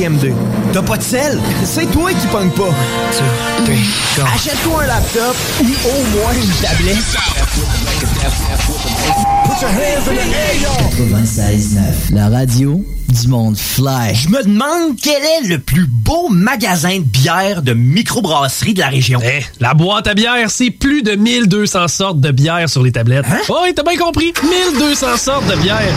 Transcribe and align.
JM2. 0.00 0.32
T'as 0.72 0.82
pas 0.82 0.96
de 0.96 1.02
sel? 1.02 1.38
C'est 1.64 1.84
toi 1.92 2.10
qui 2.10 2.26
pognes 2.28 2.50
pas. 2.50 2.72
Achète-toi 4.34 4.82
un 4.82 4.86
laptop 4.86 5.36
ou 5.60 5.64
au 5.64 6.16
moins 6.16 6.32
une 6.32 6.50
tablette. 6.62 6.96
Put 9.44 9.60
your 9.60 9.70
hands 9.70 10.08
in 10.08 10.14
the 10.14 10.32
air, 10.32 10.54
96.9, 10.96 12.14
la 12.14 12.28
radio 12.30 12.82
du 13.08 13.28
monde 13.28 13.58
fly. 13.58 14.14
Je 14.14 14.28
me 14.28 14.42
demande 14.42 14.96
quel 15.02 15.22
est 15.22 15.48
le 15.48 15.58
plus 15.58 15.86
beau 15.86 16.30
magasin 16.30 16.98
de 17.00 17.04
bière 17.04 17.60
de 17.60 17.74
microbrasserie 17.74 18.72
de 18.72 18.80
la 18.80 18.88
région. 18.88 19.20
Eh, 19.22 19.44
la 19.60 19.74
boîte 19.74 20.06
à 20.06 20.14
bière, 20.14 20.50
c'est 20.50 20.70
plus 20.70 21.02
de 21.02 21.12
1200 21.12 21.88
sortes 21.88 22.20
de 22.20 22.30
bière 22.30 22.70
sur 22.70 22.82
les 22.82 22.92
tablettes. 22.92 23.26
Hein? 23.30 23.40
Oh, 23.50 23.58
oui, 23.64 23.74
t'as 23.74 23.82
bien 23.82 23.98
compris. 23.98 24.32
1200 24.78 25.16
sortes 25.18 25.46
de 25.46 25.56
bière. 25.56 25.92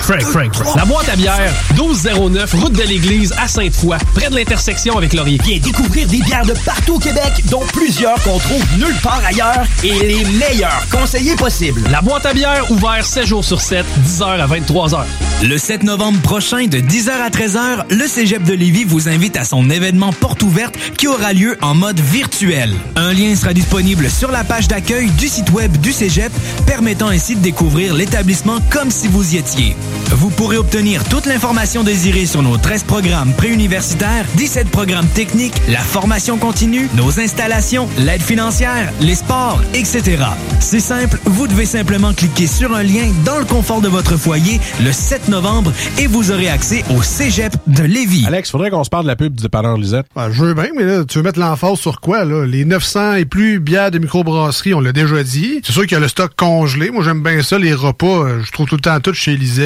Frank, 0.00 0.22
Frank, 0.22 0.54
Frank. 0.54 0.76
La 0.76 0.84
boîte 0.84 1.08
à 1.08 1.16
bière, 1.16 1.52
1209, 1.74 2.54
route 2.54 2.72
de 2.72 2.82
l'église 2.82 3.32
à 3.38 3.48
Sainte-Foy, 3.48 3.96
près 4.14 4.30
de 4.30 4.34
l'intersection 4.34 4.96
avec 4.96 5.12
Laurier. 5.12 5.38
Viens 5.44 5.58
découvrir 5.58 6.06
des 6.08 6.18
bières 6.18 6.44
de 6.44 6.54
partout 6.64 6.94
au 6.94 6.98
Québec, 6.98 7.44
dont 7.50 7.62
plusieurs 7.72 8.20
qu'on 8.22 8.38
trouve 8.38 8.64
nulle 8.78 8.96
part 9.02 9.22
ailleurs 9.26 9.64
et 9.82 9.92
les 9.92 10.24
meilleurs 10.24 10.86
conseillers 10.90 11.36
possibles. 11.36 11.82
La 11.90 12.00
boîte 12.00 12.26
à 12.26 12.32
bière, 12.32 12.70
ouvert 12.70 13.04
7 13.04 13.26
jours 13.26 13.44
sur 13.44 13.60
7, 13.60 13.84
10h 14.04 14.24
à 14.24 14.46
23h. 14.46 15.04
Le 15.42 15.58
7 15.58 15.82
novembre 15.82 16.20
prochain, 16.20 16.66
de 16.66 16.78
10h 16.78 17.10
à 17.10 17.30
13h, 17.30 17.84
le 17.90 18.06
Cégep 18.06 18.42
de 18.42 18.54
Lévis 18.54 18.84
vous 18.84 19.08
invite 19.08 19.36
à 19.36 19.44
son 19.44 19.70
événement 19.70 20.12
porte 20.12 20.42
ouverte 20.42 20.76
qui 20.96 21.06
aura 21.06 21.32
lieu 21.32 21.56
en 21.62 21.74
mode 21.74 22.00
virtuel. 22.00 22.74
Un 22.96 23.12
lien 23.12 23.34
sera 23.34 23.52
disponible 23.52 24.10
sur 24.10 24.30
la 24.30 24.44
page 24.44 24.68
d'accueil 24.68 25.10
du 25.10 25.28
site 25.28 25.50
web 25.50 25.76
du 25.78 25.92
Cégep, 25.92 26.32
permettant 26.66 27.08
ainsi 27.08 27.36
de 27.36 27.40
découvrir 27.40 27.94
l'établissement 27.94 28.58
comme 28.70 28.90
si 28.90 29.08
vous 29.08 29.34
y 29.34 29.38
étiez. 29.38 29.75
Vous 30.12 30.30
pourrez 30.30 30.56
obtenir 30.56 31.04
toute 31.08 31.26
l'information 31.26 31.82
désirée 31.82 32.26
sur 32.26 32.42
nos 32.42 32.56
13 32.56 32.84
programmes 32.84 33.32
préuniversitaires, 33.34 34.24
17 34.36 34.70
programmes 34.70 35.08
techniques, 35.08 35.54
la 35.68 35.80
formation 35.80 36.38
continue, 36.38 36.88
nos 36.96 37.20
installations, 37.20 37.88
l'aide 37.98 38.22
financière, 38.22 38.92
les 39.00 39.14
sports, 39.16 39.60
etc. 39.74 40.18
C'est 40.60 40.80
simple, 40.80 41.18
vous 41.24 41.46
devez 41.46 41.66
simplement 41.66 42.12
cliquer 42.14 42.46
sur 42.46 42.74
un 42.74 42.82
lien 42.82 43.10
dans 43.24 43.38
le 43.38 43.44
confort 43.44 43.80
de 43.80 43.88
votre 43.88 44.16
foyer 44.16 44.60
le 44.82 44.92
7 44.92 45.28
novembre 45.28 45.72
et 45.98 46.06
vous 46.06 46.30
aurez 46.30 46.48
accès 46.48 46.84
au 46.96 47.02
Cégep 47.02 47.54
de 47.66 47.82
Lévis. 47.82 48.24
Alex, 48.26 48.50
faudrait 48.50 48.70
qu'on 48.70 48.84
se 48.84 48.90
parle 48.90 49.04
de 49.04 49.08
la 49.08 49.16
pub 49.16 49.34
du 49.34 49.42
dépanneur 49.42 49.76
Lisette. 49.76 50.06
Ben, 50.14 50.30
je 50.30 50.44
veux 50.44 50.54
bien, 50.54 50.68
mais 50.76 50.84
là, 50.84 51.04
tu 51.04 51.18
veux 51.18 51.24
mettre 51.24 51.40
l'emphase 51.40 51.78
sur 51.78 52.00
quoi, 52.00 52.24
là? 52.24 52.46
Les 52.46 52.64
900 52.64 53.14
et 53.14 53.24
plus 53.24 53.60
bières 53.60 53.90
de 53.90 53.98
microbrasserie, 53.98 54.74
on 54.74 54.80
l'a 54.80 54.92
déjà 54.92 55.22
dit. 55.22 55.60
C'est 55.64 55.72
sûr 55.72 55.82
qu'il 55.82 55.92
y 55.92 55.96
a 55.96 56.00
le 56.00 56.08
stock 56.08 56.32
congelé. 56.36 56.90
Moi, 56.90 57.02
j'aime 57.04 57.22
bien 57.22 57.42
ça. 57.42 57.58
Les 57.58 57.74
repas, 57.74 58.06
euh, 58.06 58.42
je 58.42 58.52
trouve 58.52 58.66
tout 58.66 58.76
le 58.76 58.80
temps 58.80 58.98
tout 59.00 59.14
chez 59.14 59.36
Lisette. 59.36 59.65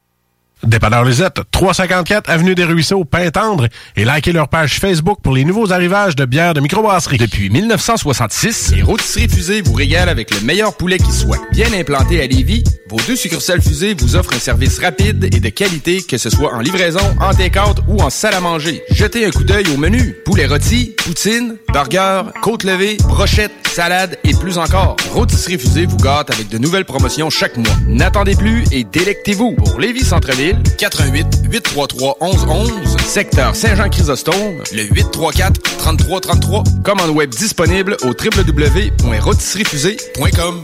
Dépanneur 0.63 1.03
Lisette, 1.03 1.41
354 1.51 2.29
Avenue 2.29 2.55
des 2.55 2.63
Ruisseaux, 2.63 3.03
Pintendre, 3.03 3.67
et 3.95 4.05
likez 4.05 4.31
leur 4.31 4.47
page 4.47 4.79
Facebook 4.79 5.19
pour 5.23 5.33
les 5.33 5.43
nouveaux 5.43 5.71
arrivages 5.71 6.15
de 6.15 6.25
bières 6.25 6.53
de 6.53 6.59
microbrasserie. 6.61 7.17
Depuis 7.17 7.49
1966, 7.49 8.73
les 8.75 8.83
rôtisseries 8.83 9.27
fusées 9.29 9.61
vous 9.61 9.73
régalent 9.73 10.11
avec 10.11 10.31
le 10.31 10.41
meilleur 10.41 10.75
poulet 10.77 10.97
qui 10.97 11.11
soit. 11.11 11.39
Bien 11.51 11.73
implanté 11.73 12.21
à 12.21 12.27
Lévis, 12.27 12.63
vos 12.89 12.99
deux 13.07 13.15
succursales 13.15 13.61
fusées 13.61 13.95
vous 13.97 14.15
offrent 14.15 14.35
un 14.35 14.39
service 14.39 14.79
rapide 14.79 15.23
et 15.23 15.39
de 15.39 15.49
qualité, 15.49 16.01
que 16.01 16.17
ce 16.17 16.29
soit 16.29 16.53
en 16.53 16.59
livraison, 16.59 17.15
en 17.19 17.33
take-out 17.33 17.77
ou 17.87 18.01
en 18.01 18.09
salle 18.09 18.33
à 18.35 18.39
manger. 18.39 18.83
Jetez 18.91 19.25
un 19.25 19.31
coup 19.31 19.43
d'œil 19.43 19.65
au 19.73 19.77
menu. 19.77 20.15
Poulet 20.25 20.45
rôti, 20.45 20.93
poutine, 20.97 21.55
burger, 21.73 22.23
côte 22.41 22.63
levée, 22.63 22.97
brochette, 23.07 23.51
salade 23.67 24.17
et 24.23 24.33
plus 24.33 24.57
encore. 24.57 24.97
Rôtisserie 25.11 25.57
fusée 25.57 25.85
vous 25.85 25.97
gâte 25.97 26.31
avec 26.31 26.49
de 26.49 26.57
nouvelles 26.57 26.85
promotions 26.85 27.29
chaque 27.29 27.57
mois. 27.57 27.75
N'attendez 27.87 28.35
plus 28.35 28.65
et 28.71 28.83
délectez-vous. 28.83 29.55
Pour 29.55 29.79
Lévis 29.79 30.03
Centre-Ville, 30.03 30.50
88 30.77 31.25
833 31.49 32.17
1111, 32.21 32.97
secteur 33.05 33.55
Saint-Jean-Chrysostome, 33.55 34.61
le 34.73 34.83
834 34.83 35.61
3333. 35.77 36.63
Commande 36.83 37.11
web 37.11 37.29
disponible 37.29 37.95
au 38.03 38.07
www.rôtisseriefusée.com. 38.07 40.63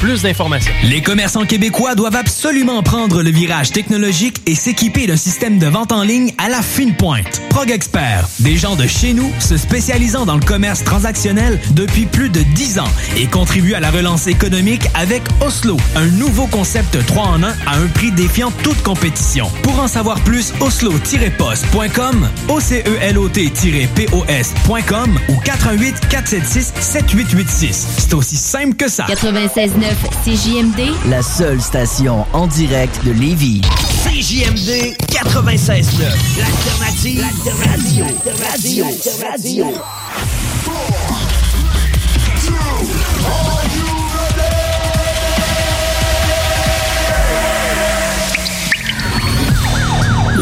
plus 0.00 0.22
d'informations. 0.22 0.72
Les 0.84 1.02
commerçants 1.02 1.46
québécois 1.46 1.94
doivent 1.94 2.16
absolument 2.16 2.82
prendre 2.82 3.22
le 3.22 3.30
virage 3.30 3.70
technologique 3.70 4.40
et 4.46 4.54
s'équiper 4.54 5.06
d'un 5.06 5.16
système 5.16 5.58
de 5.58 5.66
vente 5.66 5.92
en 5.92 6.02
ligne 6.02 6.32
à 6.38 6.48
la 6.48 6.62
fine 6.62 6.94
pointe. 6.94 7.42
Prog 7.50 7.70
Expert, 7.70 8.26
des 8.40 8.56
gens 8.56 8.76
de 8.76 8.86
chez 8.86 9.12
nous 9.12 9.30
se 9.40 9.56
spécialisant 9.56 10.26
dans 10.26 10.36
le 10.36 10.44
commerce 10.44 10.84
transactionnel 10.84 11.60
depuis 11.72 12.06
plus 12.06 12.30
de 12.30 12.40
10 12.40 12.78
ans 12.78 12.88
et 13.16 13.26
contribuent 13.26 13.74
à 13.74 13.80
la 13.80 13.90
relance 13.90 14.26
économique 14.26 14.82
avec 14.94 15.22
Oslo, 15.40 15.76
un 15.96 16.06
nouveau 16.06 16.46
concept 16.46 17.04
3 17.06 17.22
en 17.22 17.42
1 17.42 17.48
à 17.66 17.76
un 17.76 17.86
prix 17.88 18.10
défiant 18.12 18.52
toute 18.62 18.82
compétition. 18.82 19.50
Pour 19.62 19.78
en 19.80 19.88
savoir 19.88 20.20
plus, 20.20 20.52
oslo-post.com, 20.60 22.28
OCELOT-POS.com 22.48 25.18
ou 25.28 25.36
88 25.44 26.00
476 26.08 26.72
7886. 26.80 27.86
C'est 27.98 28.14
aussi 28.14 28.36
simple 28.36 28.74
que 28.74 28.88
ça. 28.88 29.04
96.9 29.84 30.24
CJMD, 30.24 31.10
La 31.10 31.22
seule 31.22 31.60
station 31.60 32.24
en 32.32 32.46
direct 32.46 33.04
de 33.04 33.12
Lévis. 33.12 33.60
CJMD 34.04 34.96
96.9, 35.10 36.38
l'alternative 36.38 37.24
radio. 37.66 38.04
radio. 38.50 38.86
radio. 39.20 40.43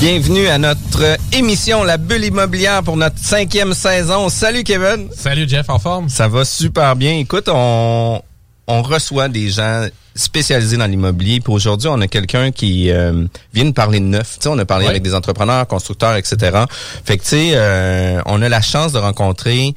Bienvenue 0.00 0.46
à 0.46 0.56
notre 0.56 1.18
émission 1.30 1.84
La 1.84 1.98
Bulle 1.98 2.24
Immobilière 2.24 2.82
pour 2.82 2.96
notre 2.96 3.18
cinquième 3.18 3.74
saison. 3.74 4.30
Salut 4.30 4.64
Kevin. 4.64 5.08
Salut 5.14 5.46
Jeff, 5.46 5.68
en 5.68 5.78
forme? 5.78 6.08
Ça 6.08 6.26
va 6.26 6.46
super 6.46 6.96
bien. 6.96 7.18
Écoute, 7.18 7.50
on, 7.52 8.22
on 8.66 8.82
reçoit 8.82 9.28
des 9.28 9.50
gens 9.50 9.86
spécialisés 10.14 10.78
dans 10.78 10.86
l'immobilier. 10.86 11.40
Puis 11.40 11.52
aujourd'hui, 11.52 11.90
on 11.92 12.00
a 12.00 12.08
quelqu'un 12.08 12.50
qui 12.50 12.90
euh, 12.90 13.26
vient 13.52 13.64
nous 13.64 13.74
parler 13.74 14.00
de 14.00 14.06
neuf. 14.06 14.38
Tu 14.38 14.44
sais, 14.44 14.48
on 14.48 14.58
a 14.58 14.64
parlé 14.64 14.86
avec 14.86 15.02
des 15.02 15.14
entrepreneurs, 15.14 15.66
constructeurs, 15.66 16.16
etc. 16.16 16.64
Fait 17.04 17.18
que 17.18 17.22
tu 17.22 17.28
sais, 17.28 17.50
euh, 17.52 18.22
on 18.24 18.40
a 18.40 18.48
la 18.48 18.62
chance 18.62 18.92
de 18.92 18.98
rencontrer 18.98 19.74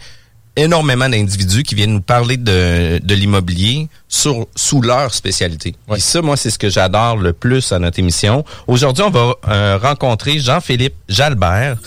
énormément 0.56 1.10
d'individus 1.10 1.64
qui 1.64 1.76
viennent 1.76 1.94
nous 1.94 2.02
parler 2.02 2.38
de, 2.38 3.00
de 3.04 3.16
l'immobilier 3.16 3.88
sur 4.08 4.48
sous 4.56 4.82
leur 4.82 5.14
spécialité. 5.14 5.76
Et 5.96 6.00
ça, 6.00 6.22
moi, 6.22 6.38
c'est 6.38 6.50
ce 6.52 6.60
que 6.60 6.70
j'adore 6.70 7.18
le 7.18 7.34
plus 7.34 7.72
à 7.72 7.80
notre 7.80 8.00
émission. 8.00 8.46
Aujourd'hui, 8.68 9.04
on 9.04 9.10
va 9.10 9.34
euh, 9.48 9.78
rencontrer 9.82 10.40
Jean-Philippe 10.40 10.96
Jalbert, 11.10 11.78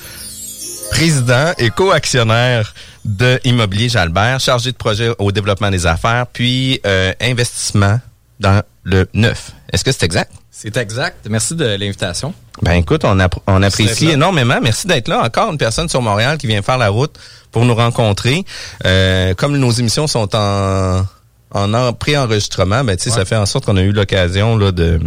président 0.91 1.53
et 1.59 1.71
co-actionnaire 1.71 2.75
de 3.05 3.41
Immobilier 3.45 3.89
Jalbert, 3.89 4.41
chargé 4.41 4.73
de 4.73 4.77
projet 4.77 5.11
au 5.19 5.31
développement 5.31 5.71
des 5.71 5.87
affaires, 5.87 6.27
puis 6.33 6.81
euh, 6.85 7.13
investissement 7.21 8.01
dans 8.41 8.63
le 8.83 9.09
neuf. 9.15 9.53
Est-ce 9.73 9.85
que 9.85 9.93
c'est 9.93 10.05
exact? 10.05 10.33
C'est 10.59 10.77
exact. 10.79 11.27
Merci 11.29 11.55
de 11.55 11.67
l'invitation. 11.67 12.33
Ben 12.63 12.73
écoute, 12.73 13.05
on, 13.05 13.19
app- 13.21 13.39
on 13.47 13.63
apprécie 13.63 14.09
énormément. 14.09 14.59
Merci 14.63 14.87
d'être 14.87 15.09
là. 15.09 15.23
Encore 15.23 15.53
une 15.53 15.59
personne 15.59 15.89
sur 15.91 16.01
Montréal 16.01 16.39
qui 16.39 16.47
vient 16.47 16.63
faire 16.63 16.79
la 16.79 16.89
route 16.89 17.15
pour 17.53 17.67
nous 17.67 17.75
rencontrer. 17.75 18.43
Euh, 18.87 19.35
comme 19.35 19.59
nos 19.59 19.71
émissions 19.71 20.07
sont 20.07 20.35
en 20.35 21.05
en 21.51 21.75
en- 21.75 21.93
pré-enregistrement, 21.93 22.83
ben 22.85 22.99
ça 22.99 23.25
fait 23.27 23.37
en 23.37 23.45
sorte 23.45 23.67
qu'on 23.67 23.77
a 23.77 23.83
eu 23.83 23.93
l'occasion 23.93 24.57
là 24.57 24.73
de 24.73 24.99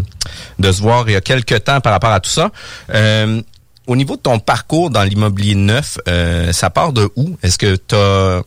de 0.60 0.72
se 0.72 0.82
voir 0.82 1.10
il 1.10 1.14
y 1.14 1.16
a 1.16 1.22
quelques 1.22 1.64
temps 1.64 1.82
par 1.82 1.94
rapport 1.94 2.12
à 2.12 2.20
tout 2.20 2.30
ça. 2.30 2.52
Euh, 2.94 3.42
au 3.88 3.96
niveau 3.96 4.18
de 4.18 4.22
ton 4.22 4.38
parcours 4.38 4.92
dans 4.92 5.04
l'immobilier 5.04 5.56
neuf, 5.56 5.98
euh, 6.08 6.52
ça 6.54 6.70
part 6.70 6.94
de 6.94 7.10
où? 7.16 7.36
Est-ce 7.42 7.58
que 7.58 7.76
tu 7.76 7.96
as 7.96 8.44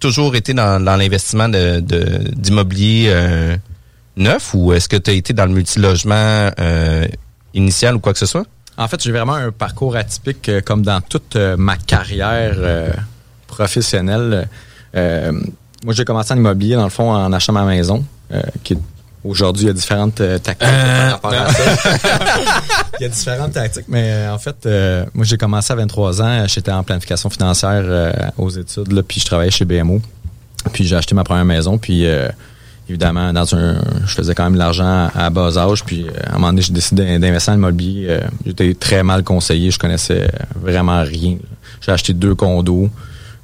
toujours 0.00 0.34
été 0.34 0.54
dans, 0.54 0.82
dans 0.84 0.96
l'investissement 0.96 1.48
de 1.48 1.78
de- 1.78 2.28
d'immobilier 2.34 3.06
euh, 3.10 3.56
neuf 4.16 4.54
ou 4.54 4.72
est-ce 4.72 4.88
que 4.88 4.96
tu 4.96 5.10
as 5.10 5.14
été 5.14 5.32
dans 5.32 5.46
le 5.46 5.52
multilogement 5.52 6.50
euh, 6.60 7.06
initial 7.54 7.96
ou 7.96 7.98
quoi 8.00 8.12
que 8.12 8.18
ce 8.18 8.26
soit? 8.26 8.44
En 8.76 8.88
fait, 8.88 9.02
j'ai 9.02 9.12
vraiment 9.12 9.34
un 9.34 9.52
parcours 9.52 9.96
atypique 9.96 10.48
euh, 10.48 10.60
comme 10.60 10.82
dans 10.82 11.00
toute 11.00 11.36
euh, 11.36 11.56
ma 11.56 11.76
carrière 11.76 12.56
professionnelle. 13.46 14.48
Moi, 14.94 15.92
j'ai 15.92 16.04
commencé 16.04 16.32
en 16.32 16.36
immobilier, 16.36 16.76
dans 16.76 16.84
le 16.84 16.90
fond, 16.90 17.10
en 17.12 17.32
achetant 17.32 17.52
ma 17.52 17.64
maison, 17.64 18.04
qui 18.62 18.74
est- 18.74 18.78
Aujourd'hui, 19.24 19.64
il 19.64 19.66
y 19.68 19.70
a 19.70 19.72
différentes 19.72 20.20
euh, 20.20 20.36
tactiques 20.38 20.68
par 20.68 21.10
rapport 21.12 21.32
à 21.32 21.48
ça. 21.50 21.62
il 23.00 23.02
y 23.04 23.06
a 23.06 23.08
différentes 23.08 23.52
tactiques, 23.52 23.86
mais 23.88 24.10
euh, 24.12 24.34
en 24.34 24.38
fait, 24.38 24.68
moi, 25.14 25.24
j'ai 25.24 25.38
commencé 25.38 25.72
à 25.72 25.76
23 25.76 26.20
ans. 26.20 26.44
J'étais 26.46 26.70
en 26.72 26.82
planification 26.82 27.30
financière 27.30 28.32
aux 28.36 28.50
études, 28.50 28.92
là, 28.92 29.02
puis 29.02 29.20
je 29.20 29.24
travaillais 29.24 29.50
chez 29.50 29.64
BMO. 29.64 30.02
Puis 30.74 30.84
j'ai 30.86 30.94
acheté 30.96 31.14
ma 31.14 31.24
première 31.24 31.46
maison, 31.46 31.78
puis 31.78 32.06
évidemment, 32.88 33.32
dans 33.32 33.54
un, 33.54 33.76
je 34.06 34.14
faisais 34.14 34.34
quand 34.34 34.44
même 34.44 34.54
de 34.54 34.58
l'argent 34.58 35.08
à 35.14 35.30
bas 35.30 35.56
âge, 35.58 35.84
puis 35.84 36.04
euh, 36.06 36.10
à 36.26 36.30
un 36.30 36.34
moment 36.34 36.48
donné, 36.48 36.62
j'ai 36.62 36.72
décidé 36.72 37.18
d'investir 37.18 37.52
en 37.52 37.56
immobilier. 37.56 38.06
Euh, 38.10 38.20
J'étais 38.46 38.74
très 38.74 39.02
mal 39.02 39.22
conseillé, 39.22 39.70
je 39.70 39.78
connaissais 39.78 40.30
vraiment 40.54 41.02
rien. 41.02 41.36
J'ai 41.80 41.92
acheté 41.92 42.12
deux 42.14 42.34
condos 42.34 42.88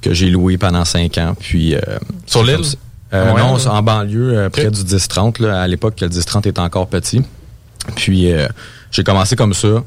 que 0.01 0.13
j'ai 0.13 0.29
loués 0.29 0.57
pendant 0.57 0.85
cinq 0.85 1.17
ans, 1.17 1.35
puis... 1.39 1.75
euh, 1.75 1.79
Sur 2.25 2.43
l'île? 2.43 2.57
Euh, 3.13 3.25
Montréal, 3.27 3.47
non, 3.47 3.57
c'est 3.57 3.67
en 3.67 3.83
banlieue, 3.83 4.37
euh, 4.37 4.49
près 4.49 4.71
du 4.71 4.81
10-30. 4.81 5.41
là. 5.43 5.61
À 5.61 5.67
l'époque, 5.67 5.99
le 5.99 6.07
10-30 6.07 6.47
était 6.47 6.59
encore 6.61 6.87
petit. 6.87 7.21
Puis 7.95 8.31
euh, 8.31 8.47
j'ai 8.89 9.03
commencé 9.03 9.35
comme 9.35 9.53
ça. 9.53 9.83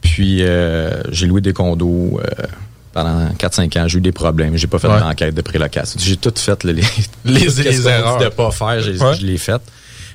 Puis 0.00 0.38
euh, 0.42 1.02
j'ai 1.10 1.26
loué 1.26 1.40
des 1.40 1.52
condos 1.52 2.20
euh, 2.20 2.44
pendant 2.92 3.28
4-5 3.38 3.78
ans. 3.78 3.88
J'ai 3.88 3.98
eu 3.98 4.00
des 4.00 4.12
problèmes. 4.12 4.56
J'ai 4.56 4.66
pas 4.66 4.78
fait 4.78 4.88
Ouais. 4.88 5.00
d'enquête 5.00 5.34
de 5.34 5.42
prélocation. 5.42 5.98
J'ai 6.02 6.16
tout 6.16 6.32
fait 6.36 6.64
là, 6.64 6.72
les, 6.72 6.82
Les- 7.24 7.86
erreurs. 7.88 8.18
de 8.18 8.28
pas 8.28 8.50
faire. 8.50 8.68
Ouais. 8.84 9.14
Je 9.18 9.24
l'ai 9.26 9.38
fait. 9.38 9.60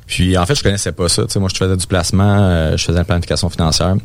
Puis 0.08 0.38
en 0.38 0.46
fait, 0.46 0.56
je 0.56 0.64
connaissais 0.64 0.92
pas 0.92 1.10
ça. 1.10 1.24
Tu 1.24 1.32
sais, 1.34 1.40
moi, 1.40 1.50
je 1.52 1.58
faisais 1.58 1.76
du 1.78 1.88
placement, 1.88 2.38
euh, 2.40 2.78
je 2.78 2.84
faisais 2.86 2.98
la 3.00 3.06
planification 3.06 3.50
financière. 3.50 3.96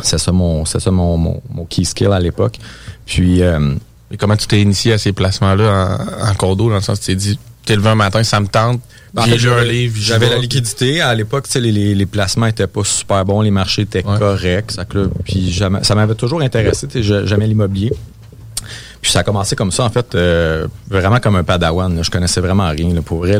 C'est 0.00 0.18
ça 0.18 0.32
mon, 0.32 0.64
c'est 0.64 0.80
ça 0.80 0.90
mon, 0.90 1.16
mon, 1.16 1.42
mon 1.50 1.64
key 1.66 1.84
skill 1.84 2.12
à 2.12 2.20
l'époque. 2.20 2.58
Puis 3.06 3.42
euh, 3.42 3.74
Et 4.10 4.16
comment 4.16 4.36
tu 4.36 4.46
t'es 4.46 4.60
initié 4.60 4.92
à 4.94 4.98
ces 4.98 5.12
placements-là 5.12 5.98
en, 6.22 6.30
en 6.30 6.34
condo, 6.34 6.68
dans 6.68 6.76
le 6.76 6.80
sens 6.80 7.00
tu 7.00 7.06
t'es 7.06 7.14
dit, 7.16 7.38
t'es 7.64 7.76
levé 7.76 7.88
un 7.90 7.94
matin, 7.94 8.22
ça 8.24 8.40
me 8.40 8.46
tente, 8.46 8.80
Ben, 9.14 9.22
en 9.22 9.24
j'ai 9.26 9.36
lu 9.36 9.48
un 9.50 9.58
j'avais- 9.58 9.68
livre, 9.72 9.96
J'avais 10.00 10.26
vais. 10.28 10.34
la 10.34 10.40
liquidité. 10.40 11.00
À 11.00 11.14
l'époque, 11.14 11.46
les, 11.54 11.72
les, 11.72 11.94
les 11.94 12.06
placements 12.06 12.46
étaient 12.46 12.66
pas 12.66 12.82
super 12.84 13.24
bons, 13.24 13.40
les 13.42 13.50
marchés 13.50 13.82
étaient 13.82 14.02
corrects. 14.02 14.72
Ça, 14.72 14.84
là, 14.94 15.06
puis 15.24 15.60
ça 15.82 15.94
m'avait 15.94 16.14
toujours 16.14 16.40
intéressé. 16.42 16.86
J'aimais 17.02 17.46
l'immobilier. 17.46 17.92
Puis 19.00 19.10
ça 19.10 19.20
a 19.20 19.22
commencé 19.24 19.56
comme 19.56 19.72
ça, 19.72 19.82
en 19.84 19.90
fait, 19.90 20.14
euh, 20.14 20.68
vraiment 20.88 21.18
comme 21.18 21.34
un 21.34 21.42
padawan. 21.42 21.94
là. 21.96 22.02
Je 22.02 22.10
connaissais 22.10 22.40
vraiment 22.40 22.68
rien. 22.70 22.94
Là, 22.94 23.02
pour 23.02 23.18
vrai, 23.18 23.36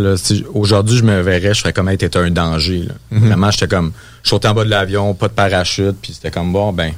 aujourd'hui, 0.53 0.97
je 0.99 1.05
me 1.05 1.21
verrais, 1.21 1.55
je 1.55 1.61
ferais 1.61 1.73
comme 1.73 1.89
être 1.89 2.17
un 2.17 2.31
danger. 2.33 2.81
là. 2.89 2.95
Mhm. 3.13 3.27
Vraiment, 3.29 3.51
j'étais 3.53 3.69
comme, 3.69 3.93
je 4.25 4.29
sautais 4.31 4.49
en 4.49 4.55
bas 4.55 4.65
de 4.65 4.71
l'avion, 4.71 5.15
pas 5.15 5.29
de 5.29 5.35
parachute, 5.35 5.95
puis 6.03 6.15
c'était 6.15 6.33
comme, 6.33 6.53
bon, 6.53 6.73
ben, 6.73 6.93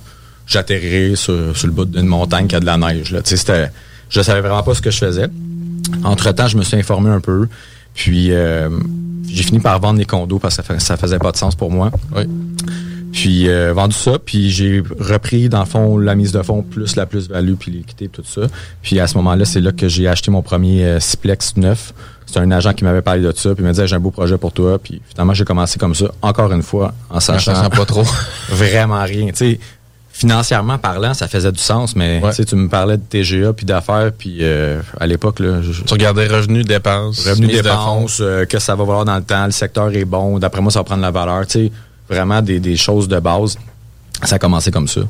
sur, 0.46 1.54
sur 1.56 1.66
le 1.66 1.72
bout 1.74 1.84
d'une 1.84 2.06
montagne 2.06 2.46
qui 2.46 2.56
a 2.56 2.60
de 2.60 2.64
la 2.66 2.78
neige. 2.78 3.10
Là. 3.12 3.20
C'était- 3.24 3.70
Je 4.08 4.20
savais 4.22 4.40
vraiment 4.40 4.62
pas 4.62 4.74
ce 4.74 4.80
que 4.80 4.90
je 4.90 4.98
faisais. 4.98 5.26
Entre-temps, 6.02 6.48
je 6.48 6.56
me 6.56 6.62
suis 6.62 6.76
informé 6.76 7.10
un 7.10 7.20
peu. 7.20 7.48
Puis 7.94 8.32
euh, 8.32 8.68
j'ai 9.28 9.42
fini 9.42 9.60
par 9.60 9.78
vendre 9.80 9.98
les 9.98 10.04
condos 10.04 10.38
parce 10.38 10.56
que 10.56 10.62
ça, 10.62 10.78
ça 10.78 10.96
faisait 10.96 11.18
pas 11.18 11.32
de 11.32 11.36
sens 11.36 11.54
pour 11.54 11.70
moi. 11.70 11.90
Puis 13.12 13.48
euh, 13.48 13.72
vendu 13.72 13.94
ça, 13.94 14.18
puis 14.18 14.50
j'ai 14.50 14.82
repris 14.98 15.48
dans 15.48 15.60
le 15.60 15.66
fond 15.66 15.98
la 15.98 16.16
mise 16.16 16.32
de 16.32 16.42
fonds 16.42 16.62
plus 16.62 16.96
la 16.96 17.06
plus-value 17.06 17.54
puis 17.54 17.70
l'équité 17.70 18.08
tout 18.08 18.24
ça. 18.26 18.42
Puis 18.82 18.98
à 18.98 19.06
ce 19.06 19.16
moment-là, 19.18 19.44
c'est 19.44 19.60
là 19.60 19.70
que 19.70 19.86
j'ai 19.86 20.08
acheté 20.08 20.32
mon 20.32 20.42
premier 20.42 20.84
euh, 20.84 21.00
Ciplex 21.00 21.56
neuf. 21.56 21.94
C'est 22.26 22.40
un 22.40 22.50
agent 22.50 22.72
qui 22.72 22.82
m'avait 22.82 23.02
parlé 23.02 23.22
de 23.22 23.32
ça, 23.32 23.54
puis 23.54 23.62
il 23.62 23.66
m'a 23.66 23.72
dit 23.72 23.80
j'ai 23.86 23.94
un 23.94 24.00
beau 24.00 24.10
projet 24.10 24.36
pour 24.36 24.50
toi. 24.50 24.80
Puis 24.80 25.00
finalement, 25.08 25.32
j'ai 25.32 25.44
commencé 25.44 25.78
comme 25.78 25.94
ça, 25.94 26.06
encore 26.22 26.52
une 26.52 26.62
fois, 26.62 26.92
en 27.08 27.20
sachant 27.20 27.54
sachant 27.54 27.70
pas 27.70 27.84
trop. 27.84 28.02
vraiment 28.48 29.04
rien. 29.04 29.28
Tu 29.28 29.36
sais, 29.36 29.60
financièrement 30.16 30.78
parlant, 30.78 31.12
ça 31.12 31.26
faisait 31.26 31.50
du 31.50 31.58
sens, 31.58 31.96
mais 31.96 32.20
tu 32.46 32.54
me 32.54 32.68
parlais 32.68 32.96
de 32.96 33.02
TGA 33.02 33.52
puis 33.52 33.66
d'affaires, 33.66 34.12
puis 34.16 34.38
euh, 34.42 34.80
à 35.00 35.08
l'époque, 35.08 35.40
là, 35.40 35.60
je- 35.60 35.82
Tu 35.82 35.92
regardais 35.92 36.28
revenus, 36.28 36.64
dépenses, 36.64 37.26
Revenus, 37.28 37.50
dépenses, 37.56 38.18
euh, 38.20 38.44
que 38.46 38.60
ça 38.60 38.76
va 38.76 38.84
valoir 38.84 39.04
dans 39.04 39.16
le 39.16 39.24
temps, 39.24 39.44
le 39.44 39.50
secteur 39.50 39.90
est 39.92 40.04
bon, 40.04 40.38
d'après 40.38 40.60
moi, 40.62 40.70
ça 40.70 40.78
va 40.78 40.84
prendre 40.84 41.02
la 41.02 41.10
valeur. 41.10 41.44
Tu 41.48 41.66
sais, 41.66 41.72
vraiment 42.08 42.40
des, 42.42 42.60
des 42.60 42.76
choses 42.76 43.08
de 43.08 43.18
base. 43.18 43.58
Ça 44.22 44.36
a 44.36 44.38
commencé 44.38 44.70
comme 44.70 44.86
ça. 44.86 45.00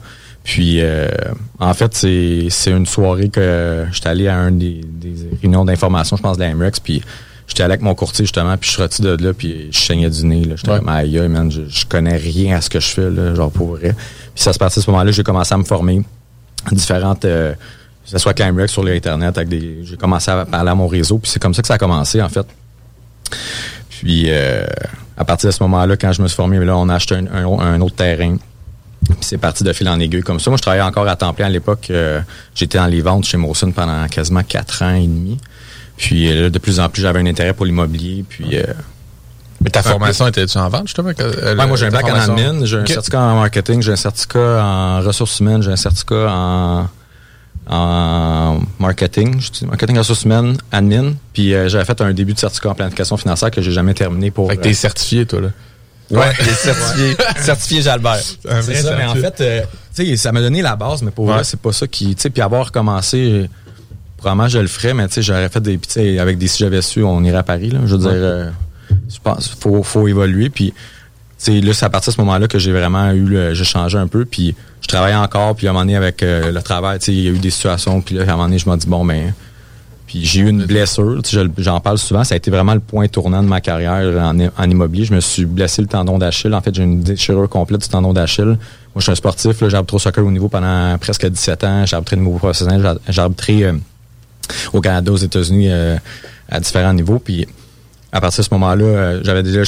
Puis, 0.43 0.79
euh, 0.81 1.07
en 1.61 1.75
fait, 1.75 1.95
c'est 1.95 2.47
c'est 2.49 2.71
une 2.71 2.87
soirée 2.87 3.29
que 3.29 3.85
j'étais 3.93 4.09
allé 4.09 4.27
à 4.29 4.37
un 4.39 4.51
des, 4.53 4.81
des 4.85 5.15
réunions 5.43 5.67
d'information, 5.67 6.17
je 6.17 6.23
pense, 6.23 6.39
de 6.39 6.43
la 6.45 6.55
MREX, 6.55 6.81
puis 6.81 7.03
j'étais 7.47 7.63
allé 7.63 7.73
avec 7.73 7.83
mon 7.83 7.95
courtier, 7.95 8.25
justement, 8.25 8.57
puis 8.57 8.67
je 8.69 8.73
suis 8.75 8.81
sorti 8.83 9.03
de 9.03 9.17
là, 9.23 9.33
puis 9.35 9.69
je 9.71 9.79
saignais 9.79 10.11
du 10.11 10.25
nez. 10.25 10.43
J'étais 10.57 10.71
Ouais. 10.71 10.79
comme, 10.79 10.89
aïe, 10.89 11.19
man, 11.29 11.51
je, 11.51 11.63
je 11.69 11.87
connais 11.87 12.17
rien 12.17 12.57
à 12.57 12.61
ce 12.61 12.71
que 12.71 12.81
je 12.81 12.87
fais, 12.89 13.11
là, 13.11 13.35
genre, 13.35 13.51
pour 13.51 13.77
vrai. 13.77 13.95
Puis 14.35 14.43
ça 14.43 14.53
se 14.53 14.59
passait 14.59 14.81
à 14.81 14.83
ce 14.83 14.91
moment-là, 14.91 15.11
j'ai 15.13 15.23
commencé 15.23 15.55
à 15.55 15.59
me 15.59 15.65
former 15.65 16.03
différentes... 16.73 17.25
euh, 17.25 17.53
que 18.05 18.11
ce 18.11 18.19
soit 18.19 18.35
Climerex 18.35 18.71
sur 18.71 18.83
l'Internet, 18.85 19.37
avec 19.39 19.49
des. 19.49 19.79
J'ai 19.85 19.97
commencé 19.97 20.31
à 20.31 20.45
parler 20.45 20.69
à 20.71 20.75
mon 20.75 20.87
réseau, 20.87 21.17
puis 21.19 21.31
c'est 21.31 21.41
comme 21.41 21.55
ça 21.55 21.63
que 21.63 21.69
ça 21.69 21.75
a 21.75 21.79
commencé, 21.79 22.21
en 22.21 22.29
fait. 22.29 22.47
Puis 23.89 24.27
euh, 24.29 24.67
à 25.17 25.25
partir 25.25 25.49
de 25.49 25.55
ce 25.55 25.63
moment-là, 25.63 25.97
quand 25.97 26.13
je 26.13 26.21
me 26.23 26.29
suis 26.29 26.37
formé, 26.37 26.59
là, 26.65 26.77
on 26.77 26.89
a 26.89 26.95
acheté 26.97 27.15
un, 27.15 27.27
un- 27.27 27.59
un 27.59 27.81
autre 27.81 27.97
terrain. 27.97 28.37
Puis 29.07 29.17
c'est 29.21 29.39
parti 29.39 29.65
de 29.65 29.73
fil 29.73 29.89
en 29.89 29.99
aiguille 30.01 30.23
comme 30.23 30.41
ça. 30.41 30.51
Moi, 30.51 30.57
je 30.57 30.63
travaillais 30.63 30.83
encore 30.85 31.07
à 31.09 31.17
temps 31.17 31.33
plein 31.35 31.47
à 31.47 31.51
l'époque. 31.51 31.89
euh, 31.91 32.21
J'étais 32.55 32.79
dans 32.79 32.87
les 32.87 33.01
ventes 33.03 33.25
chez 33.25 33.37
Mawson 33.37 33.71
pendant 33.73 34.07
quasiment 34.09 34.43
quatre 34.43 34.83
ans 34.83 34.95
et 34.95 35.07
demi. 35.07 35.39
Puis 35.97 36.29
euh, 36.31 36.43
là, 36.43 36.51
de 36.51 36.59
plus 36.59 36.81
en 36.81 36.89
plus, 36.89 37.03
j'avais 37.03 37.21
un 37.21 37.27
intérêt 37.27 37.53
pour 37.53 37.67
l'immobilier. 37.67 38.25
Puis, 38.29 38.57
euh, 38.59 38.65
Mais 39.61 39.71
ta 39.71 39.83
formation 39.83 40.27
était-tu 40.27 40.59
en 40.59 40.69
vente, 40.69 40.89
justement? 40.89 41.11
Euh, 41.21 41.57
Ouais, 41.57 41.67
moi, 41.67 41.77
j'ai 41.77 41.87
un 41.87 41.91
bac 41.91 42.05
en 42.05 42.15
admin, 42.15 42.65
j'ai 42.65 42.79
un 42.79 42.87
certificat 42.87 43.21
en 43.21 43.41
marketing, 43.41 43.81
j'ai 43.83 43.93
un 43.93 43.97
certificat 43.97 44.63
en 44.65 45.01
ressources 45.01 45.39
humaines, 45.41 45.63
j'ai 45.63 45.71
un 45.73 45.77
certificat 45.77 46.27
en 46.31 46.89
en 47.67 48.61
marketing, 48.79 49.41
marketing 49.67 49.97
ressources 49.97 50.25
humaines, 50.25 50.59
admin. 50.71 51.15
Puis 51.33 51.55
euh, 51.55 51.67
j'avais 51.69 51.85
fait 51.87 51.99
un 52.03 52.13
début 52.13 52.35
de 52.35 52.39
certificat 52.39 52.71
en 52.71 52.75
planification 52.75 53.17
financière 53.17 53.51
que 53.51 53.63
j'ai 53.63 53.73
jamais 53.73 53.95
terminé 53.95 54.31
pour. 54.31 54.51
Fait 54.51 54.59
que 54.59 54.63
t'es 54.63 54.75
certifié, 54.75 55.25
toi, 55.25 55.41
là. 55.41 55.49
Ouais, 56.11 56.31
t'es 56.37 56.45
certifié, 56.53 57.17
certifié 57.41 57.81
Jalbert. 57.83 58.21
C'est 58.63 58.75
ça, 58.75 58.95
mais 58.97 59.07
en 59.07 59.15
fait, 59.15 59.67
tu 59.97 60.05
sais, 60.07 60.17
ça 60.17 60.33
m'a 60.33 60.41
donné 60.43 60.61
la 60.61 60.77
base, 60.77 61.01
mais 61.03 61.11
pour 61.11 61.25
Ouais. 61.25 61.35
vrai, 61.37 61.45
c'est 61.45 61.59
pas 61.59 61.73
ça 61.73 61.87
qui. 61.87 62.15
Tu 62.15 62.21
sais, 62.23 62.29
puis 62.31 62.43
avoir 62.43 62.71
commencé, 62.71 63.49
probablement 64.25 64.49
je 64.49 64.59
le 64.59 64.67
ferais, 64.67 64.95
mais 64.95 65.07
tu 65.09 65.15
sais, 65.15 65.23
j'aurais 65.23 65.49
fait 65.49 65.61
des. 65.61 65.79
puis 65.79 66.19
avec 66.19 66.39
des 66.39 66.49
si 66.49 66.59
j'avais 66.59 66.83
su, 66.83 67.03
on 67.03 67.23
irait 67.23 67.39
à 67.39 67.43
Paris, 67.43 67.71
là. 67.71 67.81
Je 67.87 67.95
veux 67.97 68.07
Ouais. 68.07 68.13
dire, 68.13 68.23
euh, 68.23 68.51
je 69.09 69.17
pense, 69.23 69.55
faut, 69.61 69.83
faut 69.83 70.09
évoluer. 70.09 70.51
Puis, 70.51 70.73
sais, 71.39 71.61
là, 71.61 71.73
c'est 71.73 71.85
à 71.87 71.91
partir 71.91 72.11
de 72.13 72.17
ce 72.17 72.21
moment-là 72.23 72.49
que 72.49 72.59
j'ai 72.59 72.73
vraiment 72.73 73.11
eu 73.13 73.25
le. 73.25 73.55
J'ai 73.55 73.65
changé 73.65 73.99
un 73.99 74.07
peu, 74.09 74.25
puis 74.25 74.55
je 74.81 74.89
travaillais 74.89 75.17
encore, 75.17 75.55
puis 75.57 75.67
à 75.67 75.71
un 75.71 75.73
moment 75.73 75.85
donné, 75.85 75.97
avec 75.97 76.23
euh, 76.23 76.51
le 76.53 76.63
travail, 76.63 76.99
tu 76.99 77.07
sais, 77.07 77.13
il 77.13 77.21
y 77.25 77.29
a 77.29 77.31
eu 77.31 77.39
des 77.39 77.51
situations, 77.51 78.01
puis 78.01 78.15
là, 78.17 78.23
à 78.23 78.25
un 78.25 78.33
moment 78.33 78.45
donné, 78.45 78.59
je 78.59 78.69
me 78.69 78.77
dis, 78.77 78.87
bon, 78.87 79.05
ben. 79.05 79.33
Puis 80.07 80.23
j'ai 80.27 80.43
eu 80.43 80.49
une 80.51 80.67
blessure, 80.67 81.23
tu 81.25 81.35
sais, 81.35 81.43
je- 81.45 81.63
j'en 81.63 81.81
parle 81.81 81.97
souvent, 81.97 82.25
ça 82.25 82.35
a 82.35 82.37
été 82.37 82.51
vraiment 82.51 82.75
le 82.75 82.81
point 82.81 83.09
tournant 83.09 83.43
de 83.43 83.49
ma 83.49 83.61
carrière 83.63 84.23
en, 84.23 84.39
en 84.39 84.71
immobilier. 84.71 85.07
Je 85.07 85.15
me 85.15 85.21
suis 85.21 85.47
blessé 85.47 85.81
le 85.81 85.89
tendon 85.89 86.19
d'Achille. 86.19 86.53
En 86.55 86.61
fait, 86.61 86.75
j'ai 86.75 86.83
une 86.83 87.01
déchirure 87.03 87.49
complète 87.49 87.81
du 87.81 87.89
tendon 87.89 88.13
d'Achille. 88.13 88.45
Moi, 88.45 88.57
je 88.99 89.03
suis 89.05 89.13
un 89.13 89.15
sportif, 89.15 89.61
là, 89.63 89.69
j'ai 89.71 89.77
arbitré 89.77 89.97
au 89.97 89.99
soccer 89.99 90.25
au 90.25 90.31
niveau 90.31 90.49
pendant 90.49 90.97
presque 90.99 91.27
17 91.27 91.65
ans. 91.65 91.87
J'ai 91.87 91.97
arbitré 91.97 92.17
au 92.17 92.21
niveau 92.21 92.37
professionnel, 92.37 92.83
j'ai- 93.07 93.13
j'ai 93.15 93.21
arbitré 93.23 93.65
euh, 93.65 93.73
au 94.73 94.81
Canada, 94.81 95.13
aux 95.13 95.17
États-Unis 95.17 95.71
euh, 95.71 95.97
à 96.49 96.61
différents 96.61 96.93
niveaux. 96.93 97.19
Puis 97.19 97.47
à 98.15 98.21
partir 98.21 98.43
de 98.43 98.49
ce 98.49 98.55
moment-là, 98.55 98.85
euh, 98.85 99.21
j'avais 99.25 99.43
déjà 99.43 99.63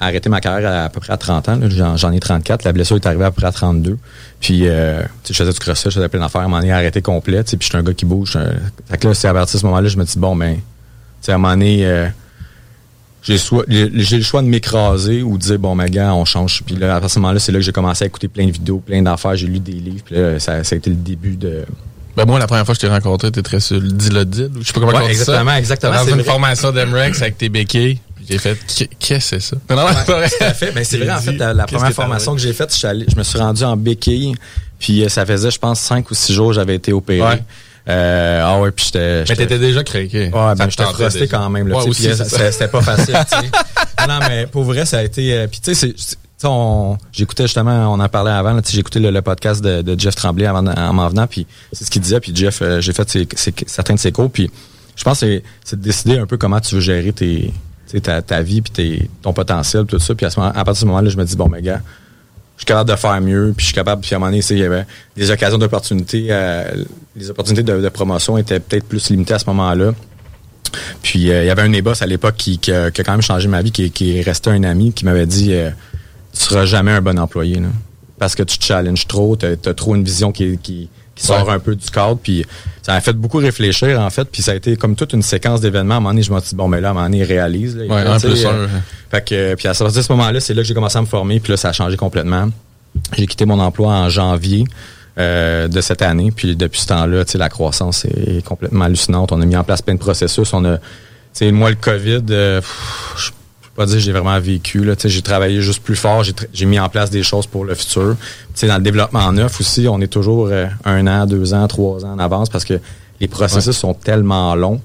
arrêté 0.00 0.28
ma 0.28 0.40
carrière 0.40 0.86
à, 0.86 0.88
peu 0.88 0.98
près 0.98 1.12
à 1.12 1.16
30 1.16 1.48
ans. 1.48 1.60
J'en, 1.68 2.10
ai 2.10 2.18
34. 2.18 2.64
La 2.64 2.72
blessure 2.72 2.96
est 2.96 3.06
arrivée 3.06 3.24
à 3.24 3.30
peu 3.30 3.36
près 3.36 3.46
à 3.46 3.52
32. 3.52 3.96
Puis 4.40 4.66
euh, 4.66 5.04
je 5.24 5.32
faisais 5.32 5.52
du 5.52 5.58
crossfit, 5.60 5.88
je 5.88 5.94
faisais 5.94 6.08
plein 6.08 6.18
d'affaires. 6.18 6.42
Moment 6.42 6.58
donné, 6.58 6.72
arrêté 6.72 7.00
complet. 7.00 7.44
Puis 7.44 7.58
je 7.60 7.66
suis 7.66 7.76
un 7.78 7.84
gars 7.84 7.94
qui 7.94 8.04
bouge. 8.04 8.32
euh, 8.34 8.54
fait 8.90 8.98
que 8.98 9.06
là, 9.06 9.14
c'est 9.14 9.28
à 9.28 9.32
partir 9.32 9.54
de 9.54 9.60
ce 9.60 9.66
moment-là, 9.66 9.88
je 9.88 9.96
me 9.96 10.04
dis, 10.04 10.18
bon, 10.18 10.34
ben, 10.34 10.58
à 11.28 11.30
un 11.30 11.38
moment 11.38 11.54
donné, 11.54 12.10
j'ai, 13.22 13.38
le 13.38 14.22
choix 14.22 14.42
de 14.42 14.48
m'écraser 14.48 15.22
ou 15.22 15.38
de 15.38 15.42
dire, 15.42 15.60
bon, 15.60 15.76
mais 15.76 15.88
gars, 15.88 16.12
on 16.12 16.24
change. 16.24 16.64
Puis 16.66 16.74
là, 16.74 16.96
à 16.96 17.00
partir 17.00 17.06
de 17.06 17.12
ce 17.12 17.18
moment-là, 17.20 17.38
c'est 17.38 17.52
là 17.52 17.60
que 17.60 17.64
j'ai 17.64 17.70
commencé 17.70 18.02
à 18.02 18.08
écouter 18.08 18.26
plein 18.26 18.46
de 18.46 18.52
vidéos, 18.52 18.82
plein 18.84 19.00
d'affaires. 19.00 19.36
J'ai 19.36 19.46
lu 19.46 19.60
des 19.60 19.70
livres. 19.74 20.02
Puis 20.04 20.16
là, 20.16 20.40
ça 20.40 20.54
a 20.54 20.74
été 20.74 20.90
le 20.90 20.96
début 20.96 21.36
de... 21.36 21.64
Ben 22.16 22.24
moi, 22.26 22.38
la 22.38 22.46
première 22.46 22.64
fois 22.66 22.74
que 22.74 22.80
je 22.80 22.86
t'ai 22.86 22.92
rencontré, 22.92 23.30
t'étais 23.30 23.42
très 23.48 23.60
sur 23.60 23.80
le 23.80 23.88
dilodil. 23.88 24.50
Je 24.60 24.66
sais 24.66 24.72
pas 24.72 24.80
comment 24.80 24.92
Ouais, 24.92 24.98
on 25.04 25.08
dit 25.08 25.14
ça. 25.14 25.20
exactement, 25.22 25.54
exactement, 25.56 25.92
Dans 26.04 26.06
une 26.16 26.24
formation 26.24 26.72
d'Emrex 26.72 27.22
avec 27.22 27.38
tes 27.38 27.48
béquilles. 27.48 27.98
J'ai 28.28 28.38
fait, 28.38 28.56
Qu'est- 28.66 28.88
qu'est-ce 28.98 29.30
que 29.32 29.40
c'est 29.40 29.50
ça? 29.50 29.56
Non, 29.70 29.76
non, 29.76 29.82
vrai. 30.06 30.28
Tout 30.28 30.44
à 30.44 30.54
fait. 30.54 30.70
Ben, 30.72 30.84
c'est 30.84 30.98
vrai, 30.98 31.10
en 31.10 31.20
fait, 31.20 31.32
la, 31.32 31.64
première 31.66 31.88
que 31.88 31.94
formation 31.94 32.34
que 32.34 32.40
j'ai 32.40 32.52
faite, 32.52 32.72
je, 32.74 33.04
je 33.10 33.16
me 33.16 33.22
suis 33.24 33.38
rendu 33.38 33.64
en 33.64 33.76
béquille. 33.76 34.34
Puis 34.78 35.04
euh, 35.04 35.08
ça 35.08 35.26
faisait, 35.26 35.50
je 35.50 35.58
pense, 35.58 35.80
cinq 35.80 36.10
ou 36.10 36.14
six 36.14 36.32
jours 36.32 36.48
que 36.48 36.54
j'avais 36.54 36.74
été 36.76 36.92
opéré. 36.92 37.20
Ouais. 37.22 37.42
Euh, 37.88 38.40
ah 38.44 38.60
ouais, 38.60 38.70
puis 38.70 38.84
j'étais. 38.86 39.24
Mais 39.28 39.34
t'étais 39.36 39.58
déjà 39.58 39.82
craqué. 39.82 40.30
Ouais, 40.32 40.54
ben 40.56 40.70
j'étais 40.70 40.84
frosté 40.84 41.26
quand 41.26 41.50
même. 41.50 41.66
Là, 41.66 41.78
Ouais, 41.78 41.88
aussi, 41.88 42.08
euh, 42.08 42.14
c'était 42.14 42.68
pas 42.68 42.80
facile. 42.80 43.16
tu 43.28 43.36
sais. 43.38 44.06
non, 44.08 44.18
mais 44.28 44.46
pour 44.46 44.62
vrai, 44.62 44.86
ça 44.86 44.98
a 44.98 45.02
été. 45.02 45.46
Puis 45.50 45.60
tu 45.60 45.74
sais, 45.74 45.92
j'écoutais 47.12 47.44
justement, 47.44 47.92
on 47.92 48.00
en 48.00 48.08
parlait 48.08 48.30
avant. 48.30 48.56
sais, 48.62 48.72
J'écoutais 48.76 49.00
le, 49.00 49.22
podcast 49.22 49.62
de, 49.62 49.98
Jeff 49.98 50.14
Tremblay 50.14 50.46
avant, 50.46 50.66
en 50.66 50.92
m'en 50.92 51.08
venant. 51.08 51.26
Puis 51.26 51.46
c'est 51.72 51.84
ce 51.84 51.90
qu'il 51.90 52.02
disait. 52.02 52.20
Puis 52.20 52.34
Jeff, 52.34 52.60
euh, 52.62 52.80
j'ai 52.80 52.92
fait 52.92 53.08
ses- 53.08 53.54
certains 53.66 53.94
de 53.94 53.98
ses 53.98 54.12
cours. 54.12 54.30
Puis 54.30 54.50
je 54.96 55.04
pense 55.04 55.20
que 55.20 55.42
c'est- 55.64 55.76
de 55.76 55.82
décider 55.82 56.18
un 56.18 56.26
peu 56.26 56.36
comment 56.36 56.60
tu 56.60 56.74
veux 56.74 56.80
gérer 56.80 57.12
ta, 57.12 58.42
vie 58.42 58.62
puis 58.62 59.08
ton 59.22 59.32
potentiel 59.32 59.84
tout 59.86 59.98
ça. 59.98 60.14
Puis 60.14 60.26
à, 60.26 60.30
ce 60.30 60.40
moment, 60.40 60.50
à 60.52 60.64
partir 60.64 60.72
de 60.72 60.78
ce 60.78 60.84
moment-là, 60.86 61.10
je 61.10 61.16
me 61.16 61.24
dis 61.24 61.36
bon, 61.36 61.48
mais 61.48 61.62
gars, 61.62 61.80
je 62.56 62.60
suis 62.62 62.66
capable 62.66 62.90
de 62.90 62.96
faire 62.96 63.20
mieux, 63.20 63.52
puis 63.56 63.64
je 63.64 63.66
suis 63.66 63.74
capable, 63.74 64.02
puis 64.02 64.14
à 64.14 64.16
un 64.16 64.18
moment 64.20 64.30
donné, 64.30 64.42
il 64.50 64.58
y 64.58 64.64
avait 64.64 64.86
des 65.16 65.30
occasions 65.30 65.58
d'opportunités, 65.58 66.28
euh, 66.30 66.84
les 67.16 67.30
opportunités 67.30 67.62
de, 67.62 67.88
promotion 67.88 68.38
étaient 68.38 68.60
peut-être 68.60 68.84
plus 68.86 69.10
limitées 69.10 69.34
à 69.34 69.38
ce 69.38 69.46
moment-là. 69.46 69.92
Puis 71.02 71.30
euh, 71.30 71.42
il 71.42 71.46
y 71.46 71.50
avait 71.50 71.62
un 71.62 71.66
de 71.66 71.72
mes 71.72 71.82
boss 71.82 72.02
à 72.02 72.06
l'époque 72.06 72.36
qui, 72.36 72.58
a, 72.70 72.90
quand 72.90 73.12
même 73.12 73.22
changé 73.22 73.48
ma 73.48 73.62
vie, 73.62 73.72
qui, 73.72 74.18
est 74.18 74.22
resté 74.22 74.50
un 74.50 74.62
ami, 74.64 74.92
qui 74.92 75.04
m'avait 75.04 75.26
dit 75.26 75.54
Tu 76.32 76.40
seras 76.40 76.64
jamais 76.64 76.92
un 76.92 77.00
bon 77.02 77.18
employé, 77.18 77.56
là, 77.60 77.68
parce 78.18 78.34
que 78.34 78.42
tu 78.42 78.58
te 78.58 78.64
challenges 78.64 79.06
trop, 79.06 79.36
tu 79.36 79.46
as, 79.46 79.74
trop 79.74 79.94
une 79.94 80.04
vision 80.04 80.32
qui, 80.32 80.56
qui, 80.58 80.88
qui 81.14 81.26
sort 81.26 81.46
Ouais. 81.46 81.52
un 81.54 81.58
peu 81.58 81.74
du 81.76 81.90
cadre, 81.90 82.18
puis 82.22 82.46
ça 82.80 82.92
m'a 82.92 83.00
fait 83.00 83.12
beaucoup 83.12 83.38
réfléchir, 83.38 84.00
en 84.00 84.08
fait, 84.10 84.24
puis 84.24 84.40
ça 84.42 84.52
a 84.52 84.54
été 84.54 84.76
comme 84.76 84.96
toute 84.96 85.12
une 85.12 85.22
séquence 85.22 85.60
d'événements. 85.60 85.94
À 85.94 85.96
un 85.98 86.00
moment 86.00 86.10
donné, 86.10 86.22
je 86.22 86.32
me 86.32 86.40
suis 86.40 86.50
dit 86.50 86.54
Bon, 86.56 86.68
mais 86.68 86.80
là, 86.80 86.88
à 86.88 86.90
un 86.92 86.94
moment 86.94 87.06
donné, 87.06 87.18
il 87.18 87.24
réalise. 87.24 87.76
Là, 87.76 87.84
Ouais, 87.84 88.00
un 88.06 88.18
plus 88.18 88.44
euh, 88.46 88.66
fait 89.10 89.24
que, 89.28 89.54
puis 89.56 89.68
à 89.68 89.74
partir 89.74 89.92
de 89.92 90.02
ce 90.02 90.12
moment-là, 90.12 90.40
c'est 90.40 90.54
là 90.54 90.62
que 90.62 90.68
j'ai 90.68 90.74
commencé 90.74 90.96
à 90.96 91.02
me 91.02 91.06
former, 91.06 91.38
puis 91.40 91.50
là, 91.52 91.56
ça 91.58 91.68
a 91.68 91.72
changé 91.72 91.96
complètement. 91.96 92.48
J'ai 93.16 93.26
quitté 93.26 93.44
mon 93.44 93.58
emploi 93.58 93.92
en 93.92 94.08
janvier 94.08 94.64
euh, 95.18 95.68
de 95.68 95.80
cette 95.82 96.00
année, 96.02 96.30
puis 96.34 96.56
depuis 96.56 96.80
ce 96.80 96.86
temps-là, 96.86 97.24
la 97.34 97.48
croissance 97.50 98.04
est 98.06 98.42
complètement 98.44 98.86
hallucinante. 98.86 99.32
On 99.32 99.40
a 99.42 99.44
mis 99.46 99.56
en 99.56 99.64
place 99.64 99.82
plein 99.82 99.94
de 99.94 99.98
processus. 99.98 100.52
On 100.54 100.64
a, 100.64 100.78
moi, 101.52 101.70
le 101.70 101.76
COVID, 101.76 102.22
euh, 102.30 102.60
pff, 102.60 103.32
pas 103.74 103.86
dire 103.86 103.96
que 103.96 104.00
j'ai 104.02 104.12
vraiment 104.12 104.38
vécu. 104.38 104.84
Là, 104.84 104.94
j'ai 105.02 105.22
travaillé 105.22 105.62
juste 105.62 105.82
plus 105.82 105.96
fort, 105.96 106.24
j'ai, 106.52 106.66
mis 106.66 106.78
en 106.78 106.88
place 106.88 107.10
des 107.10 107.22
choses 107.22 107.46
pour 107.46 107.64
le 107.64 107.74
futur. 107.74 108.16
Dans 108.62 108.76
le 108.76 108.82
développement 108.82 109.32
neuf 109.32 109.60
aussi, 109.60 109.88
on 109.88 110.00
est 110.00 110.08
toujours 110.12 110.48
euh, 110.50 110.66
un 110.84 111.06
an, 111.06 111.26
deux 111.26 111.54
ans, 111.54 111.66
trois 111.68 112.04
ans 112.04 112.12
en 112.12 112.18
avance 112.18 112.48
parce 112.50 112.64
que 112.64 112.78
les 113.20 113.28
processus 113.28 113.76
sont 113.76 113.94
tellement 113.94 114.54
longs. 114.54 114.80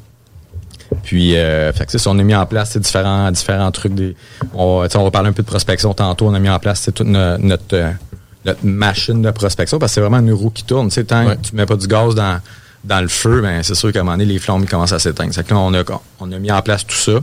Puis, 1.03 1.35
euh, 1.35 1.73
fait 1.73 1.85
que, 1.85 2.07
on 2.07 2.17
a 2.17 2.23
mis 2.23 2.35
en 2.35 2.45
place 2.45 2.77
différents, 2.77 3.29
différents 3.31 3.71
trucs. 3.71 3.93
Des, 3.93 4.15
on, 4.53 4.87
on 4.93 5.03
va 5.03 5.11
parler 5.11 5.29
un 5.29 5.33
peu 5.33 5.43
de 5.43 5.47
prospection 5.47 5.93
tantôt. 5.93 6.27
On 6.27 6.33
a 6.33 6.39
mis 6.39 6.49
en 6.49 6.59
place 6.59 6.83
toute 6.93 7.01
no- 7.01 7.37
notre, 7.37 7.63
euh, 7.73 7.91
notre 8.45 8.65
machine 8.65 9.21
de 9.21 9.31
prospection 9.31 9.79
parce 9.79 9.91
que 9.91 9.95
c'est 9.95 10.01
vraiment 10.01 10.19
une 10.19 10.31
roue 10.31 10.49
qui 10.49 10.63
tourne. 10.63 10.87
Tu 10.87 10.95
sais, 10.95 11.03
tant 11.03 11.25
que 11.25 11.35
tu 11.41 11.55
mets 11.55 11.65
pas 11.65 11.75
du 11.75 11.87
gaz 11.87 12.15
dans, 12.15 12.39
dans 12.85 13.01
le 13.01 13.09
feu, 13.09 13.41
ben, 13.41 13.63
c'est 13.63 13.75
sûr 13.75 13.91
qu'à 13.91 13.99
un 13.99 14.03
moment 14.03 14.17
donné, 14.17 14.31
les 14.31 14.39
flammes 14.39 14.65
commencent 14.65 14.93
à 14.93 14.99
s'éteindre. 14.99 15.33
C'est 15.33 15.45
que 15.45 15.53
là, 15.53 15.59
on 15.59 15.73
a, 15.73 15.83
on 16.21 16.31
a 16.31 16.39
mis 16.39 16.51
en 16.51 16.61
place 16.61 16.85
tout 16.87 16.95
ça. 16.95 17.19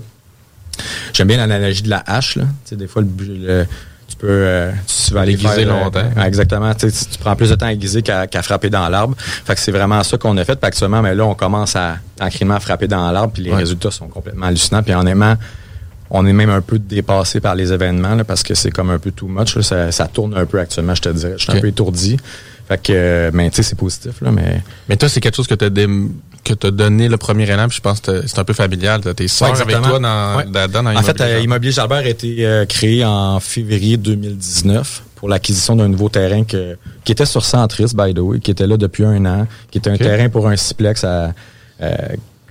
J'aime 1.12 1.28
bien 1.28 1.36
l'analogie 1.36 1.82
de 1.82 1.90
la 1.90 2.02
hache. 2.06 2.36
Là. 2.36 2.44
Tu 2.64 2.70
sais, 2.70 2.76
des 2.76 2.86
fois, 2.86 3.02
le, 3.02 3.08
le- 3.26 3.66
tu 4.06 4.16
peux, 4.16 4.26
euh, 4.28 4.70
tu 5.06 5.14
vas 5.14 5.22
aller 5.22 5.32
Aiguiser 5.32 5.48
faire, 5.48 5.68
euh, 5.74 5.84
longtemps. 5.84 6.22
exactement. 6.24 6.72
Tu, 6.74 6.86
prends 7.20 7.34
plus 7.36 7.50
de 7.50 7.54
temps 7.54 7.66
à 7.66 7.72
aiguiser 7.72 8.02
qu'à 8.02 8.26
frapper 8.42 8.70
dans 8.70 8.88
l'arbre. 8.88 9.16
Fait 9.18 9.54
que 9.54 9.60
c'est 9.60 9.72
vraiment 9.72 10.02
ça 10.02 10.18
qu'on 10.18 10.36
a 10.36 10.44
fait. 10.44 10.56
Puis 10.56 10.66
actuellement, 10.68 11.00
mais 11.02 11.14
là, 11.14 11.24
on 11.24 11.34
commence 11.34 11.74
à 11.74 11.96
tranquillement 12.16 12.60
frapper 12.60 12.86
dans 12.86 13.10
l'arbre. 13.10 13.32
Puis 13.32 13.42
les 13.42 13.50
Ouais. 13.50 13.56
résultats 13.56 13.90
sont 13.90 14.08
complètement 14.08 14.46
hallucinants. 14.46 14.82
Puis 14.82 14.92
honnêtement, 14.94 15.34
on 16.10 16.26
est 16.26 16.32
même 16.34 16.50
un 16.50 16.60
peu 16.60 16.78
dépassé 16.78 17.40
par 17.40 17.54
les 17.54 17.72
événements 17.72 18.14
là, 18.14 18.24
parce 18.24 18.42
que 18.42 18.54
c'est 18.54 18.70
comme 18.70 18.90
un 18.90 18.98
peu 18.98 19.10
too 19.10 19.26
much. 19.26 19.56
là. 19.56 19.62
Ça, 19.62 19.90
ça 19.90 20.06
tourne 20.06 20.36
un 20.36 20.44
peu 20.46 20.60
actuellement, 20.60 20.94
je 20.94 21.02
te 21.02 21.08
dirais. 21.08 21.34
Je 21.38 21.42
suis 21.44 21.52
un 21.52 21.60
peu 21.60 21.68
étourdi. 21.68 22.18
Fait 22.68 22.80
que, 22.82 22.92
euh, 22.94 23.30
mais 23.34 23.50
tu 23.50 23.56
sais, 23.56 23.62
c'est 23.62 23.74
positif, 23.78 24.20
là, 24.22 24.30
mais... 24.30 24.62
Mais 24.88 24.96
toi, 24.96 25.08
c'est 25.08 25.20
quelque 25.20 25.34
chose 25.36 25.46
que 25.46 25.54
tu 25.54 25.64
as, 25.66 25.70
donné 26.52 27.08
le 27.08 27.16
premier 27.16 27.48
élan, 27.50 27.68
puis 27.68 27.76
je 27.76 27.80
pense 27.82 28.00
que 28.00 28.26
c'est 28.26 28.38
un 28.38 28.44
peu 28.44 28.52
familial. 28.52 29.00
Tes 29.14 29.28
sœurs 29.28 29.52
Ouais, 29.52 29.60
avec 29.60 29.80
toi 29.82 29.98
dans, 29.98 30.36
Ouais. 30.36 30.44
là-dedans, 30.52 30.82
dans 30.84 30.96
En 30.96 31.02
fait, 31.02 31.12
Immobilier 31.12 31.34
euh, 31.34 31.40
Immobilier 31.40 31.72
Jalbert 31.72 31.98
a 31.98 32.08
été 32.08 32.46
euh, 32.46 32.64
créé 32.66 33.04
en 33.04 33.40
février 33.40 33.96
2019 33.96 35.02
pour 35.16 35.28
l'acquisition 35.28 35.76
d'un 35.76 35.88
nouveau 35.88 36.08
terrain 36.08 36.44
que- 36.44 36.76
qui 37.04 37.12
était 37.12 37.26
sur 37.26 37.44
Centris, 37.44 37.92
by 37.94 38.12
the 38.14 38.18
way, 38.18 38.40
qui 38.40 38.50
était 38.50 38.66
là 38.66 38.76
depuis 38.76 39.04
un 39.04 39.24
an, 39.26 39.46
qui 39.70 39.78
était 39.78 39.90
un 39.90 39.96
terrain 39.96 40.28
pour 40.28 40.46
un 40.48 40.56
siplex 40.56 41.02
à, 41.04 41.32
euh, 41.82 41.94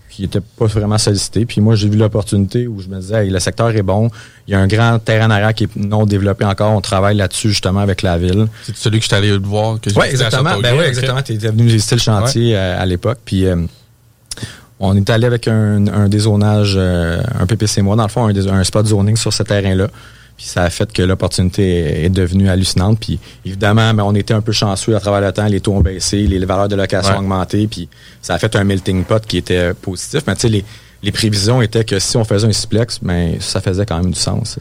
qui 0.09 0.25
était 0.25 0.41
pas 0.41 0.65
vraiment 0.67 0.99
sollicité. 0.99 1.43
Puis 1.45 1.59
moi, 1.59 1.73
j'ai 1.75 1.89
vu 1.89 1.97
l'opportunité 1.97 2.67
où 2.67 2.79
je 2.79 2.87
me 2.87 2.99
disais, 2.99 3.25
hey, 3.25 3.29
le 3.31 3.39
secteur 3.39 3.69
est 3.75 3.81
bon, 3.81 4.11
il 4.47 4.51
y 4.51 4.55
a 4.55 4.59
un 4.59 4.67
grand 4.67 4.99
terrain 4.99 5.25
en 5.25 5.31
arrière 5.31 5.55
qui 5.55 5.63
est 5.63 5.75
non 5.75 6.05
développé 6.05 6.45
encore, 6.45 6.71
on 6.71 6.81
travaille 6.81 7.15
là-dessus 7.17 7.49
justement 7.49 7.79
avec 7.79 8.03
la 8.03 8.19
ville. 8.19 8.47
C'est 8.63 8.75
celui 8.77 8.99
que 8.99 9.03
je 9.05 9.07
suis 9.07 9.15
allé 9.15 9.35
voir. 9.39 9.79
que 9.81 9.89
j'ai 9.89 9.95
Oui, 9.99 10.05
à 10.05 10.09
exactement. 10.11 10.59
Ben 10.61 10.75
oui, 10.77 10.85
exactement. 10.85 11.21
Tu 11.23 11.33
étais 11.33 11.47
venu 11.47 11.65
visiter 11.65 11.95
le 11.95 12.01
chantier 12.01 12.55
euh, 12.55 12.79
à 12.79 12.85
l'époque. 12.85 13.17
Puis 13.25 13.45
on 14.85 14.95
est 14.97 15.09
allé 15.09 15.25
avec 15.25 15.47
un, 15.47 15.87
un 15.87 16.09
dézonage, 16.09 16.75
euh, 16.77 17.21
un 17.39 17.45
PPC 17.45 17.81
moi, 17.81 17.95
dans 17.95 18.03
le 18.03 18.09
fond, 18.09 18.27
un, 18.27 18.63
spot 18.63 18.85
zoning 18.85 19.15
sur 19.15 19.31
ce 19.31 19.43
terrain-là. 19.43 19.87
Puis 20.35 20.47
ça 20.47 20.63
a 20.63 20.69
fait 20.69 20.91
que 20.91 21.01
l'opportunité 21.01 21.79
est, 21.79 22.05
est 22.05 22.09
devenue 22.09 22.49
hallucinante. 22.49 22.99
Puis 22.99 23.17
évidemment, 23.45 23.93
ben, 23.93 24.03
on 24.03 24.13
était 24.13 24.33
un 24.33 24.41
peu 24.41 24.51
chanceux 24.51 24.95
à 24.95 24.99
travers 24.99 25.21
le 25.21 25.31
temps. 25.31 25.45
Les 25.45 25.61
taux 25.61 25.73
ont 25.73 25.81
baissé, 25.81 26.17
les, 26.27 26.37
les 26.37 26.45
valeurs 26.45 26.67
de 26.67 26.75
location 26.75 27.11
Ouais. 27.11 27.17
ont 27.17 27.21
augmenté. 27.21 27.67
Puis 27.67 27.87
ça 28.21 28.33
a 28.33 28.39
fait 28.39 28.53
un 28.55 28.63
melting 28.65 29.05
pot 29.05 29.23
qui 29.25 29.37
était 29.37 29.73
positif. 29.73 30.23
Mais 30.27 30.35
tu 30.35 30.41
sais, 30.41 30.49
les, 30.49 30.65
les 31.03 31.11
prévisions 31.11 31.61
étaient 31.61 31.83
que 31.83 31.99
si 31.99 32.15
on 32.17 32.23
faisait 32.23 32.47
un 32.47 32.51
siplex, 32.53 32.99
ben, 33.01 33.35
ça 33.39 33.59
faisait 33.61 33.85
quand 33.85 33.97
même 34.01 34.11
du 34.11 34.19
sens. 34.19 34.57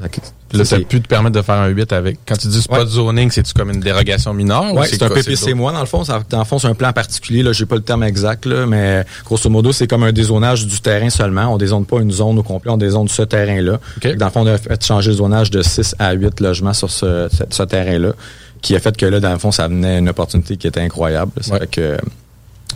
Là, 0.53 0.65
ça 0.67 0.77
a 0.77 0.81
pu 0.81 1.01
te 1.01 1.07
permettre 1.09 1.37
de 1.37 1.41
faire 1.43 1.55
un 1.55 1.69
8 1.69 1.93
avec. 1.95 2.19
Quand 2.27 2.37
tu 2.37 2.49
dis 2.49 2.61
spot 2.61 2.81
Ouais. 2.81 2.87
zoning, 2.87 3.31
c'est-tu 3.31 3.55
comme 3.55 3.71
une 3.71 3.81
dérogation 3.81 4.35
mineure? 4.35 4.75
ou 4.75 4.79
Oui, 4.81 4.87
c'est 4.91 5.03
un 5.03 5.09
PPC 5.09 5.55
moi 5.55 5.73
dans 5.73 5.81
le 5.81 5.87
fond. 5.87 6.05
Ça, 6.05 6.21
dans 6.29 6.41
le 6.41 6.45
fond, 6.45 6.59
c'est 6.59 6.67
un 6.69 6.75
plan 6.75 6.93
particulier. 6.93 7.43
Là, 7.43 7.53
j'ai 7.53 7.65
pas 7.65 7.77
le 7.77 7.81
terme 7.83 8.03
exact, 8.03 8.45
là, 8.45 8.67
mais 8.67 9.05
grosso 9.25 9.49
modo, 9.49 9.73
c'est 9.73 9.87
comme 9.87 10.03
un 10.03 10.13
dézonage 10.13 10.67
du 10.67 10.81
terrain 10.81 11.09
seulement. 11.09 11.47
On 11.55 11.57
dézone 11.57 11.87
pas 11.87 12.01
une 12.01 12.11
zone 12.13 12.39
au 12.39 12.43
complet, 12.43 12.71
on 12.71 12.77
dézone 12.77 13.09
ce 13.09 13.23
terrain-là. 13.23 13.79
Dans 14.17 14.27
le 14.27 14.31
fond, 14.33 14.41
on 14.43 14.47
a 14.47 14.59
fait 14.59 14.85
changer 14.85 15.11
le 15.13 15.17
zonage 15.17 15.51
de 15.51 15.63
6 15.63 15.95
à 15.99 16.13
8 16.13 16.41
logements 16.41 16.75
sur 16.75 16.91
ce, 16.91 17.29
ce, 17.33 17.45
ce 17.49 17.63
terrain-là, 17.63 18.13
qui 18.61 18.77
a 18.77 18.81
fait 18.81 18.95
que 18.97 19.07
là, 19.07 19.21
dans 19.21 19.33
le 19.33 19.39
fond, 19.39 19.53
ça 19.53 19.69
venait 19.69 20.01
une 20.01 20.09
opportunité 20.11 20.57
qui 20.59 20.67
était 20.67 20.81
incroyable. 20.81 21.33
Ça 21.41 21.61
fait 21.61 21.67
que 21.71 21.81
euh, 21.81 21.97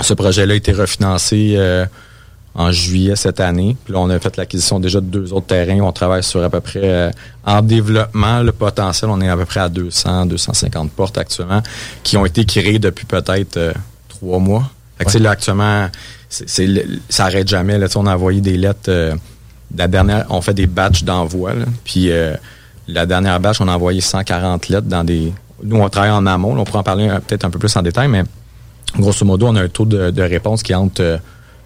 ce 0.01 0.15
projet-là 0.15 0.55
a 0.55 0.57
été 0.57 0.73
refinancé 0.73 1.55
euh, 1.57 1.85
en 2.57 2.73
juillet 2.73 3.17
cette 3.17 3.39
année. 3.39 3.77
Puis 3.85 3.93
là, 3.93 4.01
on 4.01 4.09
a 4.09 4.19
fait 4.19 4.37
l'acquisition 4.37 4.81
déjà 4.81 5.01
de 5.01 5.07
deux 5.07 5.33
autres 5.35 5.47
terrains. 5.47 5.79
On 5.81 5.93
travaille 5.93 6.23
sur 6.23 6.43
à 6.43 6.49
peu 6.49 6.61
près, 6.61 6.81
euh, 6.83 7.11
en 7.45 7.61
développement, 7.61 8.41
le 8.43 8.51
potentiel, 8.53 9.11
on 9.11 9.21
est 9.21 9.29
à 9.29 9.37
peu 9.37 9.45
près 9.45 9.61
à 9.61 9.69
200, 9.69 10.27
250 10.27 10.91
portes 10.91 11.19
actuellement, 11.19 11.63
qui 12.03 12.17
ont 12.17 12.25
été 12.25 12.47
créées 12.47 12.79
depuis 12.79 13.05
peut-être 13.05 13.59
euh, 13.59 13.73
trois 14.09 14.39
mois. 14.39 14.71
Fait 14.99 15.05
que, 15.05 15.19
là, 15.19 15.33
actuellement, 15.33 15.89
ça 16.31 17.27
arrête 17.27 17.47
jamais. 17.47 17.77
Là, 17.79 17.89
on 17.97 18.07
a 18.07 18.15
envoyé 18.15 18.41
des 18.41 18.57
lettres. 18.57 18.89
euh, 18.89 19.15
la 19.77 19.87
dernière, 19.87 20.25
on 20.31 20.41
fait 20.41 20.55
des 20.55 20.67
batchs 20.67 21.05
d'envoi. 21.05 21.53
Puis 21.85 22.11
la 22.89 23.05
dernière 23.05 23.39
batch, 23.41 23.61
on 23.61 23.69
a 23.69 23.75
envoyé 23.75 24.01
140 24.01 24.69
lettres 24.69 24.87
dans 24.87 25.05
des. 25.05 25.33
Nous, 25.63 25.77
on 25.77 25.89
travaille 25.89 26.13
en 26.13 26.25
amont. 26.25 26.57
on 26.59 26.65
pourra 26.65 26.79
en 26.79 26.83
parler 26.85 27.09
peut-être 27.27 27.45
un 27.45 27.51
peu 27.51 27.59
plus 27.59 27.75
en 27.77 27.83
détail, 27.83 28.09
mais 28.09 28.23
grosso 28.97 29.27
modo, 29.27 29.49
on 29.49 29.57
a 29.57 29.63
un 29.63 29.69
taux 29.69 29.85
de, 29.85 30.11
de 30.11 30.23
réponse 30.23 30.63
qui 30.63 30.73
est 30.73 30.77
entre 30.77 31.19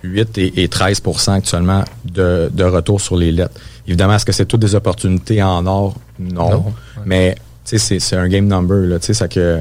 8 0.02 0.38
et, 0.38 0.62
et 0.62 0.66
13% 0.68 1.32
actuellement 1.32 1.84
de, 2.04 2.50
de 2.52 2.64
retour 2.64 3.00
sur 3.00 3.16
les 3.16 3.32
lettres. 3.32 3.60
Évidemment, 3.86 4.14
est-ce 4.14 4.24
que 4.24 4.32
c'est 4.32 4.46
toutes 4.46 4.60
des 4.60 4.74
opportunités 4.74 5.42
en 5.42 5.66
or? 5.66 5.96
Non. 6.18 6.50
Non. 6.50 6.64
Mais 7.04 7.34
tu 7.64 7.70
sais, 7.70 7.78
c'est, 7.78 7.98
c'est 8.00 8.16
un 8.16 8.28
game 8.28 8.46
number. 8.46 8.86
Là, 8.86 8.98
tu 8.98 9.06
sais, 9.06 9.14
ça 9.14 9.28
que 9.28 9.60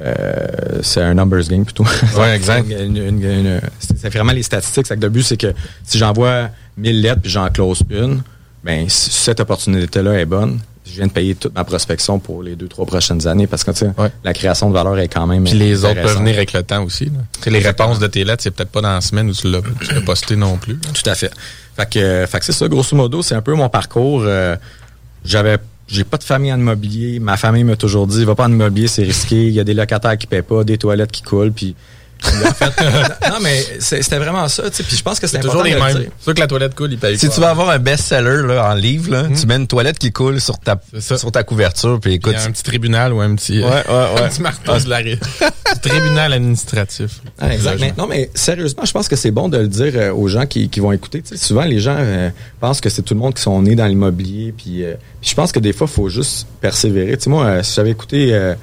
euh, 0.00 0.46
c'est 0.82 1.02
un 1.02 1.14
numbers 1.14 1.46
game 1.48 1.64
plutôt. 1.64 1.84
Ouais, 2.16 2.30
exact. 2.34 2.66
C'est 3.96 4.12
vraiment 4.12 4.32
les 4.32 4.42
statistiques. 4.42 4.86
C'est 4.86 4.96
que 4.96 5.02
le 5.02 5.08
but, 5.08 5.22
c'est 5.22 5.36
que 5.36 5.52
si 5.84 5.98
j'envoie 5.98 6.48
1000 6.76 7.02
lettres 7.02 7.20
puis 7.22 7.30
j'en 7.30 7.48
close 7.48 7.82
une, 7.90 8.22
ben, 8.64 8.88
si 8.88 9.10
cette 9.10 9.40
opportunité-là 9.40 10.18
est 10.20 10.26
bonne, 10.26 10.58
je 10.90 10.96
viens 10.96 11.06
de 11.06 11.12
payer 11.12 11.34
toute 11.34 11.54
ma 11.54 11.64
prospection 11.64 12.18
pour 12.18 12.42
les 12.42 12.56
deux, 12.56 12.68
trois 12.68 12.86
prochaines 12.86 13.26
années 13.26 13.46
parce 13.46 13.64
que 13.64 13.70
tu 13.70 13.78
sais, 13.78 13.90
la 14.24 14.32
création 14.34 14.68
de 14.68 14.74
valeur 14.74 14.98
est 14.98 15.08
quand 15.08 15.26
même. 15.26 15.44
Puis 15.44 15.54
les 15.54 15.84
autres 15.84 16.00
peuvent 16.02 16.18
venir 16.18 16.36
avec 16.36 16.52
le 16.52 16.62
temps 16.62 16.82
aussi. 16.84 17.06
là. 17.06 17.50
Les 17.50 17.58
réponses 17.60 17.98
de 17.98 18.06
tes 18.06 18.24
lettres, 18.24 18.42
c'est 18.42 18.50
peut-être 18.50 18.70
pas 18.70 18.80
dans 18.80 18.92
la 18.94 19.00
semaine 19.00 19.30
où 19.30 19.32
tu 19.32 19.50
l'as 19.50 19.60
tu 19.80 19.94
l'as 19.94 20.00
posté 20.00 20.36
non 20.36 20.56
plus. 20.56 20.74
là. 20.74 20.90
Tout 20.92 21.08
à 21.08 21.14
fait. 21.14 21.32
Fait 21.76 21.88
que, 21.88 21.98
euh, 21.98 22.26
fait 22.26 22.38
que 22.40 22.44
c'est 22.44 22.52
ça, 22.52 22.68
grosso 22.68 22.96
modo, 22.96 23.22
c'est 23.22 23.34
un 23.34 23.42
peu 23.42 23.54
mon 23.54 23.68
parcours. 23.68 24.22
Euh, 24.24 24.56
j'avais, 25.24 25.58
j'ai 25.88 26.04
pas 26.04 26.16
de 26.18 26.24
famille 26.24 26.52
en 26.52 26.58
immobilier. 26.58 27.20
Ma 27.20 27.36
famille 27.36 27.64
m'a 27.64 27.76
toujours 27.76 28.06
dit, 28.06 28.24
va 28.24 28.34
pas 28.34 28.44
en 28.44 28.52
immobilier, 28.52 28.88
c'est 28.88 29.04
risqué. 29.04 29.46
Il 29.46 29.52
y 29.54 29.60
a 29.60 29.64
des 29.64 29.74
locataires 29.74 30.18
qui 30.18 30.26
paient 30.26 30.42
pas, 30.42 30.64
des 30.64 30.78
toilettes 30.78 31.12
qui 31.12 31.22
coulent, 31.22 31.52
puis. 31.52 31.74
Non, 33.30 33.38
mais 33.42 33.64
c'est- 33.80 34.02
c'était 34.02 34.18
vraiment 34.18 34.46
ça, 34.48 34.68
tu 34.70 34.76
sais. 34.76 34.82
Puis 34.82 34.96
je 34.96 35.02
pense 35.02 35.18
que 35.20 35.26
c'est 35.26 35.36
C'est 35.36 35.42
toujours 35.42 35.62
les 35.62 35.74
mêmes. 35.74 35.96
dire. 35.98 36.10
Sûr 36.20 36.34
que 36.34 36.40
la 36.40 36.46
toilette 36.46 36.74
coule, 36.74 36.92
ils 36.92 36.98
payent 36.98 37.18
Si 37.18 37.28
tu 37.28 37.40
veux 37.40 37.46
avoir 37.46 37.70
un 37.70 37.78
best-seller 37.78 38.46
là, 38.46 38.70
en 38.70 38.74
livre, 38.74 39.10
là, 39.10 39.24
tu 39.38 39.46
mets 39.46 39.56
une 39.56 39.66
toilette 39.66 39.98
qui 39.98 40.12
coule 40.12 40.40
sur 40.40 40.58
ta, 40.58 40.80
sur 41.00 41.32
ta 41.32 41.42
couverture, 41.42 41.98
puis 42.00 42.14
écoute. 42.14 42.32
Il 42.36 42.40
y 42.40 42.42
a 42.42 42.46
un 42.46 42.50
petit 42.50 42.62
tribunal 42.62 43.12
ou 43.12 43.20
un 43.20 43.34
petit, 43.34 43.60
Ouais, 43.60 43.66
ouais, 43.68 43.82
ouais. 43.88 44.22
un 44.22 44.28
petit 44.28 44.42
marteau 44.42 44.76
de 44.78 44.88
la 44.88 45.00
tribunal 45.82 46.32
administratif. 46.32 47.20
Ah, 47.38 47.52
exact. 47.54 47.80
Mais, 47.80 47.92
non, 47.96 48.06
mais 48.06 48.30
sérieusement, 48.34 48.84
je 48.84 48.92
pense 48.92 49.08
que 49.08 49.16
c'est 49.16 49.30
bon 49.30 49.48
de 49.48 49.58
le 49.58 49.68
dire 49.68 49.92
euh, 49.94 50.12
aux 50.12 50.28
gens 50.28 50.46
qui, 50.46 50.68
qui 50.68 50.80
vont 50.80 50.92
écouter. 50.92 51.22
Tu 51.22 51.36
sais, 51.36 51.44
souvent, 51.44 51.64
les 51.64 51.78
gens 51.80 51.96
euh, 51.98 52.30
pensent 52.60 52.80
que 52.80 52.88
c'est 52.90 53.02
tout 53.02 53.14
le 53.14 53.20
monde 53.20 53.34
qui 53.34 53.42
sont 53.42 53.60
nés 53.62 53.76
dans 53.76 53.86
l'immobilier. 53.86 54.52
Puis, 54.56 54.84
euh, 54.84 54.94
puis 55.20 55.30
je 55.30 55.34
pense 55.34 55.52
que 55.52 55.58
des 55.60 55.72
fois, 55.72 55.86
il 55.90 55.94
faut 55.94 56.08
juste 56.08 56.46
persévérer. 56.60 57.16
Tu 57.16 57.24
sais, 57.24 57.30
moi, 57.30 57.44
euh, 57.46 57.62
si 57.62 57.74
j'avais 57.74 57.90
écouté 57.90 58.28
euh, 58.32 58.54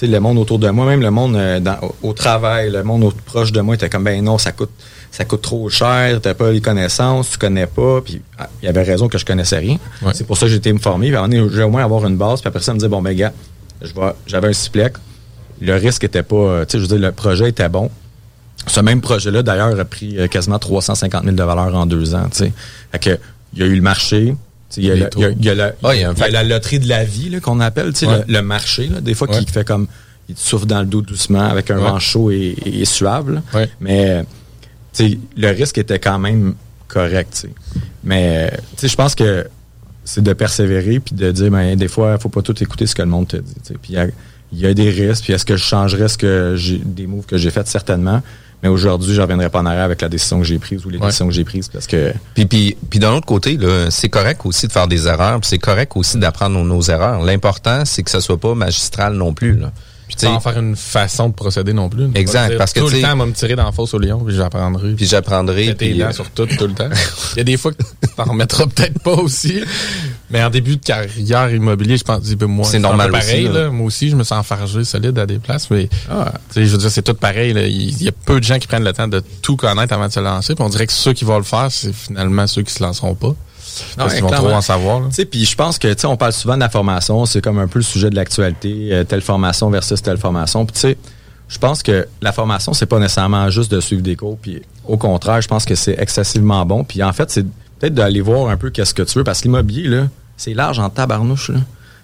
sais, 0.00 0.06
le 0.06 0.20
monde 0.20 0.38
autour 0.38 0.58
de 0.58 0.68
moi, 0.70 0.86
même 0.86 1.00
le 1.00 1.10
monde 1.10 1.36
euh, 1.36 1.60
dans- 1.60 1.78
au, 2.02 2.08
au 2.08 2.12
travail, 2.12 2.70
le 2.70 2.82
monde 2.82 3.04
au- 3.04 3.12
proche 3.24 3.52
de 3.52 3.60
moi 3.60 3.74
était 3.74 3.88
comme, 3.88 4.04
ben 4.04 4.22
non, 4.22 4.38
ça 4.38 4.52
coûte 4.52 4.70
ça 5.10 5.24
coûte 5.24 5.40
trop 5.42 5.70
cher, 5.70 6.20
t'as 6.20 6.34
pas 6.34 6.50
les 6.52 6.60
connaissances, 6.60 7.30
tu 7.30 7.38
connais 7.38 7.66
pas. 7.66 8.02
Puis 8.02 8.20
ah, 8.38 8.50
il 8.62 8.66
y 8.66 8.68
avait 8.68 8.82
raison 8.82 9.08
que 9.08 9.16
je 9.16 9.24
connaissais 9.24 9.56
rien. 9.58 9.78
C'est 10.12 10.26
pour 10.26 10.36
ça 10.36 10.44
que 10.46 10.50
j'ai 10.50 10.56
été 10.58 10.70
me 10.72 10.78
former. 10.78 11.08
Puis 11.10 11.16
donné, 11.16 11.42
j'ai 11.54 11.62
au 11.62 11.70
moins 11.70 11.82
avoir 11.84 12.06
une 12.06 12.16
base. 12.16 12.40
Puis 12.42 12.48
après 12.48 12.60
ça, 12.60 12.74
me 12.74 12.78
dire, 12.78 12.90
bon, 12.90 13.00
ben 13.00 13.16
gars, 13.16 13.32
je 13.80 13.94
vais- 13.94 14.12
j'avais 14.26 14.48
un 14.48 14.52
Ciplec. 14.52 14.94
Le 15.62 15.74
risque 15.76 16.04
était 16.04 16.22
pas, 16.22 16.36
euh, 16.36 16.64
tu 16.66 16.72
sais, 16.72 16.78
je 16.78 16.82
veux 16.82 16.98
dire, 16.98 17.06
le 17.08 17.12
projet 17.12 17.48
était 17.48 17.68
bon. 17.70 17.90
Ce 18.66 18.80
même 18.80 19.00
projet-là, 19.00 19.42
d'ailleurs, 19.42 19.78
a 19.80 19.84
pris 19.86 20.18
euh, 20.18 20.26
quasiment 20.26 20.58
350 20.58 21.22
000 21.24 21.34
de 21.34 21.42
valeur 21.42 21.74
en 21.74 21.86
deux 21.86 22.14
ans. 22.14 22.26
tu 22.30 22.38
sais. 22.38 22.52
Fait 22.92 22.98
que, 22.98 23.18
il 23.54 23.60
y 23.60 23.62
a 23.62 23.66
eu 23.66 23.74
le 23.76 23.80
marché. 23.82 24.34
Il 24.82 24.84
y, 24.84 24.90
a 24.90 25.54
la- 25.54 25.72
Ah, 25.82 26.42
loterie 26.44 26.78
de 26.78 26.88
la 26.88 27.04
vie 27.04 27.30
là, 27.30 27.40
qu'on 27.40 27.60
appelle, 27.60 27.92
tu 27.92 28.00
sais, 28.00 28.06
Ouais. 28.06 28.24
le, 28.26 28.34
le 28.34 28.42
marché. 28.42 28.88
là, 28.88 29.00
des 29.00 29.14
fois, 29.14 29.30
Ouais. 29.30 29.44
qui 29.44 29.50
fait 29.52 29.64
comme. 29.66 29.86
Il 30.28 30.34
te 30.34 30.40
souffle 30.40 30.66
dans 30.66 30.80
le 30.80 30.86
dos 30.86 31.02
doucement 31.02 31.40
avec 31.48 31.70
un 31.70 31.76
Ouais. 31.76 31.82
vent 31.82 31.98
chaud 32.00 32.30
et, 32.32 32.56
et 32.64 32.84
suave. 32.84 33.30
là. 33.30 33.42
Mais 33.80 34.24
tu 34.92 35.10
sais, 35.10 35.18
le 35.36 35.48
risque 35.50 35.78
était 35.78 36.00
quand 36.00 36.18
même 36.18 36.54
correct. 36.88 37.30
tu 37.32 37.40
sais. 37.42 37.80
Mais 38.02 38.50
tu 38.50 38.62
sais, 38.78 38.88
je 38.88 38.96
pense 38.96 39.14
que 39.14 39.46
c'est 40.04 40.22
de 40.22 40.32
persévérer 40.32 40.98
puis 41.00 41.14
de 41.14 41.30
dire 41.30 41.50
ben, 41.50 41.76
des 41.76 41.88
fois, 41.88 42.14
il 42.18 42.20
faut 42.20 42.28
pas 42.28 42.42
tout 42.42 42.60
écouter 42.62 42.86
ce 42.86 42.94
que 42.96 43.02
le 43.02 43.08
monde 43.08 43.28
te 43.28 43.36
dit. 43.36 43.54
tu 43.54 43.60
sais. 43.68 43.74
Puis 43.80 43.92
il 43.92 43.94
y 43.94 43.98
a, 43.98 44.06
il 44.52 44.58
y 44.60 44.66
a 44.66 44.74
des 44.74 44.90
risques. 44.90 45.24
Puis 45.24 45.32
est-ce 45.32 45.44
que 45.44 45.56
je 45.56 45.62
changerais 45.64 46.08
ce 46.08 46.18
que 46.18 46.54
j'ai 46.56 46.78
des 46.78 47.06
moves 47.06 47.26
que 47.26 47.36
j'ai 47.38 47.50
fait 47.50 47.66
certainement. 47.68 48.20
Mais 48.62 48.68
aujourd'hui, 48.68 49.14
je 49.14 49.20
reviendrai 49.20 49.50
pas 49.50 49.60
en 49.60 49.66
arrière 49.66 49.84
avec 49.84 50.00
la 50.00 50.08
décision 50.08 50.38
que 50.38 50.44
j'ai 50.46 50.58
prise 50.58 50.84
ou 50.86 50.88
les 50.90 50.98
Ouais. 50.98 51.06
décisions 51.06 51.26
que 51.28 51.34
j'ai 51.34 51.44
prises 51.44 51.68
parce 51.68 51.86
que 51.86 52.12
Puis, 52.34 52.46
puis, 52.46 52.76
puis 52.90 52.98
d'un 52.98 53.12
autre 53.12 53.26
côté, 53.26 53.58
c'est 53.90 54.08
correct 54.08 54.40
aussi 54.44 54.66
de 54.66 54.72
faire 54.72 54.88
des 54.88 55.06
erreurs, 55.06 55.40
puis 55.40 55.48
c'est 55.48 55.58
correct 55.58 55.92
aussi 55.96 56.18
d'apprendre 56.18 56.58
nos, 56.58 56.64
nos 56.64 56.82
erreurs. 56.82 57.22
L'important, 57.22 57.84
c'est 57.84 58.02
que 58.02 58.10
ça 58.10 58.20
soit 58.20 58.38
pas 58.40 58.54
magistral 58.54 59.14
non 59.14 59.34
plus. 59.34 59.56
Là. 59.56 59.72
Puis, 60.08 60.16
Sans 60.18 60.38
faire 60.40 60.58
une 60.58 60.76
façon 60.76 61.28
de 61.28 61.34
procéder 61.34 61.72
non 61.72 61.88
plus. 61.88 62.08
Exact, 62.14 62.50
dire, 62.50 62.58
parce 62.58 62.72
que, 62.72 62.78
tout 62.80 62.88
le 62.88 63.00
temps, 63.02 63.14
on 63.14 63.16
va 63.16 63.26
me 63.26 63.32
tirer 63.32 63.56
dans 63.56 63.64
la 63.64 63.72
fosse 63.72 63.92
au 63.94 63.98
lion, 63.98 64.22
puis 64.24 64.34
j'apprendrai. 64.36 64.92
Puis 64.92 65.04
j'apprendrai. 65.06 65.74
Puis, 65.74 66.00
euh, 66.00 66.12
sur 66.12 66.30
tout, 66.30 66.46
tout 66.46 66.66
le 66.68 66.74
temps. 66.74 66.88
Il 67.34 67.38
y 67.38 67.40
a 67.40 67.44
des 67.44 67.56
fois 67.56 67.72
que 67.72 67.82
tu 67.82 68.14
t'en 68.16 68.24
remettras 68.24 68.66
peut-être 68.66 69.00
pas 69.00 69.14
aussi. 69.14 69.60
Mais 70.30 70.42
en 70.44 70.50
début 70.50 70.76
de 70.76 70.84
carrière 70.84 71.52
immobilier, 71.52 71.96
je 71.96 72.04
pense 72.04 72.28
que 72.28 72.34
peu 72.34 72.46
moins. 72.46 72.64
C'est 72.64 72.78
normal 72.78 73.10
pareil, 73.10 73.46
aussi, 73.46 73.54
là. 73.54 73.62
là. 73.64 73.70
Moi 73.70 73.86
aussi, 73.86 74.08
je 74.10 74.16
me 74.16 74.22
sens 74.24 74.38
enfargé 74.38 74.84
solide 74.84 75.18
à 75.18 75.26
des 75.26 75.38
places, 75.38 75.70
mais 75.70 75.88
Ah. 76.08 76.32
tu 76.48 76.54
sais, 76.54 76.66
je 76.66 76.72
veux 76.72 76.78
dire, 76.78 76.90
c'est 76.90 77.02
tout 77.02 77.14
pareil. 77.14 77.52
là. 77.52 77.66
Il 77.66 77.86
il 77.96 78.02
y 78.02 78.08
a 78.08 78.12
peu 78.12 78.38
de 78.38 78.44
gens 78.44 78.58
qui 78.58 78.66
prennent 78.66 78.84
le 78.84 78.92
temps 78.92 79.08
de 79.08 79.22
tout 79.42 79.56
connaître 79.56 79.92
avant 79.92 80.06
de 80.08 80.12
se 80.12 80.20
lancer. 80.20 80.54
Puis 80.54 80.64
on 80.64 80.68
dirait 80.68 80.86
que 80.86 80.92
ceux 80.92 81.12
qui 81.14 81.24
vont 81.24 81.38
le 81.38 81.44
faire, 81.44 81.68
c'est 81.70 81.92
finalement 81.92 82.46
ceux 82.46 82.62
qui 82.62 82.72
se 82.72 82.82
lanceront 82.82 83.14
pas. 83.14 83.34
Parce 83.96 84.14
qu'ils 84.14 84.22
vont 84.22 84.30
trop 84.30 84.50
en 84.50 84.60
savoir. 84.60 85.02
puis 85.30 85.44
je 85.44 85.54
pense 85.56 85.78
que, 85.78 86.06
on 86.06 86.16
parle 86.16 86.32
souvent 86.32 86.54
de 86.54 86.60
la 86.60 86.68
formation, 86.68 87.26
c'est 87.26 87.40
comme 87.40 87.58
un 87.58 87.68
peu 87.68 87.78
le 87.78 87.84
sujet 87.84 88.10
de 88.10 88.16
l'actualité, 88.16 88.88
euh, 88.92 89.04
telle 89.04 89.22
formation 89.22 89.70
versus 89.70 90.00
telle 90.02 90.18
formation. 90.18 90.64
Puis 90.66 90.74
tu 90.74 90.80
sais, 90.80 90.98
je 91.48 91.58
pense 91.58 91.82
que 91.82 92.06
la 92.22 92.32
formation, 92.32 92.72
c'est 92.72 92.86
pas 92.86 92.98
nécessairement 92.98 93.48
juste 93.50 93.70
de 93.70 93.80
suivre 93.80 94.02
des 94.02 94.16
cours. 94.16 94.38
Puis 94.38 94.62
au 94.84 94.96
contraire, 94.96 95.40
je 95.40 95.48
pense 95.48 95.64
que 95.64 95.74
c'est 95.74 95.96
excessivement 95.98 96.64
bon. 96.66 96.84
Puis 96.84 97.02
en 97.02 97.12
fait, 97.12 97.30
c'est 97.30 97.44
peut-être 97.78 97.94
d'aller 97.94 98.20
voir 98.20 98.48
un 98.48 98.56
peu 98.56 98.70
qu'est-ce 98.70 98.94
que 98.94 99.02
tu 99.02 99.18
veux, 99.18 99.24
parce 99.24 99.40
que 99.40 99.44
l'immobilier, 99.44 99.88
là, 99.88 100.02
c'est 100.36 100.54
large 100.54 100.78
en 100.78 100.90
tabarnouche, 100.90 101.50
là. 101.50 101.58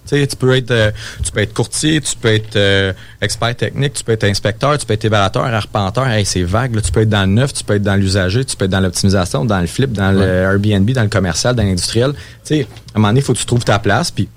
Tu 0.05 0.27
peux 0.37 0.55
être, 0.55 0.71
euh, 0.71 0.91
tu 1.23 1.31
peux 1.31 1.39
être 1.39 1.53
courtier, 1.53 2.01
tu 2.01 2.15
peux 2.15 2.27
être 2.27 2.55
euh, 2.55 2.93
expert 3.21 3.55
technique, 3.55 3.93
tu 3.93 4.03
peux 4.03 4.11
être 4.11 4.25
inspecteur, 4.25 4.77
tu 4.77 4.85
peux 4.85 4.93
être 4.93 5.05
évaluateur, 5.05 5.45
arpenteur. 5.45 6.07
Hey, 6.07 6.25
c'est 6.25 6.43
vague. 6.43 6.75
Là. 6.75 6.81
Tu 6.81 6.91
peux 6.91 7.01
être 7.01 7.09
dans 7.09 7.21
le 7.21 7.33
neuf, 7.33 7.53
tu 7.53 7.63
peux 7.63 7.75
être 7.75 7.83
dans 7.83 7.95
l'usager, 7.95 8.43
tu 8.45 8.55
peux 8.55 8.65
être 8.65 8.71
dans 8.71 8.81
l'optimisation, 8.81 9.45
dans 9.45 9.59
le 9.59 9.67
flip, 9.67 9.91
dans 9.93 10.11
le 10.11 10.21
Airbnb, 10.21 10.89
dans 10.91 11.03
le 11.03 11.09
commercial, 11.09 11.55
dans 11.55 11.63
l'industriel. 11.63 12.13
Tu 12.13 12.19
sais, 12.43 12.61
à 12.61 12.97
un 12.97 12.99
moment 12.99 13.07
donné, 13.09 13.21
il 13.21 13.23
faut 13.23 13.33
que 13.33 13.39
tu 13.39 13.45
trouves 13.45 13.63
ta 13.63 13.79
place. 13.79 14.11
Puis 14.11 14.27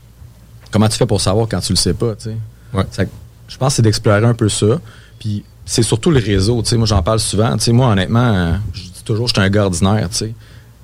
comment 0.71 0.89
tu 0.89 0.97
fais 0.97 1.07
pour 1.07 1.21
savoir 1.21 1.49
quand 1.49 1.61
tu 1.61 1.73
le 1.73 1.77
sais 1.77 1.95
pas, 1.95 2.15
tu 2.15 2.31
sais? 2.31 3.09
Je 3.49 3.57
pense 3.57 3.73
que 3.73 3.77
c'est 3.77 3.83
d'explorer 3.83 4.25
un 4.25 4.35
peu 4.35 4.49
ça. 4.49 4.81
Puis 5.19 5.45
c'est 5.65 5.83
surtout 5.83 6.11
le 6.11 6.21
réseau. 6.21 6.63
Tu 6.63 6.71
sais, 6.71 6.77
moi, 6.77 6.87
j'en 6.87 7.03
parle 7.03 7.21
souvent. 7.21 7.57
Tu 7.57 7.65
sais, 7.65 7.73
moi, 7.73 7.89
honnêtement, 7.89 8.35
euh, 8.35 8.53
je 8.73 8.83
dis 8.83 9.03
toujours, 9.05 9.29
je 9.29 9.35
suis 9.35 9.43
un 9.43 9.51
gars 9.51 9.65
ordinaire. 9.65 10.09
Tu 10.11 10.17
sais. 10.17 10.35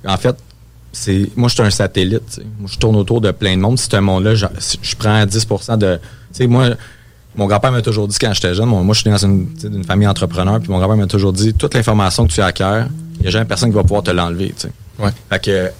En 0.07 0.17
fait, 0.17 0.37
c'est 0.93 1.31
moi, 1.37 1.49
je 1.49 1.55
suis 1.55 1.63
un 1.63 1.71
satellite. 1.71 2.41
Moi, 2.59 2.69
je 2.71 2.79
tourne 2.79 2.97
autour 2.97 3.21
de 3.21 3.31
plein 3.31 3.57
de 3.57 3.61
monde. 3.61 3.79
C'est 3.79 3.95
un 3.95 4.01
monde-là, 4.01 4.35
je, 4.35 4.47
je 4.83 4.97
prends 4.97 5.25
10 5.25 5.47
de. 5.79 5.97
Tu 5.97 6.01
sais, 6.33 6.47
moi, 6.47 6.71
mon 7.37 7.47
grand-père 7.47 7.73
m'a 7.73 7.83
toujours 7.83 8.09
dit 8.09 8.17
quand 8.21 8.33
j'étais 8.35 8.55
jeune, 8.55 8.67
moi, 8.67 8.83
moi, 8.83 8.95
je 8.95 9.01
suis 9.01 9.11
dans 9.11 9.17
une, 9.17 9.49
une 9.65 9.85
famille 9.85 10.07
entrepreneur, 10.07 10.61
puis 10.61 10.71
mon 10.71 10.79
grand-père 10.79 10.97
m'a 10.97 11.07
toujours 11.07 11.33
dit 11.33 11.55
toute 11.55 11.75
l'information 11.75 12.27
que 12.27 12.33
tu 12.33 12.43
acquiers, 12.43 12.85
il 13.17 13.23
n'y 13.23 13.29
a 13.29 13.31
jamais 13.31 13.47
personne 13.47 13.71
qui 13.71 13.75
va 13.77 13.83
pouvoir 13.83 14.03
te 14.03 14.11
l'enlever. 14.11 14.49
Tu 14.49 14.69
sais. 14.69 14.73
Ouais. 14.99 15.11
Fait 15.31 15.43
que 15.43 15.71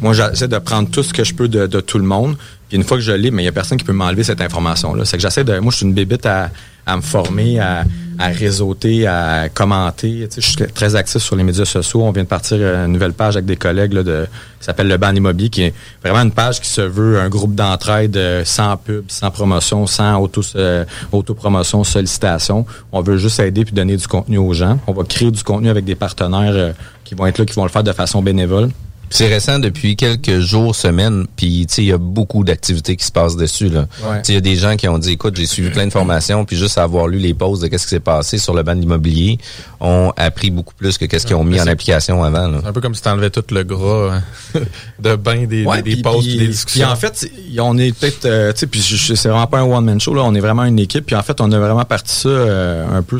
moi, 0.00 0.12
j'essaie 0.12 0.48
de 0.48 0.58
prendre 0.58 0.90
tout 0.90 1.02
ce 1.02 1.12
que 1.12 1.24
je 1.24 1.34
peux 1.34 1.48
de, 1.48 1.66
de 1.66 1.80
tout 1.80 1.98
le 1.98 2.04
monde. 2.04 2.36
Puis 2.70 2.78
une 2.78 2.84
fois 2.84 2.96
que 2.98 3.02
je 3.02 3.10
l'ai, 3.10 3.32
mais 3.32 3.42
il 3.42 3.46
n'y 3.46 3.48
a 3.48 3.52
personne 3.52 3.76
qui 3.78 3.84
peut 3.84 3.92
m'enlever 3.92 4.22
cette 4.22 4.40
information-là. 4.40 5.04
C'est 5.04 5.16
que 5.16 5.22
j'essaie 5.22 5.42
de. 5.42 5.58
Moi, 5.58 5.72
je 5.72 5.78
suis 5.78 5.86
une 5.86 5.92
bébite 5.92 6.24
à, 6.24 6.50
à 6.86 6.96
me 6.96 7.02
former, 7.02 7.58
à, 7.58 7.82
à 8.16 8.28
réseauter, 8.28 9.08
à 9.08 9.48
commenter. 9.52 10.28
Tu 10.30 10.36
sais, 10.36 10.40
je 10.40 10.46
suis 10.46 10.72
très 10.72 10.94
actif 10.94 11.20
sur 11.20 11.34
les 11.34 11.42
médias 11.42 11.64
sociaux. 11.64 12.02
On 12.04 12.12
vient 12.12 12.22
de 12.22 12.28
partir 12.28 12.58
euh, 12.60 12.86
une 12.86 12.92
nouvelle 12.92 13.12
page 13.12 13.34
avec 13.34 13.46
des 13.46 13.56
collègues 13.56 13.92
là, 13.92 14.04
de, 14.04 14.26
qui 14.60 14.66
s'appelle 14.66 14.86
Le 14.86 14.98
Ban 14.98 15.12
Immobilier, 15.12 15.48
qui 15.48 15.62
est 15.62 15.74
vraiment 16.04 16.22
une 16.22 16.30
page 16.30 16.60
qui 16.60 16.68
se 16.68 16.80
veut 16.80 17.18
un 17.18 17.28
groupe 17.28 17.56
d'entraide 17.56 18.16
euh, 18.16 18.44
sans 18.44 18.76
pub, 18.76 19.04
sans 19.08 19.32
promotion, 19.32 19.88
sans 19.88 20.20
auto, 20.20 20.40
euh, 20.54 20.84
autopromotion, 21.10 21.82
sollicitation. 21.82 22.66
On 22.92 23.02
veut 23.02 23.16
juste 23.16 23.40
aider 23.40 23.64
puis 23.64 23.74
donner 23.74 23.96
du 23.96 24.06
contenu 24.06 24.38
aux 24.38 24.52
gens. 24.52 24.78
On 24.86 24.92
va 24.92 25.02
créer 25.02 25.32
du 25.32 25.42
contenu 25.42 25.70
avec 25.70 25.84
des 25.84 25.96
partenaires 25.96 26.52
euh, 26.54 26.72
qui 27.04 27.16
vont 27.16 27.26
être 27.26 27.38
là, 27.38 27.46
qui 27.46 27.54
vont 27.54 27.64
le 27.64 27.70
faire 27.70 27.82
de 27.82 27.92
façon 27.92 28.22
bénévole. 28.22 28.68
C'est 29.12 29.26
récent 29.26 29.58
depuis 29.58 29.96
quelques 29.96 30.38
jours, 30.38 30.74
semaines, 30.76 31.26
puis 31.36 31.66
tu 31.68 31.74
sais, 31.74 31.82
il 31.82 31.88
y 31.88 31.92
a 31.92 31.98
beaucoup 31.98 32.44
d'activités 32.44 32.94
qui 32.96 33.04
se 33.04 33.10
passent 33.10 33.36
dessus. 33.36 33.68
là. 33.68 33.80
Ouais. 34.04 34.18
Tu 34.22 34.26
sais, 34.26 34.32
Il 34.32 34.34
y 34.36 34.38
a 34.38 34.40
des 34.40 34.54
gens 34.54 34.76
qui 34.76 34.86
ont 34.86 34.98
dit, 34.98 35.10
écoute, 35.12 35.34
j'ai 35.36 35.46
suivi 35.46 35.70
plein 35.70 35.84
de 35.84 35.90
formations, 35.90 36.44
puis 36.44 36.56
juste 36.56 36.78
avoir 36.78 37.08
lu 37.08 37.18
les 37.18 37.34
posts 37.34 37.60
de 37.62 37.66
qu'est-ce 37.66 37.84
qui 37.84 37.90
s'est 37.90 37.98
passé 38.00 38.38
sur 38.38 38.54
le 38.54 38.62
ban 38.62 38.76
de 38.76 38.80
l'immobilier, 38.80 39.38
ont 39.80 40.12
appris 40.16 40.50
beaucoup 40.52 40.74
plus 40.74 40.96
que 40.96 41.06
qu'est-ce 41.06 41.26
qu'ils 41.26 41.34
ont 41.34 41.42
mis 41.42 41.60
en 41.60 41.66
application 41.66 42.22
avant. 42.22 42.46
là. 42.46 42.58
C'est 42.62 42.68
un 42.68 42.72
peu 42.72 42.80
comme 42.80 42.94
si 42.94 43.02
t'enlevais 43.02 43.30
tout 43.30 43.42
le 43.50 43.64
gras 43.64 44.14
hein, 44.54 44.60
de 45.00 45.16
bain 45.16 45.44
des, 45.46 45.64
Ouais, 45.64 45.82
des, 45.82 45.96
des 45.96 46.02
puis- 46.02 46.38
des 46.38 46.46
discussions. 46.46 46.84
Puis 46.86 46.92
en 46.92 46.96
fait, 46.96 47.28
on 47.58 47.78
est 47.78 47.92
peut-être, 47.98 48.26
euh, 48.26 48.52
tu 48.52 48.60
sais, 48.60 48.66
puis 48.68 48.80
c'est 48.80 49.28
vraiment 49.28 49.46
pas 49.48 49.58
un 49.58 49.64
one 49.64 49.84
man 49.84 50.00
show 50.00 50.14
là. 50.14 50.22
On 50.24 50.34
est 50.36 50.40
vraiment 50.40 50.64
une 50.64 50.78
équipe. 50.78 51.06
Puis 51.06 51.16
en 51.16 51.22
fait, 51.22 51.40
on 51.40 51.50
a 51.50 51.58
vraiment 51.58 51.84
parti 51.84 52.14
ça 52.14 52.28
euh, 52.28 52.86
un 52.98 53.02
peu 53.02 53.18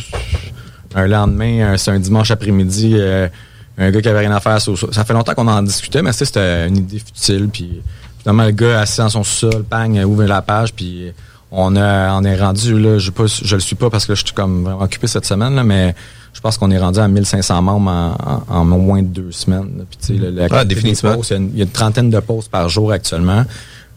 un 0.94 1.06
lendemain, 1.08 1.72
un- 1.72 1.76
c'est 1.76 1.90
un 1.90 1.98
dimanche 1.98 2.30
après-midi. 2.30 2.92
euh, 2.94 3.26
un 3.86 3.90
gars 3.90 4.00
qui 4.02 4.08
avait 4.08 4.20
rien 4.20 4.32
à 4.32 4.40
faire. 4.40 4.60
sur- 4.60 4.76
ça 4.94 5.04
fait 5.04 5.12
longtemps 5.12 5.34
qu'on 5.34 5.48
en 5.48 5.62
discutait, 5.62 6.02
mais 6.02 6.12
c'était 6.12 6.68
une 6.68 6.76
idée 6.78 6.98
futile. 6.98 7.48
Puis 7.52 7.80
finalement, 8.20 8.44
le 8.44 8.50
gars 8.52 8.80
assis 8.80 8.98
dans 8.98 9.08
son 9.08 9.24
sol, 9.24 9.64
bang, 9.70 9.96
ouvre 10.04 10.24
la 10.24 10.42
page, 10.42 10.72
puis 10.74 11.12
On, 11.52 11.74
a, 11.74 12.12
on 12.14 12.22
est 12.22 12.38
rendu, 12.40 12.78
là, 12.78 12.98
je, 12.98 13.10
pas, 13.10 13.24
je 13.26 13.56
le 13.56 13.60
suis 13.60 13.74
pas 13.74 13.90
parce 13.90 14.06
que 14.06 14.14
je 14.14 14.24
suis 14.24 14.32
comme 14.32 14.62
vraiment 14.62 14.82
occupé 14.82 15.08
cette 15.08 15.26
semaine, 15.26 15.56
là, 15.56 15.64
mais 15.64 15.96
je 16.32 16.38
pense 16.40 16.56
qu'on 16.56 16.70
est 16.70 16.78
rendu 16.78 17.00
à 17.00 17.08
1500 17.08 17.60
membres 17.60 17.90
en, 17.90 18.44
en, 18.48 18.60
en 18.60 18.64
moins 18.64 19.02
de 19.02 19.08
deux 19.08 19.32
semaines. 19.32 19.84
Puis, 19.90 19.98
tu 20.00 20.06
sais, 20.06 20.12
le- 20.12 20.30
la 20.30 20.46
Ah, 20.48 20.64
définitivement. 20.64 21.16
il 21.20 21.28
y, 21.28 21.32
a 21.32 21.36
une, 21.38 21.50
il 21.52 21.58
y 21.58 21.60
a 21.62 21.64
une 21.64 21.70
trentaine 21.72 22.08
de 22.08 22.20
posts 22.20 22.48
par 22.52 22.68
jour 22.68 22.92
actuellement. 22.92 23.44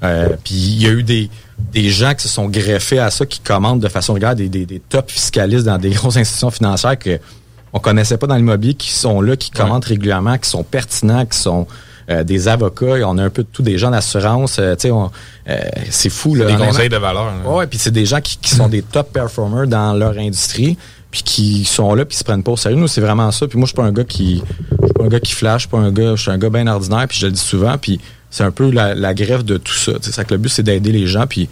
Euh, 0.01 0.29
puis 0.43 0.55
il 0.55 0.81
y 0.81 0.87
a 0.87 0.89
eu 0.93 1.03
des, 1.03 1.29
des 1.71 1.89
gens 1.91 2.15
qui 2.15 2.23
se 2.23 2.29
sont 2.29 2.49
greffés 2.49 2.97
à 2.97 3.11
ça, 3.11 3.27
qui 3.27 3.39
commandent 3.39 3.81
de 3.81 3.87
façon 3.87 4.13
régulière 4.13 4.35
des, 4.35 4.49
des, 4.49 4.65
des 4.65 4.79
top 4.79 5.11
fiscalistes 5.11 5.65
dans 5.65 5.77
des 5.77 5.89
grosses 5.93 6.17
institutions 6.17 6.49
financières 6.49 6.97
que 6.97 7.19
on 7.73 7.79
connaissait 7.79 8.17
pas 8.17 8.27
dans 8.27 8.35
l'immobilier, 8.35 8.73
qui 8.75 8.91
sont 8.91 9.19
là, 9.21 9.35
qui 9.35 9.49
commentent 9.51 9.85
régulièrement, 9.85 10.37
qui 10.37 10.49
sont 10.49 10.63
pertinents, 10.63 11.25
qui 11.25 11.37
sont 11.37 11.67
euh, 12.09 12.23
des 12.23 12.47
avocats. 12.47 12.97
Et 12.97 13.03
on 13.03 13.17
a 13.17 13.23
un 13.23 13.29
peu 13.29 13.43
de 13.43 13.47
tout, 13.51 13.63
des 13.63 13.77
gens 13.77 13.89
d'assurance. 13.91 14.57
euh, 14.59 14.75
tu 14.75 14.81
sais, 14.83 14.91
on- 14.91 15.09
euh, 15.49 15.59
c'est 15.89 16.09
fou. 16.09 16.35
Là, 16.35 16.45
Des 16.45 16.55
conseils 16.55 16.89
de 16.89 16.97
valeur. 16.97 17.25
là. 17.43 17.49
Ouais, 17.49 17.65
puis 17.67 17.79
c'est 17.79 17.91
des 17.91 18.05
gens 18.05 18.19
qui, 18.21 18.37
qui 18.37 18.53
sont 18.53 18.67
des 18.67 18.81
top 18.81 19.11
performers 19.13 19.67
dans 19.67 19.93
leur 19.93 20.17
industrie, 20.17 20.77
puis 21.11 21.23
qui 21.23 21.63
sont 21.65 21.93
là, 21.95 22.03
puis 22.05 22.17
se 22.17 22.23
prennent 22.23 22.43
pas 22.43 22.51
au 22.51 22.57
sérieux. 22.57 22.77
Nous, 22.77 22.87
c'est 22.89 22.99
vraiment 23.01 23.31
ça. 23.31 23.47
Puis 23.47 23.57
moi, 23.57 23.65
je 23.65 23.69
suis 23.69 23.75
pas 23.75 23.83
un 23.83 23.91
gars 23.93 24.03
qui, 24.03 24.43
je 24.81 24.85
suis 24.85 24.93
pas 24.93 25.03
un 25.05 25.07
gars 25.07 25.19
qui 25.21 25.31
flash, 25.33 25.61
je 25.63 25.67
suis 25.67 25.69
pas 25.69 25.77
un 25.79 25.91
gars, 25.91 26.15
je 26.15 26.21
suis 26.21 26.31
un 26.31 26.37
gars 26.37 26.49
bien 26.49 26.67
ordinaire, 26.67 27.07
puis 27.07 27.17
je 27.19 27.25
le 27.27 27.31
dis 27.31 27.39
souvent, 27.39 27.77
puis 27.77 27.99
c'est 28.29 28.43
un 28.43 28.51
peu 28.51 28.69
la, 28.69 28.93
la 28.95 29.13
greffe 29.13 29.45
de 29.45 29.57
tout 29.57 29.73
ça. 29.73 29.93
C'est 30.01 30.11
que 30.25 30.33
le 30.33 30.39
but, 30.39 30.49
c'est 30.49 30.63
d'aider 30.63 30.91
les 30.91 31.07
gens, 31.07 31.25
puis 31.25 31.47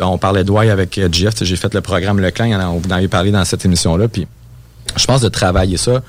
on 0.00 0.18
parlait 0.18 0.44
de 0.44 0.50
Why 0.52 0.70
avec 0.70 1.00
Jeff, 1.10 1.34
j'ai 1.42 1.56
fait 1.56 1.72
le 1.74 1.80
programme 1.80 2.20
a- 2.60 2.70
on 2.70 2.78
vous 2.78 2.88
en 2.88 2.92
avait 2.92 3.08
parlé 3.08 3.30
dans 3.32 3.44
cette 3.44 3.64
émission-là, 3.64 4.06
puis 4.08 4.26
je 4.96 5.04
pense 5.06 5.20
de 5.20 5.28
travailler 5.28 5.76
ça 5.76 6.02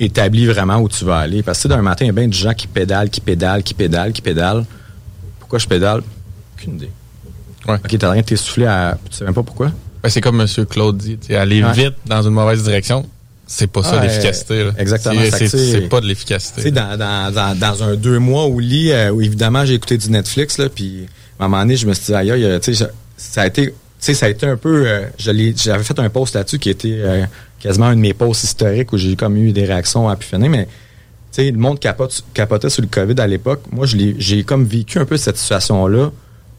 établit 0.00 0.46
vraiment 0.46 0.78
où 0.78 0.88
tu 0.88 1.04
vas 1.04 1.18
aller. 1.18 1.42
Parce 1.42 1.58
que 1.58 1.62
tu 1.62 1.68
sais, 1.68 1.76
d'un 1.76 1.82
matin, 1.82 2.04
il 2.04 2.08
y 2.08 2.10
a 2.10 2.12
bien 2.14 2.26
des 2.26 2.32
gens 2.36 2.52
qui 2.54 2.66
pédalent, 2.66 3.10
qui 3.10 3.20
pédalent, 3.20 3.62
qui 3.62 3.74
pédalent, 3.74 4.12
qui 4.12 4.22
pédalent. 4.22 4.64
Pourquoi 5.38 5.58
je 5.58 5.66
pédale? 5.68 6.02
Aucune 6.58 6.74
idée. 6.76 6.90
Ok, 7.68 7.96
t'as 7.98 8.10
rien 8.10 8.22
de 8.22 8.26
t'essoufflé 8.26 8.66
à. 8.66 8.98
Tu 9.10 9.16
sais 9.18 9.24
même 9.24 9.34
pas 9.34 9.42
pourquoi? 9.42 9.70
Ben, 10.02 10.08
c'est 10.10 10.20
comme 10.20 10.40
M. 10.40 10.46
Claude 10.68 10.96
dit, 10.98 11.18
aller 11.34 11.62
Ouais. 11.64 11.72
vite 11.72 11.94
dans 12.06 12.22
une 12.22 12.34
mauvaise 12.34 12.62
direction, 12.64 13.08
c'est 13.46 13.68
pas 13.68 13.82
ça 13.82 13.96
Ouais, 13.96 14.02
l'efficacité. 14.02 14.68
exactement. 14.76 15.20
C'est- 15.30 15.88
pas 15.88 16.00
de 16.00 16.06
l'efficacité. 16.06 16.70
dans, 16.72 16.98
dans, 16.98 17.32
dans, 17.32 17.58
dans 17.58 17.82
un 17.84 17.94
deux 17.94 18.18
mois 18.18 18.44
au 18.44 18.58
lit, 18.60 18.90
euh, 18.90 19.10
où 19.10 19.22
évidemment 19.22 19.64
j'ai 19.64 19.74
écouté 19.74 19.96
du 19.96 20.10
Netflix, 20.10 20.58
là, 20.58 20.68
puis 20.68 21.06
à 21.38 21.44
un 21.44 21.48
moment 21.48 21.62
donné, 21.62 21.76
je 21.76 21.86
me 21.86 21.94
suis 21.94 22.06
dit, 22.06 22.14
aïe, 22.14 22.60
ça 23.16 23.42
a 23.42 23.46
été, 23.46 23.72
sais, 23.98 24.14
ça 24.14 24.26
a 24.26 24.28
été 24.28 24.46
un 24.46 24.56
peu, 24.56 24.86
euh, 24.86 25.06
j'avais 25.18 25.84
fait 25.84 25.98
un 25.98 26.10
post 26.10 26.34
là-dessus 26.34 26.58
qui 26.58 26.70
était 26.70 26.98
euh, 26.98 27.24
quasiment 27.58 27.86
un 27.86 27.96
de 27.96 28.00
mes 28.00 28.14
posts 28.14 28.44
historiques 28.44 28.92
où 28.92 28.98
j'ai 28.98 29.16
comme 29.16 29.36
eu 29.36 29.52
des 29.52 29.64
réactions 29.64 30.08
à 30.08 30.16
finir, 30.16 30.50
mais 30.50 30.66
tu 30.66 31.42
sais, 31.42 31.50
le 31.50 31.58
monde 31.58 31.80
capote, 31.80 32.24
capotait 32.34 32.70
sur 32.70 32.82
le 32.82 32.88
COVID 32.88 33.18
à 33.20 33.26
l'époque. 33.26 33.62
Moi, 33.72 33.86
j'ai 33.86 34.44
comme 34.44 34.64
vécu 34.64 34.98
un 34.98 35.04
peu 35.04 35.16
cette 35.16 35.36
situation-là 35.36 36.10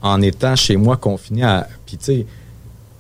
en 0.01 0.21
étant 0.21 0.55
chez 0.55 0.75
moi 0.75 0.97
confiné 0.97 1.43
à, 1.43 1.67
puis 1.85 1.97
tu 1.97 2.25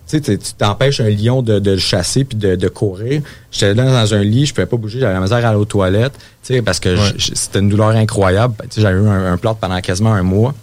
sais, 0.05 0.21
tu 0.21 0.37
t'empêches 0.57 0.99
un 1.01 1.09
lion 1.09 1.41
de, 1.41 1.59
de 1.59 1.71
le 1.71 1.77
chasser 1.77 2.23
puis 2.23 2.37
de, 2.37 2.55
de 2.55 2.67
courir. 2.67 3.21
J'étais 3.51 3.73
là 3.73 3.85
dans 3.85 4.13
un 4.13 4.23
lit, 4.23 4.45
je 4.45 4.53
pouvais 4.53 4.67
pas 4.67 4.77
bouger, 4.77 4.99
j'avais 4.99 5.13
la 5.13 5.19
misère 5.19 5.43
à 5.43 5.49
aller 5.49 5.57
aux 5.57 5.65
toilettes, 5.65 6.13
tu 6.43 6.53
sais, 6.53 6.61
parce 6.61 6.79
que 6.79 6.95
c'était 7.17 7.59
une 7.59 7.69
douleur 7.69 7.89
incroyable. 7.89 8.53
Tu 8.69 8.75
sais, 8.75 8.81
j'avais 8.81 8.99
eu 8.99 9.07
un, 9.07 9.33
un 9.33 9.37
plâtre 9.37 9.57
pendant 9.57 9.81
quasiment 9.81 10.13
un 10.13 10.23
mois. 10.23 10.53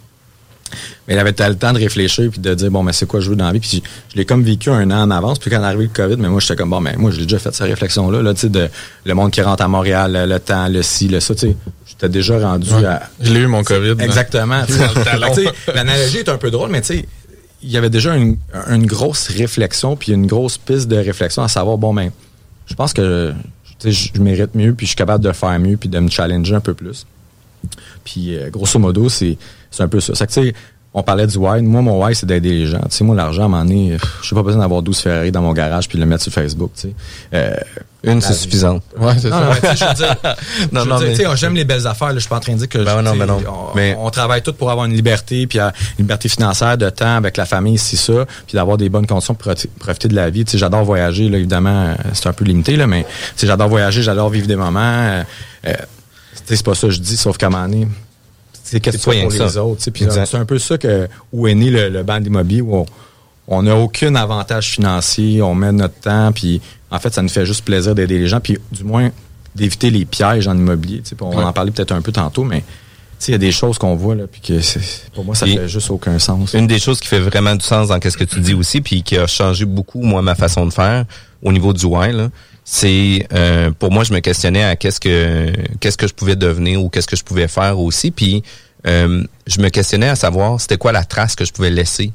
Mais 1.06 1.14
il 1.14 1.18
avait 1.18 1.30
le 1.36 1.54
temps 1.56 1.72
de 1.72 1.78
réfléchir 1.78 2.30
puis 2.30 2.40
de 2.40 2.54
dire 2.54 2.70
bon 2.70 2.82
mais 2.82 2.92
c'est 2.92 3.06
quoi 3.06 3.20
je 3.20 3.30
veux 3.30 3.36
dans 3.36 3.46
la 3.46 3.52
vie? 3.52 3.60
Puis 3.60 3.82
je 4.12 4.16
l'ai 4.16 4.24
comme 4.24 4.42
vécu 4.42 4.70
un 4.70 4.90
an 4.90 5.02
en 5.02 5.10
avance 5.10 5.38
puis 5.38 5.50
quand 5.50 5.60
est 5.62 5.64
arrivé 5.66 5.84
le 5.84 5.88
Covid 5.90 6.16
mais 6.18 6.28
moi 6.28 6.40
j'étais 6.40 6.56
comme 6.56 6.70
bon 6.70 6.80
mais 6.80 6.94
moi 6.96 7.10
j'ai 7.10 7.22
déjà 7.22 7.38
fait 7.38 7.54
cette 7.54 7.66
réflexion 7.66 8.10
là 8.10 8.22
là 8.22 8.34
tu 8.34 8.40
sais 8.40 8.48
de 8.48 8.68
le 9.04 9.14
monde 9.14 9.30
qui 9.30 9.42
rentre 9.42 9.62
à 9.62 9.68
Montréal 9.68 10.12
le, 10.12 10.26
le 10.32 10.40
temps 10.40 10.68
le 10.68 10.82
ci 10.82 11.08
le 11.08 11.20
ça 11.20 11.34
tu 11.34 11.48
sais 11.48 11.56
j'étais 11.86 12.08
déjà 12.08 12.38
rendu 12.38 12.72
Ouais. 12.72 12.84
à 12.86 13.02
Je 13.20 13.32
l'ai 13.32 13.40
eu, 13.40 13.46
mon 13.46 13.62
COVID. 13.62 13.96
Exactement. 13.98 14.62
L'analogie 15.74 16.18
est 16.18 16.28
un 16.28 16.38
peu 16.38 16.50
drôle, 16.50 16.70
mais 16.70 16.80
tu 16.80 16.86
sais, 16.98 17.06
il 17.62 17.70
y 17.70 17.76
avait 17.76 17.90
déjà 17.90 18.16
une, 18.16 18.36
une 18.68 18.86
grosse 18.86 19.28
réflexion, 19.28 19.96
puis 19.96 20.12
une 20.12 20.26
grosse 20.26 20.58
piste 20.58 20.88
de 20.88 20.96
réflexion 20.96 21.42
à 21.42 21.48
savoir, 21.48 21.78
bon, 21.78 21.94
ben, 21.94 22.10
je 22.66 22.74
pense 22.74 22.92
que 22.92 23.32
je 23.84 24.20
mérite 24.20 24.54
mieux, 24.54 24.74
puis 24.74 24.86
je 24.86 24.90
suis 24.90 24.96
capable 24.96 25.22
de 25.24 25.32
faire 25.32 25.58
mieux, 25.58 25.76
puis 25.76 25.88
de 25.88 25.98
me 25.98 26.08
challenger 26.08 26.54
un 26.54 26.60
peu 26.60 26.74
plus. 26.74 27.06
Puis, 28.04 28.36
euh, 28.36 28.50
grosso 28.50 28.78
modo, 28.78 29.08
c'est 29.08 29.36
c'est 29.72 29.82
un 29.82 29.88
peu 29.88 29.98
ça. 30.00 30.14
C'est 30.14 30.26
que, 30.28 30.32
tu 30.32 30.42
sais, 30.48 30.54
on 30.94 31.02
parlait 31.02 31.26
du 31.26 31.38
why. 31.38 31.62
Moi, 31.62 31.80
mon 31.80 32.04
why, 32.04 32.14
c'est 32.14 32.26
d'aider 32.26 32.50
les 32.50 32.66
gens. 32.66 32.78
Tu 32.82 32.98
sais, 32.98 33.02
moi, 33.04 33.16
l'argent, 33.16 33.42
à 33.42 33.46
un 33.46 33.48
moment 33.48 33.64
donné, 33.64 33.96
je 34.22 34.34
n'ai 34.34 34.38
pas 34.38 34.44
besoin 34.44 34.60
d'avoir 34.60 34.82
12 34.82 34.98
Ferrari 35.00 35.32
dans 35.32 35.40
mon 35.40 35.54
garage 35.54 35.88
puis 35.88 35.96
de 35.96 36.02
le 36.04 36.08
mettre 36.08 36.22
sur 36.22 36.32
Facebook, 36.32 36.70
tu 36.74 36.88
sais. 36.88 36.94
Euh, 37.32 37.54
Une, 38.04 38.20
c'est 38.20 38.34
vie. 38.34 38.38
suffisante. 38.40 38.82
Ouais, 38.98 39.14
c'est 39.18 39.30
ça. 39.30 39.54
non, 40.72 40.84
Non, 40.84 40.98
mais- 41.00 41.14
j'aime 41.36 41.54
les 41.54 41.64
belles 41.64 41.86
affaires. 41.86 42.08
là. 42.08 42.14
Je 42.16 42.20
suis 42.20 42.28
pas 42.28 42.36
en 42.36 42.40
train 42.40 42.52
de 42.52 42.58
dire 42.58 42.68
que 42.68 42.78
Ben 42.78 42.98
je- 42.98 43.04
non, 43.04 43.16
ben 43.16 43.24
non. 43.26 43.38
On, 43.48 43.74
Mais- 43.76 43.96
on 43.98 44.10
travaille 44.10 44.42
tous 44.42 44.52
pour 44.52 44.70
avoir 44.70 44.84
une 44.86 44.92
liberté, 44.92 45.46
puis 45.46 45.58
euh, 45.60 45.70
une 45.98 46.04
liberté 46.04 46.28
financière, 46.28 46.76
de 46.76 46.90
temps 46.90 47.16
avec 47.16 47.38
la 47.38 47.46
famille, 47.46 47.78
c'est 47.78 47.96
ça, 47.96 48.26
puis 48.46 48.54
d'avoir 48.56 48.76
des 48.76 48.90
bonnes 48.90 49.06
conditions 49.06 49.34
pour 49.34 49.50
profiter 49.78 50.08
de 50.08 50.14
la 50.14 50.28
vie. 50.28 50.44
Tu 50.44 50.52
sais, 50.52 50.58
j'adore 50.58 50.84
voyager, 50.84 51.28
là, 51.30 51.38
évidemment, 51.38 51.86
euh, 51.86 51.94
c'est 52.12 52.26
un 52.28 52.32
peu 52.34 52.44
limité, 52.44 52.76
là, 52.76 52.86
mais 52.86 53.04
tu 53.04 53.08
sais, 53.36 53.46
j'adore 53.46 53.68
voyager, 53.68 54.02
j'adore 54.02 54.28
vivre 54.28 54.46
des 54.46 54.56
moments. 54.56 54.80
euh, 54.80 55.22
tu 55.64 55.70
sais, 56.44 56.56
c'est 56.56 56.64
pas 56.64 56.74
ça 56.74 56.88
que 56.88 56.92
je 56.92 57.00
dis, 57.00 57.16
sauf 57.16 57.38
qu'à 57.38 57.46
un 57.46 57.50
moment 57.50 57.64
donné, 57.66 57.88
c'est 58.62 58.80
qu'est-ce 58.80 58.98
que 58.98 59.02
pour 59.02 59.12
les 59.12 59.30
ça. 59.48 59.64
autres. 59.64 59.90
Puis 59.90 60.06
c'est 60.10 60.34
un 60.36 60.44
peu 60.44 60.58
ça 60.58 60.78
que 60.78 61.08
où 61.32 61.46
est 61.46 61.54
né 61.54 61.70
le, 61.70 61.88
le 61.88 62.02
banc 62.02 62.20
d'immobilier, 62.20 62.60
où 62.62 62.84
on- 63.48 63.62
n'a 63.62 63.76
aucun 63.76 64.14
avantage 64.14 64.70
financier, 64.70 65.42
on 65.42 65.54
met 65.54 65.72
notre 65.72 65.94
temps, 66.00 66.32
puis 66.32 66.60
en 66.90 66.98
fait, 66.98 67.12
ça 67.12 67.22
nous 67.22 67.28
fait 67.28 67.44
juste 67.46 67.64
plaisir 67.64 67.94
d'aider 67.94 68.18
les 68.18 68.26
gens, 68.28 68.40
puis 68.40 68.58
du 68.70 68.84
moins 68.84 69.10
d'éviter 69.54 69.90
les 69.90 70.04
pièges 70.04 70.48
en 70.48 70.56
immobilier. 70.56 71.02
On 71.20 71.36
Ouais. 71.36 71.44
en 71.44 71.52
parlait 71.52 71.70
peut-être 71.70 71.92
un 71.92 72.00
peu 72.00 72.12
tantôt, 72.12 72.44
mais 72.44 72.62
il 73.28 73.32
y 73.32 73.34
a 73.34 73.38
des 73.38 73.52
choses 73.52 73.78
qu'on 73.78 73.94
voit, 73.94 74.14
là, 74.14 74.24
puis 74.30 74.40
que 74.40 74.60
c'est- 74.60 75.10
pour 75.14 75.24
moi, 75.24 75.34
ça 75.34 75.44
Puis- 75.46 75.56
fait 75.56 75.68
juste 75.68 75.90
aucun 75.90 76.18
sens. 76.18 76.54
Une 76.54 76.66
des 76.66 76.78
choses 76.78 76.98
qui 77.00 77.08
fait 77.08 77.20
vraiment 77.20 77.54
du 77.54 77.64
sens 77.64 77.88
dans 77.88 77.98
qu'est-ce 77.98 78.16
que 78.16 78.24
tu 78.24 78.40
dis 78.40 78.54
aussi, 78.54 78.80
puis 78.80 79.02
qui 79.02 79.16
a 79.18 79.26
changé 79.26 79.64
beaucoup 79.64 80.00
moi 80.02 80.22
ma 80.22 80.34
façon 80.34 80.66
de 80.66 80.72
faire 80.72 81.04
au 81.42 81.52
niveau 81.52 81.72
du 81.72 81.84
why, 81.84 82.12
là, 82.12 82.30
c'est 82.64 83.26
euh, 83.32 83.70
pour 83.76 83.90
moi 83.90 84.04
je 84.04 84.12
me 84.12 84.20
questionnais 84.20 84.62
à 84.62 84.76
qu'est-ce 84.76 85.00
que 85.00 85.52
qu'est-ce 85.80 85.96
que 85.96 86.06
je 86.06 86.14
pouvais 86.14 86.36
devenir 86.36 86.82
ou 86.82 86.88
qu'est-ce 86.88 87.08
que 87.08 87.16
je 87.16 87.24
pouvais 87.24 87.48
faire 87.48 87.78
aussi, 87.78 88.10
puis 88.10 88.42
euh, 88.86 89.24
je 89.46 89.60
me 89.60 89.68
questionnais 89.68 90.08
à 90.08 90.16
savoir 90.16 90.60
c'était 90.60 90.78
quoi 90.78 90.92
la 90.92 91.04
trace 91.04 91.34
que 91.34 91.44
je 91.44 91.52
pouvais 91.52 91.70
laisser 91.70 92.12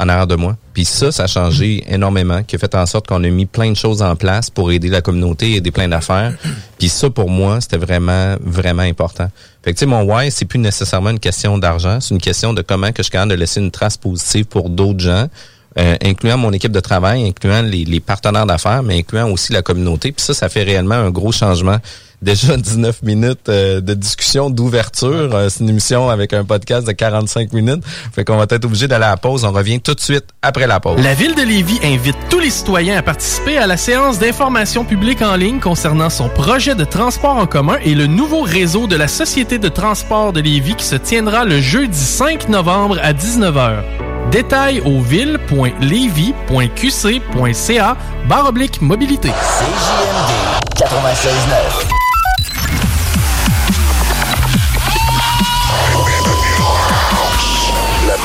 en 0.00 0.08
arrière 0.08 0.26
de 0.26 0.36
moi. 0.36 0.56
Puis 0.72 0.84
ça, 0.84 1.12
ça 1.12 1.24
a 1.24 1.26
changé 1.26 1.84
énormément, 1.86 2.42
qui 2.42 2.56
a 2.56 2.58
fait 2.58 2.74
en 2.74 2.86
sorte 2.86 3.06
qu'on 3.06 3.22
a 3.22 3.28
mis 3.28 3.46
plein 3.46 3.70
de 3.70 3.76
choses 3.76 4.02
en 4.02 4.16
place 4.16 4.48
pour 4.48 4.72
aider 4.72 4.88
la 4.88 5.02
communauté, 5.02 5.56
aider 5.56 5.70
plein 5.70 5.88
d'affaires. 5.88 6.34
Puis 6.78 6.88
ça, 6.88 7.10
pour 7.10 7.28
moi, 7.28 7.60
c'était 7.60 7.76
vraiment, 7.76 8.36
vraiment 8.40 8.82
important. 8.82 9.28
Fait 9.62 9.72
que, 9.72 9.76
tu 9.76 9.80
sais, 9.80 9.86
mon 9.86 10.02
why, 10.02 10.30
c'est 10.30 10.46
plus 10.46 10.58
nécessairement 10.58 11.10
une 11.10 11.20
question 11.20 11.58
d'argent, 11.58 12.00
c'est 12.00 12.14
une 12.14 12.20
question 12.20 12.54
de 12.54 12.62
comment 12.62 12.88
que 12.88 12.98
je 12.98 13.04
suis 13.04 13.10
capable 13.10 13.32
de 13.32 13.36
laisser 13.36 13.60
une 13.60 13.70
trace 13.70 13.98
positive 13.98 14.46
pour 14.46 14.70
d'autres 14.70 15.00
gens, 15.00 15.28
euh, 15.78 15.96
incluant 16.04 16.36
mon 16.36 16.52
équipe 16.52 16.72
de 16.72 16.80
travail, 16.80 17.26
incluant 17.26 17.62
les, 17.62 17.84
les 17.84 18.00
partenaires 18.00 18.46
d'affaires, 18.46 18.82
mais 18.82 18.98
incluant 18.98 19.30
aussi 19.30 19.52
la 19.52 19.62
communauté. 19.62 20.12
Puis 20.12 20.24
ça, 20.24 20.34
ça 20.34 20.48
fait 20.48 20.62
réellement 20.62 20.96
un 20.96 21.10
gros 21.10 21.32
changement. 21.32 21.78
Déjà 22.22 22.56
19 22.70 23.02
minutes 23.02 23.48
euh, 23.48 23.80
de 23.80 23.94
discussion, 23.94 24.50
d'ouverture. 24.50 25.34
Euh, 25.34 25.48
c'est 25.48 25.60
une 25.60 25.68
émission 25.70 26.10
avec 26.10 26.32
un 26.32 26.44
podcast 26.44 26.86
de 26.86 26.92
45 26.92 27.52
minutes. 27.52 27.82
Fait 28.12 28.24
qu'on 28.24 28.36
va 28.36 28.46
être 28.48 28.64
obligé 28.64 28.86
d'aller 28.88 29.04
à 29.06 29.10
la 29.10 29.16
pause. 29.16 29.44
On 29.44 29.52
revient 29.52 29.80
tout 29.80 29.94
de 29.94 30.00
suite 30.00 30.24
après 30.42 30.66
la 30.66 30.80
pause. 30.80 31.00
La 31.02 31.14
Ville 31.14 31.34
de 31.34 31.42
Lévis 31.42 31.80
invite 31.82 32.16
tous 32.28 32.40
les 32.40 32.50
citoyens 32.50 32.98
à 32.98 33.02
participer 33.02 33.58
à 33.58 33.66
la 33.66 33.76
séance 33.76 34.18
d'information 34.18 34.84
publique 34.84 35.22
en 35.22 35.36
ligne 35.36 35.60
concernant 35.60 36.10
son 36.10 36.28
projet 36.28 36.74
de 36.74 36.84
transport 36.84 37.36
en 37.36 37.46
commun 37.46 37.78
et 37.84 37.94
le 37.94 38.06
nouveau 38.06 38.42
réseau 38.42 38.86
de 38.86 38.96
la 38.96 39.08
Société 39.08 39.58
de 39.58 39.68
transport 39.68 40.32
de 40.32 40.40
Lévis 40.40 40.76
qui 40.76 40.84
se 40.84 40.96
tiendra 40.96 41.44
le 41.44 41.60
jeudi 41.60 41.98
5 41.98 42.48
novembre 42.48 42.98
à 43.02 43.12
19h. 43.12 43.82
Détails 44.30 44.80
au 44.84 45.00
ville.levy.qc.ca 45.00 47.96
barre 48.28 48.48
oblique 48.48 48.80
mobilité. 48.80 49.28
CJMD 49.28 50.76
96.9. 50.76 51.99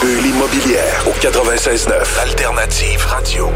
Bulle 0.06 0.28
immobilière 0.28 1.04
au 1.08 1.13
96.9 1.13 2.20
Alternative 2.20 3.04
Radio. 3.08 3.50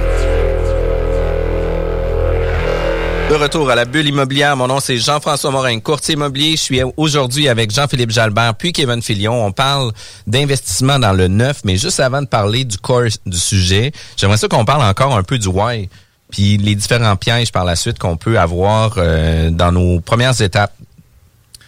De 3.29 3.35
retour 3.35 3.69
à 3.69 3.75
la 3.75 3.85
bulle 3.85 4.07
immobilière, 4.07 4.57
mon 4.57 4.65
nom 4.65 4.79
c'est 4.79 4.97
Jean-François 4.97 5.51
Morin, 5.51 5.79
courtier 5.79 6.15
immobilier. 6.15 6.53
Je 6.53 6.61
suis 6.61 6.81
aujourd'hui 6.97 7.47
avec 7.49 7.69
Jean-Philippe 7.69 8.09
Jalbert 8.09 8.55
puis 8.55 8.73
Kevin 8.73 9.03
Filion. 9.03 9.45
On 9.45 9.51
parle 9.51 9.91
d'investissement 10.25 10.97
dans 10.97 11.13
le 11.13 11.27
neuf, 11.27 11.61
mais 11.65 11.77
juste 11.77 11.99
avant 11.99 12.23
de 12.23 12.27
parler 12.27 12.65
du 12.65 12.79
corps 12.79 13.03
du 13.27 13.37
sujet, 13.37 13.91
j'aimerais 14.17 14.37
ça 14.37 14.47
qu'on 14.47 14.65
parle 14.65 14.81
encore 14.81 15.15
un 15.15 15.21
peu 15.21 15.37
du 15.37 15.49
why, 15.49 15.87
puis 16.31 16.57
les 16.57 16.73
différents 16.73 17.15
pièges 17.15 17.51
par 17.51 17.63
la 17.63 17.75
suite 17.75 17.99
qu'on 17.99 18.17
peut 18.17 18.39
avoir 18.39 18.95
euh, 18.97 19.51
dans 19.51 19.71
nos 19.71 19.99
premières 19.99 20.41
étapes. 20.41 20.73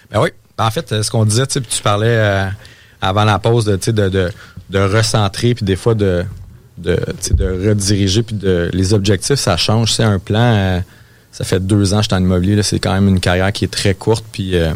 Ben 0.09 0.21
oui. 0.21 0.29
En 0.57 0.71
fait, 0.71 0.91
euh, 0.91 1.03
ce 1.03 1.11
qu'on 1.11 1.25
disait, 1.25 1.45
tu 1.45 1.53
sais, 1.53 1.61
puis 1.61 1.69
tu 1.69 1.83
parlais 1.83 2.07
euh, 2.07 2.47
avant 3.01 3.23
la 3.23 3.39
pause 3.39 3.65
de, 3.65 4.31
de 4.71 4.79
recentrer, 4.79 5.53
puis 5.53 5.65
des 5.65 5.75
fois 5.75 5.93
de, 5.95 6.23
de, 6.77 6.97
rediriger, 7.69 8.23
puis 8.23 8.35
de 8.35 8.69
les 8.73 8.93
objectifs, 8.93 9.35
ça 9.39 9.57
change. 9.57 9.93
C'est 9.93 10.03
un 10.03 10.17
plan. 10.19 10.39
euh, 10.39 10.79
ça 11.31 11.43
fait 11.43 11.65
deux 11.65 11.93
ans 11.93 11.97
que 11.97 12.03
je 12.03 12.07
suis 12.09 12.15
en 12.15 12.21
immobilier. 12.21 12.55
là, 12.55 12.63
C'est 12.63 12.79
quand 12.79 12.93
même 12.93 13.07
une 13.07 13.19
carrière 13.19 13.51
qui 13.51 13.65
est 13.65 13.71
très 13.71 13.93
courte. 13.93 14.25
Puis 14.31 14.55
euh, 14.57 14.73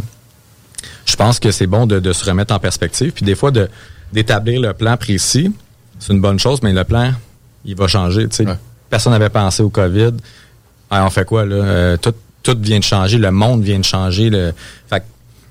je 1.05 1.15
pense 1.15 1.39
que 1.39 1.51
c'est 1.51 1.67
bon 1.67 1.85
de, 1.85 1.99
de 1.99 2.13
se 2.13 2.25
remettre 2.25 2.53
en 2.53 2.59
perspective. 2.59 3.11
Puis 3.11 3.25
des 3.25 3.35
fois, 3.35 3.51
de 3.51 3.69
d'établir 4.13 4.61
le 4.61 4.73
plan 4.73 4.95
précis, 4.97 5.51
c'est 5.99 6.13
une 6.13 6.21
bonne 6.21 6.39
chose, 6.39 6.59
mais 6.61 6.71
le 6.73 6.83
plan, 6.83 7.11
il 7.65 7.75
va 7.75 7.87
changer. 7.87 8.27
Personne 8.89 9.13
n'avait 9.13 9.29
pensé 9.29 9.63
au 9.63 9.69
COVID. 9.69 10.11
Ah, 10.89 11.05
on 11.05 11.09
fait 11.09 11.25
quoi, 11.25 11.45
là? 11.45 11.55
Euh, 11.55 11.97
tout, 11.97 12.13
tout 12.43 12.55
vient 12.61 12.79
de 12.79 12.83
changer, 12.83 13.17
le 13.17 13.31
monde 13.31 13.63
vient 13.63 13.79
de 13.79 13.83
changer. 13.83 14.29
Le... 14.29 14.53
Fait 14.87 14.99
que 14.99 15.05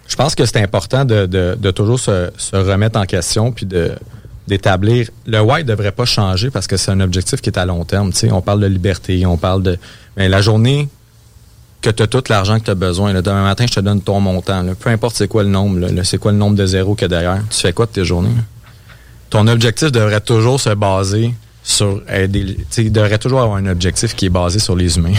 je 0.06 0.16
pense 0.16 0.34
que 0.34 0.46
c'est 0.46 0.62
important 0.62 1.04
de, 1.04 1.26
de, 1.26 1.56
de 1.58 1.70
toujours 1.72 1.98
se, 1.98 2.30
se 2.38 2.56
remettre 2.56 2.98
en 2.98 3.04
question 3.04 3.50
puis 3.52 3.66
de 3.66 3.92
d'établir 4.46 5.08
le 5.26 5.40
why 5.40 5.62
ne 5.62 5.68
devrait 5.68 5.92
pas 5.92 6.04
changer 6.04 6.50
parce 6.50 6.66
que 6.66 6.76
c'est 6.76 6.90
un 6.90 7.00
objectif 7.00 7.40
qui 7.40 7.50
est 7.50 7.58
à 7.58 7.64
long 7.66 7.84
terme. 7.84 8.10
On 8.30 8.40
parle 8.40 8.60
de 8.60 8.66
liberté, 8.66 9.24
on 9.26 9.36
parle 9.36 9.62
de. 9.62 9.78
Mais 10.16 10.28
la 10.28 10.40
journée 10.42 10.88
que 11.80 11.90
tu 11.90 12.02
as 12.02 12.06
tout 12.06 12.24
l'argent 12.28 12.58
que 12.58 12.64
tu 12.64 12.70
as 12.70 12.74
besoin, 12.74 13.12
là, 13.12 13.20
demain 13.20 13.42
matin, 13.42 13.66
je 13.68 13.74
te 13.74 13.80
donne 13.80 14.00
ton 14.00 14.20
montant. 14.20 14.62
là. 14.62 14.74
peu 14.74 14.90
importe 14.90 15.16
c'est 15.16 15.28
quoi 15.28 15.42
le 15.42 15.50
nombre, 15.50 15.86
c'est 16.02 16.18
quoi 16.18 16.32
le 16.32 16.38
nombre 16.38 16.56
de 16.56 16.64
zéros 16.66 16.94
qu'il 16.94 17.02
y 17.02 17.04
a 17.06 17.08
derrière. 17.08 17.42
Tu 17.50 17.60
fais 17.60 17.72
quoi 17.72 17.86
de 17.86 17.90
tes 17.92 18.04
journées? 18.04 18.34
là? 18.34 18.42
Ton 19.30 19.46
objectif 19.48 19.90
devrait 19.90 20.20
toujours 20.20 20.60
se 20.60 20.70
baser 20.70 21.34
sur 21.62 22.02
aider. 22.08 22.56
tu 22.56 22.64
sais, 22.70 22.84
Il 22.84 22.92
devrait 22.92 23.18
toujours 23.18 23.40
avoir 23.40 23.56
un 23.56 23.66
objectif 23.66 24.14
qui 24.14 24.26
est 24.26 24.30
basé 24.30 24.58
sur 24.58 24.76
les 24.76 24.96
humains. 24.96 25.14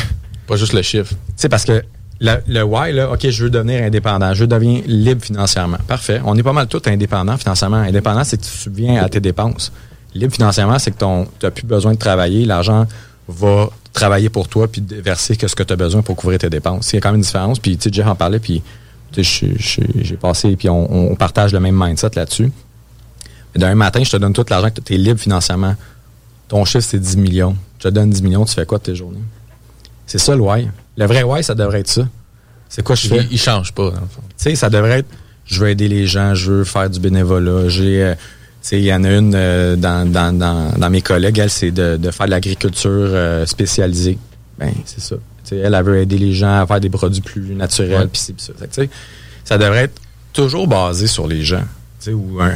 Pas 0.48 0.56
juste 0.56 0.74
le 0.74 0.82
chiffre. 0.82 1.14
Sais, 1.36 1.50
parce 1.50 1.66
que 1.66 1.84
le, 2.22 2.38
le 2.48 2.64
why, 2.64 2.94
là, 2.94 3.12
OK, 3.12 3.28
je 3.30 3.44
veux 3.44 3.50
devenir 3.50 3.84
indépendant, 3.84 4.34
je 4.34 4.46
devenir 4.46 4.84
libre 4.88 5.24
financièrement. 5.24 5.78
Parfait. 5.88 6.22
On 6.24 6.36
est 6.38 6.44
pas 6.44 6.54
mal 6.54 6.68
tous 6.68 6.82
indépendants 6.86 7.38
financièrement. 7.38 7.78
Indépendant, 7.78 8.24
c'est 8.24 8.38
que 8.38 8.44
tu 8.44 8.50
subviens 8.50 9.04
à 9.04 9.10
tes 9.10 9.20
dépenses. 9.20 9.72
Libre 10.14 10.34
financièrement, 10.34 10.80
c'est 10.80 10.92
que 10.92 10.98
tu 10.98 11.46
n'as 11.46 11.52
plus 11.52 11.66
besoin 11.66 11.94
de 11.94 11.98
travailler. 11.98 12.46
L'argent 12.46 12.88
va 13.28 13.70
travailler 13.92 14.30
pour 14.30 14.48
toi 14.48 14.68
puis 14.68 14.84
verser 14.90 15.36
que 15.36 15.48
ce 15.48 15.56
que 15.56 15.64
tu 15.64 15.74
as 15.74 15.76
besoin 15.76 16.02
pour 16.02 16.16
couvrir 16.16 16.40
tes 16.40 16.50
dépenses. 16.50 16.94
Il 16.94 16.96
y 16.96 17.00
a 17.00 17.02
quand 17.02 17.10
même 17.10 17.18
une 17.18 17.22
différence. 17.22 17.60
Puis, 17.60 17.78
tu 17.78 17.90
sais, 17.90 17.94
Jeff 17.94 18.08
en 18.08 18.16
parlait, 18.16 18.40
puis 18.40 18.62
j'ai 19.12 20.18
passé, 20.18 20.56
puis 20.56 20.70
on, 20.70 21.12
on 21.12 21.16
partage 21.16 21.54
le 21.54 21.60
même 21.60 21.76
mindset 21.78 22.12
là-dessus. 22.16 22.52
D'un 23.56 23.76
matin, 23.76 24.04
je 24.04 24.12
te 24.12 24.18
donne 24.18 24.34
tout 24.34 24.46
l'argent 24.50 24.70
que 24.70 24.82
tu 24.82 24.96
es 24.96 24.98
libre 24.98 25.20
financièrement. 25.20 25.76
Ton 26.48 26.66
chiffre, 26.66 26.86
c'est 26.90 27.00
10 27.00 27.18
millions. 27.18 27.56
Je 27.80 27.88
te 27.88 27.94
donne 27.94 28.10
10 28.10 28.22
millions, 28.22 28.46
tu 28.46 28.54
fais 28.54 28.66
quoi 28.66 28.78
de 28.78 28.84
tes 28.84 28.96
journées? 28.96 29.22
C'est 30.06 30.20
ça 30.20 30.36
le 30.36 30.42
why. 30.42 30.68
Le 30.98 31.06
vrai 31.06 31.24
why, 31.24 31.44
ça 31.44 31.56
devrait 31.56 31.82
être 31.82 31.88
ça. 31.90 32.08
C'est 32.70 32.84
quoi 32.84 32.96
je 32.96 33.08
fais? 33.08 33.24
Il, 33.24 33.34
il 33.34 33.40
change 33.40 33.74
pas, 33.74 33.90
dans 33.90 34.02
le 34.02 34.08
fond. 34.08 34.22
Tu 34.30 34.34
sais, 34.38 34.56
ça 34.56 34.70
devrait 34.70 35.00
être 35.00 35.10
je 35.46 35.60
veux 35.60 35.70
aider 35.70 35.88
les 35.88 36.08
gens, 36.08 36.34
je 36.36 36.52
veux 36.52 36.64
faire 36.64 36.90
du 36.90 37.00
bénévolat. 37.00 37.70
J'ai, 37.70 38.04
euh, 38.04 38.16
il 38.72 38.80
y 38.80 38.94
en 38.94 39.04
a 39.04 39.12
une 39.12 39.34
euh, 39.36 39.76
dans, 39.76 40.10
dans, 40.12 40.36
dans, 40.36 40.72
dans 40.76 40.90
mes 40.90 41.02
collègues, 41.02 41.38
elle, 41.38 41.52
c'est 41.52 41.72
de, 41.72 41.98
de 41.98 42.12
faire 42.12 42.26
de 42.26 42.32
l'agriculture 42.32 42.90
euh, 42.92 43.46
spécialisée. 43.46 44.18
Ben, 44.58 44.74
c'est 44.86 45.02
ça. 45.02 45.16
Elle, 45.52 45.76
elle 45.76 45.84
veut 45.84 46.00
aider 46.00 46.18
les 46.18 46.34
gens 46.34 46.62
à 46.62 46.66
faire 46.66 46.80
des 46.80 46.90
produits 46.90 47.22
plus 47.22 47.54
naturels, 47.54 48.10
puis 48.12 48.20
ça. 48.20 48.54
Ça 49.44 49.58
devrait 49.60 49.84
être 49.84 50.02
toujours 50.34 50.68
basé 50.68 51.06
sur 51.06 51.28
les 51.28 51.44
gens. 51.44 51.64
Ou 52.08 52.40
un, 52.42 52.56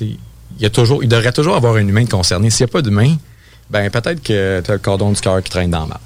il 0.00 0.16
y 0.60 0.66
a 0.66 0.70
toujours, 0.70 1.02
il 1.02 1.08
devrait 1.08 1.32
toujours 1.32 1.56
avoir 1.56 1.74
un 1.74 1.86
humain 1.86 2.06
concerné. 2.06 2.50
S'il 2.50 2.66
n'y 2.66 2.70
a 2.70 2.72
pas 2.72 2.82
d'humain, 2.82 3.16
ben 3.68 3.90
peut-être 3.90 4.22
que 4.22 4.60
tu 4.60 4.70
as 4.70 4.74
le 4.74 4.78
cordon 4.78 5.10
du 5.10 5.20
cœur 5.20 5.42
qui 5.42 5.50
traîne 5.50 5.70
dans 5.70 5.86
la 5.86 6.00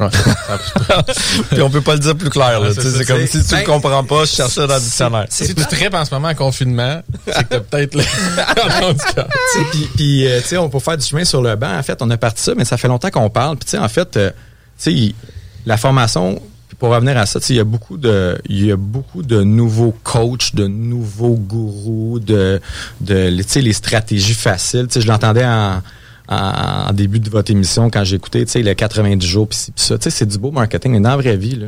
marde. 0.00 0.14
Puis 1.50 1.62
on 1.62 1.70
peut 1.70 1.80
pas 1.80 1.94
le 1.94 2.00
dire 2.00 2.16
plus 2.16 2.30
clair. 2.30 2.60
là. 2.60 2.70
Ouais, 2.70 2.74
c'est 2.74 3.04
comme 3.04 3.26
si 3.26 3.44
tu 3.44 3.54
le 3.54 3.60
Ben, 3.60 3.64
comprends 3.64 4.04
pas, 4.04 4.24
je 4.24 4.30
cherche 4.30 4.52
ça 4.54 4.66
dans 4.66 4.74
le 4.74 4.80
dictionnaire. 4.80 5.26
Si 5.28 5.54
tu 5.54 5.64
tripes 5.66 5.94
en 5.94 6.04
ce 6.04 6.14
moment 6.14 6.28
en 6.28 6.34
confinement, 6.34 7.02
c'est 7.26 7.48
que 7.48 7.58
peut-être 7.58 7.96
Puis, 9.70 9.88
puis, 9.96 10.26
euh, 10.26 10.40
tu 10.40 10.48
sais, 10.48 10.56
on 10.56 10.68
peut 10.68 10.78
faire 10.78 10.96
du 10.96 11.04
chemin 11.04 11.24
sur 11.24 11.42
le 11.42 11.54
banc. 11.56 11.78
En 11.78 11.82
fait, 11.82 12.00
on 12.00 12.10
a 12.10 12.16
parti 12.16 12.42
ça, 12.42 12.54
mais 12.56 12.64
ça 12.64 12.76
fait 12.76 12.88
longtemps 12.88 13.10
qu'on 13.10 13.30
parle. 13.30 13.56
Puis, 13.56 13.66
tu 13.66 13.70
sais, 13.72 13.78
en 13.78 13.88
fait, 13.88 14.16
euh, 14.16 14.30
tu 14.82 15.08
sais, 15.08 15.14
la 15.66 15.76
formation, 15.76 16.40
pour 16.78 16.90
revenir 16.90 17.16
à 17.18 17.26
ça, 17.26 17.40
tu 17.40 17.46
sais, 17.46 17.54
il 17.54 17.56
y 17.56 17.60
a 17.60 17.64
beaucoup 17.64 17.96
de, 17.96 18.38
il 18.48 18.64
y 18.66 18.72
a 18.72 18.76
beaucoup 18.76 19.22
de 19.22 19.42
nouveaux 19.42 19.94
coachs, 20.02 20.54
de 20.54 20.66
nouveaux 20.66 21.36
gourous, 21.36 22.20
de, 22.20 22.60
de, 23.00 23.30
tu 23.42 23.44
sais, 23.46 23.60
les 23.60 23.72
stratégies 23.72 24.34
faciles. 24.34 24.86
Tu 24.88 24.94
sais, 24.94 25.00
je 25.00 25.06
l'entendais 25.08 25.44
en, 25.44 25.82
en, 26.30 26.92
début 26.92 27.18
de 27.20 27.28
votre 27.28 27.50
émission 27.50 27.90
quand 27.90 28.04
écouté, 28.04 28.44
tu 28.44 28.52
sais, 28.52 28.62
les 28.62 28.74
90 28.74 29.26
jours, 29.26 29.48
puis 29.48 29.58
ça. 29.74 29.96
C'est 30.00 30.26
du 30.26 30.38
beau 30.38 30.52
marketing, 30.52 30.92
mais 30.92 31.00
dans 31.00 31.10
la 31.10 31.16
vraie 31.16 31.36
vie, 31.36 31.58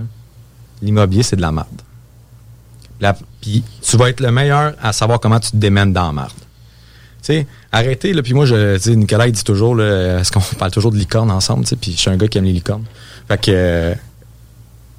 l'immobilier, 0.80 1.22
c'est 1.22 1.36
de 1.36 1.42
la 1.42 1.52
merde. 1.52 1.82
Puis 3.40 3.64
tu 3.82 3.96
vas 3.96 4.10
être 4.10 4.20
le 4.20 4.30
meilleur 4.30 4.74
à 4.80 4.92
savoir 4.92 5.18
comment 5.18 5.40
tu 5.40 5.50
te 5.50 5.56
démènes 5.56 5.92
dans 5.92 6.06
la 6.06 6.12
merde. 6.12 6.30
Tu 7.22 7.34
sais, 7.34 7.46
arrêtez, 7.72 8.14
puis 8.22 8.34
moi, 8.34 8.46
je, 8.46 8.76
tu 8.76 8.82
sais, 8.82 8.96
Nicolas, 8.96 9.26
il 9.26 9.32
dit 9.32 9.44
toujours, 9.44 9.80
est-ce 9.80 10.30
qu'on 10.30 10.40
parle 10.58 10.70
toujours 10.70 10.92
de 10.92 10.96
licorne 10.96 11.30
ensemble, 11.30 11.64
tu 11.64 11.70
sais, 11.70 11.76
puis 11.76 11.92
je 11.92 11.98
suis 11.98 12.10
un 12.10 12.16
gars 12.16 12.28
qui 12.28 12.38
aime 12.38 12.44
les 12.44 12.52
licornes. 12.52 12.84
Fait 13.28 13.40
que, 13.40 13.94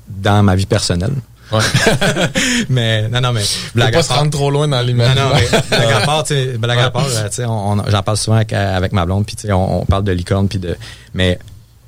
dans 0.08 0.44
ma 0.44 0.56
vie 0.56 0.66
personnelle. 0.66 1.14
mais, 2.70 3.08
non, 3.10 3.22
non, 3.22 3.34
mais, 3.34 3.42
Faut 3.42 3.70
blague 3.76 3.94
pas 3.94 4.04
se 4.04 4.14
rendre 4.14 4.32
trop 4.32 4.50
loin 4.52 4.68
dans 4.68 4.78
non, 4.78 4.84
l'imaginaire. 4.84 5.30
non, 5.30 5.36
mais 5.36 5.78
blague 5.78 5.92
à 5.94 6.00
part, 6.06 6.24
tu 6.24 6.34
sais, 6.34 6.58
blague 6.58 6.80
à 6.80 6.90
part, 6.92 7.06
euh, 7.08 7.30
tu 7.30 7.36
sais, 7.36 7.44
j'en 7.44 8.04
parle 8.04 8.18
souvent 8.18 8.38
avec, 8.38 8.54
avec 8.54 8.92
ma 8.94 9.06
blonde, 9.06 9.26
puis 9.26 9.36
tu 9.36 9.48
sais, 9.48 9.54
on, 9.54 9.82
on 9.82 9.86
parle 9.86 10.04
de 10.04 10.12
licorne, 10.12 10.48
puis 10.48 10.60
de, 10.60 10.76
mais, 11.14 11.38
tu 11.38 11.44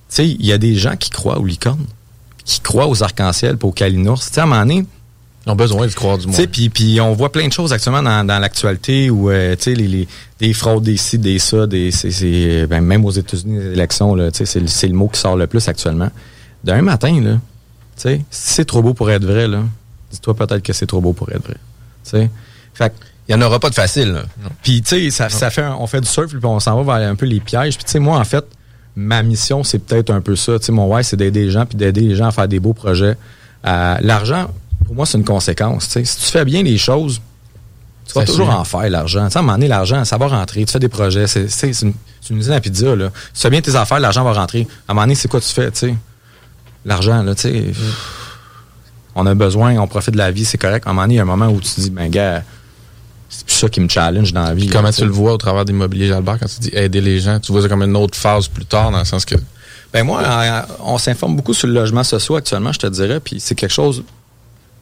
sais, 0.09 0.27
il 0.27 0.45
y 0.45 0.51
a 0.51 0.57
des 0.57 0.75
gens 0.75 0.95
qui 0.95 1.09
croient 1.09 1.39
aux 1.39 1.45
licornes, 1.45 1.85
qui 2.43 2.59
croient 2.59 2.87
aux 2.87 3.01
arcs-en-ciel, 3.03 3.57
puis 3.57 3.67
aux 3.67 3.71
calinours. 3.71 4.19
Tu 4.23 4.33
sais, 4.33 4.39
à 4.39 4.43
un 4.43 4.47
moment 4.47 4.61
donné, 4.61 4.85
Ils 5.47 5.51
ont 5.51 5.55
besoin 5.55 5.85
de 5.87 5.91
croire 5.93 6.17
du 6.17 6.25
tu 6.27 6.33
sais, 6.33 6.47
puis, 6.47 6.69
puis 6.69 6.99
on 7.01 7.13
voit 7.13 7.31
plein 7.31 7.47
de 7.47 7.53
choses 7.53 7.71
actuellement 7.73 8.03
dans, 8.03 8.25
dans 8.25 8.39
l'actualité 8.39 9.09
où, 9.09 9.29
euh, 9.29 9.55
tu 9.55 9.63
sais, 9.63 9.73
les, 9.75 9.87
les- 9.87 10.07
des 10.39 10.53
fraudes, 10.53 10.83
des 10.83 10.97
ci, 10.97 11.17
des 11.17 11.39
ça, 11.39 11.65
des, 11.65 11.91
ben, 12.69 12.81
même 12.81 13.05
aux 13.05 13.11
États-Unis, 13.11 13.57
les 13.59 13.71
élections, 13.73 14.15
c'est 14.33 14.87
le 14.87 14.93
mot 14.93 15.07
qui 15.07 15.19
sort 15.19 15.37
le 15.37 15.47
plus 15.47 15.67
actuellement. 15.67 16.09
D'un 16.63 16.81
matin, 16.81 17.19
là, 17.21 17.37
tu 17.95 18.01
sais, 18.01 18.21
si 18.29 18.53
c'est 18.53 18.65
trop 18.65 18.81
beau 18.81 18.93
pour 18.93 19.09
être 19.11 19.25
vrai, 19.25 19.47
là, 19.47 19.61
dis-toi 20.11 20.33
peut-être 20.35 20.61
que 20.63 20.73
c'est 20.73 20.85
trop 20.87 21.01
beau 21.01 21.13
pour 21.13 21.29
être 21.31 21.43
vrai. 21.43 21.55
Tu 22.03 22.11
sais, 22.11 22.29
fait 22.73 22.93
il 23.27 23.35
n'y 23.35 23.41
en 23.43 23.47
aura 23.47 23.59
pas 23.59 23.69
de 23.71 23.75
facile. 23.75 24.21
puis, 24.61 24.83
tu 24.83 24.89
sais, 24.89 25.09
ça, 25.09 25.29
ça 25.29 25.49
fait, 25.49 25.63
un- 25.63 25.75
on 25.79 25.87
fait 25.87 25.99
du 26.01 26.07
surf, 26.07 26.27
puis 26.27 26.39
on 26.43 26.59
s'en 26.59 26.81
va 26.83 26.99
vers 26.99 27.09
un 27.09 27.15
peu 27.15 27.25
les 27.25 27.39
pièges. 27.39 27.75
Puis, 27.75 27.85
tu 27.85 27.91
sais, 27.93 27.99
moi, 27.99 28.19
en 28.19 28.23
fait, 28.23 28.45
ma 28.95 29.23
mission, 29.23 29.63
c'est 29.63 29.79
peut-être 29.79 30.11
un 30.11 30.21
peu 30.21 30.35
ça. 30.35 30.59
Tu 30.59 30.65
sais, 30.65 30.71
mon 30.71 30.85
why, 30.93 31.03
c'est 31.03 31.17
d'aider 31.17 31.45
les 31.45 31.49
gens, 31.51 31.65
puis 31.65 31.75
d'aider 31.75 32.01
les 32.01 32.15
gens 32.15 32.27
à 32.27 32.31
faire 32.31 32.47
des 32.47 32.59
beaux 32.59 32.73
projets. 32.73 33.17
Euh, 33.65 33.97
L'argent, 34.01 34.51
pour 34.85 34.93
moi, 34.93 35.07
c'est 35.07 35.17
une 35.17 35.23
conséquence. 35.25 35.87
Si 35.89 36.03
tu 36.03 36.31
fais 36.31 36.45
bien 36.45 36.61
les 36.61 36.77
choses, 36.77 37.19
tu 38.07 38.13
vas 38.13 38.25
toujours 38.27 38.51
en 38.51 38.63
faire, 38.63 38.87
l'argent. 38.91 39.25
Tu 39.25 39.31
sais, 39.31 39.37
à 39.37 39.39
un 39.39 39.43
moment 39.43 39.53
donné, 39.53 39.67
l'argent, 39.69 40.05
ça 40.05 40.17
va 40.19 40.27
rentrer. 40.27 40.63
Tu 40.63 40.71
fais 40.73 40.77
des 40.79 40.87
projets. 40.89 41.25
C'est 41.25 41.81
une, 41.81 41.93
une 42.29 42.37
usine 42.37 42.53
à 42.53 42.61
pizza, 42.61 42.95
là. 42.95 43.09
Si 43.33 43.33
tu 43.33 43.41
fais 43.41 43.49
bien 43.49 43.61
tes 43.61 43.73
affaires, 43.75 43.99
l'argent 43.99 44.23
va 44.23 44.33
rentrer. 44.33 44.67
À 44.87 44.91
un 44.91 44.93
moment 44.93 45.01
donné, 45.07 45.15
c'est 45.15 45.27
quoi 45.27 45.41
tu 45.41 45.49
fais, 45.49 45.71
tu 45.71 45.79
sais? 45.79 45.95
L'argent, 46.85 47.23
là, 47.23 47.35
tu 47.35 47.41
sais. 47.41 47.65
On 49.15 49.25
a 49.25 49.33
besoin, 49.33 49.77
on 49.77 49.87
profite 49.87 50.13
de 50.13 50.17
la 50.17 50.31
vie, 50.31 50.45
c'est 50.45 50.57
correct. 50.57 50.85
À 50.85 50.89
un 50.89 50.93
moment 50.93 51.03
donné, 51.03 51.15
il 51.15 51.17
y 51.17 51.19
a 51.19 51.23
un 51.23 51.25
moment 51.25 51.47
où 51.47 51.59
tu 51.59 51.69
te 51.69 51.81
dis, 51.81 51.89
ben, 51.89 52.09
gars, 52.09 52.43
c'est 53.29 53.45
plus 53.45 53.55
ça 53.55 53.69
qui 53.69 53.79
me 53.79 53.89
challenge 53.89 54.33
dans 54.33 54.43
la 54.43 54.53
vie. 54.53 54.65
Puis 54.65 54.69
comment 54.69 54.91
tu 54.91 55.03
le 55.03 55.11
vois 55.11 55.33
au 55.33 55.37
travers 55.37 55.65
d'Immobilier 55.65 56.07
Jalbert 56.07 56.37
quand 56.39 56.47
tu 56.47 56.59
dis 56.59 56.69
aider 56.73 57.01
les 57.01 57.19
gens? 57.19 57.39
Tu 57.39 57.51
vois 57.51 57.61
ça 57.61 57.69
comme 57.69 57.83
une 57.83 57.95
autre 57.95 58.17
phase 58.17 58.47
plus 58.47 58.65
tard 58.65 58.91
dans 58.91 58.99
le 58.99 59.05
sens 59.05 59.25
que. 59.25 59.35
Ben 59.93 60.03
moi, 60.03 60.21
on 60.83 60.97
s'informe 60.97 61.37
beaucoup 61.37 61.53
sur 61.53 61.67
le 61.67 61.73
logement 61.73 62.03
social 62.03 62.37
actuellement, 62.37 62.73
je 62.73 62.79
te 62.79 62.87
dirais, 62.87 63.21
puis 63.21 63.39
c'est 63.39 63.55
quelque 63.55 63.73
chose 63.73 64.03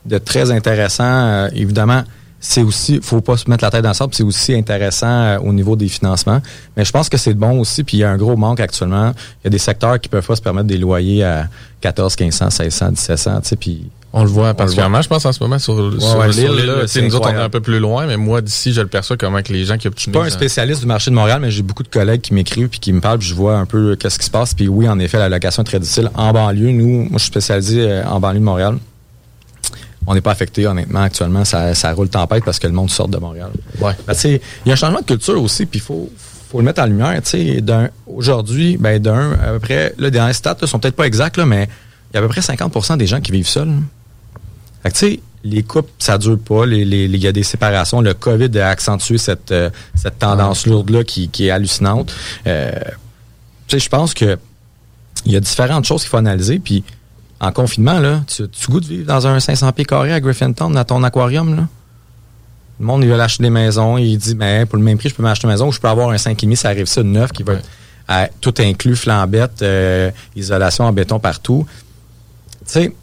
de 0.06 0.18
très 0.18 0.50
intéressant. 0.52 1.04
Euh, 1.04 1.50
évidemment, 1.54 2.04
c'est 2.46 2.62
aussi, 2.62 3.00
faut 3.02 3.22
pas 3.22 3.38
se 3.38 3.50
mettre 3.50 3.64
la 3.64 3.72
tête 3.72 3.84
dans 3.84 3.90
le 3.90 3.96
sable, 3.96 4.14
c'est 4.14 4.24
aussi 4.24 4.54
intéressant 4.54 5.08
euh, 5.08 5.38
au 5.40 5.54
niveau 5.54 5.78
des 5.78 5.88
financements. 5.88 6.42
Mais 6.76 6.84
je 6.84 6.92
pense 6.92 7.08
que 7.08 7.16
c'est 7.16 7.34
bon 7.34 7.62
aussi, 7.62 7.86
puis 7.86 7.98
il 7.98 8.00
y 8.02 8.04
a 8.04 8.12
un 8.12 8.18
gros 8.18 8.36
manque 8.36 8.60
actuellement. 8.60 9.14
Il 9.42 9.46
y 9.46 9.48
a 9.48 9.50
des 9.50 9.58
secteurs 9.58 9.98
qui 10.00 10.10
peuvent 10.10 10.28
pas 10.28 10.36
se 10.36 10.42
permettre 10.42 10.68
des 10.68 10.78
loyers 10.78 11.24
à 11.24 11.48
14, 11.80 12.20
1500, 12.20 12.64
1600, 12.64 12.86
1700, 12.90 13.42
tu 13.42 13.48
sais, 13.48 13.56
puis... 13.56 13.90
On 14.12 14.24
le 14.24 14.30
voit 14.30 14.54
particulièrement, 14.54 15.02
je 15.02 15.08
pense, 15.08 15.26
en 15.26 15.32
ce 15.32 15.42
moment 15.42 15.58
sur, 15.58 15.74
sur 15.74 16.18
ouais, 16.20 16.32
sur 16.34 16.54
l'île, 16.54 16.66
là. 16.66 17.02
Nous 17.02 17.16
autres, 17.16 17.30
on 17.30 17.34
est 17.34 17.42
un 17.42 17.50
peu 17.50 17.62
plus 17.62 17.80
loin, 17.80 18.06
mais 18.06 18.18
moi, 18.18 18.42
d'ici, 18.42 18.74
je 18.74 18.82
le 18.82 18.88
perçois 18.88 19.16
comment 19.16 19.42
que 19.42 19.54
les 19.54 19.64
gens 19.64 19.78
qui 19.78 19.88
Je 19.88 20.02
suis 20.02 20.12
pas 20.12 20.20
un 20.20 20.24
optimisent. 20.24 20.38
spécialiste 20.38 20.82
du 20.82 20.86
marché 20.86 21.10
de 21.12 21.16
Montréal, 21.16 21.40
mais 21.42 21.50
j'ai 21.50 21.64
beaucoup 21.64 21.82
de 21.82 21.88
collègues 21.88 22.22
qui 22.22 22.34
m'écrivent 22.34 22.68
puis 22.68 22.80
qui 22.80 22.92
me 22.92 23.00
parlent, 23.00 23.20
puis 23.20 23.28
je 23.28 23.34
vois 23.36 23.56
un 23.56 23.66
peu 23.66 23.96
qu'est-ce 23.96 24.20
qui 24.20 24.26
se 24.26 24.32
passe. 24.32 24.54
Puis 24.54 24.68
oui, 24.68 24.88
en 24.88 25.00
effet, 25.00 25.18
la 25.18 25.30
location 25.30 25.64
est 25.64 25.66
très 25.66 25.80
difficile. 25.80 26.12
En 26.14 26.34
banlieue, 26.34 26.72
nous, 26.72 27.04
moi, 27.06 27.14
je 27.14 27.20
suis 27.20 27.28
spécialisé 27.28 27.90
euh, 27.90 28.06
en 28.06 28.20
banlieue 28.20 28.40
de 28.40 28.44
Montréal. 28.44 28.78
On 30.06 30.14
n'est 30.14 30.22
pas 30.22 30.32
affecté, 30.32 30.68
honnêtement, 30.68 31.02
actuellement. 31.02 31.46
Ça, 31.46 31.74
ça 31.76 31.94
roule 31.94 32.10
tempête 32.10 32.44
parce 32.44 32.60
que 32.60 32.68
le 32.68 32.74
monde 32.74 32.90
sort 32.90 33.08
de 33.08 33.18
Montréal. 33.18 33.52
Ouais. 33.80 33.94
Ben, 34.06 34.14
il 34.26 34.40
y 34.66 34.70
a 34.70 34.74
un 34.74 34.76
changement 34.76 35.00
de 35.00 35.06
culture 35.06 35.42
aussi, 35.42 35.66
puis 35.66 35.80
il 35.80 35.84
faut, 35.84 36.10
faut 36.52 36.60
le 36.60 36.66
mettre 36.66 36.82
en 36.82 36.86
lumière. 36.86 37.22
Tu 37.24 37.30
sais, 37.30 37.62
d'un- 37.62 37.90
aujourd'hui, 38.06 38.78
ben, 38.78 39.00
d'un, 39.00 39.32
à 39.34 39.52
peu 39.54 39.60
près, 39.60 39.94
là, 39.98 40.10
les 40.28 40.34
stats 40.34 40.58
là, 40.60 40.68
sont 40.68 40.80
peut-être 40.80 40.96
pas 40.96 41.06
exacts, 41.08 41.38
là, 41.38 41.46
mais 41.46 41.70
il 42.12 42.16
y 42.16 42.18
a 42.18 42.20
à 42.20 42.22
peu 42.24 42.28
près 42.30 42.42
50% 42.42 42.98
des 42.98 43.08
gens 43.08 43.22
qui 43.22 43.32
vivent 43.32 43.48
seuls. 43.48 43.72
Fait 44.84 44.90
que, 44.90 44.94
tu 44.98 45.00
sais, 45.00 45.20
les 45.46 45.64
couples, 45.64 45.90
ça 46.00 46.18
dure 46.18 46.38
pas. 46.40 46.66
Les- 46.66 46.86
les- 46.86 47.08
les- 47.08 47.18
Il 47.18 47.24
y 47.24 47.28
a 47.28 47.32
des 47.32 47.44
séparations. 47.44 48.02
Le 48.02 48.14
COVID 48.14 48.58
a 48.60 48.70
accentué 48.70 49.18
cette, 49.18 49.52
euh, 49.52 49.70
cette 49.96 50.20
tendance 50.20 50.66
lourde-là 50.68 51.04
qui, 51.04 51.30
qui 51.30 51.48
est 51.48 51.52
hallucinante. 51.52 52.14
Euh, 52.48 52.72
tu 53.68 53.78
sais, 53.78 53.80
je 53.80 53.90
pense 53.90 54.14
que 54.14 54.38
il 55.26 55.32
y 55.32 55.36
a 55.38 55.40
différentes 55.40 55.86
choses 55.86 56.02
qu'il 56.02 56.10
faut 56.10 56.18
analyser. 56.18 56.60
Puis, 56.60 56.84
en 57.46 57.52
confinement, 57.52 58.00
là, 58.00 58.22
tu, 58.28 58.48
tu 58.50 58.72
goûtes 58.72 58.86
vivre 58.86 59.06
dans 59.06 59.28
un 59.28 59.40
500 59.40 59.72
pieds 59.74 59.86
carrés 59.86 60.14
à 60.14 60.20
Griffintown, 60.20 60.72
dans 60.74 60.84
ton 60.86 61.04
aquarium, 61.04 61.56
là? 61.56 61.68
Le 62.80 62.86
monde, 62.86 63.04
il 63.04 63.10
veut 63.10 63.20
acheter 63.20 63.44
des 63.44 63.50
maisons. 63.50 63.98
Il 63.98 64.18
dit, 64.18 64.34
ben, 64.34 64.66
pour 64.66 64.78
le 64.78 64.84
même 64.84 64.98
prix, 64.98 65.10
je 65.10 65.16
peux 65.16 65.22
m'acheter 65.24 65.46
une 65.46 65.52
maison 65.52 65.68
ou 65.68 65.72
je 65.72 65.80
peux 65.80 65.88
avoir 65.88 66.10
un 66.10 66.16
5,5, 66.18 66.56
ça 66.56 66.70
arrive 66.70 66.86
ça, 66.88 67.04
neuf, 67.04 67.32
qui 67.32 67.44
va 67.44 67.54
être 67.54 67.68
à- 68.08 68.28
tout 68.42 68.54
inclus, 68.60 68.96
flambette, 68.96 69.62
euh, 69.62 70.10
isolation 70.36 70.86
en 70.86 70.92
béton 70.94 71.20
partout. 71.20 71.66
Tu 72.66 72.72
sais, 72.74 72.96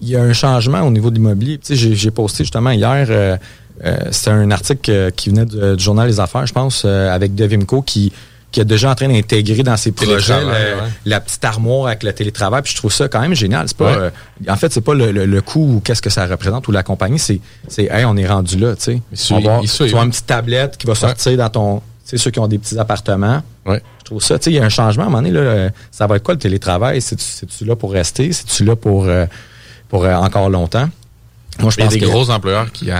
il 0.00 0.08
y 0.08 0.16
a 0.16 0.22
un 0.22 0.32
changement 0.32 0.80
au 0.82 0.90
niveau 0.90 1.10
de 1.10 1.16
l'immobilier. 1.16 1.58
Tu 1.58 1.76
sais, 1.76 1.94
j'ai- 1.94 2.10
posté 2.10 2.44
justement 2.44 2.70
hier, 2.70 3.06
euh, 3.10 3.36
euh, 3.84 3.96
c'était 4.12 4.30
un 4.30 4.50
article 4.50 5.12
qui 5.12 5.28
venait 5.30 5.44
de- 5.44 5.74
du 5.76 5.84
journal 5.84 6.08
Les 6.08 6.18
Affaires, 6.20 6.46
je 6.46 6.52
pense, 6.54 6.84
avec 6.84 7.34
Devimco 7.34 7.82
qui, 7.82 8.12
qui 8.56 8.60
est 8.62 8.64
déjà 8.64 8.90
en 8.90 8.94
train 8.94 9.08
d'intégrer 9.08 9.62
dans 9.62 9.76
ses 9.76 9.92
projets 9.92 10.12
Télétravail, 10.12 10.46
le- 10.46 10.76
ouais. 10.82 10.88
la 11.04 11.20
petite 11.20 11.44
armoire 11.44 11.88
avec 11.88 12.02
le 12.04 12.12
télétravail. 12.14 12.62
Puis 12.62 12.72
je 12.72 12.78
trouve 12.78 12.90
ça 12.90 13.06
quand 13.06 13.20
même 13.20 13.34
génial. 13.34 13.68
C'est 13.68 13.76
pas, 13.76 13.90
Ouais. 13.92 13.98
euh, 13.98 14.10
en 14.50 14.56
fait, 14.56 14.72
c'est 14.72 14.80
pas 14.80 14.94
le, 14.94 15.12
le- 15.12 15.26
le 15.26 15.42
coût 15.42 15.74
ou 15.76 15.80
qu'est-ce 15.80 16.00
que 16.00 16.08
ça 16.08 16.24
représente 16.26 16.66
ou 16.66 16.72
la 16.72 16.82
compagnie. 16.82 17.18
C'est, 17.18 17.38
c'est, 17.68 17.84
hey, 17.84 18.06
on 18.06 18.16
est 18.16 18.26
rendu 18.26 18.56
là, 18.56 18.74
tu 18.74 18.82
sais. 19.12 19.34
On 19.34 19.40
va- 19.40 19.60
Tu 19.60 19.82
une 19.94 20.08
petite 20.10 20.24
tablette 20.24 20.78
qui 20.78 20.86
va 20.86 20.94
sortir 20.94 21.36
dans 21.36 21.50
ton, 21.50 21.76
tu 21.80 21.82
sais, 22.06 22.16
ceux 22.16 22.30
qui 22.30 22.38
ont 22.40 22.48
des 22.48 22.56
petits 22.56 22.78
appartements. 22.78 23.42
Ouais. 23.66 23.82
Je 24.00 24.04
trouve 24.06 24.22
ça, 24.22 24.38
tu 24.38 24.44
sais, 24.44 24.50
il 24.52 24.54
y 24.56 24.58
a 24.58 24.64
un 24.64 24.70
changement 24.70 25.04
à 25.04 25.06
un 25.08 25.10
moment 25.10 25.22
donné, 25.22 25.34
là, 25.34 25.40
euh, 25.40 25.70
ça 25.90 26.06
va 26.06 26.16
être 26.16 26.22
quoi 26.22 26.32
le 26.32 26.40
télétravail? 26.40 27.02
C'est-tu, 27.02 27.66
là 27.66 27.76
pour 27.76 27.92
rester? 27.92 28.32
C'est-tu 28.32 28.64
là 28.64 28.74
pour, 28.74 29.04
euh, 29.04 29.26
pour 29.90 30.06
euh, 30.06 30.14
encore 30.14 30.48
longtemps? 30.48 30.88
Moi, 31.60 31.70
je 31.72 31.76
Il 31.76 31.80
y 31.80 31.82
a 31.82 31.84
pense 31.86 31.92
des 31.94 32.00
que- 32.00 32.06
gros 32.06 32.30
employeurs 32.30 32.72
qui, 32.72 32.90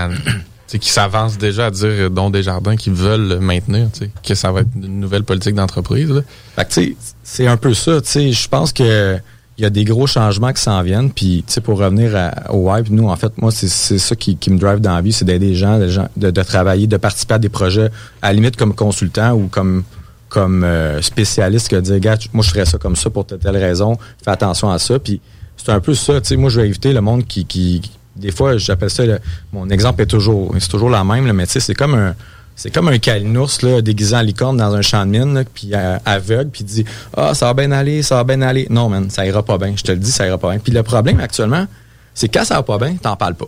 qui 0.67 0.89
s'avancent 0.89 1.37
déjà 1.37 1.67
à 1.67 1.71
dire, 1.71 1.87
euh, 1.87 2.09
dont 2.09 2.29
Desjardins, 2.29 2.75
qui 2.75 2.89
veulent 2.89 3.27
le 3.27 3.39
maintenir, 3.39 3.87
que 4.23 4.35
ça 4.35 4.51
va 4.51 4.61
être 4.61 4.69
une 4.75 4.99
nouvelle 4.99 5.23
politique 5.23 5.55
d'entreprise. 5.55 6.23
que, 6.57 6.81
c'est 7.23 7.47
un 7.47 7.57
peu 7.57 7.73
ça. 7.73 7.99
Je 8.03 8.47
pense 8.47 8.73
que 8.73 9.19
il 9.57 9.63
y 9.63 9.65
a 9.65 9.71
des 9.71 9.85
gros 9.85 10.05
changements 10.05 10.53
qui 10.53 10.61
s'en 10.61 10.83
viennent. 10.83 11.11
Puis, 11.11 11.43
tu 11.47 11.53
sais, 11.53 11.61
pour 11.61 11.79
revenir 11.79 12.31
au 12.49 12.69
Hype, 12.75 12.89
nous, 12.91 13.09
en 13.09 13.15
fait, 13.15 13.35
moi, 13.39 13.51
c'est 13.51 13.97
ça 13.97 14.15
qui, 14.15 14.37
me 14.49 14.59
drive 14.59 14.79
dans 14.79 14.93
la 14.93 15.01
vie, 15.01 15.11
c'est 15.11 15.25
d'aider 15.25 15.47
les 15.47 15.55
gens, 15.55 15.79
gens 15.87 16.07
de, 16.15 16.29
travailler, 16.43 16.85
de 16.85 16.97
participer 16.97 17.35
à 17.35 17.39
des 17.39 17.49
projets, 17.49 17.89
à 18.21 18.27
la 18.27 18.33
limite 18.33 18.55
comme 18.55 18.73
consultant 18.73 19.33
ou 19.33 19.47
comme 19.47 19.83
comme 20.29 20.65
euh, 20.65 21.01
spécialiste 21.01 21.71
va 21.71 21.79
dire, 21.79 21.99
gars, 21.99 22.17
moi, 22.33 22.43
je 22.43 22.49
ferais 22.49 22.65
ça 22.65 22.77
comme 22.77 22.97
ça 22.97 23.09
pour 23.09 23.25
telle, 23.25 23.39
telle 23.39 23.55
raison, 23.55 23.97
fais 24.21 24.31
attention 24.31 24.69
à 24.69 24.77
ça. 24.77 24.99
Puis, 24.99 25.21
c'est 25.55 25.71
un 25.71 25.79
peu 25.79 25.93
ça. 25.93 26.19
Tu 26.19 26.27
sais, 26.27 26.35
moi, 26.35 26.49
je 26.49 26.59
vais 26.59 26.67
éviter 26.67 26.91
le 26.91 26.99
monde 26.99 27.25
qui, 27.25 27.45
qui 27.45 27.81
des 28.17 28.31
fois, 28.31 28.57
j'appelle 28.57 28.89
ça, 28.89 29.05
le- 29.05 29.19
mon 29.53 29.69
exemple 29.69 30.01
est 30.01 30.07
toujours, 30.07 30.53
c'est 30.59 30.69
toujours 30.69 30.89
la 30.89 31.03
même, 31.03 31.25
là, 31.27 31.33
mais 31.33 31.45
tu 31.45 31.53
sais, 31.53 31.59
c'est 31.59 31.73
comme 31.75 31.93
un, 31.95 32.15
c'est 32.55 32.71
comme 32.71 32.87
un 32.87 32.97
calinours 32.97 33.51
là, 33.61 33.81
déguisé 33.81 34.15
en 34.15 34.21
licorne 34.21 34.57
dans 34.57 34.73
un 34.73 34.81
champ 34.81 35.05
de 35.05 35.11
mine, 35.11 35.33
là, 35.35 35.43
puis 35.53 35.69
euh, 35.73 35.97
aveugle, 36.05 36.49
puis 36.49 36.63
dit 36.63 36.83
Ah, 37.15 37.33
ça 37.33 37.45
va 37.45 37.53
bien 37.53 37.71
aller, 37.71 38.01
ça 38.01 38.15
va 38.15 38.23
bien 38.23 38.41
aller. 38.41 38.65
Non, 38.69 38.89
man, 38.89 39.09
ça 39.09 39.25
ira 39.25 39.43
pas 39.43 39.57
bien. 39.57 39.73
Je 39.75 39.83
te 39.83 39.91
le 39.91 39.99
dis, 39.99 40.11
ça 40.11 40.25
ira 40.25 40.37
pas 40.37 40.49
bien. 40.49 40.59
Puis 40.59 40.71
le 40.73 40.81
problème 40.83 41.19
actuellement, 41.19 41.67
c'est 42.15 42.27
quand 42.29 42.43
ça 42.45 42.55
va 42.55 42.63
pas 42.63 42.77
bien, 42.79 42.95
t'en 42.95 43.15
parles 43.15 43.35
pas. 43.35 43.45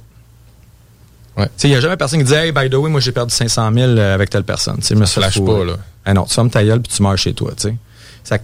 Ouais. 1.38 1.47
Il 1.63 1.69
n'y 1.69 1.75
a 1.75 1.79
jamais 1.79 1.97
personne 1.97 2.19
qui 2.19 2.25
dit 2.25 2.34
Hey, 2.34 2.51
by 2.51 2.69
the 2.69 2.75
way, 2.75 2.89
moi 2.89 2.99
j'ai 2.99 3.12
perdu 3.12 3.34
500 3.34 3.71
000 3.73 3.97
avec 3.97 4.29
telle 4.29 4.43
personne. 4.43 4.77
Tu 4.77 4.84
sais, 4.88 4.95
je 4.95 4.99
me 4.99 5.05
suis 5.05 5.19
flash 5.21 5.36
fait 5.36 5.41
pas, 5.45 5.63
là. 5.65 5.73
Ah 6.05 6.13
non, 6.13 6.23
tu 6.25 6.34
fermes 6.34 6.49
ta 6.49 6.63
gueule 6.63 6.82
puis 6.82 6.91
tu 6.95 7.01
meurs 7.01 7.17
chez 7.17 7.34
toi, 7.34 7.51
tu 7.58 7.69
sais. 7.69 7.75
Ça- 8.23 8.38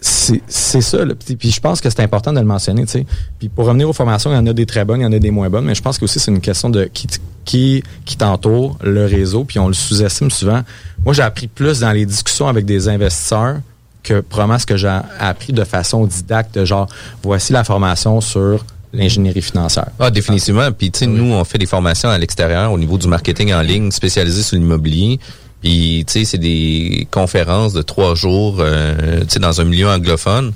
C'est 0.00 0.80
ça, 0.80 1.04
là. 1.04 1.14
Puis, 1.14 1.36
puis 1.36 1.50
je 1.50 1.60
pense 1.60 1.80
que 1.80 1.88
c'est 1.88 2.00
important 2.00 2.32
de 2.32 2.38
le 2.38 2.44
mentionner, 2.44 2.84
tu 2.84 2.92
sais. 2.92 3.06
Puis 3.38 3.48
pour 3.48 3.66
revenir 3.66 3.88
aux 3.88 3.92
formations, 3.92 4.30
il 4.30 4.34
y 4.34 4.38
en 4.38 4.46
a 4.46 4.52
des 4.52 4.66
très 4.66 4.84
bonnes, 4.84 5.00
il 5.00 5.04
y 5.04 5.06
en 5.06 5.12
a 5.12 5.18
des 5.18 5.30
moins 5.30 5.48
bonnes, 5.48 5.64
mais 5.64 5.74
je 5.74 5.82
pense 5.82 5.98
que 5.98 6.04
aussi 6.04 6.20
c'est 6.20 6.30
une 6.30 6.40
question 6.40 6.68
de 6.68 6.84
qui, 6.84 7.06
qui, 7.44 7.82
qui 8.04 8.16
t'entoure, 8.16 8.76
le 8.82 9.06
réseau, 9.06 9.44
puis 9.44 9.58
on 9.58 9.68
le 9.68 9.74
sous-estime 9.74 10.30
souvent. 10.30 10.62
Moi, 11.04 11.14
j'ai 11.14 11.22
appris 11.22 11.46
plus 11.48 11.80
dans 11.80 11.92
les 11.92 12.04
discussions 12.04 12.46
avec 12.48 12.66
des 12.66 12.88
investisseurs 12.88 13.56
que 14.02 14.20
probablement 14.20 14.58
ce 14.58 14.66
que 14.66 14.76
j'ai 14.76 15.00
appris 15.18 15.52
de 15.52 15.64
façon 15.64 16.06
didacte, 16.06 16.64
genre, 16.64 16.88
voici 17.22 17.52
la 17.52 17.64
formation 17.64 18.20
sur 18.20 18.64
l'ingénierie 18.92 19.42
financière. 19.42 19.88
Ah, 19.98 20.10
définitivement. 20.10 20.70
Puis, 20.72 20.90
tu 20.90 21.00
sais, 21.00 21.06
nous, 21.06 21.32
on 21.32 21.44
fait 21.44 21.58
des 21.58 21.66
formations 21.66 22.08
à 22.08 22.18
l'extérieur 22.18 22.72
au 22.72 22.78
niveau 22.78 22.98
du 22.98 23.08
marketing 23.08 23.52
en 23.52 23.62
ligne 23.62 23.90
spécialisé 23.90 24.42
sur 24.42 24.56
l'immobilier. 24.56 25.18
Puis, 25.62 26.04
tu 26.06 26.12
sais, 26.20 26.24
c'est 26.24 26.38
des 26.38 27.08
conférences 27.10 27.72
de 27.72 27.82
trois 27.82 28.14
jours, 28.14 28.56
euh, 28.60 29.20
tu 29.22 29.26
sais, 29.30 29.38
dans 29.40 29.60
un 29.60 29.64
milieu 29.64 29.88
anglophone. 29.88 30.52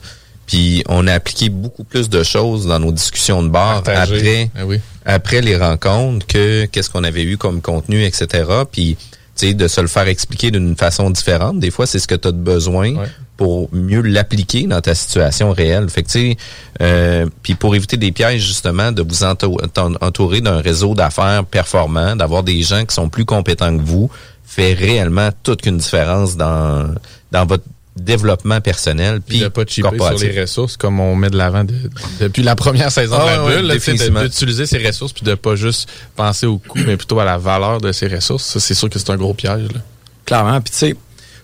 Puis, 0.46 0.82
on 0.88 1.06
a 1.06 1.12
appliqué 1.14 1.48
beaucoup 1.48 1.84
plus 1.84 2.08
de 2.08 2.22
choses 2.22 2.66
dans 2.66 2.78
nos 2.78 2.92
discussions 2.92 3.42
de 3.42 3.48
bar 3.48 3.82
Partager. 3.82 4.50
après, 4.54 4.64
oui. 4.64 4.80
après 5.04 5.40
les 5.40 5.56
rencontres 5.56 6.26
que 6.26 6.66
qu'est-ce 6.66 6.90
qu'on 6.90 7.04
avait 7.04 7.22
eu 7.22 7.36
comme 7.36 7.60
contenu, 7.60 8.04
etc. 8.04 8.44
Puis, 8.70 8.96
tu 9.36 9.46
sais, 9.48 9.54
de 9.54 9.68
se 9.68 9.80
le 9.80 9.86
faire 9.86 10.08
expliquer 10.08 10.50
d'une 10.50 10.76
façon 10.76 11.08
différente. 11.10 11.60
Des 11.60 11.70
fois, 11.70 11.86
c'est 11.86 11.98
ce 11.98 12.06
que 12.08 12.14
tu 12.16 12.28
as 12.28 12.32
de 12.32 12.36
besoin 12.36 12.94
pour 13.36 13.70
mieux 13.72 14.02
l'appliquer 14.02 14.64
dans 14.66 14.82
ta 14.82 14.94
situation 14.94 15.52
réelle. 15.52 15.88
Fait 15.88 16.02
que, 16.02 16.08
tu 16.10 16.18
sais, 16.32 16.36
euh, 16.82 17.26
puis 17.42 17.54
pour 17.54 17.74
éviter 17.74 17.96
des 17.96 18.12
pièges, 18.12 18.42
justement, 18.44 18.92
de 18.92 19.00
vous 19.02 19.22
entou- 19.24 19.56
entourer 20.02 20.40
d'un 20.42 20.60
réseau 20.60 20.94
d'affaires 20.94 21.44
performant, 21.46 22.16
d'avoir 22.16 22.42
des 22.42 22.60
gens 22.62 22.84
qui 22.84 22.94
sont 22.94 23.08
plus 23.08 23.24
compétents 23.24 23.74
que 23.74 23.82
vous, 23.82 24.10
fait 24.50 24.72
réellement 24.74 25.30
toute 25.44 25.64
une 25.66 25.76
différence 25.78 26.36
dans, 26.36 26.92
dans 27.30 27.46
votre 27.46 27.62
développement 27.96 28.60
personnel 28.60 29.20
Puis 29.20 29.40
de 29.40 29.48
pas 29.48 29.64
chipper 29.66 29.96
sur 29.98 30.18
les 30.18 30.40
ressources 30.40 30.76
comme 30.76 30.98
on 31.00 31.14
met 31.14 31.28
de 31.30 31.36
l'avant 31.36 31.64
de- 31.64 31.74
depuis 32.20 32.42
la 32.42 32.56
première 32.56 32.90
saison 32.90 33.16
Ah 33.20 33.24
de 33.24 33.30
la 33.30 33.44
ouais, 33.44 33.56
bulle, 33.62 33.68
définitivement. 33.72 34.22
d'utiliser 34.22 34.66
ces 34.66 34.84
ressources 34.84 35.12
puis 35.12 35.24
de 35.24 35.34
pas 35.34 35.54
juste 35.54 35.88
penser 36.16 36.46
au 36.46 36.58
coût, 36.58 36.78
mais 36.86 36.96
plutôt 36.96 37.20
à 37.20 37.24
la 37.24 37.38
valeur 37.38 37.80
de 37.80 37.92
ces 37.92 38.08
ressources. 38.08 38.44
Ça, 38.44 38.58
c'est 38.60 38.74
sûr 38.74 38.88
que 38.88 38.98
c'est 38.98 39.10
un 39.10 39.16
gros 39.16 39.34
piège. 39.34 39.68
Là. 39.72 39.80
Clairement. 40.24 40.60
Puis, 40.60 40.70
tu 40.72 40.78
sais, 40.78 40.96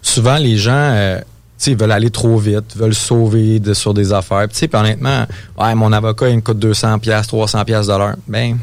souvent, 0.03 0.37
les 0.39 0.57
gens, 0.57 0.73
euh, 0.73 1.19
tu 1.19 1.25
sais, 1.59 1.71
ils 1.73 1.77
veulent 1.77 1.93
aller 1.93 2.11
trop 2.11 2.39
vite, 2.39 2.77
veulent 2.77 2.95
sauver 2.95 3.61
de, 3.61 3.75
sur 3.75 3.93
des 3.95 4.13
affaires. 4.13 4.47
Puis, 4.49 4.55
tu 4.55 4.59
sais, 4.61 4.69
puis 4.69 4.81
honnêtement, 4.81 5.27
ouais, 5.59 5.75
mon 5.75 5.93
avocat, 5.93 6.29
il 6.31 6.37
me 6.37 6.41
coûte 6.41 6.59
200 6.59 6.99
pièces 7.01 7.27
300 7.27 7.65
pièces 7.65 7.87
de 7.89 7.93
l'heure. 7.93 8.17
Ben, 8.29 8.57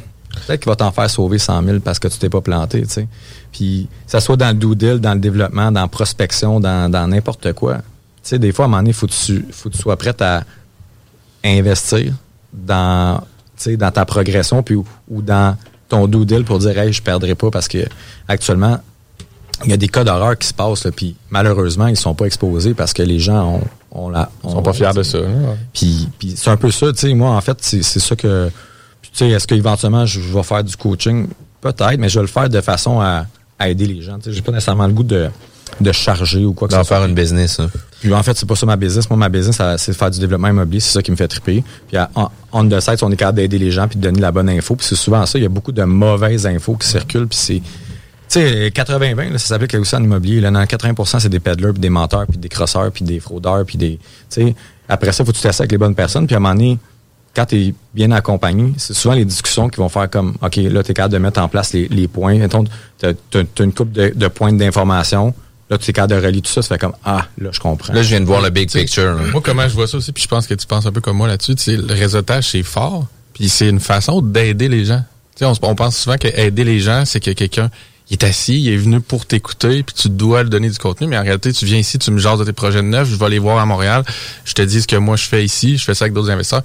peut-être 0.47 0.61
qu'il 0.61 0.69
va 0.69 0.75
t'en 0.75 0.91
faire 0.91 1.09
sauver 1.09 1.37
100 1.37 1.63
000 1.63 1.79
parce 1.79 1.99
que 1.99 2.07
tu 2.07 2.17
t'es 2.17 2.29
pas 2.29 2.41
planté, 2.41 2.81
tu 2.83 2.89
sais. 2.89 3.07
Puis, 3.51 3.87
que 4.05 4.11
ça 4.11 4.19
soit 4.19 4.35
dans 4.37 4.47
le 4.57 4.75
deal, 4.75 4.99
dans 4.99 5.13
le 5.13 5.19
développement, 5.19 5.71
dans 5.71 5.81
la 5.81 5.87
prospection, 5.87 6.59
dans 6.59 6.89
dans 6.91 7.07
n'importe 7.07 7.53
quoi. 7.53 7.77
Tu 7.77 7.81
sais, 8.23 8.39
des 8.39 8.51
fois, 8.51 8.65
à 8.65 8.67
un 8.67 8.71
moment 8.71 8.81
donné, 8.81 8.93
faut 8.93 9.07
que 9.07 9.11
tu, 9.13 9.45
faut 9.51 9.69
que 9.69 9.75
tu 9.75 9.81
sois 9.81 9.97
prêt 9.97 10.15
à 10.21 10.43
investir 11.43 12.13
dans, 12.53 13.17
tu 13.19 13.25
sais, 13.57 13.77
dans 13.77 13.91
ta 13.91 14.05
progression 14.05 14.63
puis, 14.63 14.75
ou, 14.75 14.85
ou 15.09 15.21
dans 15.21 15.57
ton 15.89 16.07
deal 16.07 16.43
pour 16.45 16.59
dire, 16.59 16.77
hey, 16.77 16.93
je 16.93 17.01
perdrai 17.01 17.35
pas 17.35 17.51
parce 17.51 17.67
que 17.67 17.79
actuellement, 18.27 18.79
il 19.65 19.69
y 19.69 19.73
a 19.73 19.77
des 19.77 19.87
cas 19.87 20.03
d'horreur 20.03 20.37
qui 20.37 20.47
se 20.47 20.53
passent, 20.53 20.83
là, 20.85 20.91
puis 20.91 21.15
malheureusement, 21.29 21.87
ils 21.87 21.95
sont 21.97 22.15
pas 22.15 22.25
exposés 22.25 22.73
parce 22.73 22.91
que 22.93 23.03
les 23.03 23.19
gens 23.19 23.55
ont, 23.55 23.61
ont 24.05 24.09
la. 24.09 24.29
Ils 24.43 24.49
sont 24.49 24.63
pas 24.63 24.73
fiers 24.73 24.93
de 24.95 25.03
ça. 25.03 25.19
hein. 25.19 25.55
Puis, 25.73 26.09
puis 26.17 26.33
c'est 26.35 26.49
un 26.49 26.57
peu 26.57 26.71
ça, 26.71 26.91
tu 26.91 26.99
sais. 26.99 27.13
Moi, 27.13 27.29
en 27.29 27.41
fait, 27.41 27.57
c'est 27.61 27.83
ça 27.83 28.15
que. 28.15 28.49
Sais, 29.19 29.29
est-ce 29.29 29.47
qu'éventuellement, 29.47 30.05
je 30.05 30.19
vais 30.19 30.43
faire 30.43 30.63
du 30.63 30.75
coaching? 30.75 31.27
Peut-être, 31.61 31.97
mais 31.97 32.09
je 32.09 32.15
vais 32.19 32.23
le 32.23 32.27
faire 32.27 32.49
de 32.49 32.61
façon 32.61 32.99
à, 32.99 33.25
à 33.59 33.69
aider 33.69 33.85
les 33.85 34.01
gens. 34.01 34.17
Tu 34.17 34.25
sais, 34.25 34.33
j'ai 34.33 34.41
pas 34.41 34.51
nécessairement 34.51 34.87
le 34.87 34.93
goût 34.93 35.03
de, 35.03 35.29
de 35.79 35.91
charger 35.91 36.43
ou 36.45 36.53
quoi 36.53 36.67
que 36.67 36.73
ce 36.73 36.83
soit. 36.83 36.97
faire 36.97 37.05
une 37.07 37.15
business. 37.15 37.59
hein. 37.59 37.69
Puis 38.01 38.13
en 38.13 38.21
fait, 38.21 38.35
c'est 38.35 38.45
pas 38.45 38.55
ça 38.55 38.65
ma 38.65 38.75
business. 38.75 39.09
Moi, 39.09 39.15
ma 39.17 39.29
business, 39.29 39.61
c'est 39.77 39.91
de 39.93 39.97
faire 39.97 40.11
du 40.11 40.19
développement 40.19 40.49
immobilier. 40.49 40.81
C'est 40.81 40.91
ça 40.91 41.01
qui 41.01 41.09
me 41.11 41.15
fait 41.15 41.27
triper. 41.29 41.63
Puis 41.87 41.95
à- 41.95 42.09
en, 42.15 42.29
on 42.51 42.67
the 42.67 42.79
side, 42.81 42.97
on 43.01 43.11
est 43.11 43.15
capable 43.15 43.37
d'aider 43.37 43.57
les 43.57 43.71
gens 43.71 43.87
puis 43.87 43.97
de 43.97 44.01
donner 44.03 44.19
la 44.19 44.31
bonne 44.33 44.49
info. 44.49 44.75
Puis 44.75 44.85
c'est 44.87 44.95
souvent 44.95 45.25
ça. 45.25 45.39
Il 45.39 45.43
y 45.43 45.45
a 45.45 45.49
beaucoup 45.49 45.71
de 45.71 45.83
mauvaises 45.83 46.45
infos 46.45 46.75
qui 46.75 46.87
circulent. 46.87 47.27
Puis 47.27 47.39
c'est, 47.39 47.61
tu 47.61 48.39
sais, 48.41 48.69
80-20, 48.75 49.31
là, 49.31 49.37
ça 49.37 49.47
s'applique 49.47 49.73
aussi 49.75 49.95
en 49.95 50.03
immobilier. 50.03 50.41
Là, 50.41 50.51
dans 50.51 50.61
80% 50.63 51.19
c'est 51.21 51.29
des 51.29 51.39
peddlers, 51.39 51.71
puis 51.71 51.79
des 51.79 51.89
menteurs, 51.89 52.25
puis 52.27 52.37
des 52.37 52.49
crosseurs, 52.49 52.91
puis 52.91 53.05
des 53.05 53.21
fraudeurs, 53.21 53.63
puis 53.65 53.77
des, 53.77 53.99
tu 54.29 54.47
sais, 54.47 54.55
après 54.89 55.13
ça, 55.13 55.23
faut 55.23 55.31
que 55.31 55.37
tu 55.37 55.47
avec 55.47 55.71
les 55.71 55.77
bonnes 55.77 55.95
personnes. 55.95 56.25
Puis 56.27 56.35
à 56.35 56.39
un 56.39 56.41
moment 56.41 56.55
donné, 56.55 56.77
quand 57.35 57.45
tu 57.47 57.55
es 57.59 57.73
bien 57.93 58.11
accompagné, 58.11 58.73
c'est 58.77 58.93
souvent 58.93 59.15
les 59.15 59.25
discussions 59.25 59.67
qui 59.69 59.77
vont 59.77 59.89
faire 59.89 60.09
comme, 60.09 60.35
OK, 60.41 60.55
là, 60.57 60.83
tu 60.83 60.91
es 60.91 60.93
capable 60.93 61.13
de 61.13 61.19
mettre 61.19 61.41
en 61.41 61.47
place 61.47 61.73
les, 61.73 61.87
les 61.87 62.07
points. 62.07 62.37
Mettons, 62.37 62.63
tu 62.99 63.05
as, 63.07 63.63
une 63.63 63.73
coupe 63.73 63.91
de, 63.91 64.11
de 64.15 64.27
points 64.27 64.53
d'information. 64.53 65.33
Là, 65.69 65.77
tu 65.77 65.89
es 65.89 65.93
capable 65.93 66.21
de 66.21 66.25
relier 66.27 66.41
tout 66.41 66.51
ça. 66.51 66.61
Ça 66.61 66.75
fait 66.75 66.79
comme, 66.79 66.93
ah, 67.03 67.25
là, 67.39 67.49
je 67.51 67.59
comprends. 67.59 67.93
Là, 67.93 68.03
je 68.03 68.09
viens 68.09 68.19
de 68.21 68.25
voir 68.25 68.41
le 68.41 68.49
big 68.49 68.69
picture. 68.71 69.15
là. 69.15 69.23
Moi, 69.31 69.41
comment 69.43 69.67
je 69.67 69.73
vois 69.73 69.87
ça 69.87 69.97
aussi, 69.97 70.11
puis 70.11 70.21
je 70.23 70.27
pense 70.27 70.45
que 70.45 70.53
tu 70.53 70.67
penses 70.67 70.85
un 70.85 70.91
peu 70.91 71.01
comme 71.01 71.17
moi 71.17 71.27
là-dessus, 71.27 71.55
tu 71.55 71.63
sais, 71.63 71.77
le 71.77 71.93
réseautage, 71.93 72.49
c'est 72.51 72.63
fort, 72.63 73.07
puis 73.33 73.49
c'est 73.49 73.69
une 73.69 73.79
façon 73.79 74.21
d'aider 74.21 74.67
les 74.67 74.85
gens. 74.85 75.03
Tu 75.35 75.39
sais, 75.39 75.45
on, 75.45 75.55
se- 75.55 75.59
on 75.63 75.73
pense 75.73 75.97
souvent 75.97 76.17
qu'aider 76.17 76.63
les 76.63 76.79
gens, 76.79 77.05
c'est 77.05 77.19
que 77.19 77.31
quelqu'un 77.31 77.71
il 78.09 78.13
est 78.13 78.23
assis, 78.25 78.61
il 78.61 78.67
est 78.69 78.77
venu 78.77 78.99
pour 78.99 79.25
t'écouter, 79.25 79.81
puis 79.81 79.95
tu 79.95 80.09
dois 80.09 80.43
lui 80.43 80.49
donner 80.49 80.69
du 80.69 80.77
contenu, 80.77 81.07
mais 81.07 81.17
en 81.17 81.23
réalité, 81.23 81.53
tu 81.53 81.65
viens 81.65 81.77
ici, 81.79 81.97
tu 81.97 82.11
me 82.11 82.19
jases 82.19 82.37
de 82.37 82.43
tes 82.43 82.51
projets 82.51 82.81
de 82.81 82.87
neuf, 82.87 83.09
je 83.09 83.15
vais 83.15 83.29
les 83.29 83.39
voir 83.39 83.57
à 83.59 83.65
Montréal, 83.65 84.03
je 84.43 84.53
te 84.53 84.61
dis 84.61 84.81
ce 84.81 84.87
que 84.87 84.97
moi 84.97 85.15
je 85.15 85.23
fais 85.23 85.43
ici, 85.43 85.77
je 85.77 85.83
fais 85.85 85.93
ça 85.95 86.03
avec 86.03 86.13
d'autres 86.13 86.29
investisseurs. 86.29 86.63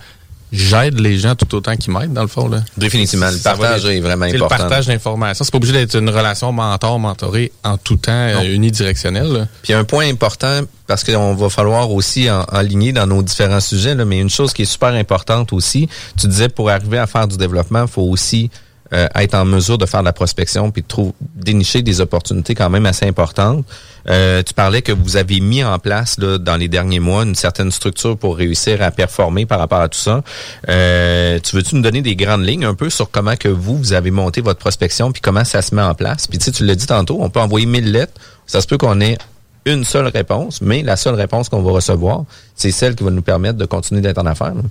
J'aide 0.51 0.99
les 0.99 1.19
gens 1.19 1.35
tout 1.35 1.55
autant 1.55 1.77
qu'ils 1.77 1.93
m'aident, 1.93 2.13
dans 2.13 2.23
le 2.23 2.29
fond. 2.29 2.49
Là. 2.49 2.63
Définitivement. 2.77 3.31
Le 3.31 3.39
partage 3.39 3.85
est 3.85 4.01
vraiment 4.01 4.25
important. 4.25 4.45
Le 4.45 4.49
partage 4.49 4.87
d'informations. 4.87 5.45
C'est 5.45 5.51
pas 5.51 5.57
obligé 5.59 5.75
d'être 5.75 5.97
une 5.97 6.09
relation 6.09 6.53
mentor-mentoré 6.53 7.53
en 7.65 7.77
tout 7.77 7.97
temps, 7.97 8.13
euh, 8.13 8.43
unidirectionnelle. 8.43 9.33
là. 9.33 9.47
Puis 9.63 9.73
un 9.73 9.85
point 9.85 10.09
important, 10.09 10.63
parce 10.87 11.05
qu'on 11.05 11.35
va 11.35 11.49
falloir 11.51 11.91
aussi 11.91 12.31
en, 12.31 12.45
enligner 12.51 12.93
dans 12.93 13.07
nos 13.07 13.23
différents 13.23 13.61
sujets, 13.61 13.95
là, 13.95 14.05
mais 14.05 14.21
une 14.21 14.31
chose 14.31 14.53
qui 14.53 14.63
est 14.63 14.67
super 14.67 14.95
importante 14.95 15.53
aussi, 15.53 15.89
tu 16.19 16.27
disais 16.27 16.49
pour 16.49 16.71
arriver 16.71 16.99
à 16.99 17.07
faire 17.07 17.29
du 17.29 17.37
développement, 17.37 17.83
il 17.83 17.89
faut 17.89 18.03
aussi 18.03 18.51
euh, 18.95 19.07
être 19.15 19.35
en 19.35 19.45
mesure 19.45 19.77
de 19.77 19.87
faire 19.87 20.01
de 20.01 20.07
la 20.07 20.13
prospection 20.13 20.71
puis 20.71 20.83
de 20.83 20.87
trouver, 20.87 21.13
dénicher 21.35 21.83
des 21.83 22.01
opportunités 22.01 22.55
quand 22.55 22.71
même 22.71 22.87
assez 22.87 23.07
importantes. 23.07 23.65
Euh, 24.09 24.43
tu 24.43 24.55
parlais 24.55 24.81
que 24.81 24.93
vous 24.93 25.17
avez 25.17 25.41
mis 25.41 25.63
en 25.63 25.79
place 25.79 26.19
là, 26.19 26.39
dans 26.39 26.57
les 26.57 26.69
derniers 26.69 27.01
mois 27.01 27.25
une 27.25 27.35
certaine 27.35 27.71
structure 27.71 28.17
pour 28.17 28.37
réussir 28.37 28.81
à 28.81 28.91
performer 28.91 29.45
par 29.45 29.59
rapport 29.59 29.81
à 29.81 29.89
tout 29.89 29.99
ça. 29.99 30.23
Euh, 30.69 31.39
tu 31.41 31.57
veux-tu 31.57 31.77
nous 31.77 31.83
donner 31.83 32.01
des 32.01 32.17
grandes 32.17 32.47
lignes 32.47 32.65
un 32.65 32.75
peu 32.75 32.89
sur 32.89 33.11
comment 33.11 33.37
que 33.37 33.49
vous, 33.49 33.77
vous 33.77 33.93
avez 33.93 34.11
monté 34.11 34.41
votre 34.41 34.59
prospection 34.59 35.13
puis 35.13 35.21
comment 35.21 35.45
ça 35.45 35.61
se 35.61 35.75
met 35.75 35.83
en 35.83 35.95
place? 35.95 36.27
Puis 36.27 36.39
tu 36.39 36.47
sais, 36.47 36.53
tu 36.53 36.65
l'as 36.65 36.75
dit 36.75 36.87
tantôt, 36.87 37.19
on 37.21 37.29
peut 37.29 37.41
envoyer 37.41 37.67
1000 37.67 37.93
lettres. 37.93 38.15
Ça 38.47 38.63
se 38.63 38.67
peut 38.67 38.79
qu'on 38.79 39.01
ait 39.03 39.19
une 39.67 39.85
seule 39.85 40.07
réponse, 40.07 40.63
mais 40.63 40.83
la 40.83 40.97
seule 40.97 41.15
réponse 41.15 41.51
qu'on 41.51 41.61
va 41.61 41.73
recevoir, 41.73 42.25
c'est 42.55 42.71
celle 42.71 42.95
qui 42.95 43.05
va 43.05 43.11
nous 43.11 43.23
permettre 43.23 43.59
de 43.59 43.67
continuer 43.67 44.01
d'être 44.01 44.19
en 44.19 44.27
affaires. 44.27 44.55
là. 44.55 44.63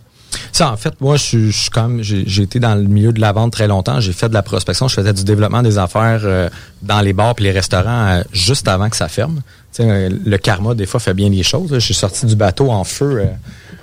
Ça, 0.51 0.71
en 0.71 0.77
fait, 0.77 0.99
moi, 1.01 1.17
je 1.17 1.49
suis, 1.51 1.69
comme, 1.69 2.01
j'ai 2.01 2.41
été 2.41 2.59
dans 2.59 2.75
le 2.75 2.83
milieu 2.83 3.11
de 3.13 3.21
la 3.21 3.31
vente 3.31 3.53
très 3.53 3.67
longtemps. 3.67 3.99
J'ai 3.99 4.11
fait 4.13 4.27
de 4.29 4.33
la 4.33 4.41
prospection. 4.41 4.87
Je 4.87 4.95
faisais 4.95 5.13
du 5.13 5.23
développement 5.23 5.61
des 5.61 5.77
affaires 5.77 6.21
euh, 6.23 6.49
dans 6.81 7.01
les 7.01 7.13
bars 7.13 7.35
et 7.37 7.43
les 7.43 7.51
restaurants 7.51 8.07
euh, 8.07 8.23
juste 8.33 8.67
avant 8.67 8.89
que 8.89 8.95
ça 8.97 9.07
ferme. 9.07 9.41
Euh, 9.79 10.09
le 10.25 10.37
karma, 10.37 10.73
des 10.73 10.85
fois, 10.87 10.99
fait 10.99 11.13
bien 11.13 11.29
les 11.29 11.43
choses. 11.43 11.71
Je 11.73 11.79
suis 11.79 11.93
sorti 11.93 12.25
du 12.25 12.35
bateau 12.35 12.71
en 12.71 12.83
feu 12.83 13.23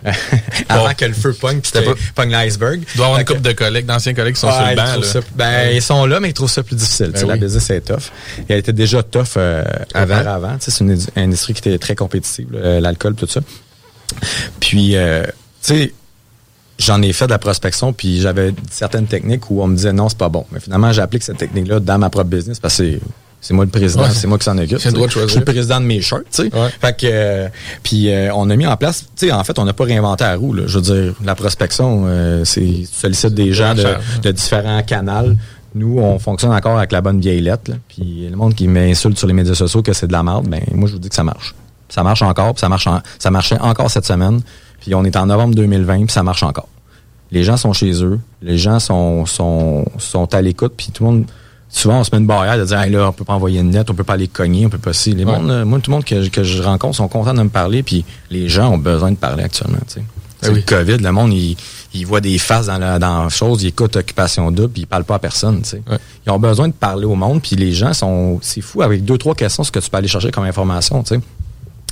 avant 0.69 0.93
que 0.95 1.05
le 1.05 1.15
feu 1.15 1.33
pogne, 1.33 1.61
puis 1.61 1.71
c'était 1.73 1.89
pogne 2.15 2.31
l'iceberg. 2.31 2.83
Il 2.93 2.97
doit 2.97 3.07
y 3.07 3.09
avoir 3.09 3.11
une 3.13 3.19
Fait 3.19 3.25
que- 3.25 3.33
couple 3.39 3.49
de 3.49 3.53
collègues, 3.53 3.87
d'anciens 3.87 4.13
collègues 4.15 4.35
qui 4.35 4.41
sont 4.41 4.49
Ouais, 4.49 4.53
sur 4.55 4.67
le 4.71 4.77
banc. 4.77 4.85
trouvent 4.85 5.05
là. 5.05 5.11
ça- 5.13 5.21
ben, 5.35 5.71
ils 5.75 5.83
sont 5.83 6.05
là, 6.07 6.21
mais 6.21 6.31
ils 6.31 6.35
trouvent 6.35 6.51
ça 6.51 6.63
plus 6.63 6.77
difficile. 6.77 7.11
Ben 7.15 7.27
La 7.27 7.35
oui. 7.35 7.41
business 7.41 7.71
est 7.71 7.81
tough. 7.83 8.11
Et 8.41 8.53
elle 8.53 8.59
était 8.59 8.73
déjà 8.73 9.03
tough 9.03 9.25
euh, 9.37 9.65
Avant? 9.95 10.57
C'est 10.61 10.81
une 10.81 10.99
industrie 11.17 11.55
qui 11.55 11.61
était 11.69 11.79
très 11.79 11.95
compétitive, 11.95 12.49
l'alcool, 12.53 13.15
tout 13.15 13.27
ça. 13.29 13.41
Puis, 14.61 14.97
euh, 14.97 15.23
tu 15.25 15.31
sais, 15.75 15.95
j'en 16.79 17.01
ai 17.03 17.13
fait 17.13 17.27
de 17.27 17.31
la 17.31 17.39
prospection, 17.39 17.93
puis 17.93 18.21
j'avais 18.21 18.55
certaines 18.71 19.07
techniques 19.07 19.51
où 19.51 19.63
on 19.63 19.67
me 19.69 19.77
disait 19.77 19.93
non, 19.93 20.09
c'est 20.09 20.19
pas 20.19 20.29
bon. 20.29 20.45
Mais 20.53 20.61
finalement, 20.61 20.93
j'applique 20.93 21.23
cette 21.23 21.39
technique-là 21.39 21.81
dans 21.81 21.99
ma 21.99 22.11
propre 22.11 22.31
business 22.31 22.59
parce 22.61 22.77
que 22.79 22.85
c'est- 22.85 23.01
c'est 23.41 23.53
moi 23.55 23.65
le 23.67 23.71
président, 23.71 24.03
Ouais. 24.05 24.09
c'est 24.13 24.27
moi 24.27 24.39
qui 24.39 24.45
s'en 24.45 24.57
occupe. 24.57 24.79
C'est 24.79 24.89
le 24.89 24.95
droit 24.95 25.07
de 25.07 25.13
tu 25.13 25.19
sais. 25.19 25.21
choisir. 25.21 25.29
Je 25.29 25.33
suis 25.33 25.39
le 25.41 25.45
président 25.45 25.81
de 25.81 25.85
mes 25.87 26.01
shirts, 26.01 26.25
tu 26.33 26.45
sais. 26.45 26.51
Fait 26.81 26.97
que, 26.97 27.07
euh, 27.11 27.49
puis 27.83 28.11
euh, 28.11 28.31
on 28.35 28.49
a 28.51 28.57
mis 28.57 28.67
en 28.67 28.77
place, 28.77 29.07
tu 29.17 29.27
sais, 29.27 29.33
en 29.33 29.45
fait, 29.45 29.59
on 29.59 29.65
n'a 29.67 29.73
pas 29.75 29.85
réinventé 29.85 30.25
la 30.25 30.37
roue. 30.37 30.55
Là. 30.55 30.63
Je 30.67 30.79
veux 30.79 30.83
dire, 30.83 31.15
la 31.25 31.35
prospection, 31.35 32.05
euh, 32.07 32.45
c'est 32.45 32.61
tu 32.63 32.87
sollicites 32.91 33.35
des 33.35 33.53
gens 33.53 33.75
de, 33.75 33.83
cher. 33.83 34.01
de 34.23 34.31
différents 34.33 34.83
canaux. 34.83 35.35
Nous, 35.75 35.99
on 35.99 36.19
fonctionne 36.19 36.53
encore 36.53 36.79
avec 36.79 36.93
la 36.93 37.01
bonne 37.01 37.21
vieille 37.21 37.41
lettre. 37.41 37.71
là. 37.71 37.77
Puis 37.89 38.29
le 38.31 38.37
monde 38.37 38.55
qui 38.55 38.67
m'insulte 38.69 39.19
sur 39.19 39.27
les 39.27 39.35
médias 39.35 39.55
sociaux 39.55 39.83
que 39.83 39.93
c'est 39.93 40.07
de 40.07 40.13
la 40.13 40.23
merde, 40.23 40.47
ben 40.49 40.63
moi 40.73 40.89
je 40.89 40.95
vous 40.95 40.99
dis 41.01 41.09
que 41.09 41.15
ça 41.17 41.25
marche. 41.25 41.55
Ça 41.89 42.03
marche 42.03 42.23
encore, 42.23 42.55
puis 42.55 42.61
ça 42.61 42.69
marche 42.69 42.87
en- 42.87 43.03
ça 43.19 43.31
marchait 43.31 43.59
encore 43.61 43.91
cette 43.91 44.07
semaine. 44.07 44.41
Puis 44.85 44.95
on 44.95 45.03
est 45.05 45.17
en 45.17 45.27
novembre 45.27 45.55
2020, 45.55 46.05
puis 46.05 46.13
ça 46.13 46.23
marche 46.23 46.43
encore. 46.43 46.69
Les 47.31 47.43
gens 47.43 47.57
sont 47.57 47.73
chez 47.73 48.05
eux, 48.05 48.21
les 48.43 48.59
gens 48.59 48.79
sont 48.79 49.25
sont, 49.25 49.87
sont 49.99 50.33
à 50.35 50.43
l'écoute, 50.43 50.75
puis 50.77 50.89
tout 50.93 51.05
le 51.05 51.11
monde 51.11 51.25
souvent 51.71 52.01
on 52.01 52.05
se 52.05 52.11
met 52.15 52.19
une 52.21 52.27
barrière 52.27 52.59
de 52.59 52.65
dire 52.65 52.79
hey, 52.81 52.93
là 52.93 53.09
on 53.09 53.13
peut 53.13 53.25
pas 53.25 53.33
envoyer 53.33 53.61
une 53.61 53.73
lettre, 53.73 53.91
on 53.93 53.95
peut 53.95 54.05
pas 54.05 54.17
les 54.19 54.29
cogner, 54.29 54.67
on 54.67 54.69
peut 54.69 54.79
pas 54.79 54.93
si 54.93 55.13
les 55.15 55.25
Ouais. 55.25 55.33
mondes, 55.33 55.49
là, 55.49 55.65
moi 55.65 55.81
tout 55.81 55.91
le 55.91 55.97
monde 55.97 56.05
que, 56.05 56.29
que 56.29 56.45
je 56.45 56.63
rencontre 56.63 56.97
sont 56.97 57.09
contents 57.09 57.33
de 57.35 57.43
me 57.43 57.49
parler 57.49 57.83
puis 57.83 58.05
les 58.31 58.49
gens 58.49 58.71
ont 58.71 58.79
besoin 58.79 59.11
de 59.11 59.17
parler 59.17 59.43
actuellement, 59.43 59.79
tu 59.89 59.95
sais. 59.95 60.03
C'est 60.43 60.51
oui. 60.51 60.57
le 60.57 60.63
Covid, 60.77 60.99
le 60.99 61.11
monde, 61.11 61.33
il, 61.33 61.57
il 61.95 62.05
voit 62.07 62.21
des 62.21 62.37
faces 62.37 62.67
dans 62.67 62.77
la, 62.77 62.99
dans 62.99 63.23
la 63.25 63.29
chose, 63.31 63.63
il 63.63 63.69
écoute 63.69 63.97
Occupation 63.97 64.51
Double, 64.51 64.69
puis 64.69 64.83
il 64.83 64.87
parle 64.87 65.05
pas 65.05 65.15
à 65.15 65.19
personne, 65.19 65.63
tu 65.63 65.71
sais. 65.71 65.83
Ils 66.27 66.31
ont 66.31 66.39
besoin 66.39 66.69
de 66.69 66.75
parler 66.75 67.07
au 67.07 67.15
monde, 67.15 67.41
puis 67.41 67.57
les 67.57 67.73
gens 67.73 67.95
sont... 67.95 68.39
C'est 68.43 68.61
fou, 68.61 68.83
avec 68.83 69.07
deux, 69.07 69.17
trois 69.17 69.35
questions, 69.35 69.65
ce 69.65 69.71
que 69.73 69.79
tu 69.79 69.89
peux 69.89 69.97
aller 69.97 70.07
chercher 70.09 70.31
comme 70.31 70.45
information, 70.45 71.03
tu 71.03 71.15
sais. 71.15 71.21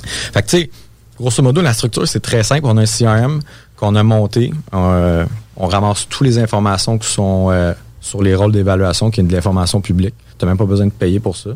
Fait 0.05 0.43
que, 0.43 0.47
tu 0.49 0.57
sais, 0.57 0.69
grosso 1.17 1.41
modo, 1.41 1.61
la 1.61 1.73
structure, 1.73 2.07
c'est 2.07 2.19
très 2.19 2.43
simple. 2.43 2.65
On 2.65 2.77
a 2.77 2.81
un 2.81 2.85
CRM 2.85 3.39
qu'on 3.75 3.95
a 3.95 4.03
monté. 4.03 4.53
Euh, 4.73 5.25
on 5.57 5.67
ramasse 5.67 6.07
toutes 6.09 6.25
les 6.25 6.37
informations 6.39 6.97
qui 6.97 7.07
sont 7.07 7.49
euh, 7.51 7.73
sur 8.01 8.21
les 8.21 8.35
rôles 8.35 8.51
d'évaluation, 8.51 9.11
qui 9.11 9.21
est 9.21 9.23
de 9.23 9.33
l'information 9.33 9.81
publique. 9.81 10.15
Tu 10.37 10.45
n'as 10.45 10.51
même 10.51 10.57
pas 10.57 10.65
besoin 10.65 10.87
de 10.87 10.91
payer 10.91 11.19
pour 11.19 11.35
ça. 11.35 11.51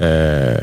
Euh, 0.00 0.56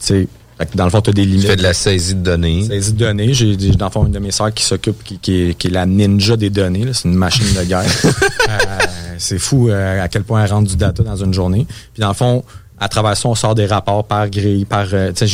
fait 0.00 0.26
que 0.70 0.76
dans 0.76 0.84
le 0.84 0.90
fond, 0.90 1.00
tu 1.00 1.10
as 1.10 1.12
des 1.12 1.24
limites. 1.24 1.42
Tu 1.42 1.48
fais 1.48 1.56
de 1.56 1.62
la 1.62 1.74
saisie 1.74 2.14
de 2.14 2.20
données. 2.20 2.64
Saisie 2.64 2.92
de 2.92 2.98
données. 2.98 3.34
J'ai, 3.34 3.56
dans 3.56 3.86
le 3.86 3.90
fond, 3.90 4.06
une 4.06 4.12
de 4.12 4.18
mes 4.18 4.30
sœurs 4.30 4.52
qui 4.52 4.64
s'occupe, 4.64 5.02
qui, 5.02 5.18
qui 5.18 5.50
est, 5.50 5.54
qui 5.54 5.68
est 5.68 5.70
la 5.70 5.86
ninja 5.86 6.36
des 6.36 6.50
données. 6.50 6.86
C'est 6.92 7.08
une 7.08 7.14
machine 7.14 7.46
de 7.54 7.64
guerre. 7.64 7.84
C'est 9.18 9.38
fou 9.38 9.70
à 9.70 10.08
quel 10.08 10.24
point 10.24 10.44
elle 10.44 10.50
rentre 10.50 10.68
du 10.68 10.76
data 10.76 11.02
dans 11.02 11.16
une 11.16 11.32
journée. 11.32 11.66
Puis 11.94 12.00
dans 12.00 12.08
le 12.08 12.14
fond, 12.14 12.44
à 12.78 12.88
travers 12.88 13.16
ça, 13.16 13.28
on 13.28 13.34
sort 13.34 13.54
des 13.54 13.66
rapports 13.66 14.04
par 14.04 14.28
grille, 14.28 14.64
par, 14.64 14.86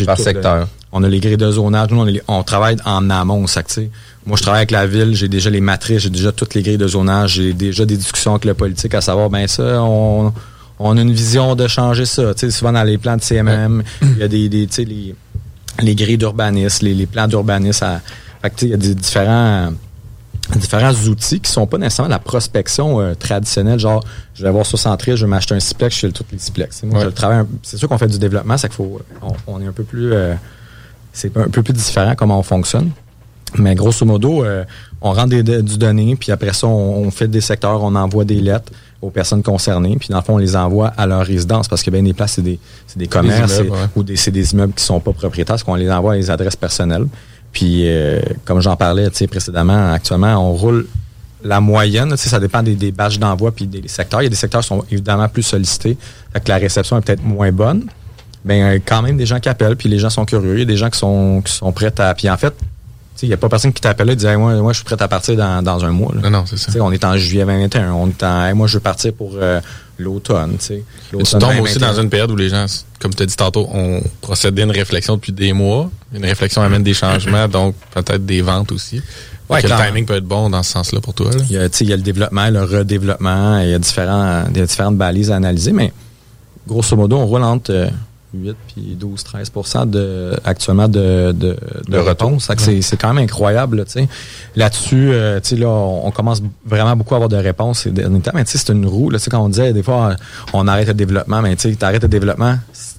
Par 0.07 0.19
secteur. 0.19 0.69
On 0.93 1.03
a 1.05 1.09
les 1.09 1.21
grilles 1.21 1.37
de 1.37 1.51
zonage. 1.51 1.91
Nous, 1.91 1.99
on, 2.01 2.07
a 2.07 2.11
les- 2.11 2.23
on 2.29 2.43
travaille 2.43 2.77
en 2.85 3.11
amont. 3.11 3.47
Ça, 3.47 3.63
que, 3.63 3.69
tu 3.69 3.75
sais, 3.75 3.91
moi, 4.27 4.37
je 4.37 4.43
travaille 4.43 4.61
avec 4.61 4.71
la 4.71 4.87
ville. 4.87 5.15
J'ai 5.15 5.29
déjà 5.29 5.51
les 5.51 5.61
matrices. 5.61 6.03
J'ai 6.03 6.11
déjà 6.11 6.33
toutes 6.33 6.55
les 6.55 6.63
grilles 6.63 6.79
de 6.79 6.89
zonage. 6.89 7.35
J'ai 7.35 7.53
déjà 7.53 7.85
des 7.85 7.97
discussions 7.97 8.33
avec 8.33 8.45
le 8.45 8.55
politique 8.55 8.95
à 8.95 9.01
savoir, 9.01 9.29
ben 9.31 9.47
ça, 9.47 9.83
on, 9.83 10.33
on 10.79 10.97
a 10.97 11.01
une 11.01 11.13
vision 11.13 11.55
de 11.55 11.67
changer 11.69 12.07
ça. 12.07 12.35
Tu 12.35 12.41
sais, 12.41 12.51
souvent 12.51 12.73
dans 12.73 12.85
les 12.85 12.99
plans 12.99 13.17
de 13.17 13.23
CMM, 13.23 13.83
il 14.03 14.19
y 14.19 14.23
a 14.23 14.29
des, 14.29 14.49
des 14.49 14.67
les, 14.85 15.15
les 15.83 15.95
grilles 15.95 16.19
d'urbanisme, 16.19 16.85
les, 16.87 16.95
les 16.95 17.07
plans 17.07 17.29
d'urbanisme. 17.29 18.01
il 18.63 18.69
y 18.69 18.75
a 18.75 18.77
des 18.77 18.95
différents 18.95 19.73
différents 20.57 20.95
outils 20.95 21.41
qui 21.41 21.53
sont 21.53 21.67
pas 21.67 21.77
nécessairement 21.77 22.09
la 22.09 22.19
prospection 22.19 23.01
euh, 23.01 23.15
traditionnelle, 23.15 23.79
genre 23.79 24.03
je 24.35 24.43
vais 24.43 24.49
avoir 24.49 24.65
60 24.65 25.03
je 25.05 25.13
vais 25.13 25.27
m'acheter 25.27 25.55
un 25.55 25.61
Ciplex, 25.61 25.95
je 25.97 26.01
fais 26.01 26.07
le 26.07 26.13
tous 26.15 26.25
les 26.33 26.39
Ciplex. 26.39 26.83
Moi, 26.85 26.95
Ouais. 26.95 27.01
je 27.03 27.07
le 27.07 27.13
travaille 27.13 27.39
un- 27.41 27.49
c'est 27.63 27.77
sûr 27.77 27.87
qu'on 27.87 27.99
fait 27.99 28.07
du 28.07 28.19
développement, 28.19 28.57
c'est 28.57 28.69
qu'il 28.69 28.77
faut 28.77 28.99
on, 29.21 29.35
on 29.47 29.61
est 29.61 29.67
un 29.67 29.73
peu 29.73 29.83
plus 29.85 30.11
euh, 30.15 30.35
c'est 31.19 31.37
un 31.37 31.49
peu 31.49 31.63
plus 31.63 31.73
différent 31.75 32.15
comment 32.17 32.39
on 32.39 32.43
fonctionne. 32.43 32.91
Mais 33.57 33.75
grosso 33.75 34.05
modo, 34.05 34.45
euh, 34.45 34.65
on 35.01 35.13
rend 35.13 35.27
des, 35.27 35.43
du 35.43 35.79
données, 35.79 36.17
puis 36.17 36.31
après 36.33 36.53
ça, 36.53 36.67
on, 36.67 37.07
on 37.07 37.11
fait 37.11 37.29
des 37.29 37.41
secteurs, 37.41 37.83
on 37.83 37.95
envoie 37.95 38.25
des 38.25 38.41
lettres 38.41 38.73
aux 39.01 39.11
personnes 39.11 39.43
concernées, 39.43 39.97
puis 39.99 40.09
dans 40.11 40.19
le 40.19 40.23
fond, 40.23 40.35
on 40.35 40.39
les 40.39 40.55
envoie 40.55 40.89
à 40.89 41.07
leur 41.07 41.25
résidence, 41.25 41.67
parce 41.67 41.83
que 41.83 41.91
bien 41.91 42.03
des 42.03 42.13
places, 42.13 42.33
c'est 42.35 42.43
des, 42.43 42.59
c'est 42.87 42.99
des 42.99 43.07
commerces, 43.07 43.53
immeubles, 43.59 43.69
c'est- 43.77 43.83
ouais. 43.83 43.89
ou 43.97 44.03
des, 44.03 44.17
c'est 44.17 44.31
des 44.31 44.53
immeubles 44.53 44.75
qui 44.75 44.85
sont 44.85 45.01
pas 45.01 45.13
propriétaires, 45.13 45.55
parce 45.55 45.63
qu'on 45.65 45.77
les 45.77 45.91
envoie 45.91 46.13
à 46.13 46.17
les 46.17 46.31
adresses 46.31 46.57
personnelles. 46.57 47.07
Puis, 47.53 47.85
euh, 47.89 48.21
comme 48.45 48.61
j'en 48.61 48.77
parlais 48.77 49.09
précédemment, 49.31 49.93
actuellement, 49.93 50.37
on 50.47 50.53
roule 50.53 50.87
la 51.43 51.61
moyenne. 51.61 52.15
Ça 52.17 52.39
dépend 52.41 52.63
des, 52.63 52.75
des 52.75 52.93
badges 52.93 53.19
d'envoi 53.19 53.53
puis 53.53 53.67
des, 53.67 53.81
des 53.81 53.89
secteurs. 53.89 54.21
Il 54.21 54.25
y 54.25 54.27
a 54.27 54.31
des 54.31 54.37
secteurs 54.37 54.61
qui 54.61 54.67
sont 54.69 54.85
évidemment 54.91 55.29
plus 55.29 55.45
sollicités. 55.45 55.97
Fait 56.33 56.41
que 56.41 56.49
la 56.49 56.57
réception 56.59 56.99
est 56.99 57.01
peut-être 57.01 57.25
moins 57.25 57.53
bonne. 57.53 57.87
Ben, 58.45 58.63
euh, 58.63 58.79
quand 58.85 59.03
même, 59.03 59.17
des 59.17 59.27
gens 59.27 59.41
qui 59.41 59.49
appellent, 59.49 59.77
puis 59.77 59.89
les 59.89 59.99
gens 59.99 60.11
sont 60.11 60.25
curieux. 60.25 60.55
Il 60.55 60.59
y 60.61 60.63
a 60.63 60.65
des 60.65 60.77
gens 60.77 60.91
qui 60.91 60.99
sont, 60.99 61.43
qui 61.45 61.53
sont 61.53 61.73
prêts 61.73 61.93
à... 62.01 62.15
Puis 62.15 62.31
en 62.31 62.37
fait, 62.37 62.51
tu 62.51 62.65
sais, 63.17 63.27
il 63.27 63.31
n'y 63.31 63.35
a 63.35 63.37
pas 63.37 63.49
personne 63.49 63.73
qui 63.73 63.81
t'appelle 63.81 64.11
et 64.11 64.17
dit 64.17 64.27
Hey, 64.27 64.37
moi, 64.37 64.55
moi, 64.57 64.73
je 64.73 64.79
suis 64.79 64.85
prêt 64.85 64.97
à 65.01 65.09
partir 65.09 65.37
dans, 65.37 65.63
dans 65.63 65.85
un 65.85 65.91
mois. 65.91 66.13
là. 66.15 66.23
Non, 66.23 66.31
non, 66.39 66.45
c'est 66.47 66.57
ça. 66.57 66.71
On 66.81 66.93
est 66.93 67.05
en 67.05 67.17
juillet 67.17 67.45
2021. 67.45 67.93
On 67.93 68.09
est 68.09 68.23
en, 68.23 68.45
Hey, 68.47 68.55
moi, 68.55 68.67
je 68.69 68.75
veux 68.75 68.81
partir 68.81 69.13
pour 69.13 69.33
euh, 69.35 69.61
l'automne. 69.99 70.57
tu 70.59 70.83
tombes 71.13 71.21
aussi 71.23 71.35
2021. 71.79 71.81
dans 71.93 72.01
une 72.01 72.11
période 72.11 72.31
où 72.31 72.37
les 72.37 72.49
gens, 72.49 72.67
comme 73.01 73.13
tu 73.13 73.25
as 73.25 73.27
dit 73.27 73.35
tantôt, 73.37 73.69
ont 73.73 74.01
procédé 74.21 74.63
à 74.63 74.65
une 74.67 74.71
réflexion 74.71 75.17
depuis 75.17 75.33
des 75.33 75.53
mois. 75.53 75.91
Une 76.15 76.25
réflexion 76.25 76.63
amène 76.63 76.85
des 76.85 76.95
changements, 76.95 77.49
donc 77.49 77.75
peut-être 77.93 78.25
des 78.25 78.41
ventes 78.41 78.71
aussi. 78.73 79.03
Ouais, 79.51 79.63
le 79.63 79.69
timing 79.69 80.05
peut 80.05 80.15
être 80.17 80.25
bon 80.25 80.51
dans 80.51 80.63
ce 80.63 80.73
sens-là 80.73 81.01
pour 81.01 81.15
toi. 81.15 81.31
là. 81.33 81.39
Il 81.49 81.57
y, 81.57 81.59
a, 81.59 81.69
tu 81.71 81.79
sais, 81.79 81.85
il 81.87 81.91
y 81.91 81.93
a 81.93 81.97
le 81.97 82.03
développement, 82.03 82.49
le 82.51 82.63
redéveloppement, 82.65 83.61
il 83.61 83.71
y 83.71 83.75
a, 83.75 83.79
différents, 83.79 84.45
il 84.51 84.59
y 84.59 84.61
a 84.61 84.67
différentes 84.67 84.97
balises 84.99 85.31
à 85.31 85.37
analyser, 85.37 85.73
mais 85.73 85.91
grosso 86.67 86.95
modo, 86.95 87.17
on 87.17 87.25
roule 87.27 87.43
entre 87.43 87.73
euh, 87.73 87.89
8 88.35 88.57
puis 88.69 88.83
12, 88.95 89.25
13 89.25 89.53
de, 89.87 90.33
actuellement 90.45 90.89
de, 90.89 91.33
de, 91.33 91.57
de. 91.89 91.97
Fait 92.47 92.57
que 92.57 92.63
C'est, 92.63 92.83
c'est 92.83 92.97
quand 92.97 93.13
même 93.15 93.25
incroyable. 93.25 93.79
là, 93.79 93.85
tu 93.85 93.93
sais. 93.93 94.09
Là-dessus, 94.57 95.11
euh, 95.13 95.41
tu 95.41 95.51
sais, 95.51 95.57
là, 95.57 95.69
on, 95.69 96.07
on 96.07 96.11
commence 96.11 96.43
vraiment 96.67 96.95
beaucoup 96.97 97.15
à 97.15 97.17
avoir 97.17 97.29
de 97.29 97.37
réponses. 97.37 97.81
ces 97.81 97.91
derniers 97.91 98.21
temps. 98.21 98.33
Mais 98.35 98.45
tu 98.45 98.53
sais, 98.53 98.59
c'est 98.59 98.73
une 98.73 98.87
roue. 98.87 99.11
Là, 99.11 99.19
tu 99.19 99.25
sais, 99.25 99.31
quand 99.31 99.43
on 99.45 99.49
disait, 99.49 99.73
des 99.73 99.83
fois, 99.83 100.17
on 100.53 100.67
arrête 100.69 100.89
le 100.89 100.95
développement, 100.95 101.41
mais 101.43 101.57
tu 101.57 101.71
sais, 101.71 101.77
t'arrêtes 101.77 102.03
le 102.03 102.09
développement, 102.09 102.57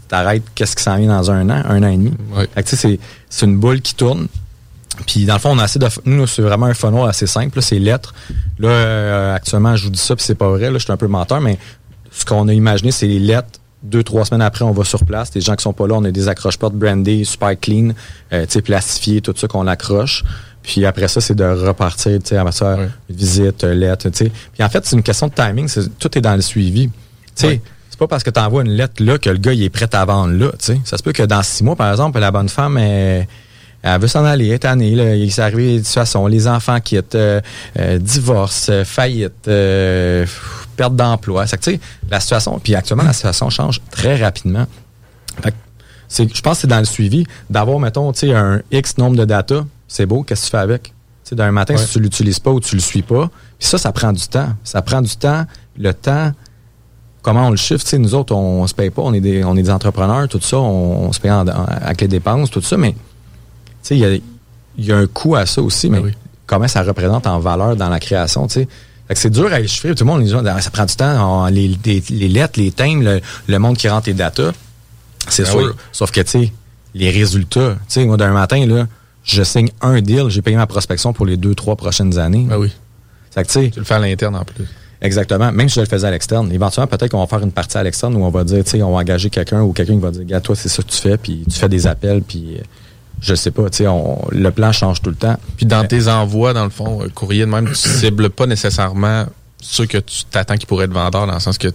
t'arrêtes 0.07 0.43
qu'est-ce 0.55 0.75
qui 0.75 0.83
s'en 0.83 0.97
vient 0.97 1.09
dans 1.09 1.29
un 1.31 1.49
an, 1.49 1.61
un 1.69 1.83
an 1.83 1.87
et 1.87 1.97
demi. 1.97 2.13
Ouais. 2.35 2.47
C'est, 2.65 2.99
c'est 3.29 3.45
une 3.45 3.57
boule 3.57 3.81
qui 3.81 3.95
tourne. 3.95 4.27
Puis 5.05 5.25
dans 5.25 5.35
le 5.35 5.39
fond, 5.39 5.51
on 5.51 5.59
a 5.59 5.63
assez 5.63 5.79
de. 5.79 5.87
Nous, 6.05 6.27
c'est 6.27 6.41
vraiment 6.41 6.65
un 6.65 6.73
funnel 6.73 7.07
assez 7.07 7.27
simple. 7.27 7.57
là, 7.59 7.61
C'est 7.61 7.79
lettres. 7.79 8.13
Là, 8.57 8.69
euh, 8.69 9.35
actuellement, 9.35 9.75
je 9.75 9.85
vous 9.85 9.91
dis 9.91 9.99
ça, 9.99 10.15
puis 10.15 10.25
c'est 10.25 10.35
pas 10.35 10.49
vrai. 10.49 10.71
Là, 10.71 10.77
je 10.77 10.83
suis 10.83 10.91
un 10.91 10.97
peu 10.97 11.07
menteur, 11.07 11.39
mais 11.39 11.57
ce 12.11 12.25
qu'on 12.25 12.47
a 12.47 12.53
imaginé, 12.53 12.91
c'est 12.91 13.07
les 13.07 13.19
lettres. 13.19 13.58
Deux, 13.81 14.03
trois 14.03 14.25
semaines 14.25 14.41
après, 14.41 14.65
on 14.65 14.71
va 14.71 14.83
sur 14.83 15.05
place. 15.05 15.33
Les 15.33 15.41
gens 15.41 15.55
qui 15.55 15.63
sont 15.63 15.71
pas 15.73 15.87
là, 15.87 15.95
on 15.95 16.03
a 16.03 16.11
des 16.11 16.27
accroche-portes 16.27 16.73
brandés, 16.75 17.23
super 17.23 17.57
clean, 17.59 17.91
euh, 18.33 18.45
tu 18.45 18.51
sais, 18.53 18.61
plastifiés, 18.61 19.21
tout 19.21 19.33
ça 19.37 19.47
qu'on 19.47 19.67
accroche. 19.67 20.23
Puis 20.63 20.85
après 20.85 21.07
ça, 21.07 21.21
c'est 21.21 21.33
de 21.35 21.45
repartir, 21.45 22.19
tu 22.21 22.35
sais, 22.35 22.51
ça, 22.51 22.75
Ouais. 22.75 22.89
visite, 23.09 23.63
euh, 23.63 23.73
lettre, 23.73 24.09
tu 24.09 24.17
sais. 24.25 24.31
Puis 24.53 24.61
en 24.63 24.69
fait, 24.69 24.85
c'est 24.85 24.95
une 24.97 25.03
question 25.03 25.27
de 25.27 25.33
timing. 25.33 25.67
c'est- 25.69 25.97
Tout 25.97 26.17
est 26.17 26.21
dans 26.21 26.35
le 26.35 26.41
suivi. 26.41 26.87
Tu 26.89 26.91
sais, 27.35 27.61
c'est 27.89 27.97
pas 27.99 28.07
parce 28.07 28.23
que 28.23 28.29
tu 28.29 28.39
envoies 28.39 28.63
une 28.63 28.71
lettre 28.71 29.01
là 29.01 29.17
que 29.17 29.29
le 29.29 29.37
gars 29.37 29.53
il 29.53 29.63
est 29.63 29.69
prêt 29.69 29.87
à 29.95 30.03
vendre 30.03 30.33
là. 30.33 30.49
tu 30.59 30.65
sais. 30.73 30.81
Ça 30.83 30.97
se 30.97 31.03
peut 31.03 31.13
que 31.13 31.23
dans 31.23 31.41
six 31.41 31.63
mois, 31.63 31.77
par 31.77 31.89
exemple, 31.89 32.19
la 32.19 32.31
bonne 32.31 32.49
femme 32.49 32.77
elle, 32.77 33.27
elle 33.81 34.01
veut 34.01 34.07
s'en 34.07 34.25
aller, 34.25 34.49
est 34.49 34.59
tannée, 34.59 34.95
là, 34.95 35.15
il 35.15 35.31
s'est 35.31 35.41
arrivé 35.41 35.77
des 35.77 35.83
situations, 35.83 36.27
les 36.27 36.47
enfants 36.47 36.79
quittent, 36.81 37.15
euh, 37.15 37.39
euh, 37.79 37.97
divorce, 37.97 38.67
euh, 38.69 38.83
faillite, 38.83 39.47
euh, 39.47 40.25
perte 40.75 40.95
d'emploi. 40.95 41.47
C'est 41.47 41.57
que, 41.57 41.63
tu 41.63 41.71
sais, 41.75 41.79
la 42.09 42.19
situation, 42.19 42.59
puis 42.59 42.75
actuellement 42.75 43.03
la 43.03 43.13
situation 43.13 43.49
change 43.49 43.81
très 43.91 44.21
rapidement. 44.21 44.65
Fait 45.41 45.51
que 45.51 45.55
je 46.33 46.41
pense 46.41 46.57
que 46.57 46.61
c'est 46.61 46.67
dans 46.67 46.79
le 46.79 46.85
suivi 46.85 47.25
d'avoir, 47.49 47.79
mettons, 47.79 48.11
tu 48.11 48.19
sais, 48.27 48.33
un 48.33 48.61
X 48.71 48.97
nombre 48.97 49.15
de 49.15 49.25
data, 49.25 49.65
c'est 49.87 50.05
beau, 50.05 50.23
qu'est-ce 50.23 50.41
que 50.41 50.45
tu 50.47 50.51
fais 50.51 50.57
avec? 50.57 50.93
D'un 51.31 51.51
matin, 51.51 51.75
Ouais. 51.75 51.79
si 51.85 51.93
tu 51.93 51.99
l'utilises 51.99 52.39
pas 52.39 52.49
ou 52.49 52.59
tu 52.59 52.73
le 52.73 52.81
suis 52.81 53.03
pas, 53.03 53.29
puis 53.59 53.67
ça, 53.67 53.77
ça 53.77 53.91
prend 53.91 54.11
du 54.11 54.27
temps. 54.27 54.49
Ça 54.63 54.81
prend 54.81 54.99
du 54.99 55.15
temps. 55.15 55.45
Le 55.77 55.93
temps, 55.93 56.31
comment 57.21 57.45
on 57.45 57.49
le 57.51 57.55
chiffre? 57.55 57.83
Tu 57.83 57.89
sais, 57.91 57.97
nous 57.99 58.15
autres, 58.15 58.33
on, 58.33 58.65
se 58.65 58.73
paye 58.73 58.89
pas, 58.89 59.03
on 59.03 59.13
est 59.13 59.19
des, 59.21 59.43
on 59.43 59.55
est 59.55 59.61
des 59.61 59.69
entrepreneurs, 59.69 60.27
tout 60.27 60.41
ça, 60.41 60.57
on, 60.57 61.07
on 61.07 61.11
se 61.11 61.19
paye 61.19 61.29
en- 61.29 61.47
en- 61.47 61.65
avec 61.65 62.01
les 62.01 62.07
dépenses, 62.07 62.49
tout 62.49 62.61
ça, 62.63 62.77
mais 62.77 62.95
il 63.91 63.97
y 63.97 64.05
a, 64.05 64.13
il 64.13 64.85
y 64.85 64.91
a 64.91 64.97
un 64.97 65.07
coût 65.07 65.35
à 65.35 65.45
ça 65.45 65.61
aussi, 65.61 65.89
mais 65.89 65.99
oui. 65.99 66.11
comment 66.45 66.67
ça 66.67 66.83
représente 66.83 67.27
en 67.27 67.39
valeur 67.39 67.75
dans 67.75 67.89
la 67.89 67.99
création, 67.99 68.47
tu 68.47 68.53
sais? 68.61 68.67
C'est 69.15 69.31
dur 69.31 69.51
à 69.51 69.61
chiffrer. 69.65 69.95
Tout 69.95 70.03
le 70.05 70.11
monde, 70.11 70.45
Ah, 70.47 70.61
ça 70.61 70.69
prend 70.69 70.85
du 70.85 70.95
temps. 70.95 71.43
on- 71.43 71.47
les, 71.47 71.75
les- 71.83 72.03
les 72.11 72.27
lettres, 72.27 72.59
les 72.59 72.71
thèmes, 72.71 73.01
le, 73.03 73.21
le 73.47 73.57
monde 73.59 73.75
qui 73.75 73.89
rentre 73.89 74.07
les 74.07 74.13
datas, 74.13 74.51
c'est 75.27 75.43
Ben 75.43 75.49
sûr. 75.51 75.59
oui. 75.61 75.65
Sauf 75.91 76.11
que, 76.11 76.21
tu 76.21 76.29
sais, 76.29 76.53
les 76.93 77.09
résultats, 77.09 77.71
tu 77.73 77.79
sais, 77.87 78.05
moi, 78.05 78.17
d'un 78.17 78.31
matin, 78.33 78.63
là, 78.67 78.87
je 79.23 79.41
signe 79.43 79.69
un 79.81 79.99
deal, 80.01 80.25
j'ai 80.29 80.43
payé 80.43 80.55
ma 80.57 80.67
prospection 80.67 81.11
pour 81.11 81.25
les 81.25 81.37
deux, 81.37 81.55
trois 81.55 81.75
prochaines 81.75 82.19
années. 82.19 82.45
Ben 82.47 82.57
oui. 82.57 82.71
Que, 83.35 83.69
Tu 83.69 83.79
le 83.79 83.83
fais 83.85 83.93
à 83.95 83.99
l'interne 83.99 84.35
en 84.35 84.43
plus. 84.43 84.65
Exactement. 85.01 85.51
Même 85.51 85.69
si 85.69 85.75
je 85.75 85.79
le 85.81 85.85
faisais 85.85 86.05
à 86.07 86.11
l'externe. 86.11 86.51
Éventuellement, 86.51 86.87
peut-être 86.87 87.11
qu'on 87.11 87.19
va 87.21 87.27
faire 87.27 87.39
une 87.41 87.51
partie 87.53 87.77
à 87.77 87.83
l'externe 87.83 88.15
où 88.15 88.23
on 88.23 88.29
va 88.29 88.43
dire, 88.43 88.63
tu 88.63 88.71
sais, 88.71 88.83
on 88.83 88.91
va 88.91 88.97
engager 88.99 89.29
quelqu'un 89.29 89.61
ou 89.61 89.71
quelqu'un 89.71 89.93
qui 89.93 89.99
va 89.99 90.11
dire, 90.11 90.25
gars, 90.25 90.41
toi, 90.41 90.55
c'est 90.55 90.67
ça 90.69 90.83
que 90.83 90.89
tu 90.89 90.97
fais, 90.97 91.17
puis 91.17 91.45
tu 91.49 91.57
fais 91.57 91.69
des 91.69 91.87
appels, 91.87 92.21
puis 92.21 92.57
euh, 92.57 92.61
je 93.21 93.35
sais 93.35 93.51
pas, 93.51 93.69
tu 93.69 93.77
sais, 93.77 93.87
on- 93.87 94.25
le 94.31 94.51
plan 94.51 94.71
change 94.71 95.01
tout 95.01 95.09
le 95.09 95.15
temps. 95.15 95.37
Puis 95.57 95.65
dans 95.65 95.85
tes 95.85 96.07
envois, 96.07 96.53
dans 96.53 96.63
le 96.63 96.69
fond, 96.69 97.01
euh, 97.03 97.07
courrier 97.13 97.41
de 97.45 97.51
même, 97.51 97.67
tu 97.67 97.75
cibles 97.75 98.29
pas 98.29 98.45
nécessairement 98.45 99.25
ceux 99.61 99.85
que 99.85 99.97
tu 99.97 100.23
t'attends 100.29 100.55
qui 100.57 100.65
pourraient 100.65 100.85
être 100.85 100.93
vendeurs, 100.93 101.27
dans 101.27 101.33
le 101.33 101.39
sens 101.39 101.57
que 101.57 101.67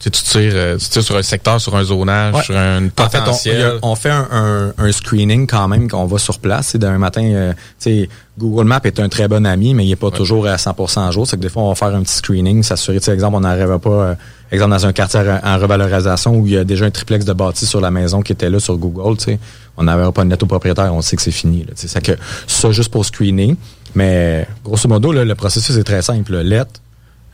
tu 0.00 0.10
tires, 0.10 0.52
euh, 0.54 0.78
tu 0.78 0.88
tires 0.88 1.02
sur 1.02 1.16
un 1.16 1.22
secteur, 1.22 1.60
sur 1.60 1.76
un 1.76 1.84
zonage, 1.84 2.34
Ouais. 2.34 2.42
sur 2.42 2.56
un 2.56 2.86
En 2.86 2.88
fait, 2.88 2.90
on, 2.98 3.06
potentiel. 3.20 3.72
on 3.82 3.94
fait 3.94 4.08
un, 4.10 4.26
un- 4.32 4.72
un 4.78 4.92
screening 4.92 5.46
quand 5.46 5.68
même, 5.68 5.88
qu'on 5.90 6.06
va 6.06 6.18
sur 6.18 6.38
place. 6.38 6.68
C'est 6.68 6.78
d'un 6.78 6.96
matin, 6.98 7.22
euh, 7.22 7.52
tu 7.52 7.58
sais, 7.78 8.08
Google 8.38 8.64
Maps 8.64 8.80
est 8.84 8.98
un 8.98 9.10
très 9.10 9.28
bon 9.28 9.44
ami, 9.46 9.74
mais 9.74 9.84
il 9.84 9.90
n'est 9.90 9.96
pas 9.96 10.10
toujours 10.10 10.46
à 10.46 10.56
100% 10.56 11.06
à 11.06 11.10
jour. 11.10 11.26
C'est 11.26 11.36
que 11.36 11.42
des 11.42 11.50
fois, 11.50 11.64
on 11.64 11.68
va 11.68 11.74
faire 11.74 11.94
un 11.94 12.02
petit 12.02 12.14
screening, 12.14 12.62
s'assurer, 12.62 12.98
tu 12.98 13.04
sais, 13.04 13.12
exemple, 13.12 13.36
on 13.36 13.40
n'arrive 13.40 13.78
pas, 13.78 13.90
euh, 13.90 14.14
exemple, 14.52 14.70
dans 14.72 14.86
un 14.86 14.92
quartier 14.92 15.20
en 15.20 15.58
revalorisation 15.58 16.34
où 16.36 16.46
il 16.46 16.52
y 16.54 16.56
a 16.56 16.64
déjà 16.64 16.84
un 16.86 16.90
triplex 16.90 17.24
de 17.24 17.32
bâti 17.32 17.66
sur 17.66 17.80
la 17.80 17.90
maison 17.90 18.22
qui 18.22 18.32
était 18.32 18.50
là 18.50 18.58
sur 18.60 18.76
Google, 18.76 19.16
tu 19.16 19.24
sais, 19.24 19.38
on 19.76 19.84
n'avait 19.84 20.10
pas 20.12 20.24
de 20.24 20.28
net 20.28 20.42
au 20.42 20.46
propriétaire, 20.46 20.92
on 20.94 21.02
sait 21.02 21.16
que 21.16 21.22
c'est 21.22 21.30
fini. 21.30 21.64
Là. 21.64 21.72
C'est 21.76 22.02
que 22.02 22.12
ça, 22.46 22.70
juste 22.72 22.90
pour 22.90 23.04
screener. 23.04 23.56
Mais 23.94 24.46
grosso 24.64 24.88
modo, 24.88 25.12
là, 25.12 25.24
le 25.24 25.34
processus 25.34 25.76
est 25.76 25.84
très 25.84 26.02
simple. 26.02 26.32
là. 26.32 26.42
Lettre, 26.42 26.80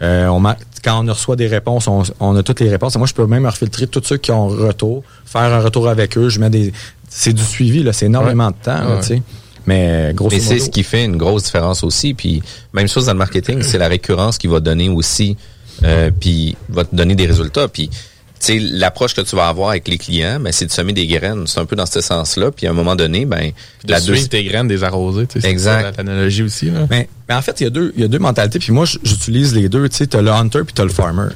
euh, 0.02 0.26
on 0.28 0.42
quand 0.84 1.04
on 1.04 1.08
reçoit 1.12 1.36
des 1.36 1.46
réponses, 1.48 1.88
on, 1.88 2.02
on 2.20 2.36
a 2.36 2.42
toutes 2.42 2.60
les 2.60 2.68
réponses. 2.70 2.94
Et 2.94 2.98
moi, 2.98 3.06
je 3.06 3.14
peux 3.14 3.26
même 3.26 3.46
refiltrer 3.46 3.86
tous 3.86 4.02
ceux 4.04 4.18
qui 4.18 4.30
ont 4.30 4.46
retour, 4.48 5.02
faire 5.24 5.42
un 5.52 5.60
retour 5.60 5.88
avec 5.88 6.16
eux. 6.18 6.28
Je 6.28 6.38
mets 6.38 6.50
des. 6.50 6.72
C'est 7.08 7.32
du 7.32 7.42
suivi, 7.42 7.82
là. 7.82 7.92
C'est 7.92 8.06
énormément 8.06 8.46
Ouais. 8.46 8.52
de 8.52 8.64
temps, 8.64 8.86
Ouais. 8.94 9.00
tu 9.00 9.06
sais. 9.06 9.22
Mais 9.66 10.12
grosso 10.14 10.36
Mais 10.36 10.40
c'est 10.40 10.60
ce 10.60 10.70
qui 10.70 10.84
fait 10.84 11.04
une 11.04 11.16
grosse 11.16 11.44
différence 11.44 11.82
aussi. 11.82 12.14
Puis 12.14 12.40
même 12.72 12.86
chose 12.88 13.06
dans 13.06 13.12
le 13.12 13.18
marketing, 13.18 13.62
c'est 13.62 13.78
la 13.78 13.88
récurrence 13.88 14.38
qui 14.38 14.46
va 14.46 14.60
donner 14.60 14.88
aussi, 14.88 15.36
euh, 15.84 16.10
puis 16.18 16.56
va 16.68 16.84
te 16.84 16.94
donner 16.94 17.14
des 17.14 17.26
résultats. 17.26 17.68
Puis 17.68 17.88
tu 17.88 17.96
sais, 18.38 18.58
l'approche 18.58 19.14
que 19.14 19.22
tu 19.22 19.34
vas 19.34 19.48
avoir 19.48 19.70
avec 19.70 19.88
les 19.88 19.96
clients, 19.96 20.38
ben, 20.40 20.52
c'est 20.52 20.66
de 20.66 20.70
semer 20.70 20.92
des 20.92 21.06
graines. 21.06 21.46
C'est 21.46 21.58
un 21.58 21.64
peu 21.64 21.74
dans 21.74 21.86
ce 21.86 22.00
sens-là. 22.00 22.50
Puis 22.50 22.66
à 22.66 22.70
un 22.70 22.74
moment 22.74 22.94
donné, 22.94 23.24
ben, 23.24 23.52
de 23.84 23.94
suivre 23.94 24.28
tes 24.28 24.44
graines, 24.44 24.68
des 24.68 24.84
arroser. 24.84 25.26
tu 25.26 25.34
sais, 25.34 25.40
c'est 25.40 25.50
Exact. 25.50 25.96
L'analogie 25.96 26.42
aussi. 26.42 26.70
Là. 26.70 26.86
Mais, 26.90 27.08
mais 27.28 27.34
en 27.34 27.42
fait, 27.42 27.60
il 27.60 27.64
y, 27.64 27.66
a 27.66 27.70
deux, 27.70 27.92
il 27.96 28.02
y 28.02 28.04
a 28.04 28.08
deux 28.08 28.18
mentalités. 28.18 28.58
Puis 28.58 28.72
moi, 28.72 28.84
j'utilise 28.84 29.54
les 29.54 29.68
deux. 29.68 29.88
Tu 29.88 29.96
sais, 29.96 30.06
t'as 30.06 30.20
le 30.20 30.30
hunter 30.30 30.62
puis 30.64 30.74
t'as 30.74 30.84
le 30.84 30.90
farmer. 30.90 31.28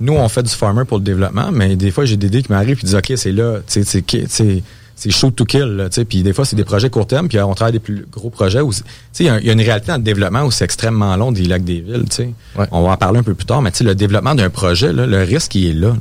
Nous, 0.00 0.14
on 0.14 0.28
fait 0.28 0.42
du 0.42 0.50
farmer 0.50 0.84
pour 0.84 0.98
le 0.98 1.04
développement, 1.04 1.50
mais 1.52 1.76
des 1.76 1.90
fois, 1.90 2.04
j'ai 2.04 2.16
des 2.16 2.26
idées 2.26 2.42
qui 2.42 2.52
m'arrivent 2.52 2.76
puis 2.76 2.84
disent, 2.84 2.94
OK, 2.94 3.12
c'est 3.16 3.32
là, 3.32 3.60
tu 3.66 3.82
sais, 3.82 4.62
c'est 4.98 5.10
shoot 5.10 5.36
to 5.36 5.44
kill, 5.44 5.64
là, 5.76 5.88
tu 5.90 5.96
sais. 5.96 6.04
Puis 6.04 6.22
des 6.22 6.32
fois, 6.32 6.44
c'est 6.44 6.56
des 6.56 6.64
projets 6.64 6.88
court 6.90 7.06
terme, 7.06 7.28
puis 7.28 7.38
on 7.38 7.54
travaille 7.54 7.74
des 7.74 7.78
plus 7.78 8.06
gros 8.10 8.30
projets 8.30 8.62
où, 8.62 8.72
c'est- 8.72 8.82
tu 8.82 8.88
sais, 9.12 9.24
il 9.24 9.26
y 9.26 9.30
a- 9.30 9.38
il 9.40 9.46
y, 9.46 9.50
a 9.50 9.52
une 9.52 9.60
réalité 9.60 9.88
dans 9.88 9.98
le 9.98 10.02
développement 10.02 10.42
où 10.42 10.50
c'est 10.50 10.64
extrêmement 10.64 11.14
long 11.16 11.30
des 11.32 11.44
lacs 11.44 11.64
des 11.64 11.80
villes, 11.80 12.06
tu 12.08 12.16
sais. 12.16 12.30
On 12.72 12.82
va 12.82 12.92
en 12.92 12.96
parler 12.96 13.18
un 13.18 13.22
peu 13.22 13.34
plus 13.34 13.44
tard, 13.46 13.60
mais 13.62 13.70
tu 13.70 13.78
sais, 13.78 13.84
le 13.84 13.94
développement 13.94 14.34
d'un 14.34 14.50
projet, 14.50 14.92
là, 14.92 15.06
le 15.06 15.22
risque, 15.22 15.54
il 15.54 15.66
est 15.68 15.72
là. 15.74 15.88
là. 15.88 15.94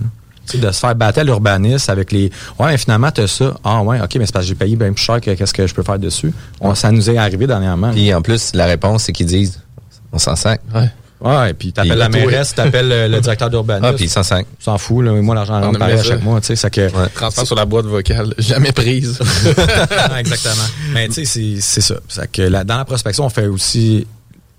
Tu 0.47 0.59
sais, 0.59 0.65
de 0.65 0.71
se 0.71 0.79
faire 0.79 0.93
battre 0.95 1.17
à 1.19 1.23
l'urbanisme 1.23 1.89
avec 1.91 2.11
les. 2.11 2.29
Ouais, 2.59 2.67
mais 2.67 2.77
finalement, 2.77 3.09
t'as 3.11 3.25
ça. 3.27 3.55
Ah, 3.63 3.81
ouais, 3.81 3.99
OK, 3.99 4.15
mais 4.17 4.27
c'est 4.27 4.31
parce 4.31 4.45
que 4.45 4.49
j'ai 4.49 4.55
payé 4.55 4.75
bien 4.75 4.93
plus 4.93 5.01
cher 5.03 5.19
que 5.19 5.31
qu'est-ce 5.31 5.53
que 5.55 5.65
je 5.65 5.73
peux 5.73 5.81
faire 5.81 5.97
dessus. 5.97 6.31
On- 6.61 6.75
ça 6.75 6.91
nous 6.91 7.09
est 7.09 7.17
arrivé 7.17 7.47
dernièrement. 7.47 7.91
Puis 7.91 8.13
en 8.13 8.21
plus, 8.21 8.51
la 8.53 8.65
réponse, 8.67 9.03
c'est 9.05 9.11
qu'ils 9.11 9.25
disent 9.25 9.59
on 10.13 10.19
s'en 10.19 10.35
sac. 10.35 10.61
Ouais. 10.73 10.89
Ouais, 11.21 11.53
puis 11.53 11.71
t'appelles 11.71 11.97
la 11.97 12.09
mairesse, 12.09 12.53
t'appelles 12.53 12.89
le, 12.89 13.07
le 13.07 13.21
directeur 13.21 13.49
d'urbanisme. 13.49 13.85
Ah, 13.85 13.93
puis 13.93 14.05
ils 14.05 14.09
s'en 14.09 14.21
sac. 14.23 14.45
s'en 14.59 14.77
fout, 14.77 15.03
là. 15.03 15.11
Moi, 15.13 15.33
l'argent 15.33 15.59
On 15.61 15.67
rentre 15.67 15.79
pareil 15.79 15.97
à 15.97 16.03
chaque 16.03 16.21
mois, 16.21 16.41
tu 16.41 16.47
sais. 16.47 16.55
Ça 16.57 16.69
que. 16.69 16.89
Transfert 17.15 17.45
sur 17.47 17.55
la 17.55 17.65
boîte 17.65 17.85
vocale, 17.85 18.33
jamais 18.37 18.71
prise. 18.73 19.17
Exactement. 20.19 20.65
Mais 20.93 21.07
tu 21.07 21.13
sais, 21.13 21.25
c'est- 21.25 21.61
c'est 21.61 21.81
ça. 21.81 21.95
Que 22.31 22.41
là, 22.43 22.63
dans 22.63 22.77
la 22.77 22.85
prospection, 22.85 23.25
on 23.25 23.29
fait 23.29 23.47
aussi. 23.47 24.05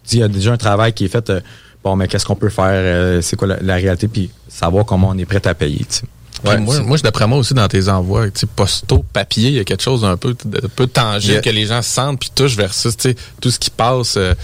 tu 0.04 0.10
sais, 0.10 0.16
Il 0.16 0.20
y 0.20 0.22
a 0.22 0.28
déjà 0.28 0.52
un 0.52 0.56
travail 0.56 0.92
qui 0.92 1.04
est 1.04 1.08
fait. 1.08 1.28
euh, 1.30 1.40
bon, 1.84 1.94
mais 1.96 2.08
qu'est-ce 2.08 2.24
qu'on 2.24 2.36
peut 2.36 2.48
faire? 2.48 2.64
euh, 2.70 3.20
c'est 3.22 3.36
quoi 3.36 3.48
la, 3.48 3.58
la 3.60 3.74
réalité? 3.74 4.08
Puis 4.08 4.30
savoir 4.48 4.84
comment 4.86 5.10
on 5.10 5.18
est 5.18 5.26
prêt 5.26 5.46
à 5.46 5.54
payer, 5.54 5.78
tu 5.88 5.96
sais. 5.98 6.02
Ouais, 6.44 6.58
moi, 6.58 6.78
moi, 6.80 6.96
je- 6.98 7.02
d'après 7.02 7.26
moi 7.26 7.38
aussi, 7.38 7.54
dans 7.54 7.66
tes 7.68 7.88
envois, 7.88 8.26
tu 8.26 8.40
sais, 8.40 8.46
postaux, 8.46 9.04
papier, 9.12 9.48
il 9.48 9.54
y 9.54 9.58
a 9.60 9.64
quelque 9.64 9.82
chose 9.82 10.02
d'un 10.02 10.16
peu, 10.16 10.34
peu 10.34 10.86
tangible 10.86 11.34
Yeah. 11.34 11.42
que 11.42 11.50
les 11.50 11.66
gens 11.66 11.80
sentent 11.82 12.20
puis 12.20 12.30
touchent 12.34 12.56
versus, 12.56 12.96
tu 12.96 13.10
sais, 13.10 13.16
tout 13.40 13.50
ce 13.50 13.58
qui 13.58 13.70
passe 13.70 14.16
euh, 14.18 14.34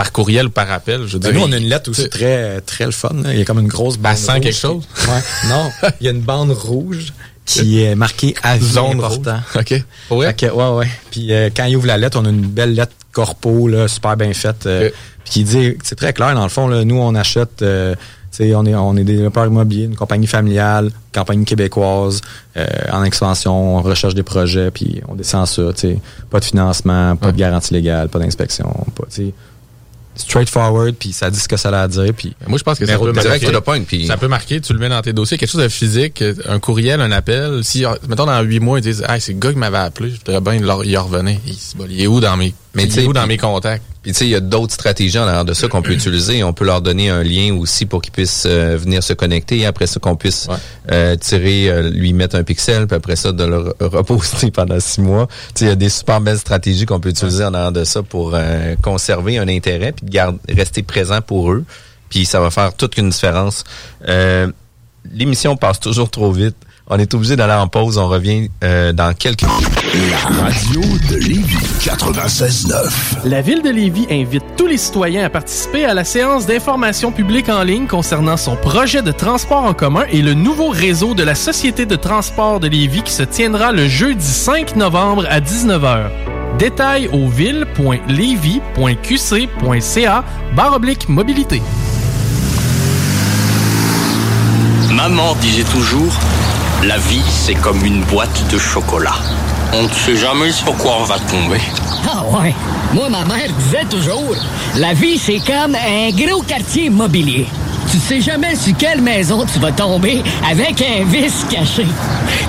par 0.00 0.12
courriel 0.12 0.46
ou 0.46 0.50
par 0.50 0.70
appel. 0.72 1.02
Je 1.06 1.12
veux 1.14 1.18
Ben, 1.18 1.30
dire, 1.30 1.40
nous, 1.40 1.46
on 1.46 1.52
a 1.52 1.58
une 1.58 1.68
lettre 1.68 1.90
aussi 1.90 2.08
très, 2.08 2.62
très 2.62 2.86
le 2.86 2.90
fun. 2.90 3.10
là. 3.22 3.34
Il 3.34 3.38
y 3.38 3.42
a 3.42 3.44
comme 3.44 3.58
une 3.58 3.68
grosse 3.68 3.98
bande. 3.98 4.14
rouge 4.16 4.26
quelque 4.40 4.44
qui- 4.46 4.52
chose? 4.52 4.82
Ouais. 5.06 5.20
Non, 5.50 5.70
il 6.00 6.06
y 6.06 6.08
a 6.08 6.12
une 6.12 6.22
bande 6.22 6.52
rouge 6.52 7.12
qui 7.44 7.80
est 7.82 7.94
marquée 7.94 8.34
avis 8.42 8.64
Zone 8.66 8.92
important. 8.96 9.40
OK. 9.56 9.74
Ouais. 10.10 10.26
Fait 10.28 10.34
que, 10.34 10.46
ouais, 10.46 10.78
ouais. 10.78 10.90
Puis 11.10 11.34
euh, 11.34 11.50
quand 11.54 11.66
il 11.66 11.76
ouvre 11.76 11.86
la 11.86 11.98
lettre, 11.98 12.18
on 12.18 12.24
a 12.24 12.30
une 12.30 12.46
belle 12.46 12.72
lettre 12.74 12.92
corpo, 13.12 13.68
là, 13.68 13.88
super 13.88 14.16
bien 14.16 14.32
faite. 14.32 14.64
euh. 14.64 14.88
Puis 15.24 15.32
qui 15.32 15.44
dit, 15.44 15.74
c'est 15.82 15.96
très 15.96 16.14
clair, 16.14 16.34
dans 16.34 16.44
le 16.44 16.48
fond, 16.48 16.66
là, 16.66 16.82
nous, 16.82 16.96
on 16.96 17.14
achète, 17.14 17.60
euh, 17.60 17.94
tu 18.32 18.38
sais, 18.38 18.54
on 18.54 18.64
est, 18.64 18.74
on 18.74 18.96
est 18.96 19.04
des 19.04 19.16
développeurs 19.16 19.46
immobiliers, 19.46 19.84
une 19.84 19.96
compagnie 19.96 20.26
familiale, 20.26 20.90
compagnie 21.14 21.44
québécoise, 21.44 22.22
euh, 22.56 22.66
en 22.90 23.04
expansion, 23.04 23.76
on 23.76 23.82
recherche 23.82 24.14
des 24.14 24.22
projets, 24.22 24.70
puis 24.70 25.02
on 25.08 25.14
descend 25.14 25.46
ça, 25.46 25.62
tu 25.74 25.80
sais. 25.80 25.98
Pas 26.30 26.40
de 26.40 26.44
financement, 26.46 27.16
pas 27.16 27.32
de 27.32 27.36
garantie 27.36 27.74
légale, 27.74 28.08
pas 28.08 28.18
d'inspection, 28.18 28.66
pas. 28.94 29.04
Straightforward, 30.20 30.94
puis 30.94 31.12
ça 31.12 31.30
dit 31.30 31.38
ce 31.40 31.48
que 31.48 31.56
ça 31.56 31.68
a 31.70 31.82
à 31.82 31.88
dire, 31.88 32.12
puis... 32.16 32.34
Moi, 32.46 32.58
je 32.58 32.62
pense 32.64 32.78
que 32.78 32.86
ça 32.86 32.98
peut, 32.98 33.12
marquer, 33.12 33.46
the 33.52 33.60
point, 33.60 33.80
puis- 33.82 34.06
ça 34.06 34.16
peut 34.16 34.28
marquer, 34.28 34.60
tu 34.60 34.72
le 34.72 34.78
mets 34.78 34.88
dans 34.88 35.02
tes 35.02 35.12
dossiers, 35.12 35.36
quelque 35.38 35.50
chose 35.50 35.62
de 35.62 35.68
physique, 35.68 36.22
un 36.48 36.58
courriel, 36.58 37.00
un 37.00 37.12
appel. 37.12 37.60
Si, 37.62 37.84
mettons, 38.08 38.26
dans 38.26 38.40
huit 38.42 38.60
mois, 38.60 38.78
ils 38.78 38.82
disent, 38.82 39.04
ah, 39.06 39.18
c'est 39.20 39.32
le 39.32 39.38
gars 39.38 39.52
qui 39.52 39.58
m'avait 39.58 39.78
appelé, 39.78 40.10
je 40.10 40.16
voudrais 40.16 40.40
bien 40.40 40.82
y 40.84 40.96
revenir. 40.96 41.38
Il, 41.46 41.56
il 41.90 42.00
est 42.02 42.06
où 42.06 42.20
dans 42.20 42.36
mes, 42.36 42.54
Mais 42.74 42.86
tu 42.86 42.92
sais, 42.92 43.06
dans 43.06 43.26
mes 43.26 43.36
contacts? 43.36 43.82
Puis 44.02 44.12
tu 44.12 44.18
sais, 44.18 44.26
il 44.26 44.30
y 44.30 44.34
a 44.34 44.40
d'autres 44.40 44.72
stratégies 44.72 45.18
en 45.18 45.26
arrière 45.26 45.44
de 45.44 45.52
ça 45.54 45.66
qu'on 45.68 45.82
peut 45.82 45.92
utiliser. 45.94 46.42
On 46.44 46.52
peut 46.52 46.64
leur 46.64 46.80
donner 46.80 47.10
un 47.10 47.22
lien 47.22 47.52
aussi 47.54 47.84
pour 47.84 48.00
qu'ils 48.00 48.12
puissent 48.12 48.44
euh, 48.46 48.76
venir 48.76 49.02
se 49.02 49.12
connecter. 49.12 49.58
Et 49.58 49.66
après 49.66 49.86
ça, 49.86 49.98
qu'on 49.98 50.14
puisse 50.16 50.46
euh, 50.90 51.16
tirer, 51.16 51.68
euh, 51.68 51.90
lui 51.90 52.12
mettre 52.12 52.36
un 52.36 52.44
pixel, 52.44 52.86
puis 52.86 52.96
après 52.96 53.16
ça, 53.16 53.32
de 53.32 53.44
le 53.44 53.56
re- 53.58 53.74
reposter 53.80 54.50
pendant 54.52 54.78
six 54.78 55.00
mois. 55.00 55.26
Tu 55.26 55.60
sais, 55.60 55.64
il 55.64 55.68
y 55.68 55.72
a 55.72 55.76
des 55.76 55.88
super 55.90 56.20
belles 56.20 56.38
stratégies 56.38 56.86
qu'on 56.86 57.00
peut 57.00 57.10
utiliser 57.10 57.44
en 57.44 57.52
arrière 57.54 57.72
de 57.72 57.84
ça 57.84 58.02
pour 58.02 58.36
conserver 58.82 59.38
un 59.38 59.48
intérêt, 59.48 59.92
puis 59.92 60.06
de 60.06 60.10
garder, 60.10 60.38
rester 60.48 60.82
présent 60.82 61.20
pour 61.20 61.52
eux. 61.52 61.64
Puis 62.08 62.24
ça 62.24 62.40
va 62.40 62.50
faire 62.50 62.74
toute 62.74 62.96
une 62.98 63.10
différence. 63.10 63.64
Euh, 64.08 64.50
L'émission 65.12 65.56
passe 65.56 65.80
toujours 65.80 66.10
trop 66.10 66.30
vite. 66.30 66.56
On 66.92 66.98
est 66.98 67.14
obligé 67.14 67.36
d'aller 67.36 67.52
en 67.52 67.68
pause. 67.68 67.98
On 67.98 68.08
revient 68.08 68.50
euh, 68.64 68.92
dans 68.92 69.14
quelques 69.14 69.42
La 69.42 69.48
radio 70.42 70.80
de 71.08 71.18
Lévis 71.18 71.56
96.9. 71.78 73.26
La 73.26 73.42
Ville 73.42 73.62
de 73.62 73.70
Lévis 73.70 74.08
invite 74.10 74.42
tous 74.56 74.66
les 74.66 74.76
citoyens 74.76 75.24
à 75.24 75.30
participer 75.30 75.84
à 75.84 75.94
la 75.94 76.02
séance 76.02 76.46
d'information 76.46 77.12
publique 77.12 77.48
en 77.48 77.62
ligne 77.62 77.86
concernant 77.86 78.36
son 78.36 78.56
projet 78.56 79.02
de 79.02 79.12
transport 79.12 79.62
en 79.62 79.72
commun 79.72 80.02
et 80.10 80.20
le 80.20 80.34
nouveau 80.34 80.70
réseau 80.70 81.14
de 81.14 81.22
la 81.22 81.36
Société 81.36 81.86
de 81.86 81.94
transport 81.94 82.58
de 82.58 82.66
Lévis 82.66 83.04
qui 83.04 83.12
se 83.12 83.22
tiendra 83.22 83.70
le 83.70 83.86
jeudi 83.86 84.26
5 84.26 84.74
novembre 84.74 85.26
à 85.30 85.40
19h. 85.40 86.10
Détails 86.58 87.08
au 87.12 87.28
ville.levy.qc.ca 87.28 90.24
barre 90.56 90.74
oblique 90.74 91.08
mobilité. 91.08 91.62
Maman 94.92 95.36
disait 95.36 95.62
toujours, 95.62 96.12
la 96.82 96.96
vie 96.96 97.22
c'est 97.28 97.54
comme 97.54 97.84
une 97.84 98.02
boîte 98.04 98.50
de 98.50 98.58
chocolat. 98.58 99.16
On 99.72 99.84
ne 99.84 99.88
sait 99.88 100.16
jamais 100.16 100.50
sur 100.50 100.74
quoi 100.76 100.96
on 101.00 101.04
va 101.04 101.18
tomber. 101.20 101.60
Ah 102.08 102.24
ouais. 102.24 102.54
Moi, 102.92 103.08
ma 103.08 103.24
mère 103.24 103.52
disait 103.52 103.84
toujours, 103.88 104.34
la 104.76 104.94
vie, 104.94 105.16
c'est 105.16 105.38
comme 105.38 105.76
un 105.76 106.10
gros 106.10 106.42
quartier 106.42 106.86
immobilier. 106.86 107.46
Tu 107.90 107.98
sais 107.98 108.20
jamais 108.20 108.54
sur 108.56 108.76
quelle 108.76 109.00
maison 109.00 109.44
tu 109.52 109.58
vas 109.58 109.72
tomber 109.72 110.22
avec 110.48 110.80
un 110.82 111.04
vice 111.04 111.44
caché. 111.50 111.86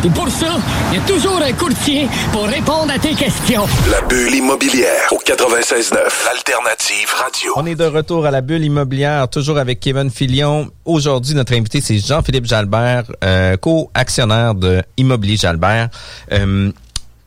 Et 0.04 0.10
pour 0.10 0.30
ça, 0.30 0.58
il 0.92 0.98
y 0.98 1.02
a 1.02 1.06
toujours 1.06 1.40
un 1.42 1.54
courtier 1.54 2.08
pour 2.32 2.46
répondre 2.46 2.92
à 2.94 3.00
tes 3.00 3.14
questions. 3.14 3.66
La 3.90 4.02
bulle 4.02 4.36
immobilière 4.36 5.12
au 5.12 5.18
96.9. 5.18 5.96
L'alternative 6.26 7.10
radio. 7.16 7.54
On 7.56 7.66
est 7.66 7.76
de 7.76 7.86
retour 7.86 8.26
à 8.26 8.32
la 8.32 8.42
bulle 8.42 8.64
immobilière, 8.64 9.28
toujours 9.30 9.58
avec 9.58 9.80
Kevin 9.80 10.10
Filion. 10.10 10.70
Aujourd'hui, 10.86 11.34
notre 11.36 11.54
invité, 11.54 11.82
c'est 11.82 11.98
Jean-Philippe 11.98 12.46
Jalbert, 12.46 13.04
euh, 13.24 13.58
co-actionnaire 13.58 14.54
de 14.56 14.82
Immobilier 14.98 15.38
Jalbert. 15.38 15.90
Euh, 16.32 16.72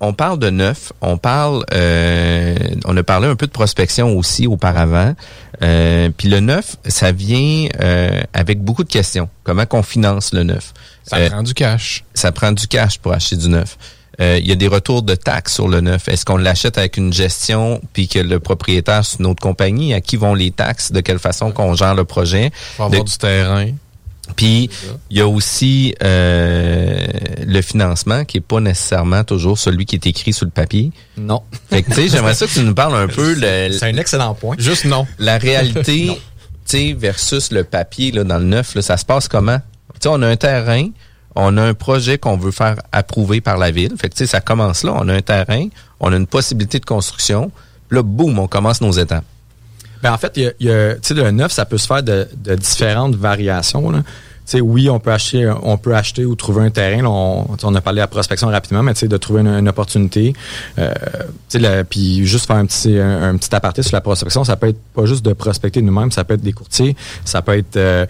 on 0.00 0.12
parle 0.12 0.38
de 0.38 0.50
neuf, 0.50 0.92
on 1.00 1.16
parle, 1.18 1.64
euh, 1.72 2.56
on 2.84 2.96
a 2.96 3.02
parlé 3.02 3.28
un 3.28 3.36
peu 3.36 3.46
de 3.46 3.52
prospection 3.52 4.16
aussi 4.16 4.46
auparavant. 4.46 5.14
Euh, 5.62 6.10
Puis 6.16 6.28
le 6.28 6.40
neuf, 6.40 6.76
ça 6.86 7.12
vient 7.12 7.68
euh, 7.80 8.20
avec 8.32 8.60
beaucoup 8.60 8.84
de 8.84 8.88
questions. 8.90 9.28
Comment 9.44 9.66
qu'on 9.66 9.82
finance 9.82 10.32
le 10.32 10.42
neuf? 10.42 10.72
Ça 11.04 11.18
prend 11.30 11.42
du 11.42 11.54
cash. 11.54 12.04
ça 12.14 12.32
prend 12.32 12.52
du 12.52 12.66
cash 12.66 12.98
pour 12.98 13.12
acheter 13.12 13.36
du 13.36 13.48
neuf. 13.48 13.76
Euh, 14.20 14.38
Il 14.40 14.46
y 14.48 14.52
a 14.52 14.54
des 14.56 14.68
retours 14.68 15.02
de 15.02 15.14
taxes 15.14 15.54
sur 15.54 15.68
le 15.68 15.80
neuf. 15.80 16.08
Est-ce 16.08 16.24
qu'on 16.24 16.36
l'achète 16.36 16.78
avec 16.78 16.96
une 16.96 17.12
gestion 17.12 17.80
puis 17.92 18.06
que 18.08 18.18
le 18.20 18.38
propriétaire 18.40 19.04
c'est 19.04 19.18
une 19.18 19.26
autre 19.26 19.42
compagnie? 19.42 19.92
À 19.94 20.00
qui 20.00 20.16
vont 20.16 20.34
les 20.34 20.50
taxes? 20.50 20.92
De 20.92 21.00
quelle 21.00 21.18
façon 21.18 21.50
qu'on 21.50 21.74
gère 21.74 21.94
le 21.94 22.04
projet? 22.04 22.50
Faut 22.76 22.84
avoir 22.84 23.02
De- 23.02 23.08
du 23.10 23.16
terrain. 23.18 23.66
Puis 24.36 24.70
il 25.10 25.18
y 25.18 25.20
a 25.20 25.28
aussi 25.28 25.94
euh, 26.02 26.96
le 27.46 27.62
financement 27.62 28.24
qui 28.24 28.38
est 28.38 28.40
pas 28.40 28.60
nécessairement 28.60 29.24
toujours 29.24 29.58
celui 29.58 29.86
qui 29.86 29.96
est 29.96 30.06
écrit 30.06 30.32
sur 30.32 30.46
le 30.46 30.50
papier. 30.50 30.92
Non. 31.16 31.42
Fait 31.70 31.82
que 31.82 31.90
tu 31.90 31.96
sais, 31.96 32.08
j'aimerais 32.08 32.34
ça 32.34 32.46
que 32.46 32.52
tu 32.52 32.60
nous 32.60 32.74
parles 32.74 32.96
un 32.96 33.08
peu 33.08 33.34
C'est 33.40 33.84
un 33.84 33.96
excellent 33.96 34.34
point. 34.34 34.56
Juste 34.58 34.84
non. 34.86 35.06
la 35.18 35.38
réalité, 35.38 36.06
tu 36.08 36.18
sais, 36.64 36.92
versus 36.92 37.52
le 37.52 37.64
papier 37.64 38.12
là, 38.12 38.24
dans 38.24 38.38
le 38.38 38.44
neuf, 38.44 38.74
là, 38.74 38.82
ça 38.82 38.96
se 38.96 39.04
passe 39.04 39.28
comment? 39.28 39.58
Tu 39.94 40.00
sais, 40.02 40.08
on 40.08 40.22
a 40.22 40.28
un 40.28 40.36
terrain, 40.36 40.88
on 41.34 41.56
a 41.56 41.62
un 41.62 41.74
projet 41.74 42.18
qu'on 42.18 42.36
veut 42.36 42.50
faire 42.50 42.76
approuver 42.92 43.40
par 43.40 43.58
la 43.58 43.70
ville. 43.70 43.94
Fait 43.98 44.08
que, 44.08 44.14
tu 44.14 44.18
sais, 44.18 44.26
ça 44.26 44.40
commence 44.40 44.82
là. 44.84 44.92
On 44.96 45.08
a 45.08 45.14
un 45.14 45.22
terrain, 45.22 45.68
on 46.00 46.12
a 46.12 46.16
une 46.16 46.26
possibilité 46.26 46.78
de 46.78 46.86
construction. 46.86 47.50
Puis 47.88 47.96
là, 47.96 48.02
boum, 48.02 48.38
on 48.38 48.48
commence 48.48 48.80
nos 48.80 48.92
étapes. 48.92 49.24
Ben, 50.04 50.12
en 50.12 50.18
fait, 50.18 50.32
il 50.36 50.42
y 50.42 50.46
a, 50.46 50.52
y 50.60 50.70
a- 50.70 50.96
le 51.24 51.30
neuf, 51.30 51.50
ça 51.52 51.64
peut 51.64 51.78
se 51.78 51.86
faire 51.86 52.02
de, 52.02 52.28
de 52.36 52.54
différentes 52.56 53.14
variations. 53.16 53.88
Là. 53.90 54.02
Tu 54.46 54.58
sais, 54.58 54.60
oui, 54.60 54.90
on 54.90 55.00
peut 55.00 55.10
acheter, 55.12 55.50
on 55.62 55.78
peut 55.78 55.94
acheter 55.96 56.26
ou 56.26 56.34
trouver 56.34 56.62
un 56.66 56.68
terrain. 56.70 57.02
on, 57.06 57.46
on 57.62 57.74
a 57.74 57.80
parlé 57.80 58.00
la 58.00 58.06
prospection 58.06 58.48
rapidement, 58.48 58.82
mais 58.82 58.92
de 58.92 59.16
trouver 59.16 59.40
une, 59.40 59.48
une 59.48 59.68
opportunité. 59.70 60.34
Euh, 60.78 60.92
puis 61.88 62.26
juste 62.26 62.46
faire 62.46 62.56
un 62.56 62.66
petit, 62.66 62.98
un, 62.98 63.22
un 63.30 63.36
petit 63.38 63.54
aparté 63.54 63.82
sur 63.82 63.96
la 63.96 64.02
prospection, 64.02 64.44
ça 64.44 64.56
peut 64.56 64.68
être 64.68 64.80
pas 64.94 65.06
juste 65.06 65.24
de 65.24 65.32
prospecter 65.32 65.80
nous-mêmes, 65.80 66.10
ça 66.12 66.24
peut 66.24 66.34
être 66.34 66.42
des 66.42 66.52
courtiers, 66.52 66.94
ça 67.24 67.40
peut 67.40 67.56
être 67.56 67.76
euh, 67.78 68.04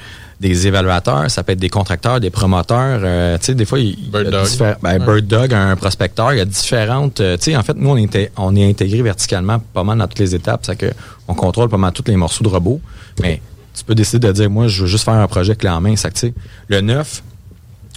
des 0.49 0.67
évaluateurs, 0.67 1.31
ça 1.31 1.43
peut 1.43 1.53
être 1.53 1.59
des 1.59 1.71
contracteurs, 1.71 2.21
des 2.21 2.31
promoteurs. 2.31 3.01
euh, 3.03 3.39
tu 3.39 3.47
sais, 3.47 3.55
des 3.55 3.65
fois, 3.65 3.79
il, 3.81 3.97
il 3.99 4.05
y 4.05 4.09
a 4.17 4.23
Bird 4.23 4.31
Dog. 4.31 4.77
ben, 4.83 4.99
Ouais. 5.01 5.07
Bird 5.07 5.27
Dog, 5.27 5.55
un 5.55 5.75
prospecteur, 5.77 6.33
il 6.35 6.39
y 6.39 6.41
a 6.41 6.45
différentes. 6.45 7.21
euh, 7.21 7.37
tu 7.37 7.45
sais, 7.45 7.57
en 7.57 7.63
fait, 7.63 7.75
nous, 7.77 7.89
on 7.91 7.97
est, 7.97 8.05
inté- 8.07 8.31
on 8.37 8.55
est 8.55 8.69
intégré 8.69 9.01
verticalement 9.03 9.59
pas 9.73 9.85
mal 9.85 9.99
dans 9.99 10.07
toutes 10.07 10.19
les 10.19 10.35
étapes. 10.35 10.61
C'est 10.67 10.77
que 10.77 10.93
on 11.29 11.35
contrôle 11.35 11.69
pas 11.71 11.79
mal 11.79 11.93
tous 11.93 12.05
les 12.07 12.17
morceaux 12.17 12.45
de 12.45 12.49
robot. 12.51 12.81
Mais 13.23 13.41
tu 13.75 13.83
peux 13.85 13.95
décider 13.95 14.27
de 14.29 14.33
dire, 14.33 14.51
moi, 14.51 14.69
je 14.69 14.83
veux 14.83 14.87
juste 14.89 15.05
faire 15.05 15.15
un 15.15 15.27
projet 15.27 15.57
clé 15.57 15.71
en 15.71 15.81
main. 15.81 15.97
C'est 15.97 16.11
que, 16.11 16.19
tu 16.19 16.27
sais, 16.29 16.35
le 16.69 16.81
neuf, 16.83 17.23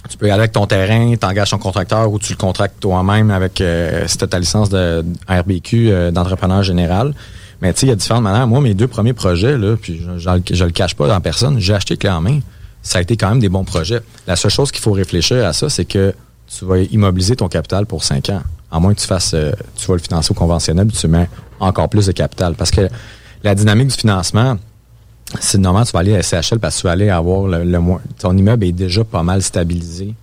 tu 0.08 0.16
peux 0.16 0.26
aller 0.26 0.34
avec 0.34 0.52
ton 0.52 0.66
terrain, 0.66 1.14
t'engages 1.16 1.50
ton 1.50 1.58
contracteur 1.58 2.10
ou 2.10 2.18
tu 2.18 2.32
le 2.32 2.38
contractes 2.38 2.80
toi-même 2.80 3.30
avec 3.30 3.60
euh, 3.60 4.04
si 4.06 4.16
t'as 4.16 4.26
ta 4.26 4.38
licence 4.38 4.70
de 4.70 5.04
RBQ 5.28 5.90
euh, 5.90 6.10
d'entrepreneur 6.10 6.62
général. 6.62 7.12
Mais 7.60 7.72
tu 7.72 7.80
sais, 7.80 7.86
il 7.86 7.88
y 7.88 7.92
a 7.92 7.96
différentes 7.96 8.22
manières. 8.22 8.46
Moi, 8.46 8.60
mes 8.60 8.74
deux 8.74 8.86
premiers 8.86 9.12
projets, 9.14 9.56
puis 9.80 10.00
je, 10.00 10.18
je, 10.18 10.64
le- 10.64 10.70
cache 10.70 10.94
pas 10.94 11.14
en 11.14 11.20
personne, 11.20 11.58
j'ai 11.58 11.74
acheté 11.74 11.96
clé 11.96 12.08
en 12.10 12.20
main. 12.20 12.40
Ça 12.82 12.98
a 12.98 13.02
été 13.02 13.16
quand 13.16 13.28
même 13.30 13.40
des 13.40 13.48
bons 13.48 13.64
projets. 13.64 14.00
La 14.26 14.36
seule 14.36 14.50
chose 14.50 14.70
qu'il 14.70 14.80
faut 14.80 14.92
réfléchir 14.92 15.44
à 15.44 15.52
ça, 15.52 15.68
c'est 15.68 15.84
que 15.84 16.14
tu 16.46 16.64
vas 16.64 16.78
immobiliser 16.78 17.36
ton 17.36 17.48
capital 17.48 17.84
pour 17.86 18.04
5 18.04 18.30
ans. 18.30 18.42
À 18.70 18.78
moins 18.80 18.94
que 18.94 19.00
tu 19.00 19.06
fasses, 19.06 19.34
euh, 19.34 19.52
tu 19.76 19.86
vas 19.86 19.94
le 19.94 20.00
financer 20.00 20.30
au 20.30 20.34
conventionnel, 20.34 20.86
tu 20.92 21.08
mets 21.08 21.28
encore 21.58 21.88
plus 21.88 22.06
de 22.06 22.12
capital. 22.12 22.54
Parce 22.54 22.70
que 22.70 22.88
la 23.42 23.54
dynamique 23.54 23.88
du 23.88 23.96
financement, 23.96 24.56
c'est 25.40 25.58
normal, 25.58 25.84
tu 25.86 25.92
vas 25.92 25.98
aller 26.00 26.16
à 26.16 26.22
SCHL 26.22 26.58
parce 26.60 26.76
que 26.76 26.80
tu 26.82 26.86
vas 26.86 26.92
aller 26.92 27.10
avoir 27.10 27.48
le, 27.48 27.64
le. 27.64 27.78
Ton 28.18 28.36
immeuble 28.36 28.64
est 28.64 28.72
déjà 28.72 29.04
pas 29.04 29.22
mal 29.22 29.42
stabilisé 29.42 30.14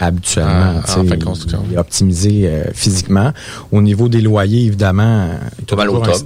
habituellement. 0.00 0.80
Ah, 0.86 0.98
en 1.00 1.04
fin 1.04 1.16
de 1.16 1.24
construction. 1.24 1.62
Il 1.68 1.74
est 1.74 1.78
optimisé 1.78 2.48
euh, 2.48 2.64
physiquement. 2.74 3.32
Au 3.70 3.82
niveau 3.82 4.08
des 4.08 4.20
loyers, 4.20 4.64
évidemment, 4.66 5.28
euh, 5.30 5.38
il 5.58 5.64
Pas 5.66 5.76
mal 5.76 5.90
au 5.90 6.02
un- 6.02 6.06
top. 6.06 6.22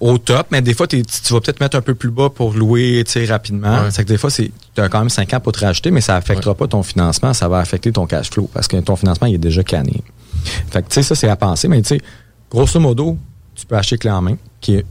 Au 0.00 0.18
top, 0.18 0.46
mais 0.50 0.60
des 0.62 0.74
fois, 0.74 0.86
tu 0.86 1.02
vas 1.30 1.40
peut-être 1.40 1.60
mettre 1.60 1.76
un 1.76 1.80
peu 1.80 1.94
plus 1.94 2.10
bas 2.10 2.28
pour 2.28 2.52
louer 2.52 3.04
rapidement. 3.28 3.82
Ouais. 3.84 3.90
C'est 3.90 4.04
que 4.04 4.08
des 4.08 4.18
fois, 4.18 4.30
tu 4.30 4.50
as 4.76 4.88
quand 4.88 4.98
même 4.98 5.08
5 5.08 5.32
ans 5.34 5.40
pour 5.40 5.52
te 5.52 5.64
racheter, 5.64 5.90
mais 5.90 6.00
ça 6.00 6.16
affectera 6.16 6.54
pas 6.54 6.66
ton 6.66 6.82
financement, 6.82 7.32
ça 7.32 7.48
va 7.48 7.58
affecter 7.58 7.90
ton 7.92 8.06
cash 8.06 8.30
flow 8.30 8.48
parce 8.52 8.68
que 8.68 8.76
ton 8.78 8.96
financement 8.96 9.26
il 9.28 9.34
est 9.36 9.38
déjà 9.38 9.62
canné. 9.62 10.02
Fait 10.70 10.82
que 10.82 10.88
tu 10.88 10.94
sais, 10.94 11.02
ça, 11.02 11.14
c'est 11.14 11.28
à 11.28 11.36
penser, 11.36 11.68
mais 11.68 11.80
tu 11.80 11.88
sais, 11.88 12.00
grosso 12.50 12.78
modo, 12.80 13.16
tu 13.54 13.64
peux 13.64 13.76
acheter 13.76 13.96
clé 13.96 14.10
en 14.10 14.20
main, 14.20 14.36
qui 14.60 14.74
est 14.76 14.86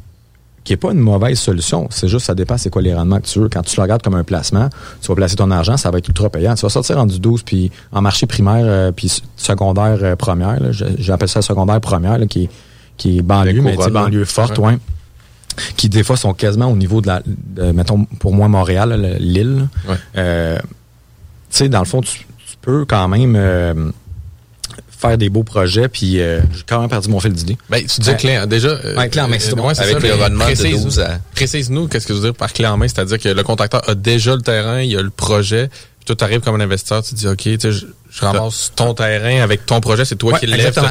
qui 0.63 0.73
est 0.73 0.77
pas 0.77 0.91
une 0.91 0.99
mauvaise 0.99 1.37
solution. 1.39 1.87
C'est 1.91 2.07
juste, 2.07 2.25
ça 2.25 2.35
dépend 2.35 2.57
c'est 2.57 2.69
quoi 2.69 2.81
les 2.81 2.93
rendements 2.93 3.19
que 3.19 3.25
tu 3.27 3.39
veux. 3.39 3.49
Quand 3.49 3.61
tu 3.63 3.75
le 3.75 3.81
regardes 3.81 4.01
comme 4.01 4.15
un 4.15 4.23
placement, 4.23 4.69
tu 5.01 5.07
vas 5.09 5.15
placer 5.15 5.35
ton 5.35 5.51
argent, 5.51 5.75
ça 5.77 5.91
va 5.91 5.97
être 5.97 6.07
ultra 6.07 6.29
payant. 6.29 6.55
Tu 6.55 6.61
vas 6.61 6.69
sortir 6.69 6.97
en 6.99 7.05
du 7.05 7.19
12, 7.19 7.43
puis 7.43 7.69
en 7.91 8.01
marché 8.01 8.25
primaire, 8.27 8.63
euh, 8.65 8.91
puis 8.91 9.11
secondaire 9.35 9.97
euh, 10.01 10.15
première, 10.15 10.59
j'appelle 10.71 11.27
ça 11.29 11.41
secondaire 11.41 11.81
première, 11.81 12.17
là, 12.17 12.25
qui, 12.27 12.43
est- 12.45 12.49
qui 12.95 13.17
est 13.17 13.21
banlieue, 13.21 13.61
mais 13.61 13.75
banlieue 13.89 14.23
forte, 14.25 14.57
Ouais. 14.57 14.67
ouais. 14.73 14.77
Qui 15.77 15.87
des 15.89 16.03
fois 16.03 16.15
sont 16.17 16.33
quasiment 16.33 16.67
au 16.71 16.75
niveau 16.75 16.99
de 17.01 17.07
la, 17.07 17.21
de, 17.25 17.71
mettons, 17.73 18.05
pour 18.19 18.33
moi, 18.33 18.47
Montréal, 18.47 19.17
l'île. 19.19 19.67
Ouais. 19.87 19.95
Euh, 20.17 20.57
tu 20.59 20.65
sais, 21.51 21.69
dans 21.69 21.79
le 21.79 21.85
fond, 21.85 22.01
tu, 22.01 22.19
tu 22.19 22.55
peux 22.61 22.85
quand 22.85 23.07
même 23.07 23.35
faire 25.07 25.17
des 25.17 25.29
beaux 25.29 25.43
projets, 25.43 25.87
puis 25.87 26.19
euh, 26.19 26.39
j'ai 26.55 26.63
quand 26.67 26.79
même 26.79 26.89
perdu 26.89 27.09
mon 27.09 27.19
fil 27.19 27.33
d'idée. 27.33 27.57
Ben, 27.69 27.79
tu 27.85 27.99
disais 27.99 28.11
Ouais. 28.13 28.17
clé 28.17 28.37
en- 28.39 28.45
déjà. 28.47 28.69
euh, 28.69 28.95
Ouais, 28.97 29.09
clé 29.09 29.21
en 29.21 29.27
main, 29.27 29.37
c'est 29.39 29.53
ouais, 29.53 29.79
Avec 29.79 29.99
ça, 30.01 30.07
le 30.07 30.13
rendement 30.13 30.39
de 30.45 30.53
précise- 30.53 30.83
12 30.83 30.99
à- 30.99 31.19
Précise-nous, 31.35 31.87
qu'est-ce 31.87 32.07
que 32.07 32.13
tu 32.13 32.19
veux 32.19 32.25
dire 32.25 32.33
par 32.35 32.51
clé 32.53 32.65
en 32.65 32.77
main? 32.77 32.87
C'est-à-dire 32.87 33.19
que 33.19 33.29
le 33.29 33.43
contracteur 33.43 33.87
a 33.89 33.95
déjà 33.95 34.35
le 34.35 34.41
terrain, 34.41 34.81
il 34.81 34.97
a 34.97 35.01
le 35.01 35.09
projet, 35.09 35.67
puis 35.69 36.05
toi, 36.05 36.15
tu 36.15 36.23
arrives 36.23 36.39
comme 36.41 36.55
un 36.59 36.63
investisseur, 36.63 37.03
tu 37.03 37.11
te 37.13 37.19
dis, 37.19 37.27
OK, 37.27 37.37
tu 37.37 37.57
sais, 37.59 37.71
je, 37.71 37.85
je 38.09 38.21
ramasse 38.25 38.71
ton 38.75 38.93
terrain 38.93 39.41
avec 39.41 39.65
ton 39.65 39.79
projet, 39.81 40.05
c'est 40.05 40.15
toi 40.15 40.33
Ouais, 40.33 40.39
qui 40.39 40.47
le 40.47 40.55
lèves, 40.57 40.73
tes 40.73 40.79
plans. 40.81 40.89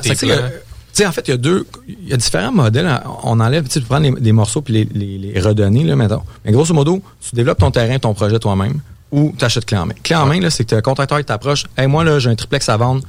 Tu 0.94 0.98
sais, 1.00 1.06
en 1.06 1.12
fait, 1.12 1.26
il 1.28 1.30
y 1.30 1.34
a 1.34 1.36
deux, 1.38 1.66
il 1.88 2.08
y 2.10 2.12
a 2.12 2.18
différents 2.18 2.52
modèles. 2.52 3.00
On 3.22 3.40
enlève, 3.40 3.64
tu 3.64 3.70
sais, 3.72 3.80
tu 3.80 3.86
prends 3.86 3.98
les, 3.98 4.10
des 4.10 4.32
morceaux 4.32 4.60
puis 4.60 4.74
les, 4.74 4.88
les, 4.92 5.16
les 5.16 5.40
redonner, 5.40 5.84
là, 5.84 5.96
mettons. 5.96 6.20
Mais 6.44 6.52
grosso 6.52 6.74
modo, 6.74 7.00
tu 7.26 7.34
développes 7.34 7.60
ton 7.60 7.70
terrain, 7.70 7.98
ton 7.98 8.12
projet 8.12 8.38
toi-même, 8.38 8.78
ou 9.10 9.34
tu 9.38 9.42
achètes 9.42 9.64
clé 9.64 9.78
en 9.78 9.86
main. 9.86 9.94
Clé 10.02 10.16
en 10.16 10.26
main, 10.26 10.38
là, 10.38 10.50
c'est 10.50 10.64
que 10.66 10.74
un 10.76 10.82
contracteur 10.82 11.16
qui 11.18 11.24
t'approche. 11.24 11.64
Hey, 11.78 11.86
moi, 11.86 12.04
là, 12.04 12.18
j'ai 12.18 12.28
un 12.28 12.34
triplex 12.34 12.68
à 12.68 12.76
vendre, 12.76 13.00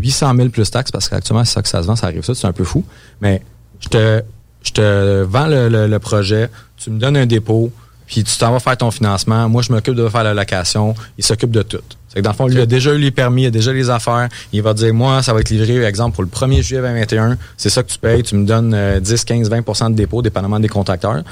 800 0.00 0.34
000 0.36 0.48
plus 0.50 0.70
taxes, 0.70 0.90
parce 0.90 1.08
qu'actuellement, 1.08 1.44
c'est 1.44 1.54
ça 1.54 1.62
que 1.62 1.68
ça 1.68 1.82
se 1.82 1.86
vend, 1.86 1.96
ça 1.96 2.06
arrive 2.06 2.22
ça, 2.24 2.34
c'est 2.34 2.46
un 2.46 2.52
peu 2.52 2.64
fou. 2.64 2.84
Mais 3.20 3.42
je 3.80 3.88
te, 3.88 4.22
je 4.62 4.70
te 4.72 5.22
vends 5.22 5.46
le, 5.46 5.68
le- 5.68 5.86
le 5.86 5.98
projet, 5.98 6.48
tu 6.76 6.90
me 6.90 6.98
donnes 6.98 7.16
un 7.16 7.26
dépôt, 7.26 7.72
puis 8.06 8.22
tu 8.24 8.36
t'en 8.36 8.52
vas 8.52 8.60
faire 8.60 8.76
ton 8.76 8.90
financement. 8.90 9.48
Moi, 9.48 9.62
je 9.62 9.72
m'occupe 9.72 9.94
de 9.94 10.08
faire 10.08 10.22
la 10.24 10.34
location. 10.34 10.94
Il 11.18 11.24
s'occupe 11.24 11.50
de 11.50 11.62
tout. 11.62 11.78
C'est 12.08 12.16
que 12.16 12.20
dans 12.24 12.30
le 12.32 12.36
fond, 12.36 12.46
lui, 12.46 12.56
il 12.56 12.60
a 12.60 12.66
déjà 12.66 12.92
eu 12.92 12.98
les 12.98 13.10
permis, 13.10 13.42
il 13.44 13.46
a 13.46 13.50
déjà 13.50 13.72
les 13.72 13.88
affaires. 13.88 14.28
Il 14.52 14.60
va 14.60 14.74
dire, 14.74 14.92
moi, 14.92 15.22
ça 15.22 15.32
va 15.32 15.40
être 15.40 15.48
livré, 15.48 15.82
exemple, 15.84 16.14
pour 16.14 16.22
le 16.22 16.28
1er 16.28 16.60
juillet 16.62 16.82
2021. 16.82 17.38
C'est 17.56 17.70
ça 17.70 17.82
que 17.82 17.88
tu 17.90 17.98
payes. 17.98 18.22
Tu 18.22 18.34
me 18.34 18.44
donnes 18.46 18.74
euh, 18.74 19.00
10, 19.00 19.24
15, 19.24 19.50
20% 19.50 19.90
de 19.92 19.94
dépôt, 19.94 20.20
dépendamment 20.20 20.60
des 20.60 20.68
contracteurs. 20.68 21.22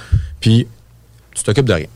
Puis, 0.41 0.67
tu 1.35 1.43
t'occupes 1.45 1.67
de 1.67 1.75
rien. 1.75 1.87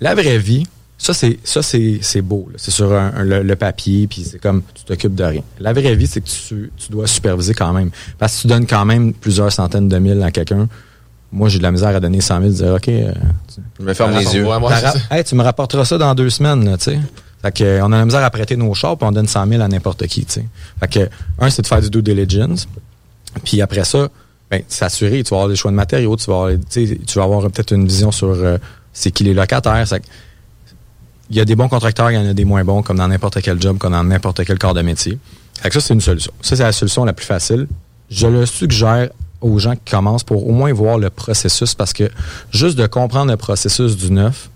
La 0.00 0.14
vraie 0.16 0.38
vie, 0.38 0.66
ça, 1.02 1.14
c'est 1.14 1.38
ça 1.44 1.62
c'est 1.62 1.98
c'est 2.02 2.20
beau. 2.20 2.46
là. 2.50 2.54
C'est 2.58 2.70
sur 2.70 2.92
un- 2.92 3.12
un- 3.16 3.24
le, 3.24 3.42
le 3.42 3.56
papier, 3.56 4.06
puis 4.06 4.22
c'est 4.22 4.38
comme 4.38 4.62
tu 4.74 4.84
t'occupes 4.84 5.14
de 5.14 5.24
rien. 5.24 5.42
La 5.58 5.72
vraie 5.72 5.94
vie, 5.96 6.06
c'est 6.06 6.20
que 6.20 6.28
tu, 6.28 6.70
tu 6.76 6.92
dois 6.92 7.06
superviser 7.06 7.54
quand 7.54 7.72
même. 7.72 7.90
Parce 8.18 8.36
que 8.36 8.42
tu 8.42 8.46
donnes 8.48 8.66
quand 8.66 8.84
même 8.84 9.14
plusieurs 9.14 9.50
centaines 9.50 9.88
de 9.88 9.98
mille 9.98 10.22
à 10.22 10.30
quelqu'un. 10.30 10.68
Moi, 11.32 11.48
j'ai 11.48 11.58
de 11.58 11.62
la 11.62 11.70
misère 11.72 11.90
à 11.96 12.00
donner 12.00 12.20
100 12.20 12.40
000, 12.40 12.52
dire, 12.52 12.74
OK, 12.74 12.88
euh, 12.88 13.12
tu, 13.54 13.60
Je 13.78 13.84
me 13.84 13.94
ferme 13.94 14.12
les 14.18 14.34
yeux. 14.34 14.44
Ouais, 14.46 14.58
moi. 14.58 14.72
Hey, 15.10 15.24
tu 15.24 15.34
me 15.36 15.42
rapporteras 15.44 15.84
ça 15.84 15.96
dans 15.96 16.14
deux 16.14 16.28
semaines, 16.28 16.64
là, 16.68 16.76
tu 16.76 16.84
sais. 16.84 16.98
Fait 17.40 17.52
que, 17.52 17.64
euh, 17.64 17.80
on 17.84 17.92
a 17.92 17.98
la 17.98 18.04
misère 18.04 18.22
à 18.24 18.30
prêter 18.30 18.56
nos 18.56 18.74
chars, 18.74 18.98
puis 18.98 19.06
on 19.08 19.12
donne 19.12 19.28
100 19.28 19.46
000 19.46 19.62
à 19.62 19.68
n'importe 19.68 20.06
qui, 20.08 20.26
tu 20.26 20.32
sais. 20.32 20.44
Fait 20.80 20.88
que, 20.88 21.08
un, 21.38 21.48
c'est 21.48 21.62
de 21.62 21.66
faire 21.68 21.80
du 21.80 21.88
due 21.88 22.02
diligence. 22.02 22.66
Puis 23.44 23.62
après 23.62 23.84
ça, 23.84 24.08
ben, 24.50 24.62
s'assurer, 24.68 25.22
tu 25.22 25.30
vas 25.30 25.36
avoir 25.36 25.48
des 25.48 25.54
choix 25.56 25.70
de 25.70 25.76
matériaux, 25.76 26.16
tu 26.16 26.26
vas 26.28 26.34
avoir, 26.46 26.50
tu 26.68 26.98
vas 27.14 27.22
avoir 27.22 27.42
peut-être 27.50 27.72
une 27.72 27.86
vision 27.86 28.10
sur 28.10 28.28
euh, 28.30 28.58
c'est 28.92 29.12
qui 29.12 29.22
les 29.22 29.32
locataires. 29.34 29.86
Il 31.30 31.36
y 31.36 31.40
a 31.40 31.44
des 31.44 31.54
bons 31.54 31.68
contracteurs, 31.68 32.10
il 32.10 32.14
y 32.14 32.18
en 32.18 32.28
a 32.28 32.34
des 32.34 32.44
moins 32.44 32.64
bons, 32.64 32.82
comme 32.82 32.98
dans 32.98 33.08
n'importe 33.08 33.40
quel 33.40 33.60
job, 33.60 33.78
comme 33.78 33.92
dans 33.92 34.04
n'importe 34.04 34.44
quel 34.44 34.58
corps 34.58 34.74
de 34.74 34.82
métier. 34.82 35.18
Fait 35.62 35.68
que 35.68 35.74
ça, 35.74 35.80
c'est 35.80 35.94
une 35.94 36.00
solution. 36.00 36.32
Ça, 36.40 36.56
c'est 36.56 36.62
la 36.62 36.72
solution 36.72 37.04
la 37.04 37.12
plus 37.12 37.26
facile. 37.26 37.68
Je 38.10 38.26
le 38.26 38.44
suggère 38.46 39.10
aux 39.40 39.58
gens 39.58 39.74
qui 39.74 39.90
commencent 39.90 40.24
pour 40.24 40.46
au 40.46 40.52
moins 40.52 40.72
voir 40.72 40.98
le 40.98 41.08
processus 41.08 41.74
parce 41.74 41.92
que 41.92 42.10
juste 42.50 42.76
de 42.76 42.86
comprendre 42.86 43.30
le 43.30 43.36
processus 43.36 43.96
du 43.96 44.10
neuf, 44.10 44.50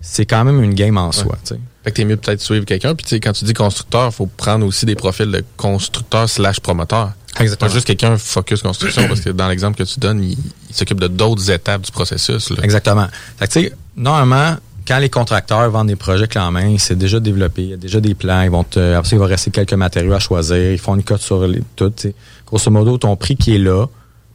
c'est 0.00 0.24
quand 0.24 0.44
même 0.44 0.62
une 0.62 0.74
game 0.74 0.96
en 0.96 1.12
soi. 1.12 1.36
tu 1.44 1.54
sais. 1.54 1.60
Fait 1.84 1.90
que 1.90 1.96
t'es 1.96 2.04
mieux 2.04 2.16
peut-être 2.16 2.40
suivre 2.40 2.64
quelqu'un. 2.64 2.94
Puis 2.94 3.04
tu 3.04 3.10
sais, 3.10 3.20
quand 3.20 3.32
tu 3.32 3.44
dis 3.44 3.52
constructeur, 3.52 4.12
faut 4.14 4.26
prendre 4.26 4.64
aussi 4.66 4.86
des 4.86 4.94
profils 4.94 5.30
de 5.30 5.44
constructeur 5.56 6.28
slash 6.28 6.60
promoteur. 6.60 7.12
Exactement. 7.38 7.68
Pas 7.68 7.74
juste 7.74 7.86
quelqu'un 7.86 8.16
focus 8.18 8.62
construction, 8.62 9.06
parce 9.08 9.20
que 9.20 9.30
dans 9.30 9.48
l'exemple 9.48 9.78
que 9.78 9.84
tu 9.84 10.00
donnes, 10.00 10.22
il, 10.22 10.36
il 10.68 10.74
s'occupe 10.74 11.00
de 11.00 11.08
d'autres 11.08 11.50
étapes 11.50 11.82
du 11.82 11.92
processus. 11.92 12.50
Là. 12.50 12.56
Exactement. 12.62 13.06
Fait 13.38 13.46
que, 13.46 13.52
tu 13.52 13.60
sais, 13.60 13.72
normalement, 13.96 14.56
quand 14.86 14.98
les 14.98 15.08
contracteurs 15.10 15.70
vendent 15.70 15.88
des 15.88 15.96
projets 15.96 16.26
clés 16.26 16.40
en 16.40 16.50
main, 16.50 16.76
c'est 16.78 16.96
déjà 16.96 17.20
développé, 17.20 17.62
il 17.62 17.68
y 17.70 17.72
a 17.74 17.76
déjà 17.76 18.00
des 18.00 18.14
plans, 18.14 18.42
ils 18.42 18.50
vont 18.50 18.64
te, 18.64 18.94
après 18.94 19.10
il 19.16 19.18
va 19.18 19.26
rester 19.26 19.50
quelques 19.50 19.72
matériaux 19.74 20.12
à 20.14 20.18
choisir, 20.18 20.56
ils 20.72 20.78
font 20.78 20.94
une 20.94 21.02
cote 21.02 21.20
sur 21.20 21.46
les, 21.46 21.62
tout. 21.76 21.90
tu 21.90 22.08
sais. 22.08 22.14
Grosso 22.46 22.70
modo, 22.70 22.98
ton 22.98 23.16
prix 23.16 23.36
qui 23.36 23.54
est 23.54 23.58
là, 23.58 23.86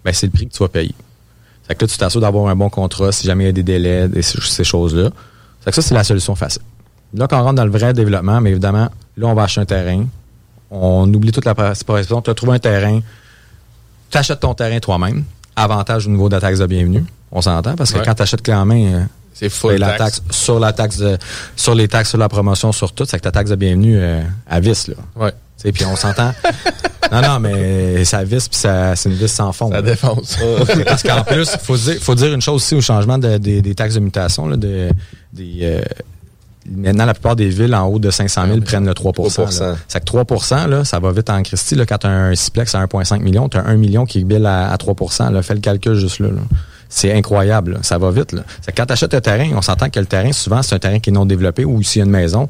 ben, 0.04 0.14
c'est 0.14 0.28
le 0.28 0.32
prix 0.32 0.48
que 0.48 0.54
tu 0.54 0.60
vas 0.60 0.70
payer. 0.70 0.94
Fait 1.68 1.76
que 1.76 1.84
là, 1.84 1.88
tu 1.88 1.98
t'assures 1.98 2.22
d'avoir 2.22 2.48
un 2.48 2.56
bon 2.56 2.70
contrat 2.70 3.12
si 3.12 3.26
jamais 3.26 3.46
il 3.46 3.48
y 3.48 3.50
a 3.50 3.54
des 3.54 3.64
délais, 3.64 4.08
des, 4.08 4.22
ces 4.22 4.64
choses-là. 4.64 5.10
Fait 5.62 5.72
que 5.72 5.76
ça, 5.76 5.82
c'est 5.82 5.96
la 5.96 6.04
solution 6.04 6.36
facile. 6.36 6.62
Là, 7.14 7.28
quand 7.28 7.40
on 7.40 7.44
rentre 7.44 7.56
dans 7.56 7.66
le 7.66 7.72
vrai 7.72 7.94
développement, 7.94 8.40
mais 8.42 8.52
évidemment, 8.52 8.90
là, 9.18 9.28
on 9.28 9.34
va 9.34 9.44
acheter 9.44 9.62
un 9.62 9.66
terrain. 9.66 10.06
On 10.70 11.12
oublie 11.14 11.32
toute 11.32 11.46
la 11.46 11.56
participation. 11.56 12.22
Tu 12.22 12.30
as 12.30 12.34
trouvé 12.36 12.54
un 12.54 12.60
terrain. 12.60 13.00
Tu 14.12 14.18
achètes 14.18 14.42
ton 14.42 14.54
terrain 14.54 14.80
toi-même. 14.80 15.24
Avantage 15.56 16.08
au 16.08 16.10
niveau 16.12 16.30
de 16.30 16.36
la 16.36 16.42
taxe 16.42 16.60
de 16.60 16.66
bienvenue. 16.68 17.04
On 17.32 17.42
s'entend 17.42 17.76
parce 17.76 17.92
que 17.92 17.98
Ouais. 18.00 18.06
quand 18.06 18.14
tu 18.16 18.22
achètes 18.22 18.42
clé 18.42 18.54
en 18.54 18.66
main, 18.66 18.86
euh, 18.94 19.04
C'est 19.38 19.50
full 19.50 19.76
la 19.76 19.98
taxe. 19.98 20.22
sur 20.32 20.60
la 20.60 20.72
taxe 20.74 20.98
de, 20.98 21.18
sur 21.56 21.76
les 21.76 21.88
taxes 21.88 22.10
sur 22.10 22.18
la 22.18 22.30
promotion 22.30 22.72
sur 22.72 22.94
tout, 22.94 23.06
c'est 23.06 23.18
que 23.18 23.24
ta 23.24 23.32
taxe 23.32 23.50
de 23.52 23.56
bienvenue 23.56 23.98
euh, 24.00 24.22
à 24.50 24.60
vis 24.60 24.88
là. 24.88 24.96
Ouais. 25.16 25.32
Tu 25.62 25.72
puis 25.74 25.86
on 25.86 25.96
s'entend. 25.96 26.34
non 27.12 27.22
non, 27.22 27.40
mais 27.40 28.04
ça 28.06 28.24
vis 28.24 28.48
puis 28.48 28.58
ça 28.58 28.96
c'est 28.96 29.10
une 29.10 29.16
vis 29.16 29.28
sans 29.28 29.52
fond. 29.52 29.68
Ça 29.70 29.76
là. 29.76 29.82
défonce. 29.82 30.38
Parce 30.86 31.04
qu'en 31.04 31.24
plus, 31.24 31.50
faut 31.62 31.76
dire, 31.78 31.98
faut 32.02 32.16
dire 32.16 32.34
une 32.34 32.42
chose 32.42 32.56
aussi 32.56 32.76
au 32.76 32.82
changement 32.82 33.18
de- 33.18 33.38
des- 33.38 33.62
des 33.62 33.76
taxes 33.76 33.96
de 33.96 34.00
mutation, 34.00 34.48
là, 34.48 34.56
de, 34.58 34.90
des, 35.34 35.60
euh, 35.64 35.82
maintenant, 36.70 37.06
la 37.06 37.14
plupart 37.14 37.36
des 37.36 37.50
villes 37.50 37.76
en 37.76 37.86
haut 37.88 38.00
de 38.00 38.10
500 38.12 38.48
000 38.48 38.62
prennent 38.62 38.86
le 38.86 38.94
3 38.94 39.12
3%. 39.12 39.60
là. 39.60 39.76
C'est 39.88 40.00
que 40.00 40.06
3 40.06 40.68
là, 40.68 40.84
ça 40.86 41.00
va 41.00 41.12
vite 41.12 41.30
en 41.30 41.42
Christie. 41.44 41.76
Là, 41.76 41.86
quand 41.86 42.00
tu 42.00 42.08
as 42.08 42.12
un 42.12 42.36
Ciplex 42.36 42.74
à 42.76 42.80
1,5 42.86 43.20
million, 43.22 43.50
tu 43.50 43.58
as 43.58 43.66
1 43.66 43.76
million 43.76 44.06
qui 44.06 44.24
bill 44.24 44.46
à, 44.46 44.72
à 44.72 44.78
3 44.78 44.96
là. 45.32 45.42
Fais 45.42 45.54
le 45.56 45.60
calcul 45.62 45.96
juste 45.96 46.20
là. 46.20 46.30
là. 46.30 46.42
C'est 46.98 47.12
incroyable. 47.12 47.74
là. 47.74 47.80
Ça 47.82 47.98
va 47.98 48.10
vite. 48.10 48.32
Là. 48.32 48.44
Quand 48.76 48.86
tu 48.86 48.94
achètes 48.94 49.14
un 49.14 49.20
terrain, 49.20 49.50
on 49.54 49.62
s'entend 49.62 49.90
que 49.90 50.00
le 50.00 50.06
terrain, 50.06 50.32
souvent, 50.32 50.62
c'est 50.62 50.76
un 50.76 50.80
terrain 50.80 51.00
qui 51.00 51.10
est 51.10 51.14
non 51.14 51.26
développé 51.26 51.66
ou 51.66 51.84
s'il 51.84 52.00
y 52.00 52.04
a 52.04 52.06
une 52.06 52.12
maison, 52.12 52.48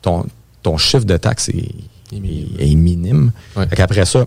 ton, 0.00 0.26
ton 0.62 0.76
chiffre 0.78 1.04
de 1.04 1.16
taxe 1.16 1.48
est, 1.48 1.74
est- 2.12 2.70
est 2.70 2.74
minime. 2.76 3.32
Fait 3.68 3.74
qu'après 3.76 4.04
ça, 4.04 4.26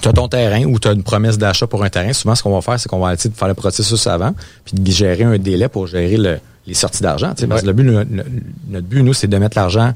tu 0.00 0.08
as 0.08 0.12
ton 0.12 0.26
terrain 0.26 0.64
ou 0.64 0.80
tu 0.80 0.88
as 0.88 0.92
une 0.92 1.04
promesse 1.04 1.38
d'achat 1.38 1.68
pour 1.68 1.84
un 1.84 1.90
terrain. 1.90 2.12
Souvent, 2.12 2.34
ce 2.34 2.42
qu'on 2.42 2.52
va 2.54 2.60
faire, 2.60 2.80
c'est 2.80 2.88
qu'on 2.88 2.98
va 2.98 3.12
essayer 3.14 3.30
de 3.30 3.36
faire 3.36 3.46
le 3.46 3.54
processus 3.54 4.04
avant, 4.08 4.34
puis 4.64 4.74
de 4.74 4.90
gérer 4.90 5.22
un 5.22 5.38
délai 5.38 5.68
pour 5.68 5.86
gérer 5.86 6.16
le- 6.16 6.40
les 6.66 6.74
sorties 6.74 7.02
d'argent. 7.02 7.34
Parce 7.48 7.62
que 7.62 7.66
le 7.68 7.72
but, 7.74 7.84
le- 7.84 8.02
le- 8.10 8.24
notre 8.68 8.86
but, 8.88 9.02
nous, 9.04 9.12
c'est 9.14 9.28
de 9.28 9.36
mettre 9.38 9.56
l'argent 9.56 9.92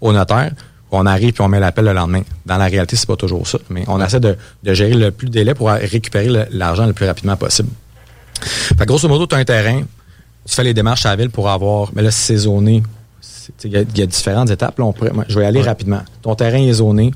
au 0.00 0.12
notaire. 0.14 0.52
On 0.92 1.04
arrive 1.04 1.34
puis 1.34 1.42
on 1.42 1.48
met 1.48 1.60
l'appel 1.60 1.84
le 1.84 1.92
lendemain. 1.92 2.22
Dans 2.46 2.56
la 2.56 2.64
réalité, 2.66 2.96
c'est 2.96 3.06
pas 3.06 3.16
toujours 3.16 3.46
ça. 3.46 3.58
Mais 3.68 3.84
on 3.86 4.00
essaie 4.02 4.18
de, 4.18 4.36
de 4.62 4.74
gérer 4.74 4.94
le 4.94 5.10
plus 5.10 5.26
de 5.28 5.32
délai 5.32 5.52
pour 5.54 5.68
récupérer 5.68 6.28
le- 6.28 6.46
l'argent 6.52 6.86
le 6.86 6.92
plus 6.94 7.06
rapidement 7.06 7.36
possible. 7.36 7.68
Fait 8.44 8.86
grosso 8.86 9.08
modo, 9.08 9.26
tu 9.26 9.34
as 9.34 9.38
un 9.38 9.44
terrain, 9.44 9.82
tu 10.46 10.54
fais 10.54 10.64
les 10.64 10.74
démarches 10.74 11.06
à 11.06 11.10
la 11.10 11.16
ville 11.16 11.30
pour 11.30 11.48
avoir, 11.48 11.90
mais 11.94 12.02
là, 12.02 12.10
c'est 12.10 12.36
zoné. 12.36 12.82
C'est- 13.20 13.52
tu 13.58 13.68
Il 13.68 13.72
y, 13.72 13.76
a- 13.76 13.82
il 13.82 13.98
y 13.98 14.02
a 14.02 14.06
différentes 14.06 14.50
étapes. 14.50 14.78
Là, 14.78 14.84
on 14.84 14.92
pourrait- 14.92 15.12
moi, 15.12 15.24
je 15.28 15.36
vais 15.38 15.44
y 15.44 15.46
aller 15.46 15.62
rapidement. 15.62 16.00
Ton 16.22 16.34
terrain 16.34 16.58
est 16.58 16.72
zoné. 16.74 17.12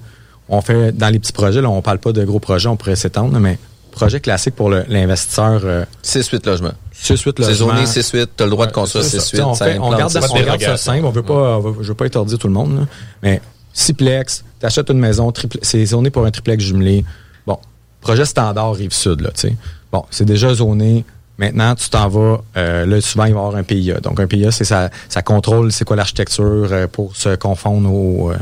On 0.48 0.60
fait 0.60 0.92
dans 0.92 1.08
les 1.08 1.18
petits 1.18 1.32
projets, 1.32 1.60
là, 1.62 1.70
on 1.70 1.80
parle 1.80 1.98
pas 1.98 2.12
de 2.12 2.22
gros 2.24 2.40
projets, 2.40 2.68
on 2.68 2.76
pourrait 2.76 2.96
s'étendre, 2.96 3.38
mais 3.40 3.58
projet 3.92 4.20
classique 4.20 4.54
pour 4.56 4.68
l'investisseur. 4.70 5.60
euh, 5.64 5.84
6-8 6.02 6.44
logements. 6.46 6.72
6-8 6.92 7.36
C'est 7.38 7.50
logements. 7.50 7.74
zoné 7.76 7.86
6-8, 7.86 8.28
t'as 8.36 8.44
le 8.44 8.50
droit 8.50 8.66
de 8.66 8.72
construire 8.72 9.04
C'est 9.04 9.20
ça. 9.20 9.24
6-8. 9.26 9.42
On, 9.42 9.54
fait- 9.54 9.78
on 9.78 9.90
garde, 9.96 10.10
6-8. 10.12 10.30
on 10.30 10.44
garde 10.44 10.60
ça 10.60 10.76
simple. 10.76 11.04
On 11.06 11.10
veut 11.10 11.22
pas, 11.22 11.60
je 11.80 11.88
veux 11.88 11.94
pas 11.94 12.04
interdire 12.04 12.38
tout 12.38 12.48
le 12.48 12.52
monde. 12.52 12.76
là. 12.80 12.86
Mais 13.22 13.40
siplex, 13.72 14.44
t'achètes 14.60 14.90
une 14.90 14.98
maison, 14.98 15.32
c'est 15.62 15.84
zoné 15.86 16.10
pour 16.10 16.24
un 16.26 16.30
triplex 16.30 16.62
jumelé. 16.64 17.04
Bon, 17.46 17.58
projet 18.00 18.24
standard 18.24 18.74
Rive-Sud, 18.74 19.20
là, 19.22 19.30
tu 19.34 19.48
sais. 19.48 19.56
Bon, 19.95 20.05
c'est 20.11 20.24
déjà 20.24 20.53
zoné. 20.53 21.05
Maintenant, 21.38 21.76
tu 21.76 21.88
t'en 21.88 22.09
vas, 22.09 22.40
euh, 22.57 22.84
là, 22.84 23.01
souvent, 23.01 23.26
il 23.26 23.32
va 23.32 23.38
y 23.38 23.45
avoir 23.45 23.55
un 23.55 23.62
PIA. 23.62 24.01
Donc, 24.01 24.18
un 24.18 24.26
PIA, 24.26 24.51
c'est 24.51 24.64
ça, 24.64 24.90
ça 25.09 25.22
contrôle 25.22 25.70
c'est 25.70 25.84
quoi 25.84 25.95
l'architecture 25.95 26.66
euh, 26.72 26.88
pour 26.88 27.14
se 27.14 27.36
confondre 27.36 27.88
au, 27.92 28.32
euh, 28.32 28.36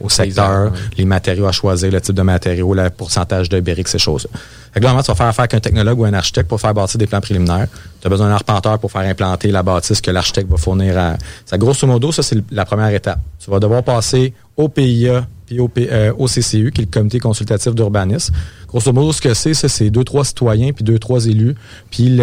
au 0.00 0.08
secteur, 0.08 0.70
les 0.96 1.04
matériaux 1.04 1.46
à 1.46 1.50
choisir, 1.50 1.90
le 1.90 2.00
type 2.00 2.14
de 2.14 2.22
matériaux, 2.22 2.72
le 2.72 2.88
pourcentage 2.88 3.48
de 3.48 3.58
briques, 3.58 3.88
ces 3.88 3.98
choses-là. 3.98 4.30
Fait 4.72 4.78
que 4.78 4.84
là, 4.84 4.92
tu 5.02 5.08
vas 5.08 5.14
faire 5.16 5.26
affaire 5.26 5.40
avec 5.42 5.54
un 5.54 5.60
technologue 5.60 5.98
ou 5.98 6.04
un 6.04 6.14
architecte 6.14 6.48
pour 6.48 6.60
faire 6.60 6.72
bâtir 6.72 6.98
des 6.98 7.08
plans 7.08 7.20
préliminaires. 7.20 7.66
Tu 8.00 8.06
as 8.06 8.10
besoin 8.10 8.28
d'un 8.28 8.34
arpenteur 8.34 8.78
pour 8.78 8.92
faire 8.92 9.02
implanter 9.02 9.50
la 9.50 9.64
bâtisse 9.64 10.00
que 10.00 10.12
l'architecte 10.12 10.48
va 10.48 10.56
fournir 10.56 10.96
à. 10.96 11.16
Ça, 11.46 11.58
grosso 11.58 11.84
modo, 11.84 12.12
ça, 12.12 12.22
c'est 12.22 12.38
la 12.52 12.64
première 12.64 12.94
étape. 12.94 13.18
Tu 13.40 13.50
vas 13.50 13.58
devoir 13.58 13.82
passer 13.82 14.34
au 14.56 14.68
PIA 14.68 15.26
puis 15.52 15.60
au, 15.60 15.70
euh, 15.90 16.12
au 16.18 16.26
CCU, 16.26 16.70
qui 16.72 16.82
est 16.82 16.84
le 16.84 16.90
comité 16.90 17.18
consultatif 17.18 17.74
d'urbanisme. 17.74 18.34
Grosso 18.68 18.92
modo, 18.92 19.12
ce 19.12 19.20
que 19.20 19.34
c'est, 19.34 19.54
ça, 19.54 19.68
c'est 19.68 19.90
deux, 19.90 20.04
trois 20.04 20.24
citoyens 20.24 20.72
puis 20.72 20.84
deux, 20.84 20.98
trois 20.98 21.26
élus. 21.26 21.54
Puis 21.90 22.16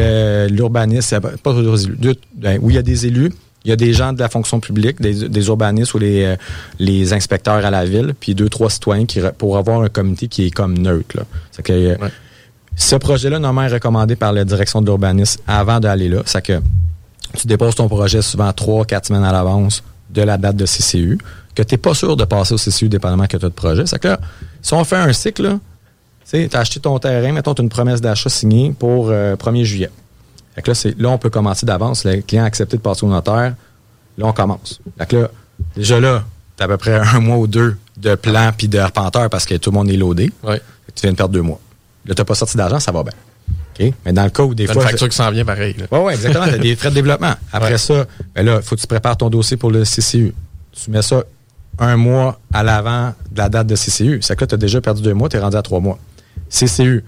c'est 1.02 1.20
pas 1.20 1.54
deux, 1.54 1.64
trois 1.66 1.84
élus. 1.84 1.98
Deux- 1.98 2.16
ben, 2.36 2.60
oui, 2.62 2.74
il 2.74 2.76
y 2.76 2.80
a 2.80 2.82
des 2.82 3.06
élus, 3.06 3.32
il 3.66 3.70
y 3.70 3.72
a 3.72 3.76
des 3.76 3.94
gens 3.94 4.14
de 4.14 4.20
la 4.20 4.30
fonction 4.30 4.60
publique, 4.60 5.02
des, 5.02 5.28
des 5.30 5.48
urbanistes 5.48 5.94
ou 5.94 6.00
les, 6.00 6.24
euh, 6.24 6.36
les 6.80 7.14
inspecteurs 7.14 7.64
à 7.66 7.70
la 7.70 7.86
ville, 7.86 8.14
puis 8.20 8.34
deux, 8.36 8.50
trois 8.50 8.70
citoyens 8.70 9.06
qui, 9.06 9.20
pour 9.38 9.58
avoir 9.58 9.82
un 9.82 9.90
comité 9.90 10.28
qui 10.28 10.46
est 10.48 10.52
comme 10.52 10.78
neutre. 10.78 11.18
Là. 11.18 11.24
Que, 11.64 11.98
Ce 12.76 12.96
projet-là, 12.96 13.40
normalement, 13.40 13.70
est 13.70 13.74
recommandé 13.74 14.16
par 14.16 14.32
la 14.34 14.46
direction 14.46 14.82
de 14.82 14.86
l'urbanisme 14.88 15.42
avant 15.48 15.80
d'aller 15.80 16.08
là. 16.10 16.22
C'est 16.26 16.42
que 16.44 16.62
tu 17.38 17.46
déposes 17.48 17.76
ton 17.76 17.88
projet 17.90 18.22
souvent 18.22 18.52
trois, 18.54 18.86
quatre 18.86 19.08
semaines 19.08 19.24
à 19.26 19.32
l'avance 19.32 19.84
de 20.10 20.22
la 20.24 20.38
date 20.38 20.56
de 20.56 20.66
CCU, 20.66 21.20
que 21.64 21.68
tu 21.68 21.74
n'es 21.74 21.78
pas 21.78 21.93
sûr 21.93 22.16
de 22.16 22.26
passer 22.26 22.53
au 22.53 22.57
CCU 22.57 22.89
dépendamment 22.89 23.28
que 23.28 23.38
tu 23.38 23.45
as 23.45 23.49
de 23.49 23.53
projet. 23.53 23.84
C'est 23.86 23.99
que 23.99 24.07
là, 24.10 24.20
si 24.62 24.74
on 24.74 24.84
fait 24.84 24.95
un 24.97 25.14
cycle, 25.14 25.57
tu 26.30 26.49
as 26.53 26.60
acheté 26.60 26.80
ton 26.80 26.97
terrain, 26.99 27.32
mettons, 27.32 27.53
tu 27.53 27.62
as 27.62 27.64
une 27.64 27.70
promesse 27.70 28.01
d'achat 28.01 28.30
signée 28.30 28.74
pour 28.78 29.10
euh, 29.10 29.36
1er 29.36 29.64
juillet. 29.64 29.89
Fait 30.55 30.62
que 30.62 30.72
là, 30.72 30.76
c'est, 30.76 30.99
là, 30.99 31.10
on 31.10 31.18
peut 31.18 31.30
commencer 31.30 31.66
d'avance. 31.66 32.03
Le 32.05 32.22
client 32.22 32.43
a 32.43 32.47
accepté 32.47 32.78
de 32.78 32.82
passer 32.82 33.05
au 33.05 33.10
notaire. 33.10 33.53
Là, 34.18 34.26
on 34.26 34.34
commence. 34.34 34.80
Fait 34.97 35.05
que 35.07 35.16
là, 35.16 35.30
déjà 35.76 35.99
là, 35.99 36.24
tu 36.57 36.64
as 36.64 36.66
à 36.66 36.68
peu 36.68 36.78
près 36.78 36.95
un 36.95 37.20
mois 37.20 37.38
ou 37.38 37.47
deux 37.47 37.78
de 37.97 38.16
plan 38.16 38.51
puis 38.57 38.68
de 38.68 38.78
arpenteur 38.78 39.30
parce 39.30 39.45
que 39.45 39.55
tout 39.55 39.72
le 39.72 39.78
monde 39.78 39.89
est 39.89 39.97
loadé. 39.97 40.32
Fait 40.45 40.60
que 40.60 40.64
tu 40.95 41.01
viens 41.03 41.12
de 41.12 41.18
perdre 41.18 41.34
deux 41.34 41.41
mois. 41.41 41.60
Là, 42.05 42.16
tu 42.16 42.22
n'as 42.22 42.26
pas 42.26 42.36
sorti 42.36 42.57
d'argent, 42.57 42.80
ça 42.80 42.91
va 42.91 43.03
bien. 43.03 43.14
Mais 44.05 44.12
dans 44.12 44.26
le 44.26 44.30
cas 44.30 44.43
où 44.43 44.53
des 44.53 44.66
fois. 44.68 44.76
une 44.76 44.82
facture 44.82 45.07
qui 45.07 45.16
s'en 45.16 45.32
vient 45.32 45.45
pareil. 45.45 45.74
Oui, 45.89 45.99
oui, 46.03 46.14
exactement. 46.14 46.45
Tu 46.47 46.53
as 46.53 46.57
des 46.57 46.76
frais 46.76 46.89
de 46.89 46.95
développement. 46.95 47.34
Après 47.53 47.72
Ouais. 47.72 47.78
ça, 47.78 48.05
ben 48.36 48.45
là, 48.45 48.57
il 48.57 48.62
faut 48.62 48.76
que 48.76 48.82
tu 48.82 48.88
prépares 48.88 49.16
ton 49.16 49.30
dossier 49.30 49.55
pour 49.55 49.72
le 49.72 49.84
CCU. 49.86 50.34
Tu 50.74 50.91
mets 50.91 51.01
ça 51.01 51.24
un 51.80 51.96
mois 51.98 52.40
à 52.54 52.64
l'avant 52.64 53.14
de 53.32 53.38
la 53.38 53.50
date 53.50 53.68
de 53.68 53.76
CCU. 53.76 54.20
C'est 54.22 54.36
que 54.36 54.42
là, 54.42 54.48
tu 54.48 54.56
as 54.56 54.58
déjà 54.58 54.82
perdu 54.82 55.02
deux 55.02 55.14
mois, 55.14 55.30
tu 55.30 55.38
es 55.38 55.40
rendu 55.40 55.56
à 55.58 55.62
trois 55.62 55.80
mois. 55.80 55.98
CCU. 56.50 57.04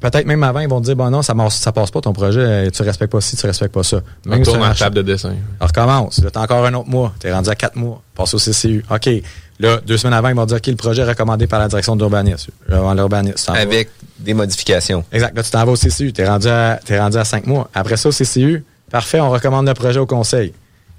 Peut-être 0.00 0.24
même 0.26 0.42
avant, 0.42 0.60
ils 0.60 0.68
vont 0.68 0.80
te 0.80 0.86
dire, 0.86 0.96
bon 0.96 1.10
non, 1.10 1.20
ça, 1.20 1.34
marche- 1.34 1.56
ça 1.56 1.72
passe 1.72 1.90
pas 1.90 2.00
ton 2.00 2.14
projet, 2.14 2.40
euh, 2.40 2.70
tu 2.70 2.82
respectes 2.82 3.12
pas 3.12 3.20
ci, 3.20 3.36
tu 3.36 3.44
respectes 3.44 3.74
pas 3.74 3.82
ça. 3.82 4.00
On 4.26 4.30
Même 4.30 4.42
tourne 4.42 4.54
sur 4.56 4.62
un 4.62 4.66
en 4.66 4.68
marché- 4.68 4.84
table 4.84 4.96
de 4.96 5.02
dessin. 5.02 5.34
alors, 5.58 5.68
recommence. 5.68 6.22
Là, 6.24 6.30
t'as 6.30 6.40
encore 6.40 6.64
un 6.64 6.72
autre 6.72 6.88
mois. 6.88 7.12
T'es 7.18 7.30
rendu 7.32 7.50
à 7.50 7.54
quatre 7.54 7.76
mois. 7.76 8.00
Passe 8.14 8.32
au 8.32 8.38
CCU. 8.38 8.82
OK. 8.90 9.10
Là, 9.58 9.78
deux 9.86 9.98
semaines 9.98 10.14
avant, 10.14 10.28
ils 10.30 10.34
vont 10.34 10.46
dire, 10.46 10.56
OK, 10.56 10.66
le 10.68 10.76
projet 10.76 11.02
est 11.02 11.06
recommandé 11.08 11.46
par 11.46 11.58
la 11.58 11.68
direction 11.68 11.96
de 11.96 12.00
l'urbanisme. 12.00 12.50
Euh, 12.70 12.80
vas. 12.80 13.60
Avec 13.60 13.90
des 14.18 14.32
modifications. 14.32 15.04
Exact. 15.12 15.36
Là, 15.36 15.42
tu 15.42 15.50
t'en 15.50 15.66
vas 15.66 15.72
au 15.72 15.76
CCU. 15.76 16.14
T'es 16.14 16.26
rendu 16.26 16.48
à, 16.48 16.80
t'es 16.82 16.98
rendu 16.98 17.18
à 17.18 17.24
cinq 17.24 17.46
mois. 17.46 17.68
Après 17.74 17.98
ça, 17.98 18.08
au 18.08 18.12
CCU, 18.12 18.64
parfait, 18.90 19.20
on 19.20 19.28
recommande 19.28 19.66
le 19.66 19.74
projet 19.74 20.00
au 20.00 20.06
conseil. 20.06 20.54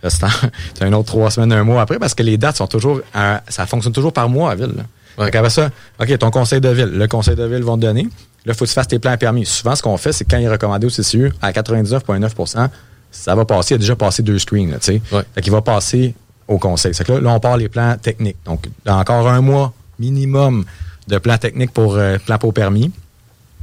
C'est 0.73 0.83
un 0.83 0.93
autre 0.93 1.07
trois 1.07 1.31
semaines, 1.31 1.51
un 1.53 1.63
mois 1.63 1.81
après, 1.81 1.99
parce 1.99 2.13
que 2.13 2.23
les 2.23 2.37
dates 2.37 2.57
sont 2.57 2.67
toujours, 2.67 3.01
ça 3.13 3.65
fonctionne 3.65 3.93
toujours 3.93 4.13
par 4.13 4.29
mois 4.29 4.51
à 4.51 4.55
ville. 4.55 4.73
là. 4.77 5.29
Qu'après 5.29 5.49
ça, 5.49 5.69
OK, 5.99 6.17
ton 6.17 6.31
conseil 6.31 6.61
de 6.61 6.69
ville. 6.69 6.89
Le 6.93 7.07
conseil 7.07 7.35
de 7.35 7.43
ville 7.43 7.63
vont 7.63 7.75
te 7.75 7.81
donner. 7.81 8.03
Là, 8.03 8.53
il 8.53 8.53
faut 8.53 8.65
que 8.65 8.69
tu 8.69 8.73
fasses 8.73 8.87
tes 8.87 8.97
plans 8.97 9.15
permis. 9.17 9.45
Souvent, 9.45 9.75
ce 9.75 9.83
qu'on 9.83 9.97
fait, 9.97 10.13
c'est 10.13 10.25
quand 10.25 10.37
il 10.37 10.45
est 10.45 10.49
recommandé 10.49 10.87
au 10.87 10.89
CCU, 10.89 11.31
à 11.41 11.51
99,9% 11.51 12.69
ça 13.11 13.35
va 13.35 13.45
passer. 13.45 13.73
Il 13.73 13.75
a 13.75 13.77
déjà 13.79 13.95
passé 13.95 14.23
deux 14.23 14.39
screens, 14.39 14.71
là, 14.71 14.77
tu 14.79 14.93
sais. 14.93 15.01
Fait 15.35 15.41
qu'il 15.41 15.51
va 15.51 15.61
passer 15.61 16.15
au 16.47 16.57
conseil. 16.57 16.93
C'est 16.93 17.03
que 17.03 17.11
là, 17.11 17.19
là, 17.19 17.29
on 17.31 17.39
part 17.39 17.57
les 17.57 17.69
plans 17.69 17.97
techniques. 18.01 18.37
Donc, 18.45 18.67
encore 18.87 19.27
un 19.27 19.41
mois 19.41 19.73
minimum 19.99 20.65
de 21.07 21.17
plans 21.17 21.37
techniques 21.37 21.71
pour 21.71 21.95
euh, 21.95 22.17
plans 22.25 22.37
pour 22.37 22.53
permis. 22.53 22.91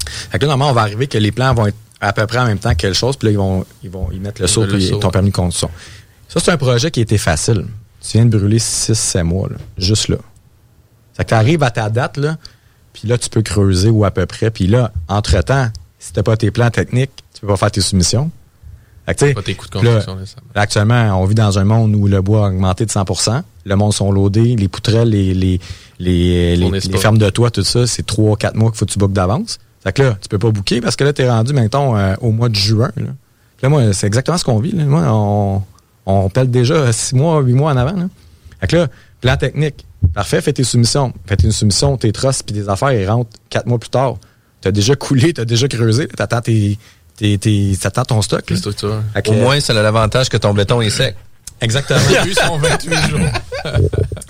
Fait 0.06 0.38
que 0.38 0.44
là, 0.44 0.50
normalement, 0.50 0.70
on 0.70 0.74
va 0.74 0.82
arriver 0.82 1.06
que 1.06 1.18
les 1.18 1.32
plans 1.32 1.54
vont 1.54 1.66
être 1.66 1.76
à 2.00 2.12
peu 2.12 2.26
près 2.26 2.38
en 2.38 2.46
même 2.46 2.58
temps 2.58 2.70
que 2.70 2.76
quelque 2.76 2.94
chose, 2.94 3.16
puis 3.16 3.26
là, 3.26 3.32
ils 3.32 3.38
vont, 3.38 3.64
ils 3.82 3.90
vont 3.90 4.10
y 4.12 4.18
mettre 4.18 4.40
le 4.40 4.46
saut 4.46 4.66
puis 4.66 4.92
ton 5.00 5.10
permis 5.10 5.30
de 5.30 5.34
conduction. 5.34 5.70
Ça, 6.28 6.40
c'est 6.40 6.50
un 6.50 6.56
projet 6.56 6.90
qui 6.90 7.00
était 7.00 7.18
facile. 7.18 7.66
Tu 8.00 8.18
viens 8.18 8.26
de 8.26 8.36
brûler 8.36 8.58
6-7 8.58 9.22
mois, 9.22 9.48
là, 9.48 9.56
juste 9.76 10.08
là. 10.08 10.18
C'est 11.14 11.24
que 11.24 11.28
tu 11.30 11.34
arrives 11.34 11.62
à 11.62 11.70
ta 11.70 11.90
date, 11.90 12.16
là, 12.16 12.36
puis 12.92 13.08
là, 13.08 13.18
tu 13.18 13.28
peux 13.28 13.42
creuser 13.42 13.90
ou 13.90 14.04
à 14.04 14.10
peu 14.10 14.26
près. 14.26 14.50
Puis 14.50 14.66
là, 14.66 14.92
entre-temps, 15.08 15.68
si 15.98 16.12
tu 16.12 16.22
pas 16.22 16.36
tes 16.36 16.50
plans 16.50 16.70
techniques, 16.70 17.10
tu 17.34 17.40
peux 17.40 17.46
pas 17.48 17.56
faire 17.56 17.70
tes 17.70 17.80
soumissions. 17.80 18.30
Fait 19.06 19.14
que, 19.14 19.32
Pas 19.32 19.42
tes 19.42 19.54
coûts 19.54 19.66
de 19.68 19.72
construction, 19.72 20.16
là, 20.54 20.60
actuellement, 20.60 21.20
on 21.20 21.24
vit 21.24 21.34
dans 21.34 21.58
un 21.58 21.64
monde 21.64 21.94
où 21.94 22.06
le 22.06 22.20
bois 22.20 22.46
a 22.46 22.48
augmenté 22.50 22.84
de 22.84 22.90
100% 22.90 23.42
Le 23.64 23.76
monde 23.76 23.94
sont 23.94 24.12
loadés, 24.12 24.54
les 24.54 24.68
poutrelles, 24.68 25.08
les, 25.08 25.32
les, 25.32 25.60
les, 25.98 26.56
les, 26.56 26.98
fermes 26.98 27.16
de 27.16 27.30
toit, 27.30 27.50
tout 27.50 27.64
ça, 27.64 27.86
c'est 27.86 28.06
3-4 28.06 28.54
mois 28.54 28.70
qu'il 28.70 28.78
faut 28.78 28.84
que 28.84 28.90
tu 28.90 28.98
bookes 28.98 29.14
d'avance. 29.14 29.58
Fait 29.82 29.92
que 29.92 30.02
là, 30.02 30.18
tu 30.20 30.28
peux 30.28 30.38
pas 30.38 30.50
booker 30.50 30.82
parce 30.82 30.96
que 30.96 31.04
là, 31.04 31.12
tu 31.12 31.22
es 31.22 31.30
rendu, 31.30 31.54
mettons, 31.54 31.96
euh, 31.96 32.14
au 32.20 32.32
mois 32.32 32.50
de 32.50 32.56
juin. 32.56 32.90
Là, 32.96 33.06
là 33.62 33.68
moi, 33.70 33.92
c'est 33.94 34.06
exactement 34.06 34.36
ce 34.36 34.44
qu'on 34.44 34.58
vit. 34.58 34.72
Là. 34.72 34.84
Moi, 34.84 35.04
on, 35.06 35.62
on 36.08 36.28
pèle 36.28 36.50
déjà 36.50 36.92
6 36.92 37.14
mois, 37.14 37.40
8 37.40 37.52
mois 37.52 37.72
en 37.72 37.76
avant. 37.76 37.92
Là. 37.96 38.06
Fait 38.60 38.66
que 38.66 38.76
là, 38.76 38.86
plan 39.20 39.36
technique. 39.36 39.84
Parfait, 40.14 40.40
fais 40.40 40.52
tes 40.52 40.64
soumissions. 40.64 41.12
Fais 41.26 41.36
tes 41.36 41.50
soumissions, 41.50 41.96
tes 41.96 42.10
trosses 42.12 42.42
puis 42.42 42.54
tes 42.54 42.68
affaires, 42.68 42.92
ils 42.92 43.08
rentrent 43.08 43.30
4 43.50 43.66
mois 43.66 43.78
plus 43.78 43.90
tard. 43.90 44.16
Tu 44.60 44.68
as 44.68 44.72
déjà 44.72 44.94
coulé, 44.96 45.32
tu 45.32 45.40
as 45.40 45.44
déjà 45.44 45.68
creusé, 45.68 46.08
tu 46.08 46.20
attends, 46.22 46.40
tes, 46.40 46.78
tes, 47.16 47.38
tes, 47.38 47.76
t'attends 47.80 48.02
ton 48.04 48.22
stock. 48.22 48.48
là. 48.50 48.56
Fait 49.14 49.22
que- 49.22 49.30
Au 49.30 49.34
moins, 49.34 49.60
ça 49.60 49.72
a 49.78 49.82
l'avantage 49.82 50.28
que 50.28 50.36
ton 50.36 50.54
béton 50.54 50.80
est 50.80 50.90
sec. 50.90 51.14
Exactement. 51.60 51.98
Il 52.10 52.16
a 52.16 52.26
eu 52.26 52.34
son 52.34 52.56
28 52.58 52.94
jours. 53.08 53.20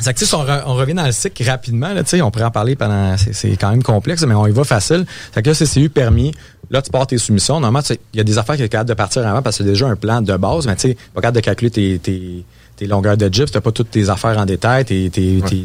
C'est 0.01 0.15
que, 0.15 0.37
on, 0.37 0.45
re- 0.45 0.63
on 0.67 0.75
revient 0.75 0.95
dans 0.95 1.05
le 1.05 1.13
cycle 1.13 1.43
rapidement, 1.45 1.93
là, 1.93 2.03
tu 2.05 2.11
sais, 2.11 2.23
on 2.23 2.31
pourrait 2.31 2.45
en 2.47 2.51
parler 2.51 2.77
pendant. 2.77 3.17
C'est 3.19 3.35
c'est 3.35 3.57
quand 3.57 3.71
même 3.71 3.83
complexe, 3.83 4.23
mais 4.27 4.35
on 4.35 4.47
y 4.47 4.53
va 4.53 4.65
facile. 4.65 5.05
C'est 5.35 5.43
que 5.43 5.51
là, 5.51 5.55
CCU 5.55 5.91
permis. 5.91 6.33
Là, 6.71 6.83
tu 6.83 6.91
pars 6.91 7.07
tes 7.07 7.17
soumissions. 7.19 7.61
Normalement, 7.61 7.87
il 8.13 8.17
y 8.19 8.21
a 8.21 8.25
des 8.25 8.37
affaires 8.39 8.57
qui 8.57 8.63
sont 8.63 8.69
capables 8.69 8.89
de 8.91 8.95
partir 8.95 9.27
avant 9.27 9.41
parce 9.43 9.57
que 9.59 9.65
c'est 9.65 9.71
déjà 9.71 9.87
un 9.89 9.97
plan 9.97 10.21
de 10.21 10.37
base, 10.37 10.67
mais 10.67 10.77
tu 10.77 10.89
sais, 10.89 10.97
pas 11.15 11.21
capable 11.23 11.37
de 11.37 11.41
calculer 11.41 11.71
tes, 11.71 11.99
tes, 11.99 12.45
tes 12.77 12.87
longueurs 12.87 13.17
de 13.17 13.29
gyps, 13.33 13.51
t'as 13.51 13.61
pas 13.63 13.73
toutes 13.73 13.91
tes 13.91 14.11
affaires 14.11 14.37
en 14.39 14.45
détail, 14.45 14.85
tes, 14.85 15.11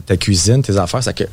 ta 0.05 0.15
cuisine, 0.17 0.61
tes 0.61 0.77
affaires. 0.77 1.01
Que 1.13 1.23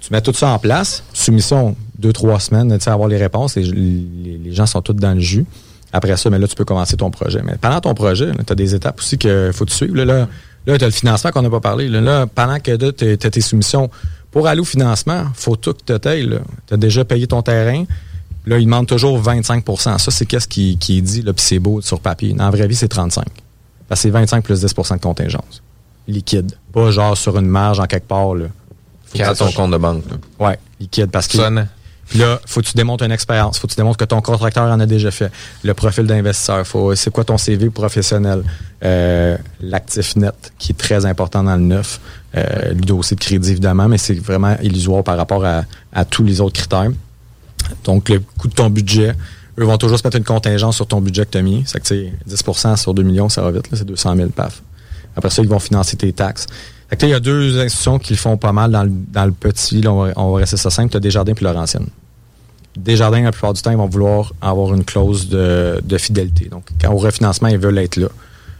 tu 0.00 0.12
mets 0.12 0.20
tout 0.20 0.32
ça 0.32 0.48
en 0.48 0.58
place. 0.58 1.02
Soumission, 1.12 1.74
deux, 1.98 2.12
trois 2.12 2.38
semaines, 2.38 2.76
tu 2.78 2.84
sais, 2.84 2.90
avoir 2.90 3.08
les 3.08 3.16
réponses. 3.16 3.56
Les, 3.56 3.64
les- 3.64 4.38
les 4.44 4.52
gens 4.52 4.66
sont 4.66 4.80
tous 4.82 4.92
dans 4.92 5.14
le 5.14 5.20
jus. 5.20 5.44
Après 5.92 6.16
ça, 6.16 6.28
mais 6.30 6.38
là, 6.38 6.46
tu 6.46 6.54
peux 6.56 6.64
commencer 6.64 6.96
ton 6.96 7.10
projet. 7.10 7.40
Mais 7.44 7.54
pendant 7.60 7.80
ton 7.80 7.94
projet, 7.94 8.30
tu 8.46 8.52
as 8.52 8.56
des 8.56 8.74
étapes 8.74 8.98
aussi 8.98 9.16
qu'il 9.18 9.50
faut 9.52 9.64
te 9.64 9.72
suivre. 9.72 9.94
Là, 9.96 10.04
là, 10.04 10.28
là 10.66 10.78
tu 10.78 10.84
as 10.84 10.88
le 10.88 10.92
financement 10.92 11.30
qu'on 11.30 11.42
n'a 11.42 11.50
pas 11.50 11.60
parlé. 11.60 11.88
Là, 11.88 12.00
Là, 12.00 12.26
pendant 12.26 12.58
que 12.60 12.90
tu 12.90 13.26
as 13.26 13.30
tes 13.30 13.40
soumissions, 13.40 13.88
pour 14.30 14.46
aller 14.48 14.60
au 14.60 14.64
financement, 14.64 15.24
faut 15.34 15.54
tout 15.56 15.72
que 15.72 15.96
tu. 15.96 16.28
Tu 16.66 16.74
as 16.74 16.76
déjà 16.76 17.04
payé 17.04 17.26
ton 17.26 17.42
terrain. 17.42 17.84
Là, 18.46 18.58
ils 18.58 18.66
demandent 18.66 18.86
toujours 18.86 19.20
25% 19.22 19.98
Ça, 19.98 20.10
c'est 20.10 20.26
qu'est-ce 20.26 20.48
qui, 20.48 20.76
qui 20.76 20.98
est 20.98 21.02
dit, 21.02 21.22
là, 21.22 21.32
puis 21.32 21.44
c'est 21.44 21.58
beau 21.58 21.80
sur 21.80 22.00
papier. 22.00 22.32
Dans 22.34 22.44
la 22.44 22.50
vraie 22.50 22.66
vie, 22.66 22.74
c'est 22.74 22.88
35 22.88 23.24
Parce 23.88 24.00
que 24.00 24.02
c'est 24.02 24.10
25 24.10 24.44
plus 24.44 24.64
10% 24.64 24.96
de 24.96 25.00
contingence. 25.00 25.62
Liquide. 26.06 26.52
Pas 26.72 26.90
genre 26.90 27.16
sur 27.16 27.38
une 27.38 27.46
marge 27.46 27.80
en 27.80 27.86
quelque 27.86 28.06
part. 28.06 28.34
Là. 28.34 28.46
Qui 29.12 29.22
a 29.22 29.34
ton 29.34 29.50
compte 29.52 29.70
de 29.70 29.78
banque. 29.78 30.04
Là. 30.10 30.46
Ouais, 30.46 30.58
liquide. 30.78 31.10
Parce 31.10 31.26
que. 31.26 31.38
Sonne. 31.38 31.66
Puis 32.08 32.18
là, 32.18 32.38
faut 32.44 32.60
que 32.60 32.66
tu 32.66 32.74
démontres 32.74 33.04
une 33.04 33.12
expérience. 33.12 33.58
Faut 33.58 33.66
que 33.66 33.72
tu 33.72 33.78
démontres 33.78 33.96
que 33.96 34.04
ton 34.04 34.20
contracteur 34.20 34.64
en 34.64 34.78
a 34.78 34.84
déjà 34.84 35.10
fait. 35.10 35.32
Le 35.62 35.72
profil 35.72 36.04
d'investisseur. 36.04 36.66
Faut, 36.66 36.94
c'est 36.94 37.10
quoi 37.10 37.24
ton 37.24 37.38
CV 37.38 37.70
professionnel? 37.70 38.42
Euh, 38.84 39.38
l'actif 39.62 40.14
net, 40.16 40.52
qui 40.58 40.72
est 40.72 40.78
très 40.78 41.06
important 41.06 41.42
dans 41.42 41.56
le 41.56 41.62
neuf. 41.62 42.00
Euh, 42.36 42.70
le 42.70 42.80
dossier 42.80 43.16
de 43.16 43.20
crédit, 43.20 43.52
évidemment, 43.52 43.88
mais 43.88 43.96
c'est 43.96 44.14
vraiment 44.20 44.56
illusoire 44.62 45.02
par 45.02 45.16
rapport 45.16 45.44
à, 45.46 45.62
à 45.94 46.04
tous 46.04 46.24
les 46.24 46.42
autres 46.42 46.58
critères. 46.60 46.90
Donc, 47.84 48.08
le 48.08 48.20
coût 48.38 48.48
de 48.48 48.54
ton 48.54 48.70
budget, 48.70 49.14
eux 49.58 49.64
vont 49.64 49.78
toujours 49.78 49.98
se 49.98 50.04
mettre 50.04 50.16
une 50.16 50.24
contingence 50.24 50.76
sur 50.76 50.86
ton 50.86 51.00
budget 51.00 51.24
que 51.26 51.30
tu 51.30 51.38
as 51.38 51.42
mis. 51.42 51.62
C'est 51.66 51.80
que, 51.80 51.86
tu 51.86 52.12
sais, 52.28 52.36
10% 52.44 52.76
sur 52.76 52.94
2 52.94 53.02
millions, 53.02 53.28
ça 53.28 53.42
va 53.42 53.50
vite, 53.50 53.68
c'est 53.72 53.84
200 53.84 54.16
000, 54.16 54.28
paf. 54.30 54.62
Après 55.16 55.30
ça, 55.30 55.42
ils 55.42 55.48
vont 55.48 55.58
financer 55.58 55.96
tes 55.96 56.12
taxes. 56.12 56.46
Fait 56.88 57.06
il 57.06 57.08
y 57.08 57.14
a 57.14 57.20
deux 57.20 57.58
institutions 57.60 57.98
qui 57.98 58.12
le 58.12 58.18
font 58.18 58.36
pas 58.36 58.52
mal 58.52 58.70
dans 58.70 58.82
le, 58.82 58.90
dans 58.90 59.24
le 59.24 59.32
petit. 59.32 59.80
Là, 59.80 59.92
on, 59.92 60.04
va, 60.04 60.12
on 60.16 60.32
va 60.32 60.38
rester 60.38 60.56
ça 60.56 60.70
simple. 60.70 60.90
Tu 60.90 60.96
as 60.96 61.00
Desjardins 61.00 61.34
puis 61.34 61.44
Laurentienne. 61.44 61.86
Desjardins, 62.76 63.22
la 63.22 63.30
plupart 63.30 63.52
du 63.52 63.62
temps, 63.62 63.70
ils 63.70 63.76
vont 63.76 63.86
vouloir 63.86 64.32
avoir 64.40 64.74
une 64.74 64.84
clause 64.84 65.28
de, 65.28 65.80
de 65.82 65.98
fidélité. 65.98 66.48
Donc, 66.48 66.64
quand 66.80 66.92
au 66.92 66.96
refinancement, 66.96 67.48
ils 67.48 67.58
veulent 67.58 67.78
être 67.78 67.96
là. 67.96 68.08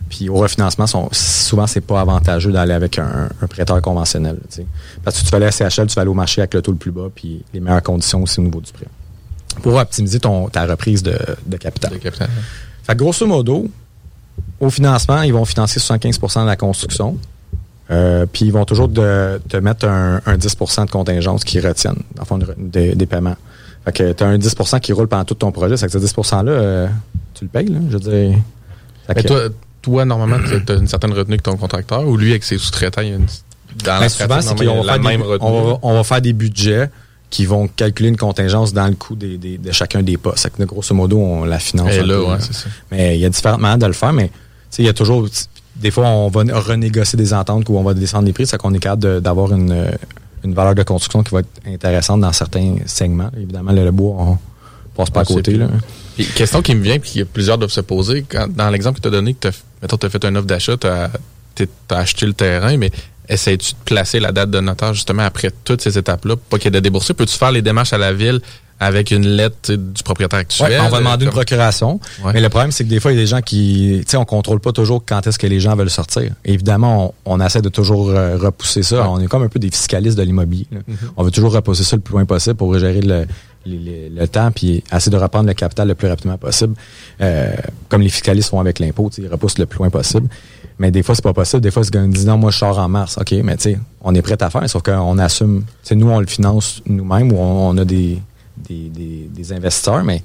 Puis 0.08 0.28
au 0.28 0.34
refinancement, 0.34 0.86
sont, 0.86 1.08
souvent, 1.12 1.66
c'est 1.66 1.80
pas 1.80 2.00
avantageux 2.00 2.52
d'aller 2.52 2.72
avec 2.74 2.98
un, 2.98 3.28
un 3.40 3.46
prêteur 3.46 3.80
conventionnel. 3.82 4.38
Parce 5.02 5.18
que 5.20 5.24
tu 5.24 5.30
vas 5.30 5.36
aller 5.36 5.46
à 5.46 5.50
CHL, 5.50 5.86
tu 5.86 5.94
vas 5.94 6.02
aller 6.02 6.10
au 6.10 6.14
marché 6.14 6.40
avec 6.40 6.54
le 6.54 6.62
taux 6.62 6.72
le 6.72 6.78
plus 6.78 6.90
bas, 6.92 7.08
puis 7.14 7.42
les 7.52 7.60
meilleures 7.60 7.82
conditions 7.82 8.22
aussi 8.22 8.38
au 8.40 8.42
niveau 8.42 8.60
du 8.60 8.70
prêt. 8.72 8.86
Pour 9.62 9.74
optimiser 9.74 10.20
ton, 10.20 10.48
ta 10.48 10.66
reprise 10.66 11.02
de, 11.02 11.16
de 11.46 11.56
capital. 11.56 11.92
De 11.92 11.98
capital. 11.98 12.28
Fait 12.84 12.92
que 12.92 12.98
grosso 12.98 13.26
modo, 13.26 13.68
au 14.60 14.70
financement, 14.70 15.22
ils 15.22 15.32
vont 15.32 15.44
financer 15.44 15.80
75% 15.80 16.42
de 16.42 16.46
la 16.46 16.56
construction. 16.56 17.16
Euh, 17.90 18.24
puis 18.30 18.46
ils 18.46 18.52
vont 18.52 18.64
toujours 18.64 18.88
de- 18.88 19.40
te 19.48 19.56
mettre 19.58 19.86
un, 19.86 20.20
un 20.26 20.36
10% 20.36 20.86
de 20.86 20.90
contingence 20.90 21.44
qui 21.44 21.60
retiennent, 21.60 22.02
le 22.18 22.24
fond, 22.24 22.38
des, 22.58 22.94
des 22.94 23.06
paiements. 23.06 23.36
Fait 23.84 23.92
que 23.92 24.12
tu 24.12 24.24
as 24.24 24.26
un 24.26 24.38
10% 24.38 24.80
qui 24.80 24.92
roule 24.94 25.06
pendant 25.06 25.24
tout 25.24 25.34
ton 25.34 25.52
projet. 25.52 25.76
C'est 25.76 25.86
que 25.86 25.92
ce 25.92 25.98
10 25.98 26.14
$-là, 26.14 26.50
euh, 26.50 26.88
tu 27.34 27.44
le 27.44 27.50
payes, 27.50 27.66
là, 27.68 27.78
je 27.90 27.92
veux 27.92 28.00
dire. 28.00 28.38
Fait 29.06 29.14
Mais 29.16 29.22
que- 29.22 29.28
toi, 29.28 29.40
toi, 29.84 30.04
normalement, 30.04 30.38
tu 30.46 30.72
as 30.72 30.76
une 30.76 30.88
certaine 30.88 31.12
retenue 31.12 31.36
que 31.36 31.42
ton 31.42 31.56
contracteur 31.56 32.06
ou 32.08 32.16
lui, 32.16 32.30
avec 32.30 32.42
ses 32.44 32.58
sous-traitants, 32.58 33.02
il 33.02 33.08
y 33.08 33.12
a 33.12 33.16
une. 33.16 33.26
Dans 33.84 34.00
Ben, 34.00 34.08
souvent, 34.08 34.40
c'est 34.40 34.54
qu'on 34.54 34.82
va, 34.82 34.98
des, 34.98 35.04
même 35.04 35.22
retenue. 35.22 35.48
on, 35.50 35.64
va, 35.64 35.78
on 35.82 35.94
va 35.94 36.04
faire 36.04 36.22
des 36.22 36.32
budgets 36.32 36.88
qui 37.28 37.44
vont 37.44 37.66
calculer 37.68 38.08
une 38.08 38.16
contingence 38.16 38.72
dans 38.72 38.86
le 38.86 38.94
coût 38.94 39.16
des, 39.16 39.36
des- 39.36 39.58
de 39.58 39.72
chacun 39.72 40.02
des 40.02 40.16
postes. 40.16 40.38
C'est 40.38 40.52
que, 40.56 40.62
grosso 40.64 40.94
modo, 40.94 41.18
on 41.18 41.44
la 41.44 41.58
finance. 41.58 41.92
Là, 41.92 42.02
peu, 42.02 42.24
ouais, 42.24 42.40
ça. 42.40 42.66
Mais 42.92 43.16
il 43.16 43.20
y 43.20 43.24
a 43.24 43.28
différentes 43.28 43.60
manières 43.60 43.78
de 43.78 43.86
le 43.86 43.92
faire, 43.92 44.12
mais 44.12 44.30
il 44.78 44.84
y 44.84 44.88
a 44.88 44.92
toujours. 44.92 45.28
Des 45.76 45.90
fois, 45.90 46.06
on 46.06 46.28
va 46.28 46.44
renégocier 46.60 47.16
des 47.16 47.34
ententes 47.34 47.68
où 47.68 47.76
on 47.76 47.82
va 47.82 47.94
descendre 47.94 48.26
les 48.26 48.32
prix, 48.32 48.46
c'est 48.46 48.56
qu'on 48.56 48.72
est 48.74 48.78
capable 48.78 49.20
d'avoir 49.20 49.52
une, 49.52 49.90
une 50.44 50.54
valeur 50.54 50.74
de 50.76 50.82
construction 50.84 51.22
qui 51.24 51.32
va 51.34 51.40
être 51.40 51.48
intéressante 51.66 52.20
dans 52.20 52.32
certains 52.32 52.76
segments. 52.86 53.30
Évidemment, 53.36 53.72
le, 53.72 53.84
le 53.84 53.90
bois, 53.90 54.14
on 54.18 54.38
passe 54.96 55.10
pas 55.10 55.22
à 55.22 55.24
côté. 55.24 55.54
Là. 55.54 55.66
Puis, 56.14 56.26
question 56.26 56.62
qui 56.62 56.76
me 56.76 56.82
vient, 56.82 57.00
puis 57.00 57.10
qu'il 57.10 57.18
y 57.18 57.22
a 57.22 57.26
plusieurs 57.26 57.58
doivent 57.58 57.72
se 57.72 57.80
poser. 57.80 58.24
Quand, 58.28 58.46
dans 58.48 58.70
l'exemple 58.70 58.98
que 58.98 59.02
tu 59.02 59.08
as 59.08 59.10
donné, 59.10 59.34
que 59.34 59.40
tu 59.40 59.48
as 59.48 59.60
fait 60.08 60.24
un 60.24 60.36
offre 60.36 60.46
d'achat, 60.46 60.76
tu 60.76 60.86
as, 60.86 61.10
acheté 61.90 62.26
le 62.26 62.32
terrain, 62.32 62.76
mais 62.76 62.90
essayes-tu 63.28 63.72
de 63.72 63.78
placer 63.84 64.20
la 64.20 64.32
date 64.32 64.50
de 64.50 64.60
notaire 64.60 64.94
justement 64.94 65.22
après 65.22 65.50
toutes 65.64 65.82
ces 65.82 65.96
étapes-là, 65.98 66.36
pour 66.36 66.44
pas 66.44 66.58
qu'il 66.58 66.66
y 66.66 66.68
ait 66.68 66.78
de 66.78 66.80
déboursés? 66.80 67.14
Peux-tu 67.14 67.36
faire 67.36 67.52
les 67.52 67.62
démarches 67.62 67.92
à 67.92 67.98
la 67.98 68.12
ville 68.12 68.40
avec 68.80 69.12
une 69.12 69.26
lettre 69.26 69.56
tu 69.62 69.78
du 69.78 70.02
propriétaire 70.02 70.40
actuel? 70.40 70.72
Ouais, 70.72 70.80
on 70.80 70.88
va 70.88 70.98
demander 70.98 71.24
une 71.24 71.30
procuration. 71.30 72.00
Ouais. 72.24 72.32
Mais 72.34 72.40
le 72.40 72.48
problème, 72.48 72.72
c'est 72.72 72.84
que 72.84 72.88
des 72.88 73.00
fois, 73.00 73.12
il 73.12 73.14
y 73.16 73.18
a 73.18 73.22
des 73.22 73.28
gens 73.28 73.40
qui, 73.40 74.02
tu 74.04 74.10
sais, 74.10 74.16
on 74.16 74.24
contrôle 74.24 74.60
pas 74.60 74.72
toujours 74.72 75.04
quand 75.06 75.26
est-ce 75.26 75.38
que 75.38 75.46
les 75.46 75.60
gens 75.60 75.76
veulent 75.76 75.90
sortir. 75.90 76.32
Évidemment, 76.44 77.14
on, 77.24 77.34
on 77.36 77.44
essaie 77.44 77.62
de 77.62 77.68
toujours 77.68 78.10
euh, 78.10 78.36
repousser 78.36 78.82
ça. 78.82 79.08
On 79.08 79.20
est 79.20 79.26
comme 79.26 79.42
un 79.42 79.48
peu 79.48 79.60
des 79.60 79.70
fiscalistes 79.70 80.18
de 80.18 80.22
l'immobilier. 80.22 80.66
Mhm. 80.72 80.96
On 81.16 81.22
veut 81.22 81.30
toujours 81.30 81.52
repousser 81.52 81.84
ça 81.84 81.96
le 81.96 82.02
plus 82.02 82.12
loin 82.12 82.24
possible 82.24 82.56
pour 82.56 82.76
gérer 82.78 83.00
le, 83.00 83.26
le, 83.66 84.26
temps 84.26 84.50
puis 84.50 84.82
essayer 84.92 85.10
de 85.10 85.16
reprendre 85.20 85.46
le 85.48 85.54
capital 85.54 85.88
le 85.88 85.94
plus 85.94 86.08
rapidement 86.08 86.38
possible. 86.38 86.74
Euh, 87.20 87.52
comme 87.88 88.02
les 88.02 88.08
fiscalistes 88.08 88.50
font 88.50 88.60
avec 88.60 88.78
l'impôt, 88.78 89.10
ils 89.18 89.28
repoussent 89.28 89.58
le 89.58 89.66
plus 89.66 89.78
loin 89.78 89.90
possible. 89.90 90.28
Mais 90.78 90.90
des 90.90 91.02
fois, 91.02 91.14
c'est 91.14 91.22
pas 91.22 91.32
possible. 91.32 91.62
Des 91.62 91.70
fois, 91.70 91.84
c'est 91.84 91.92
qu'on 91.92 92.08
dit 92.08 92.24
non, 92.26 92.36
moi, 92.36 92.50
je 92.50 92.58
sors 92.58 92.78
en 92.78 92.88
mars. 92.88 93.16
OK, 93.20 93.32
mais 93.44 93.56
tu 93.56 93.62
sais, 93.62 93.78
on 94.00 94.14
est 94.14 94.22
prêt 94.22 94.40
à 94.42 94.50
faire, 94.50 94.68
sauf 94.68 94.82
qu'on 94.82 95.18
assume, 95.18 95.62
tu 95.62 95.68
sais, 95.82 95.94
nous, 95.94 96.08
on 96.10 96.18
le 96.20 96.26
finance 96.26 96.82
nous-mêmes 96.86 97.30
ou 97.32 97.36
on, 97.36 97.68
on 97.70 97.78
a 97.78 97.84
des, 97.84 98.18
des, 98.68 98.88
des, 98.88 99.28
des 99.32 99.52
investisseurs, 99.52 100.02
mais 100.02 100.22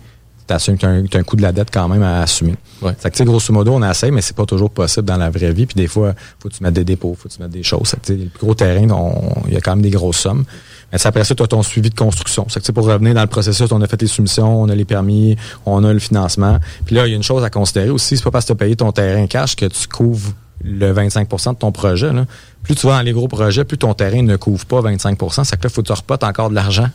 tu 0.47 0.53
assumes 0.55 0.75
que 0.75 1.05
tu 1.07 1.17
as, 1.17 1.19
un- 1.19 1.23
coût 1.23 1.35
de 1.35 1.43
la 1.43 1.51
dette 1.51 1.69
quand 1.71 1.87
même 1.87 2.01
à 2.01 2.21
assumer. 2.23 2.55
Ouais. 2.81 2.93
Fait 2.97 3.09
que, 3.11 3.15
tu 3.15 3.19
sais, 3.19 3.25
grosso 3.25 3.53
modo, 3.53 3.73
on 3.73 3.87
essaie, 3.87 4.09
mais 4.09 4.21
c'est 4.21 4.35
pas 4.35 4.47
toujours 4.47 4.71
possible 4.71 5.05
dans 5.05 5.17
la 5.17 5.29
vraie 5.29 5.53
vie. 5.53 5.67
Puis 5.67 5.75
des 5.75 5.87
fois, 5.87 6.15
faut 6.39 6.49
que 6.49 6.55
tu 6.55 6.63
mettes 6.63 6.73
des 6.73 6.83
dépôts, 6.83 7.15
faut 7.15 7.29
que 7.29 7.33
tu 7.35 7.39
mettes 7.39 7.51
des 7.51 7.61
choses. 7.61 7.89
Fait 7.89 7.97
que, 7.97 8.05
tu 8.07 8.13
sais, 8.13 8.19
le 8.23 8.29
plus 8.29 8.39
gros 8.39 8.55
terrain, 8.55 8.89
on- 8.89 9.43
il 9.47 9.53
y 9.53 9.57
a 9.57 9.61
quand 9.61 9.75
même 9.75 9.83
des 9.83 9.91
grosses 9.91 10.17
sommes. 10.17 10.45
Mais 10.91 11.05
après 11.05 11.23
ça, 11.23 11.35
tu 11.35 11.43
as 11.43 11.47
ton 11.47 11.63
suivi 11.63 11.89
de 11.89 11.95
construction. 11.95 12.45
C'est 12.49 12.63
que, 12.63 12.71
pour 12.71 12.85
revenir 12.85 13.13
dans 13.13 13.21
le 13.21 13.27
processus, 13.27 13.71
on 13.71 13.81
a 13.81 13.87
fait 13.87 14.01
les 14.01 14.07
soumissions, 14.07 14.61
on 14.61 14.69
a 14.69 14.75
les 14.75 14.85
permis, 14.85 15.35
on 15.65 15.83
a 15.83 15.93
le 15.93 15.99
financement. 15.99 16.59
Puis 16.85 16.95
là, 16.95 17.07
il 17.07 17.11
y 17.11 17.13
a 17.13 17.15
une 17.15 17.23
chose 17.23 17.43
à 17.43 17.49
considérer 17.49 17.89
aussi, 17.89 18.17
c'est 18.17 18.23
pas 18.23 18.31
parce 18.31 18.45
que 18.45 18.47
tu 18.47 18.53
as 18.53 18.55
payé 18.55 18.75
ton 18.75 18.91
terrain 18.91 19.27
cash 19.27 19.55
que 19.55 19.65
tu 19.65 19.87
couvres 19.87 20.33
le 20.63 20.93
25% 20.93 21.53
de 21.53 21.55
ton 21.57 21.71
projet. 21.71 22.11
Là. 22.11 22.25
Plus 22.63 22.75
tu 22.75 22.87
vas 22.87 22.97
dans 22.97 23.01
les 23.01 23.13
gros 23.13 23.27
projets, 23.27 23.63
plus 23.63 23.77
ton 23.77 23.93
terrain 23.93 24.21
ne 24.21 24.35
couvre 24.35 24.65
pas 24.65 24.81
25% 24.81 25.43
C'est 25.43 25.57
que 25.57 25.63
là, 25.63 25.69
faut 25.69 25.81
que 25.81 25.87
tu 25.87 25.93
repotes 25.93 26.23
encore 26.23 26.49
de 26.49 26.55
l'argent. 26.55 26.89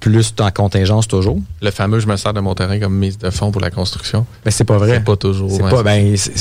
Plus 0.00 0.34
tu 0.34 0.42
en 0.42 0.50
contingence 0.50 1.08
toujours. 1.08 1.40
Le 1.60 1.70
fameux, 1.70 1.98
je 1.98 2.06
me 2.06 2.16
sers 2.16 2.32
de 2.32 2.40
mon 2.40 2.54
terrain 2.54 2.78
comme 2.78 2.96
mise 2.96 3.18
de 3.18 3.30
fonds 3.30 3.50
pour 3.50 3.60
la 3.60 3.70
construction. 3.70 4.26
Mais 4.44 4.52
c'est 4.52 4.64
pas 4.64 4.78
vrai. 4.78 4.94
C'est 4.94 5.04
pas 5.04 5.16
toujours. 5.16 5.58
Pas, 5.58 5.82
ben, 5.82 6.16
Ça 6.16 6.34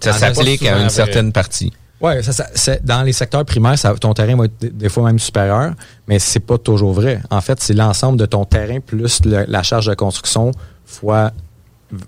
ça 0.00 0.12
s'applique 0.12 0.64
à 0.66 0.82
une 0.82 0.88
certaine 0.88 1.32
partie. 1.32 1.72
Ouais, 2.00 2.22
ça, 2.22 2.32
ça- 2.32 2.48
c'est- 2.54 2.84
dans 2.84 3.02
les 3.02 3.12
secteurs 3.12 3.44
primaires, 3.44 3.78
ça- 3.78 3.94
ton 3.94 4.12
terrain 4.12 4.36
va 4.36 4.44
être 4.44 4.76
des- 4.76 4.88
fois 4.90 5.04
même 5.04 5.18
supérieur, 5.18 5.72
mais 6.06 6.18
c'est 6.18 6.40
pas 6.40 6.58
toujours 6.58 6.92
vrai. 6.92 7.22
En 7.30 7.40
fait, 7.40 7.58
c'est 7.60 7.72
l'ensemble 7.72 8.18
de 8.18 8.26
ton 8.26 8.44
terrain 8.44 8.80
plus 8.80 9.24
le- 9.24 9.46
la 9.48 9.62
charge 9.62 9.86
de 9.86 9.94
construction 9.94 10.52
fois 10.84 11.30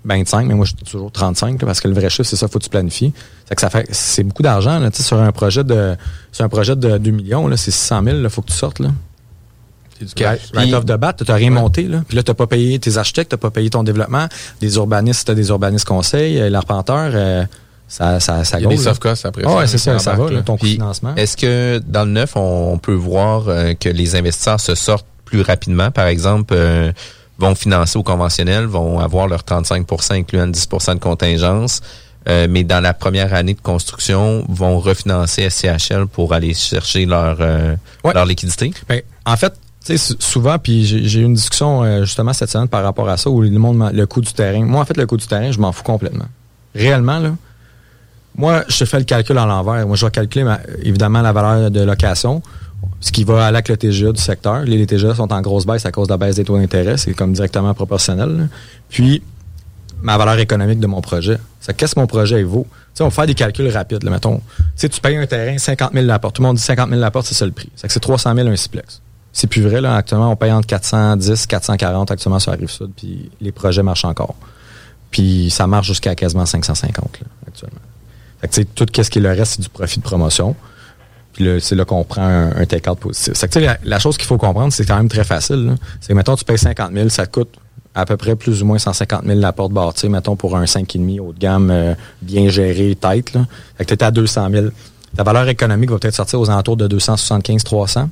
25, 0.05 0.45
mais 0.45 0.53
moi 0.55 0.65
je 0.65 0.73
dis 0.75 0.83
toujours 0.83 1.09
35 1.11 1.61
là, 1.61 1.65
parce 1.65 1.79
que 1.79 1.87
le 1.87 1.93
vrai 1.93 2.09
chiffre 2.09 2.23
c'est 2.29 2.35
ça, 2.35 2.47
faut 2.49 2.59
que 2.59 2.65
tu 2.65 2.69
planifies. 2.69 3.13
C'est 3.47 3.55
que 3.55 3.61
ça 3.61 3.69
fait 3.69 3.87
c'est 3.91 4.23
beaucoup 4.23 4.43
d'argent 4.43 4.77
là, 4.77 4.91
tu 4.91 5.01
sur 5.01 5.17
un 5.19 5.31
projet 5.31 5.63
de 5.63 5.95
sur 6.33 6.43
un 6.43 6.49
projet 6.49 6.75
de 6.75 6.97
2 6.97 7.11
millions 7.11 7.47
là, 7.47 7.55
c'est 7.55 7.71
600 7.71 8.03
000, 8.03 8.17
il 8.17 8.29
faut 8.29 8.41
que 8.41 8.47
tu 8.51 8.57
sortes 8.57 8.79
là. 8.79 8.89
C'est 9.97 10.05
du 10.05 10.13
cash. 10.13 10.39
Right, 10.53 10.55
right 10.55 10.73
off 10.73 10.85
the 10.85 10.97
bat, 10.97 11.13
t'as 11.13 11.33
rien 11.33 11.49
monté 11.49 11.83
là. 11.83 12.03
Puis 12.07 12.17
là 12.17 12.23
t'as 12.23 12.33
pas 12.33 12.45
payé 12.47 12.77
tes 12.77 12.97
architectes, 12.97 13.31
t'as 13.31 13.37
pas 13.37 13.51
payé 13.51 13.69
ton 13.69 13.83
développement, 13.83 14.27
des 14.59 14.75
urbanistes, 14.75 15.25
t'as 15.27 15.33
des 15.33 15.47
urbanistes 15.47 15.87
conseils, 15.87 16.39
euh, 16.41 16.49
l'arpenteur, 16.49 17.11
euh, 17.13 17.45
ça 17.89 18.19
ça 18.21 18.43
ça 18.45 18.59
Il 18.59 18.63
y 18.63 18.65
a 18.65 18.69
des 18.69 18.77
soft 18.77 19.01
costs 19.01 19.25
après 19.25 19.43
ça, 19.43 19.55
ouais, 19.57 19.67
c'est 19.67 19.77
ça, 19.77 19.95
qui 19.95 19.99
ça 20.03 20.13
va 20.13 20.29
là, 20.31 20.41
ton 20.41 20.55
coût 20.57 20.65
de 20.65 20.71
financement. 20.71 21.15
Est-ce 21.15 21.35
que 21.35 21.81
dans 21.85 22.05
le 22.05 22.11
neuf, 22.11 22.35
on 22.35 22.77
peut 22.77 22.93
voir 22.93 23.49
euh, 23.49 23.73
que 23.73 23.89
les 23.89 24.15
investisseurs 24.15 24.59
se 24.61 24.75
sortent 24.75 25.05
plus 25.25 25.41
rapidement? 25.41 25.91
Par 25.91 26.07
exemple, 26.07 26.53
euh, 26.55 26.91
vont 27.39 27.55
financer 27.55 27.97
au 27.97 28.03
conventionnel, 28.03 28.65
vont 28.65 28.99
avoir 28.99 29.27
leur 29.27 29.41
35% 29.41 30.13
incluant 30.13 30.47
10% 30.47 30.93
de 30.95 30.99
contingence, 30.99 31.81
euh, 32.27 32.47
mais 32.49 32.63
dans 32.63 32.81
la 32.81 32.93
première 32.93 33.33
année 33.33 33.53
de 33.53 33.61
construction, 33.61 34.45
vont 34.49 34.79
refinancer 34.79 35.49
SCHL 35.49 36.05
pour 36.07 36.33
aller 36.33 36.53
chercher 36.53 37.05
leur, 37.05 37.37
leur 38.13 38.25
liquidité? 38.25 38.71
Ben, 38.87 39.01
en 39.25 39.37
fait, 39.37 39.53
tu 39.85 39.93
sais, 39.93 39.97
sou- 39.97 40.17
souvent, 40.19 40.57
puis 40.59 40.85
j'ai 40.85 41.21
eu 41.21 41.23
une 41.23 41.33
discussion 41.33 41.83
euh, 41.83 42.03
justement 42.03 42.33
cette 42.33 42.49
semaine 42.49 42.67
par 42.67 42.83
rapport 42.83 43.07
à 43.07 43.15
ça, 43.17 43.29
où 43.29 43.41
le 43.41 43.49
monde, 43.51 43.77
m'a- 43.77 43.91
le 43.93 44.05
coût 44.05 44.19
du 44.21 44.33
terrain. 44.33 44.63
Moi, 44.65 44.81
en 44.81 44.85
fait, 44.85 44.97
le 44.97 45.07
coût 45.07 45.15
du 45.17 45.25
terrain, 45.25 45.49
je 45.51 45.59
m'en 45.59 45.71
fous 45.71 45.83
complètement. 45.83 46.25
Réellement, 46.75 47.19
là, 47.19 47.31
moi, 48.39 48.63
je 48.69 48.85
fais 48.85 48.99
le 48.99 49.03
calcul 49.03 49.37
à 49.37 49.45
l'envers. 49.45 49.85
Moi, 49.85 49.97
je 49.97 50.05
vais 50.05 50.11
calculer, 50.11 50.45
évidemment, 50.81 51.21
la 51.21 51.33
valeur 51.33 51.69
de 51.69 51.81
location, 51.81 52.41
ce 53.01 53.11
qui 53.11 53.25
va 53.25 53.45
avec 53.45 53.67
le 53.67 53.75
TGA 53.75 54.13
du 54.13 54.21
secteur. 54.21 54.61
Les, 54.61 54.77
les 54.77 54.87
TGA 54.87 55.13
sont 55.13 55.33
en 55.33 55.41
grosse 55.41 55.65
baisse 55.65 55.85
à 55.85 55.91
cause 55.91 56.07
de 56.07 56.13
la 56.13 56.17
baisse 56.17 56.37
des 56.37 56.45
taux 56.45 56.57
d'intérêt. 56.57 56.95
C'est 56.95 57.13
comme 57.13 57.33
directement 57.33 57.73
proportionnel. 57.73 58.47
Puis, 58.87 59.21
ma 60.01 60.17
valeur 60.17 60.39
économique 60.39 60.79
de 60.79 60.87
mon 60.87 61.01
projet. 61.01 61.37
Qu'est-ce 61.75 61.95
que 61.95 61.99
mon 61.99 62.07
projet 62.07 62.41
vaut? 62.43 62.65
On 63.01 63.05
va 63.05 63.09
faire 63.09 63.27
des 63.27 63.35
calculs 63.35 63.67
rapides. 63.67 64.03
Là, 64.03 64.11
mettons, 64.11 64.41
tu 64.77 64.89
payes 65.01 65.17
un 65.17 65.25
terrain 65.25 65.57
50 65.57 65.91
000 65.91 66.05
la 66.05 66.17
porte. 66.17 66.37
Tout 66.37 66.41
le 66.41 66.47
monde 66.47 66.55
dit 66.55 66.63
50 66.63 66.89
000 66.89 67.01
la 67.01 67.11
porte, 67.11 67.25
c'est 67.25 67.35
ça 67.35 67.45
le 67.45 67.51
prix. 67.51 67.69
C'est 67.75 67.87
que 67.87 67.93
c'est 67.93 67.99
300 67.99 68.35
000 68.35 68.47
un 68.47 68.55
siplex. 68.55 69.01
C'est 69.33 69.47
plus 69.47 69.61
vrai, 69.61 69.81
là. 69.81 69.95
Actuellement, 69.95 70.31
on 70.31 70.37
paye 70.37 70.53
entre 70.53 70.67
410 70.67 71.45
440 71.45 72.09
actuellement 72.11 72.39
sur 72.39 72.51
la 72.51 72.57
rive 72.57 72.69
sud, 72.69 72.91
puis 72.95 73.29
les 73.41 73.51
projets 73.51 73.83
marchent 73.83 74.05
encore. 74.05 74.35
Puis 75.11 75.49
ça 75.49 75.67
marche 75.67 75.87
jusqu'à 75.87 76.15
quasiment 76.15 76.45
550, 76.45 77.19
là, 77.21 77.27
actuellement. 77.47 77.88
Tout 78.75 78.85
ce 78.95 79.09
qui 79.09 79.19
le 79.19 79.29
reste, 79.29 79.55
c'est 79.55 79.61
du 79.61 79.69
profit 79.69 79.99
de 79.99 80.03
promotion. 80.03 80.55
Puis 81.33 81.47
c'est 81.61 81.75
là 81.75 81.85
qu'on 81.85 82.03
prend 82.03 82.23
un, 82.23 82.55
un 82.55 82.65
take-out 82.65 82.99
positif. 82.99 83.33
La, 83.83 83.99
chose 83.99 84.17
qu'il 84.17 84.27
faut 84.27 84.37
comprendre, 84.37 84.73
c'est 84.73 84.85
quand 84.85 84.97
même 84.97 85.09
très 85.09 85.23
facile. 85.23 85.75
C'est, 86.01 86.13
mettons, 86.13 86.35
tu 86.35 86.43
payes 86.43 86.57
50 86.57 86.91
000, 86.93 87.09
ça 87.09 87.27
te 87.27 87.31
coûte 87.31 87.49
à 87.95 88.05
peu 88.05 88.17
près 88.17 88.35
plus 88.35 88.61
ou 88.61 88.65
moins 88.65 88.79
150 88.79 89.25
000 89.25 89.39
la 89.39 89.51
porte 89.51 89.71
bâtie, 89.71 90.09
mettons, 90.09 90.35
pour 90.35 90.55
un 90.55 90.63
5,5 90.63 91.19
haut 91.19 91.33
de 91.33 91.39
gamme 91.39 91.69
euh, 91.71 91.95
bien 92.21 92.49
géré, 92.49 92.95
tête. 92.95 93.33
Là. 93.33 93.45
Fait 93.77 93.85
que 93.85 93.95
tu 93.95 94.03
à 94.03 94.11
200 94.11 94.49
000. 94.51 94.67
Ta 95.15 95.23
valeur 95.23 95.47
économique 95.49 95.89
va 95.89 95.97
peut-être 95.97 96.15
sortir 96.15 96.39
aux 96.39 96.49
alentours 96.49 96.77
de 96.77 96.87
275 96.87 97.63
300 97.63 98.09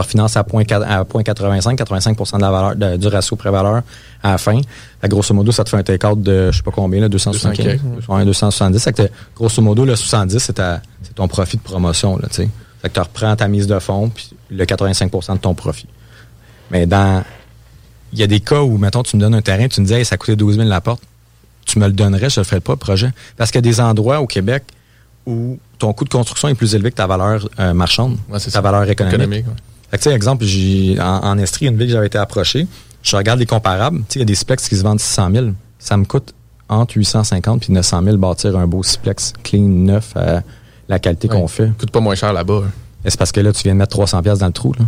tu 0.00 0.06
refinances 0.06 0.36
à 0.36 0.42
0.4 0.42 0.82
à 0.84 1.04
0.85, 1.04 1.76
85 1.76 2.16
de 2.36 2.40
la 2.42 2.50
valeur 2.50 2.76
de- 2.76 2.96
du 2.96 3.06
ratio 3.08 3.36
pré-valeur 3.36 3.82
à 4.22 4.32
la 4.32 4.38
fin. 4.38 4.60
Fait 5.00 5.08
grosso 5.08 5.32
modo, 5.34 5.52
ça 5.52 5.64
te 5.64 5.70
fait 5.70 5.76
un 5.76 5.82
take-out 5.82 6.20
de 6.22 6.50
je 6.50 6.56
sais 6.58 6.62
pas 6.62 6.70
combien, 6.70 7.00
là, 7.00 7.08
275, 7.08 7.80
200, 7.82 8.24
200, 8.24 8.24
270. 8.24 8.84
Fait 8.84 8.92
que 8.92 9.02
grosso 9.36 9.62
modo, 9.62 9.84
le 9.84 9.96
70, 9.96 10.38
c'est 10.38 10.52
ta- 10.54 10.80
c'est 11.02 11.14
ton 11.14 11.28
profit 11.28 11.56
de 11.56 11.62
promotion. 11.62 12.16
Là, 12.16 12.28
tu 12.28 12.36
sais. 12.36 12.48
fait 12.82 12.88
que 12.88 12.94
tu 12.94 13.00
reprends 13.00 13.36
ta 13.36 13.46
mise 13.48 13.66
de 13.66 13.78
fonds 13.78 14.08
puis 14.08 14.30
le 14.50 14.64
85% 14.64 15.34
de 15.34 15.38
ton 15.40 15.54
profit. 15.54 15.86
Mais 16.70 16.86
dans. 16.86 17.22
Il 18.12 18.18
y 18.18 18.22
a 18.24 18.26
des 18.26 18.40
cas 18.40 18.60
où, 18.62 18.76
mettons, 18.76 19.04
tu 19.04 19.14
me 19.16 19.20
donnes 19.20 19.34
un 19.36 19.42
terrain, 19.42 19.68
tu 19.68 19.80
me 19.80 19.86
dis, 19.86 19.94
hey, 19.94 20.04
ça 20.04 20.16
coûtait 20.16 20.34
12 20.34 20.56
000 20.56 20.68
la 20.68 20.80
porte. 20.80 21.00
Tu 21.64 21.78
me 21.78 21.86
le 21.86 21.92
donnerais, 21.92 22.28
je 22.28 22.40
ne 22.40 22.44
le 22.44 22.48
ferais 22.48 22.60
pas, 22.60 22.72
le 22.72 22.78
projet. 22.78 23.10
Parce 23.36 23.52
qu'il 23.52 23.58
y 23.58 23.68
a 23.68 23.70
des 23.70 23.80
endroits 23.80 24.20
au 24.20 24.26
Québec 24.26 24.64
où 25.26 25.58
ton 25.78 25.92
coût 25.92 26.04
de 26.04 26.08
construction 26.08 26.48
est 26.48 26.54
plus 26.56 26.74
élevé 26.74 26.90
que 26.90 26.96
ta 26.96 27.06
valeur 27.06 27.48
euh, 27.60 27.72
marchande, 27.72 28.16
ta 28.50 28.60
valeur 28.62 28.88
économique. 28.90 29.14
Économique, 29.20 29.46
ouais. 29.46 29.52
Fait 29.90 29.98
que, 29.98 30.02
tu 30.02 30.08
sais, 30.10 30.14
exemple, 30.14 30.44
j'ai, 30.44 30.98
en, 31.00 31.24
en 31.24 31.38
Estrie, 31.38 31.66
une 31.66 31.76
ville 31.76 31.86
que 31.88 31.92
j'avais 31.92 32.06
été 32.06 32.18
approché, 32.18 32.66
je 33.02 33.16
regarde 33.16 33.40
les 33.40 33.46
comparables. 33.46 33.98
Tu 34.00 34.04
sais, 34.08 34.18
il 34.18 34.20
y 34.20 34.22
a 34.22 34.26
des 34.26 34.34
splex 34.34 34.68
qui 34.68 34.76
se 34.76 34.82
vendent 34.82 35.00
600 35.00 35.30
000. 35.32 35.46
Ça 35.78 35.96
me 35.96 36.04
coûte 36.04 36.32
entre 36.68 36.96
850 36.96 37.68
et 37.68 37.72
900 37.72 38.02
000 38.04 38.16
bâtir 38.18 38.56
un 38.56 38.66
beau 38.66 38.82
splex 38.82 39.32
clean, 39.42 39.62
neuf, 39.62 40.16
à 40.16 40.42
la 40.88 40.98
qualité 40.98 41.28
Ouais. 41.28 41.34
qu'on 41.40 41.48
fait. 41.48 41.72
coûte 41.78 41.90
pas 41.90 42.00
moins 42.00 42.14
cher 42.14 42.32
là-bas. 42.32 42.62
hein. 42.66 42.70
C'est 43.06 43.18
parce 43.18 43.32
que 43.32 43.40
là, 43.40 43.52
tu 43.52 43.62
viens 43.64 43.72
de 43.72 43.78
mettre 43.78 43.90
300 43.92 44.22
pièces 44.22 44.38
dans 44.38 44.46
le 44.46 44.52
trou. 44.52 44.72
là. 44.78 44.84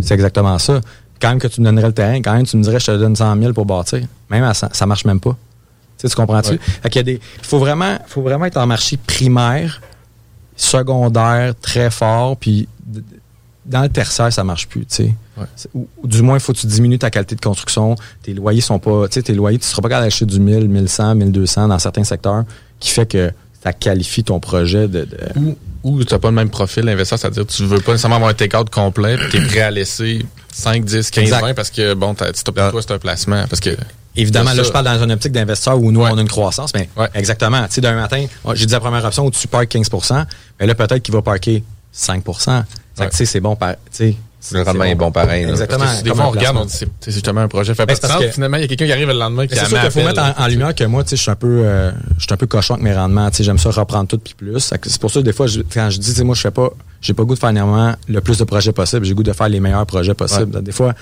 C'est 0.00 0.14
exactement 0.14 0.58
ça. 0.58 0.80
Quand 1.20 1.28
même 1.30 1.38
que 1.38 1.46
tu 1.48 1.60
me 1.60 1.66
donnerais 1.66 1.86
le 1.88 1.92
terrain, 1.92 2.20
quand 2.22 2.32
même 2.34 2.46
tu 2.46 2.56
me 2.56 2.62
dirais 2.62 2.80
je 2.80 2.86
te 2.86 2.96
donne 2.96 3.14
100 3.16 3.38
000 3.40 3.52
pour 3.52 3.66
bâtir. 3.66 4.00
Même 4.30 4.44
à 4.44 4.54
100, 4.54 4.68
ça 4.72 4.86
marche 4.86 5.04
même 5.04 5.20
pas. 5.20 5.36
Tu, 5.98 6.08
comprends-tu? 6.08 6.50
Ouais. 6.52 6.58
Fait 6.82 6.90
qu'il 6.90 6.98
y 6.98 7.00
a 7.00 7.02
des, 7.04 7.12
il 7.38 7.44
faut 7.46 7.58
vraiment, 7.58 7.98
faut 8.06 8.22
vraiment 8.22 8.44
être 8.46 8.56
en 8.56 8.66
marché 8.66 8.96
primaire, 8.96 9.80
secondaire, 10.56 11.54
très 11.60 11.90
fort, 11.90 12.36
puis 12.36 12.68
dans 13.66 13.82
le 13.82 13.88
tertiaire, 13.88 14.32
ça 14.32 14.44
marche 14.44 14.66
plus, 14.68 14.80
tu 14.86 14.94
sais. 14.94 15.14
Ou, 15.74 15.88
ou 16.02 16.06
du 16.06 16.22
moins, 16.22 16.36
il 16.36 16.40
faut 16.40 16.52
que 16.52 16.58
tu 16.58 16.66
diminues 16.66 16.98
ta 16.98 17.10
qualité 17.10 17.34
de 17.34 17.40
construction. 17.40 17.96
Tes 18.22 18.34
loyers 18.34 18.60
sont 18.60 18.78
pas, 18.78 19.08
tu 19.08 19.14
sais, 19.14 19.22
tes 19.22 19.34
loyers, 19.34 19.58
tu 19.58 19.66
seras 19.66 19.82
pas 19.82 19.88
capable 19.88 20.06
d'acheter 20.06 20.26
du 20.26 20.38
1000, 20.40 20.68
1100, 20.68 21.14
1200 21.14 21.68
dans 21.68 21.78
certains 21.78 22.04
secteurs, 22.04 22.44
qui 22.78 22.90
fait 22.90 23.06
que 23.06 23.32
ça 23.62 23.72
qualifie 23.72 24.22
ton 24.24 24.40
projet 24.40 24.86
de, 24.88 25.04
de- 25.06 25.18
Ou, 25.36 25.56
ou 25.82 26.04
tu 26.04 26.12
n'as 26.12 26.18
pas 26.18 26.28
le 26.28 26.34
même 26.34 26.50
profil 26.50 26.84
d'investisseur, 26.84 27.18
c'est-à-dire 27.18 27.46
que 27.46 27.52
tu 27.52 27.64
veux 27.64 27.80
pas 27.80 27.92
nécessairement 27.92 28.16
avoir 28.16 28.30
un 28.30 28.34
take-out 28.34 28.68
complet, 28.68 29.16
tu 29.30 29.38
es 29.38 29.46
prêt 29.46 29.60
à 29.60 29.70
laisser 29.70 30.24
5, 30.52 30.84
10, 30.84 31.10
15, 31.10 31.24
Exact. 31.24 31.40
20 31.40 31.54
parce 31.54 31.70
que, 31.70 31.94
bon, 31.94 32.14
si 32.34 32.44
t'as 32.44 32.52
pas 32.52 32.70
toi, 32.70 32.82
c'est 32.82 32.92
un 32.92 32.98
placement. 32.98 33.46
Parce 33.48 33.60
que. 33.60 33.70
Évidemment, 34.16 34.52
là, 34.52 34.62
je 34.62 34.70
parle 34.70 34.84
dans 34.84 35.02
une 35.02 35.10
optique 35.10 35.32
d'investisseur 35.32 35.80
où 35.80 35.90
nous, 35.90 36.00
on 36.02 36.16
a 36.16 36.20
une 36.20 36.28
croissance, 36.28 36.72
mais 36.74 36.88
exactement. 37.14 37.64
Tu 37.66 37.72
sais, 37.74 37.80
d'un 37.80 37.94
matin, 37.94 38.24
j'ai 38.52 38.66
dit 38.66 38.72
la 38.72 38.78
première 38.80 39.04
option 39.04 39.26
où 39.26 39.30
tu 39.32 39.48
parques 39.48 39.74
15% 39.74 40.24
mais 40.60 40.66
là, 40.66 40.74
peut-être 40.76 41.02
qu'il 41.02 41.12
va 41.14 41.20
parquer 41.22 41.64
5 41.90 42.22
Fait 42.96 43.06
que, 43.06 43.10
tu 43.10 43.16
sais, 43.18 43.24
c'est 43.26 43.40
bon, 43.40 43.56
par, 43.56 43.72
tu 43.72 43.78
sais. 43.92 44.16
Le 44.52 44.62
rendement 44.62 44.84
est 44.84 44.94
bon 44.94 45.10
pareil. 45.10 45.44
là. 45.44 45.50
Exactement. 45.52 45.86
Des 46.02 46.10
fois, 46.14 46.26
on 46.26 46.30
regarde, 46.30 46.56
on 46.58 46.64
dit 46.66 46.72
c'est 46.76 46.86
c'est 47.00 47.12
justement 47.12 47.40
un 47.40 47.48
projet 47.48 47.74
fait 47.74 47.86
Ben, 47.86 47.96
pas 47.96 48.18
de 48.20 48.28
Finalement, 48.28 48.58
il 48.58 48.60
y 48.60 48.64
a 48.64 48.66
quelqu'un 48.68 48.84
qui 48.84 48.92
arrive 48.92 49.06
le 49.08 49.14
lendemain 49.14 49.46
qui 49.46 49.54
c'est 49.54 49.64
sûr 49.64 49.80
qu'il 49.80 49.90
faut 49.90 50.06
mettre 50.06 50.20
en, 50.38 50.44
en 50.44 50.46
lumière 50.48 50.74
que 50.74 50.84
moi, 50.84 51.02
tu 51.02 51.08
sais, 51.10 51.16
je 51.16 51.22
suis 51.22 51.30
un 51.30 51.34
peu, 51.34 51.62
euh, 51.64 51.90
je 52.18 52.24
suis 52.24 52.32
un 52.34 52.36
peu 52.36 52.46
cochon 52.46 52.74
avec 52.74 52.84
mes 52.84 52.92
rendements. 52.94 53.30
Tu 53.30 53.38
sais, 53.38 53.44
j'aime 53.44 53.56
ça 53.56 53.70
reprendre 53.70 54.06
tout 54.06 54.18
puis 54.18 54.34
plus. 54.34 54.62
Fait 54.68 54.76
que 54.78 54.90
C'est 54.90 55.00
pour 55.00 55.10
ça 55.10 55.20
que 55.20 55.24
des 55.24 55.32
fois, 55.32 55.46
je- 55.46 55.60
quand 55.62 55.88
je 55.88 55.98
dis, 55.98 56.10
tu 56.10 56.16
sais, 56.18 56.24
moi, 56.24 56.34
je 56.34 56.42
fais 56.42 56.50
pas, 56.50 56.68
j'ai 57.00 57.14
pas 57.14 57.22
le 57.22 57.26
goût 57.26 57.34
de 57.34 57.38
faire 57.38 57.54
néanmoins 57.54 57.96
le 58.06 58.20
plus 58.20 58.36
de 58.36 58.44
projets 58.44 58.72
possible. 58.72 59.04
J'ai 59.06 59.12
le 59.12 59.16
goût 59.16 59.22
de 59.22 59.32
faire 59.32 59.48
les 59.48 59.60
meilleurs 59.60 59.86
projets 59.86 60.12
possibles. 60.14 60.62
Des 60.62 60.72
fois, 60.72 60.92